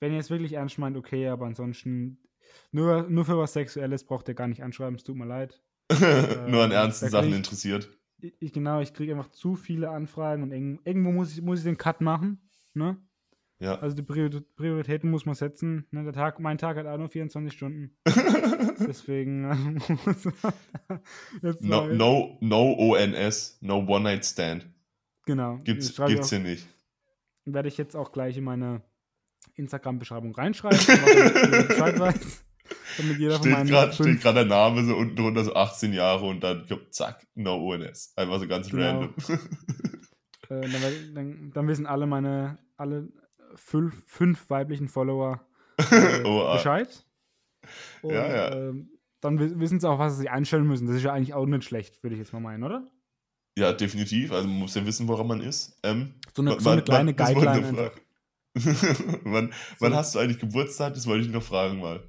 wenn 0.00 0.12
ihr 0.12 0.18
es 0.20 0.30
wirklich 0.30 0.54
ernst 0.54 0.78
meint, 0.78 0.96
okay, 0.96 1.28
aber 1.28 1.46
ansonsten 1.46 2.18
nur, 2.70 3.04
nur 3.08 3.24
für 3.24 3.38
was 3.38 3.52
Sexuelles 3.52 4.04
braucht 4.04 4.28
ihr 4.28 4.34
gar 4.34 4.48
nicht 4.48 4.62
anschreiben, 4.62 4.94
es 4.96 5.04
tut 5.04 5.16
mir 5.16 5.26
leid. 5.26 5.62
Nur 5.90 6.62
an 6.62 6.70
Ähm, 6.70 6.72
ernsten 6.72 7.08
Sachen 7.10 7.28
ich- 7.30 7.36
interessiert. 7.36 7.88
Ich, 8.20 8.34
ich 8.40 8.52
genau, 8.52 8.80
ich 8.80 8.92
kriege 8.94 9.12
einfach 9.12 9.30
zu 9.30 9.56
viele 9.56 9.90
Anfragen 9.90 10.42
und 10.44 10.52
irgend, 10.52 10.80
irgendwo 10.86 11.10
muss 11.12 11.32
ich, 11.32 11.42
muss 11.42 11.58
ich 11.58 11.64
den 11.64 11.76
Cut 11.76 12.00
machen. 12.00 12.40
Ne? 12.72 12.96
Ja. 13.58 13.78
Also 13.80 13.94
die 13.96 14.02
Priori- 14.02 14.42
Prioritäten 14.56 15.10
muss 15.10 15.26
man 15.26 15.34
setzen. 15.34 15.86
Ne? 15.90 16.04
Der 16.04 16.12
Tag, 16.12 16.40
mein 16.40 16.56
Tag 16.58 16.76
hat 16.76 16.86
auch 16.86 16.98
nur 16.98 17.08
24 17.08 17.52
Stunden. 17.56 17.96
Deswegen 18.86 19.44
äh, 21.42 21.52
No, 21.60 21.86
no, 21.88 22.38
no 22.40 22.72
ONS, 22.78 23.58
no 23.60 23.78
One-Night-Stand. 23.86 24.66
genau. 25.26 25.58
Gibt's, 25.64 25.94
gibt's 26.06 26.30
hier 26.30 26.40
nicht. 26.40 26.66
Werde 27.44 27.68
ich 27.68 27.76
jetzt 27.78 27.96
auch 27.96 28.12
gleich 28.12 28.36
in 28.36 28.44
meine 28.44 28.82
Instagram-Beschreibung 29.54 30.34
reinschreiben, 30.34 30.78
damit 30.86 31.68
Bescheid 31.68 31.98
weiß. 31.98 32.44
Damit 32.96 33.18
jeder 33.18 33.32
von 33.34 33.42
Steht 33.42 33.52
meinen 33.52 33.68
gerade 33.68 33.92
fünf- 33.92 34.08
steht 34.10 34.22
grad 34.22 34.36
der 34.36 34.44
Name 34.44 34.84
so 34.84 34.96
unten 34.96 35.16
drunter, 35.16 35.44
so 35.44 35.54
18 35.54 35.92
Jahre 35.92 36.24
und 36.26 36.40
dann 36.42 36.66
kommt 36.68 36.94
zack, 36.94 37.26
no 37.34 37.56
ONS. 37.56 38.12
Einfach 38.16 38.38
so 38.38 38.46
ganz 38.48 38.70
Genau. 38.70 39.00
random. 39.00 39.14
äh, 40.48 40.60
dann, 40.60 41.14
dann, 41.14 41.50
dann 41.52 41.68
wissen 41.68 41.86
alle 41.86 42.06
meine, 42.06 42.58
alle 42.76 43.08
fünf, 43.56 44.02
fünf 44.06 44.48
weiblichen 44.48 44.88
Follower 44.88 45.40
äh, 45.78 46.22
Oh, 46.24 46.42
ah. 46.42 46.54
Bescheid. 46.54 47.04
Und, 48.02 48.14
Ja, 48.14 48.26
ja. 48.28 48.52
ähm, 48.56 48.90
dann 49.20 49.38
wi- 49.38 49.58
wissen 49.60 49.78
sie 49.80 49.88
auch, 49.88 49.98
was 49.98 50.14
sie 50.14 50.20
sich 50.22 50.30
einstellen 50.30 50.66
müssen. 50.66 50.86
Das 50.86 50.96
ist 50.96 51.02
ja 51.02 51.12
eigentlich 51.12 51.34
auch 51.34 51.46
nicht 51.46 51.64
schlecht, 51.64 52.02
würde 52.02 52.14
ich 52.14 52.20
jetzt 52.20 52.32
mal 52.32 52.40
meinen, 52.40 52.62
oder? 52.62 52.86
Ja, 53.56 53.72
definitiv. 53.72 54.32
Also 54.32 54.48
man 54.48 54.58
muss 54.60 54.74
ja 54.74 54.84
wissen, 54.86 55.06
woran 55.08 55.26
man 55.26 55.40
ist. 55.42 55.78
Ähm, 55.82 56.14
So 56.34 56.42
eine, 56.42 56.52
wann- 56.52 56.60
so 56.60 56.70
eine 56.70 56.78
wann- 56.80 56.84
kleine 56.84 57.10
ich 57.10 57.16
Guideline 57.16 57.92
wann 59.24 59.52
wann 59.78 59.92
So- 59.92 59.96
hast 59.96 60.14
du 60.14 60.18
eigentlich 60.18 60.38
Geburtstag? 60.38 60.94
Das 60.94 61.06
wollte 61.06 61.26
ich 61.26 61.32
noch 61.32 61.42
fragen 61.42 61.78
mal. 61.80 62.08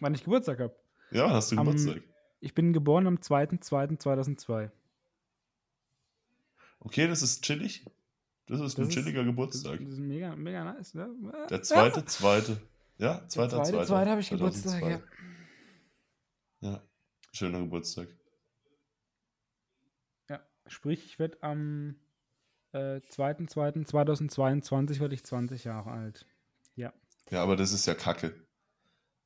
Wann 0.00 0.14
ich 0.14 0.22
Geburtstag 0.24 0.58
habe. 0.60 0.74
Ja, 1.10 1.24
wann 1.24 1.32
hast 1.32 1.50
du 1.52 1.56
Am- 1.56 1.66
Geburtstag? 1.66 2.02
Ich 2.40 2.54
bin 2.54 2.72
geboren 2.72 3.06
am 3.06 3.16
2.2.2002. 3.16 4.70
Okay, 6.80 7.08
das 7.08 7.22
ist 7.22 7.42
chillig. 7.44 7.84
Das 8.46 8.60
ist 8.60 8.76
Das 8.76 8.78
ein 8.78 8.88
ist- 8.88 8.94
chilliger 8.94 9.20
Das, 9.24 9.26
Geburtstag. 9.26 9.80
das 9.80 9.88
ist 9.94 9.98
mega, 9.98 10.36
mega 10.36 10.64
nice. 10.64 10.94
Ne? 10.94 11.08
Der 11.50 11.62
zweite, 11.62 12.04
zweite. 12.04 12.60
Ja, 12.98 13.14
Der 13.18 13.28
zweiter, 13.28 13.50
zweite, 13.56 13.70
zweiter. 13.70 13.86
zweite 13.86 14.10
habe 14.10 14.20
ich 14.20 14.30
Geburtstag, 14.30 14.80
2002. 14.80 14.90
ja. 14.90 16.70
Ja, 16.70 16.82
schöner 17.32 17.58
Geburtstag. 17.60 18.08
Ja, 20.66 20.70
sprich, 20.70 21.04
ich 21.06 21.18
werde 21.18 21.38
am 21.42 21.96
äh, 22.72 23.00
2.2.2022 23.10 25.00
werde 25.00 25.14
ich 25.14 25.24
20 25.24 25.64
Jahre 25.64 25.90
alt. 25.90 26.26
Ja, 27.30 27.42
aber 27.42 27.56
das 27.56 27.72
ist 27.72 27.86
ja 27.86 27.94
kacke. 27.94 28.34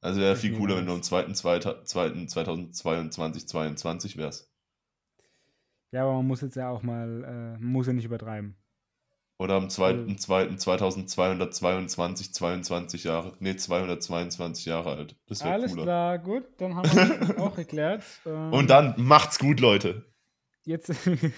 Also 0.01 0.23
wäre 0.23 0.35
viel 0.35 0.57
cooler, 0.57 0.77
wenn 0.77 0.87
du 0.87 0.93
am 0.93 1.01
nice. 1.01 1.13
2.2. 1.13 1.85
2022, 1.85 3.47
22 3.47 4.17
wärst. 4.17 4.51
Ja, 5.93 6.05
aber 6.05 6.15
man 6.15 6.27
muss 6.27 6.41
jetzt 6.41 6.57
ja 6.57 6.71
auch 6.71 6.83
mal, 6.83 7.23
äh, 7.25 7.59
man 7.61 7.73
muss 7.73 7.87
ja 7.89 7.93
nicht 7.93 8.07
übertreiben. 8.07 8.57
Oder 9.39 9.57
am 9.57 9.65
Also- 9.65 9.83
2.2.2222, 9.83 12.33
22 12.33 13.05
Jahre. 13.05 13.37
Nee, 13.41 13.57
222 13.57 14.65
Jahre 14.65 14.97
alt. 14.97 15.17
Das 15.27 15.45
wäre 15.45 15.53
Alles 15.53 15.73
cooler. 15.73 15.83
klar, 15.83 16.19
gut, 16.19 16.45
dann 16.59 16.77
haben 16.77 16.91
wir 16.91 17.19
das 17.19 17.37
auch 17.37 17.59
erklärt. 17.59 18.03
Ähm, 18.25 18.53
Und 18.55 18.71
dann 18.71 18.95
macht's 18.97 19.39
gut, 19.39 19.61
Leute. 19.61 20.07
Jetzt, 20.67 20.89
jetzt 21.07 21.07
sind, 21.07 21.33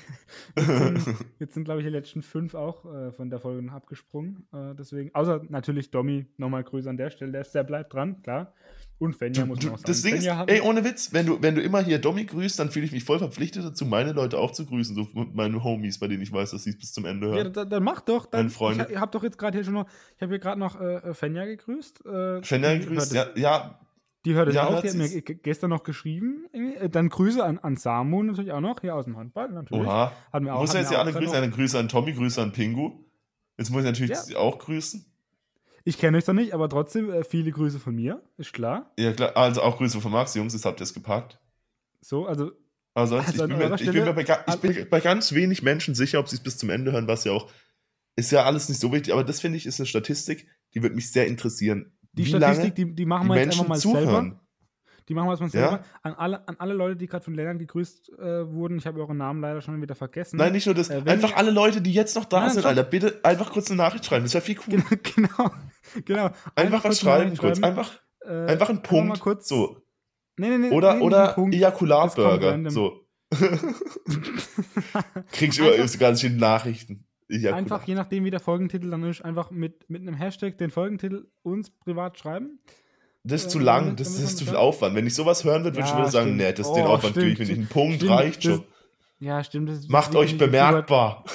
sind 1.52 1.64
glaube 1.64 1.80
ich, 1.80 1.86
die 1.86 1.92
letzten 1.92 2.22
fünf 2.22 2.54
auch 2.54 2.84
äh, 2.84 3.12
von 3.12 3.30
der 3.30 3.38
Folge 3.38 3.62
noch 3.62 3.72
abgesprungen. 3.72 4.48
Äh, 4.52 4.74
deswegen, 4.74 5.14
außer 5.14 5.42
natürlich 5.48 5.90
Domi, 5.90 6.26
nochmal 6.38 6.64
Grüße 6.64 6.90
an 6.90 6.96
der 6.96 7.10
Stelle, 7.10 7.30
der, 7.30 7.44
der 7.44 7.62
bleibt 7.62 7.94
dran, 7.94 8.20
klar. 8.22 8.52
Und 8.98 9.16
Fenja 9.16 9.46
muss 9.46 9.58
man 9.58 9.74
auch 9.74 9.78
sagen. 9.78 9.86
das 9.86 10.02
Ding 10.02 10.14
ist, 10.14 10.24
Fenja 10.26 10.44
ey, 10.46 10.60
ohne 10.60 10.84
Witz, 10.84 11.12
wenn 11.12 11.26
du, 11.26 11.42
wenn 11.42 11.54
du 11.54 11.62
immer 11.62 11.82
hier 11.82 11.98
Domi 11.98 12.24
grüßt, 12.24 12.58
dann 12.58 12.70
fühle 12.70 12.86
ich 12.86 12.92
mich 12.92 13.04
voll 13.04 13.18
verpflichtet 13.18 13.64
dazu, 13.64 13.84
meine 13.84 14.12
Leute 14.12 14.38
auch 14.38 14.52
zu 14.52 14.66
grüßen, 14.66 14.94
so 14.94 15.08
meine 15.12 15.62
Homies, 15.62 15.98
bei 15.98 16.08
denen 16.08 16.22
ich 16.22 16.32
weiß, 16.32 16.52
dass 16.52 16.64
sie 16.64 16.70
es 16.70 16.78
bis 16.78 16.92
zum 16.92 17.04
Ende 17.04 17.28
Ja, 17.28 17.34
hören. 17.34 17.52
dann, 17.52 17.70
dann 17.70 17.82
mach 17.82 18.00
doch. 18.00 18.26
Dann, 18.26 18.40
Meine 18.40 18.50
Freunde. 18.50 18.84
Ich, 18.84 18.94
ich 18.94 19.00
habe 19.00 19.10
doch 19.10 19.22
jetzt 19.22 19.38
gerade 19.38 19.56
hier 19.56 19.64
schon 19.64 19.74
noch, 19.74 19.86
ich 20.16 20.22
habe 20.22 20.32
hier 20.32 20.38
gerade 20.40 20.58
noch 20.58 20.80
äh, 20.80 21.14
Fenja 21.14 21.44
gegrüßt. 21.44 22.06
Äh, 22.06 22.42
Fenja 22.42 22.74
die 22.74 22.86
grüßt, 22.86 23.14
hört 23.14 23.36
ja, 23.36 23.42
ja, 23.42 23.80
Die 24.24 24.34
hört 24.34 24.48
es 24.48 24.54
Ja, 24.54 24.68
auch, 24.68 24.80
die 24.82 24.88
hat 24.88 24.94
mir 24.96 25.08
gestern 25.22 25.70
noch 25.70 25.82
geschrieben. 25.82 26.46
Äh, 26.52 26.88
Dann 26.88 27.08
Grüße 27.08 27.42
an, 27.44 27.58
an 27.58 27.76
Samu 27.76 28.22
natürlich 28.22 28.52
auch 28.52 28.60
noch, 28.60 28.80
hier 28.80 28.94
aus 28.94 29.04
dem 29.06 29.16
Handball 29.16 29.50
natürlich. 29.50 29.84
oha. 29.86 30.12
Hat 30.32 30.42
mir 30.42 30.54
auch, 30.54 30.60
muss 30.60 30.72
ja 30.74 30.80
jetzt 30.80 30.92
ja 30.92 30.98
alle 31.00 31.12
grüßen, 31.12 31.34
eine 31.34 31.50
Grüße 31.50 31.78
an 31.78 31.88
Tommy, 31.88 32.12
Grüße 32.12 32.40
an 32.40 32.52
Pingu. 32.52 33.04
Jetzt 33.58 33.70
muss 33.70 33.80
ich 33.80 33.86
natürlich 33.86 34.10
Ja. 34.28 34.38
auch 34.38 34.58
grüßen. 34.58 35.04
Ich 35.84 35.98
kenne 35.98 36.16
euch 36.18 36.24
doch 36.24 36.32
nicht, 36.34 36.54
aber 36.54 36.68
trotzdem 36.68 37.10
äh, 37.10 37.24
viele 37.24 37.50
Grüße 37.50 37.80
von 37.80 37.94
mir, 37.96 38.22
ist 38.38 38.52
klar. 38.52 38.92
Ja, 38.96 39.12
klar, 39.12 39.36
also 39.36 39.62
auch 39.62 39.76
Grüße 39.78 40.00
von 40.00 40.12
Max, 40.12 40.34
Jungs, 40.36 40.52
jetzt 40.52 40.64
habt 40.64 40.80
ihr 40.80 40.84
es 40.84 40.94
gepackt. 40.94 41.40
So, 42.00 42.26
also 42.26 42.52
sonst, 42.94 43.26
Also 43.26 43.42
ich, 43.44 43.48
bin 43.48 43.58
mir, 43.58 43.64
eurer 43.64 43.74
ich, 43.74 43.80
bin 43.80 43.90
Stelle- 43.90 44.14
mir 44.14 44.24
bei, 44.24 44.44
ich 44.46 44.56
bin 44.60 44.88
bei 44.88 45.00
ganz 45.00 45.32
wenig 45.32 45.62
Menschen 45.64 45.96
sicher, 45.96 46.20
ob 46.20 46.28
sie 46.28 46.36
es 46.36 46.42
bis 46.42 46.56
zum 46.58 46.70
Ende 46.70 46.92
hören, 46.92 47.08
was 47.08 47.24
ja 47.24 47.32
auch, 47.32 47.50
ist 48.14 48.30
ja 48.30 48.44
alles 48.44 48.68
nicht 48.68 48.80
so 48.80 48.92
wichtig, 48.92 49.12
aber 49.12 49.24
das 49.24 49.40
finde 49.40 49.56
ich 49.58 49.66
ist 49.66 49.80
eine 49.80 49.86
Statistik, 49.86 50.46
die 50.74 50.82
würde 50.82 50.94
mich 50.94 51.10
sehr 51.10 51.26
interessieren. 51.26 51.92
Die 52.12 52.26
Statistik, 52.26 52.74
die, 52.74 52.94
die 52.94 53.06
machen 53.06 53.28
wir 53.28 53.36
jetzt 53.36 53.52
einfach 53.54 53.68
mal 53.68 53.78
zuhören. 53.78 54.04
selber. 54.06 54.38
Die 55.08 55.14
machen 55.14 55.26
wir 55.26 55.32
jetzt 55.32 55.40
mal 55.40 55.46
Ja? 55.60 55.68
selber. 55.68 55.84
An, 56.02 56.14
alle, 56.14 56.48
an 56.48 56.56
alle 56.58 56.74
Leute, 56.74 56.96
die 56.96 57.06
gerade 57.06 57.24
von 57.24 57.34
Lehrern 57.34 57.58
gegrüßt 57.58 58.12
äh, 58.18 58.52
wurden, 58.52 58.78
ich 58.78 58.86
habe 58.86 59.00
euren 59.00 59.16
Namen 59.16 59.40
leider 59.40 59.60
schon 59.60 59.80
wieder 59.82 59.94
vergessen. 59.96 60.36
Nein, 60.36 60.52
nicht 60.52 60.66
nur 60.66 60.74
das. 60.76 60.90
Äh, 60.90 61.02
einfach 61.06 61.34
alle 61.36 61.50
Leute, 61.50 61.80
die 61.82 61.92
jetzt 61.92 62.14
noch 62.14 62.24
da 62.24 62.40
Nein, 62.40 62.50
sind. 62.50 62.66
Alter, 62.66 62.84
bitte 62.84 63.20
einfach 63.24 63.50
kurz 63.52 63.68
eine 63.70 63.78
Nachricht 63.78 64.04
schreiben. 64.04 64.24
Das 64.24 64.34
wäre 64.34 64.44
viel 64.44 64.58
cool. 64.68 64.82
genau, 65.02 65.50
genau. 66.04 66.30
Einfach, 66.54 66.74
was 66.78 66.82
kurz 66.82 67.00
schreiben, 67.00 67.36
kurz. 67.36 67.58
schreiben. 67.58 67.78
Einfach, 67.78 68.00
Äh, 68.24 68.46
einfach 68.52 68.68
einen 68.68 68.82
Punkt. 68.82 69.08
mal 69.08 69.18
kurz- 69.18 69.48
so. 69.48 69.78
Nee, 70.36 70.48
nee, 70.50 70.58
nee, 70.58 70.70
Oder, 70.70 70.94
nee, 70.94 71.02
oder 71.02 71.34
random. 72.52 72.72
So. 72.72 73.06
Kriegst 75.32 75.58
du 75.58 75.68
immer 75.68 75.98
ganz 75.98 76.20
schön 76.20 76.36
Nachrichten. 76.36 77.06
Ejakulat. 77.32 77.54
Einfach, 77.58 77.86
je 77.86 77.94
nachdem, 77.94 78.24
wie 78.24 78.30
der 78.30 78.40
Folgentitel 78.40 78.90
dann 78.90 79.02
ist, 79.04 79.22
einfach 79.24 79.50
mit, 79.50 79.88
mit 79.88 80.02
einem 80.02 80.14
Hashtag 80.14 80.58
den 80.58 80.70
Folgentitel 80.70 81.26
uns 81.42 81.70
privat 81.70 82.18
schreiben. 82.18 82.58
Das 83.24 83.42
ist 83.42 83.46
äh, 83.46 83.50
zu 83.50 83.58
lang, 83.60 83.84
damit- 83.84 84.00
das, 84.00 84.12
damit 84.14 84.24
ist 84.30 84.38
zu 84.38 84.44
viel 84.44 84.56
Aufwand. 84.56 84.94
Wenn 84.96 85.06
ich 85.06 85.14
sowas 85.14 85.44
hören 85.44 85.64
würde, 85.64 85.76
würde 85.76 85.86
ich 85.86 85.92
Ja, 85.92 85.98
wieder 86.00 86.10
sagen, 86.10 86.36
nee, 86.36 86.52
das 86.52 86.66
Oh, 86.68 86.74
den 86.74 86.84
Aufwand 86.86 87.14
stimmt, 87.16 87.32
ich 87.32 87.38
mir 87.38 87.46
nicht. 87.46 87.58
Ein 87.58 87.66
Punkt 87.68 87.96
stimmt, 87.96 88.10
reicht 88.10 88.44
das- 88.44 88.56
schon. 88.56 88.64
Ja, 89.20 89.44
stimmt. 89.44 89.68
Das 89.68 89.86
Macht 89.88 90.14
euch 90.16 90.36
bemerkbar. 90.36 91.24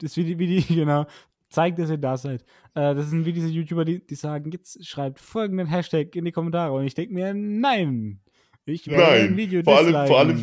Das 0.00 0.12
ist 0.12 0.16
wie 0.18 0.24
die, 0.24 0.38
wie 0.38 0.46
die, 0.60 0.74
genau. 0.74 1.06
Zeigt, 1.48 1.78
dass 1.78 1.88
ihr 1.90 1.96
da 1.96 2.16
seid. 2.18 2.42
Äh, 2.74 2.94
das 2.94 3.08
sind 3.10 3.24
wie 3.24 3.32
diese 3.32 3.48
YouTuber, 3.48 3.84
die, 3.86 4.06
die 4.06 4.14
sagen, 4.14 4.50
jetzt 4.52 4.86
schreibt 4.86 5.18
folgenden 5.18 5.66
Hashtag 5.66 6.14
in 6.14 6.24
die 6.26 6.30
Kommentare. 6.32 6.72
Und 6.74 6.84
ich 6.84 6.94
denke 6.94 7.14
mir, 7.14 7.32
nein. 7.34 8.20
Ich 8.66 8.86
werde 8.86 9.06
ein 9.06 9.26
Nein, 9.28 9.36
Video 9.38 9.62
vor 9.62 9.78
allem, 9.78 10.06
vor 10.06 10.18
allem, 10.18 10.42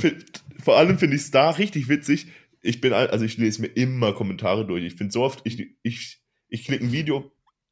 vor 0.63 0.77
allem 0.77 0.97
finde 0.97 1.15
ich 1.15 1.21
es 1.21 1.29
da 1.31 1.51
richtig 1.51 1.87
witzig. 1.89 2.25
Ich 2.65 2.81
bin, 2.81 2.93
also 2.93 3.23
ich 3.23 3.37
lese 3.37 3.61
mir 3.61 3.67
immer 3.67 4.13
Kommentare 4.13 4.65
durch. 4.65 4.83
Ich 4.83 4.95
finde 4.95 5.11
so 5.11 5.23
oft, 5.23 5.41
ich, 5.43 5.77
ich, 5.83 6.19
ich 6.47 6.65
klicke 6.65 6.83
ein 6.85 6.91
Video 6.91 7.31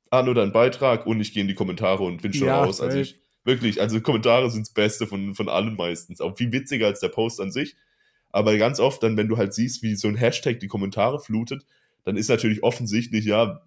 an 0.09 0.29
oder 0.29 0.43
einen 0.43 0.51
Beitrag 0.51 1.05
und 1.07 1.19
ich 1.19 1.33
gehe 1.33 1.41
in 1.41 1.47
die 1.47 1.55
Kommentare 1.55 2.03
und 2.03 2.21
bin 2.21 2.33
schon 2.33 2.47
Ja, 2.47 2.63
raus. 2.63 2.79
Also 2.79 2.99
ich, 2.99 3.19
wirklich, 3.43 3.81
also 3.81 3.99
Kommentare 4.01 4.49
sind 4.51 4.67
das 4.67 4.73
Beste 4.73 5.07
von, 5.07 5.33
von 5.33 5.49
allen 5.49 5.75
meistens. 5.75 6.21
Auch 6.21 6.37
viel 6.37 6.51
witziger 6.51 6.87
als 6.87 6.99
der 6.99 7.09
Post 7.09 7.41
an 7.41 7.51
sich. 7.51 7.75
Aber 8.29 8.57
ganz 8.57 8.79
oft 8.79 9.01
dann, 9.03 9.17
wenn 9.17 9.27
du 9.27 9.37
halt 9.37 9.53
siehst, 9.53 9.83
wie 9.83 9.95
so 9.95 10.07
ein 10.07 10.15
Hashtag 10.15 10.59
die 10.59 10.67
Kommentare 10.67 11.19
flutet, 11.19 11.65
dann 12.03 12.17
ist 12.17 12.29
natürlich 12.29 12.63
offensichtlich, 12.63 13.25
ja, 13.25 13.65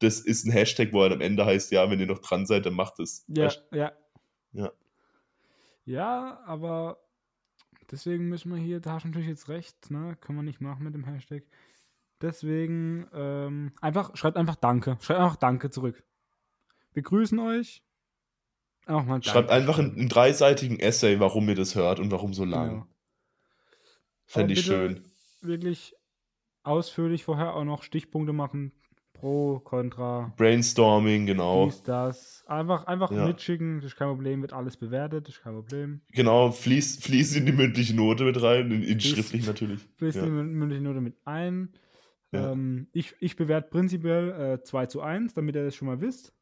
das 0.00 0.20
ist 0.20 0.44
ein 0.44 0.52
Hashtag, 0.52 0.92
wo 0.92 1.02
er 1.02 1.12
am 1.12 1.20
Ende 1.20 1.46
heißt, 1.46 1.72
ja, 1.72 1.90
wenn 1.90 2.00
ihr 2.00 2.06
noch 2.06 2.18
dran 2.18 2.46
seid, 2.46 2.66
dann 2.66 2.74
macht 2.74 2.98
es. 3.00 3.24
Ja, 3.28 3.50
ja. 3.72 3.92
Ja. 4.52 4.72
Ja, 5.84 6.40
aber 6.46 6.98
deswegen 7.90 8.28
müssen 8.28 8.52
wir 8.52 8.60
hier, 8.60 8.80
da 8.80 8.92
hast 8.92 9.04
du 9.04 9.08
natürlich 9.08 9.28
jetzt 9.28 9.48
recht, 9.48 9.90
ne? 9.90 10.16
Kann 10.20 10.36
man 10.36 10.44
nicht 10.44 10.60
machen 10.60 10.84
mit 10.84 10.94
dem 10.94 11.04
Hashtag. 11.04 11.44
Deswegen 12.20 13.06
ähm, 13.12 13.72
einfach, 13.80 14.16
schreibt 14.16 14.36
einfach 14.36 14.56
Danke. 14.56 14.96
Schreibt 15.00 15.20
einfach 15.20 15.36
Danke 15.36 15.70
zurück. 15.70 16.02
Wir 16.92 17.02
grüßen 17.02 17.38
euch. 17.38 17.82
Auch 18.86 19.04
mal 19.04 19.22
Schreibt 19.22 19.50
Danke 19.50 19.52
einfach 19.52 19.78
einen, 19.78 19.96
einen 19.96 20.08
dreiseitigen 20.08 20.78
Essay, 20.78 21.20
warum 21.20 21.48
ihr 21.48 21.54
das 21.54 21.74
hört 21.74 22.00
und 22.00 22.10
warum 22.10 22.32
so 22.32 22.44
lang. 22.44 22.68
Genau. 22.70 22.86
Fände 24.24 24.54
ich 24.54 24.64
schön. 24.64 25.04
Wirklich 25.42 25.94
ausführlich 26.62 27.24
vorher 27.24 27.54
auch 27.54 27.64
noch 27.64 27.82
Stichpunkte 27.82 28.32
machen. 28.32 28.72
Pro, 29.20 29.60
Contra, 29.60 30.32
Brainstorming, 30.36 31.26
genau. 31.26 31.66
dies, 31.66 31.82
das. 31.82 32.44
Einfach, 32.46 32.86
einfach 32.86 33.10
Ja. 33.10 33.26
mitschicken, 33.26 33.76
das 33.76 33.86
ist 33.92 33.96
kein 33.96 34.08
Problem, 34.08 34.42
wird 34.42 34.52
alles 34.52 34.76
bewertet, 34.76 35.26
das 35.26 35.36
ist 35.36 35.42
kein 35.42 35.54
Problem. 35.54 36.00
Genau, 36.12 36.50
fließt, 36.52 37.02
fließt 37.02 37.36
in 37.36 37.46
die 37.46 37.52
mündliche 37.52 37.94
Note 37.96 38.24
mit 38.24 38.40
rein, 38.42 38.70
in, 38.70 38.82
in 38.82 38.98
Fließt- 38.98 39.14
schriftlich 39.14 39.46
natürlich. 39.46 39.80
Fließt 39.96 40.16
Ja. 40.18 40.24
die 40.24 40.30
mü- 40.30 40.42
mündliche 40.44 40.82
Note 40.82 41.00
mit 41.00 41.14
ein. 41.24 41.70
Ja. 42.32 42.52
Ähm, 42.52 42.88
ich, 42.92 43.14
ich 43.20 43.36
bewerte 43.36 43.68
prinzipiell 43.70 44.58
äh, 44.58 44.62
2 44.62 44.86
zu 44.86 45.00
1, 45.00 45.34
damit 45.34 45.54
ihr 45.56 45.64
das 45.64 45.74
schon 45.76 45.88
mal 45.88 46.00
wisst. 46.00 46.32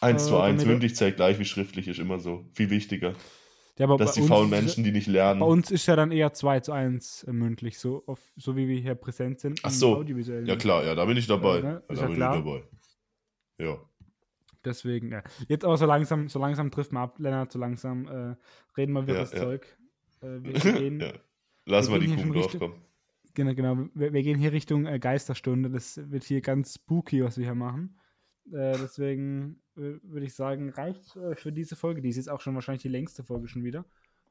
1 0.00 0.24
Äh, 0.24 0.28
zu 0.28 0.38
1, 0.38 0.60
damit- 0.62 0.66
mündlich 0.72 0.96
zählt 0.96 1.16
gleich 1.16 1.38
wie 1.38 1.44
schriftlich, 1.44 1.86
ist 1.88 1.98
immer 2.00 2.18
so. 2.18 2.44
Viel 2.52 2.70
wichtiger. 2.70 3.14
Ja, 3.78 3.84
aber 3.86 3.98
Dass 3.98 4.14
bei 4.14 4.22
die 4.22 4.26
faulen 4.26 4.48
Menschen, 4.48 4.84
die 4.84 4.90
nicht 4.92 5.06
lernen. 5.06 5.40
Bei 5.40 5.46
uns 5.46 5.70
ist 5.70 5.86
ja 5.86 5.96
dann 5.96 6.10
eher 6.10 6.32
2 6.32 6.60
zu 6.60 6.72
1 6.72 7.24
äh, 7.24 7.32
mündlich, 7.32 7.78
so, 7.78 8.02
auf, 8.06 8.20
so 8.36 8.56
wie 8.56 8.68
wir 8.68 8.80
hier 8.80 8.94
präsent 8.94 9.40
sind. 9.40 9.60
Ach 9.62 9.70
so. 9.70 10.02
Ja 10.02 10.56
klar, 10.56 10.84
ja, 10.84 10.94
da 10.94 11.04
bin 11.04 11.16
ich 11.18 11.26
dabei. 11.26 11.56
Ja, 11.56 11.62
ne? 11.62 11.82
Ja, 11.88 11.94
da 11.94 12.00
ja 12.00 12.06
bin 12.06 12.16
klar. 12.16 12.38
ich 12.38 12.44
dabei. 12.44 12.62
Ja. 13.58 13.78
Deswegen, 14.64 15.12
ja. 15.12 15.22
Jetzt 15.48 15.64
aber 15.64 15.76
so 15.76 15.84
langsam, 15.86 16.28
so 16.28 16.38
langsam 16.38 16.70
trifft 16.70 16.92
man 16.92 17.02
ab, 17.04 17.18
Lennart, 17.18 17.52
so 17.52 17.58
langsam 17.58 18.08
äh, 18.08 18.36
reden 18.76 18.92
wir 18.94 19.06
wirres 19.06 19.32
Ja. 19.32 19.40
Zeug. 19.40 19.66
Äh, 20.22 20.26
wir 20.42 20.52
gehen, 20.80 21.00
ja. 21.00 21.12
Lass 21.66 21.86
wir 21.88 21.92
mal 21.92 22.00
die 22.00 22.06
Kuh 22.06 22.18
schon 22.18 22.32
drauf 22.32 22.44
richtig- 22.44 22.60
kommen. 22.60 22.82
Genau, 23.34 23.54
genau. 23.54 23.76
Wir, 23.94 24.14
wir 24.14 24.22
gehen 24.22 24.38
hier 24.38 24.52
Richtung 24.52 24.86
äh, 24.86 24.98
Geisterstunde. 24.98 25.68
Das 25.68 26.00
wird 26.10 26.24
hier 26.24 26.40
ganz 26.40 26.76
spooky, 26.76 27.22
was 27.22 27.36
wir 27.36 27.44
hier 27.44 27.54
machen. 27.54 27.98
Äh, 28.52 28.78
deswegen 28.78 29.60
äh, 29.76 29.98
würde 30.02 30.26
ich 30.26 30.34
sagen, 30.34 30.70
reicht 30.70 31.16
äh, 31.16 31.34
für 31.34 31.52
diese 31.52 31.76
Folge. 31.76 32.00
Die 32.00 32.08
ist 32.08 32.16
jetzt 32.16 32.30
auch 32.30 32.40
schon 32.40 32.54
wahrscheinlich 32.54 32.82
die 32.82 32.88
längste 32.88 33.24
Folge 33.24 33.48
schon 33.48 33.64
wieder. 33.64 33.84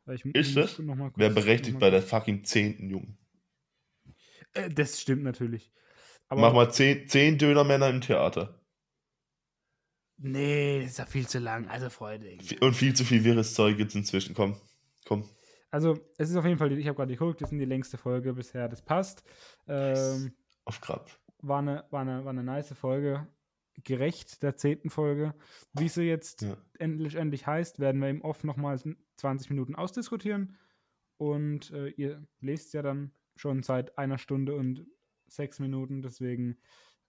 Ich 0.08 0.24
Ist 0.26 0.56
das? 0.56 0.80
Wer 1.16 1.30
berechtigt 1.32 1.80
bei 1.80 1.90
der 1.90 2.02
fucking 2.02 2.44
zehnten 2.44 2.90
Jungen? 2.90 3.18
Äh, 4.54 4.70
das 4.70 5.02
stimmt 5.02 5.24
natürlich. 5.24 5.72
Aber 6.28 6.42
Mach 6.42 6.54
mal 6.54 6.72
zehn, 6.72 7.08
zehn 7.08 7.38
Dönermänner 7.38 7.90
im 7.90 8.02
Theater. 8.02 8.60
Nee, 10.18 10.82
das 10.82 10.92
ist 10.92 11.00
ja 11.00 11.06
viel 11.06 11.28
zu 11.28 11.40
lang. 11.40 11.68
Also, 11.68 11.90
Freunde. 11.90 12.38
Und 12.62 12.74
viel 12.74 12.96
zu 12.96 13.04
viel 13.04 13.24
wirres 13.24 13.54
Zeug 13.54 13.78
jetzt 13.80 13.96
inzwischen. 13.96 14.34
Komm, 14.34 14.60
komm. 15.06 15.30
Also, 15.72 16.00
es 16.18 16.30
ist 16.30 16.38
auf 16.38 16.46
jeden 16.46 16.58
Fall, 16.58 16.72
ich 16.72 16.88
habe 16.88 16.96
gerade 16.96 17.12
geguckt, 17.12 17.42
das 17.42 17.52
ist 17.52 17.60
die 17.60 17.66
längste 17.66 17.98
Folge 17.98 18.34
bisher. 18.34 18.70
Das 18.70 18.82
passt. 18.82 19.24
Ähm, 19.68 20.34
Auf 20.64 20.80
Grab. 20.80 21.12
war, 21.40 21.60
eine, 21.60 21.84
war, 21.90 22.02
eine, 22.02 22.24
war 22.24 22.32
eine 22.32 22.44
nice 22.44 22.74
Folge. 22.74 23.28
Gerecht 23.84 24.42
der 24.44 24.56
zehnten 24.56 24.90
Folge. 24.90 25.34
Wie 25.74 25.90
sie 25.90 26.04
jetzt 26.04 26.42
Ja. 26.44 26.58
endlich, 26.80 27.16
endlich 27.16 27.46
heißt, 27.46 27.80
werden 27.80 28.02
wir 28.02 28.10
im 28.10 28.22
Off 28.22 28.44
nochmal 28.44 28.80
20 29.18 29.50
Minuten 29.50 29.76
ausdiskutieren. 29.76 30.58
Und 31.18 31.72
äh, 31.72 31.90
ihr 31.90 32.26
lest 32.42 32.74
ja 32.74 32.82
dann 32.82 33.12
schon 33.36 33.64
seit 33.64 33.98
einer 33.98 34.18
Stunde 34.18 34.56
und 34.56 34.86
sechs 35.28 35.60
Minuten. 35.60 36.02
Deswegen 36.02 36.58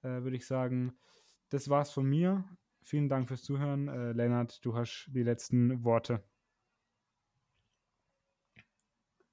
äh, 0.03 0.09
würde 0.23 0.37
ich 0.37 0.47
sagen, 0.47 0.93
das 1.51 1.69
war's 1.69 1.91
von 1.93 2.07
mir. 2.07 2.45
Vielen 2.83 3.09
Dank 3.09 3.29
fürs 3.29 3.43
Zuhören. 3.43 3.89
Äh, 3.89 4.13
Lennart, 4.13 4.65
du 4.65 4.77
hast 4.77 5.09
die 5.13 5.23
letzten 5.23 5.83
Worte. 5.85 6.23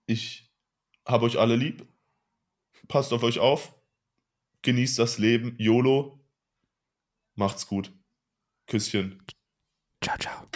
Ich 0.06 0.52
habe 1.06 1.26
euch 1.26 1.40
alle 1.40 1.56
lieb. 1.56 1.86
Passt 2.88 3.14
auf 3.14 3.24
euch 3.24 3.40
auf. 3.40 3.74
Genießt 4.62 5.00
das 5.00 5.18
Leben. 5.18 5.56
YOLO. 5.58 6.20
Macht's 7.36 7.68
gut. 7.68 7.92
Küsschen. 8.68 9.24
Ciao, 10.02 10.18
ciao. 10.18 10.48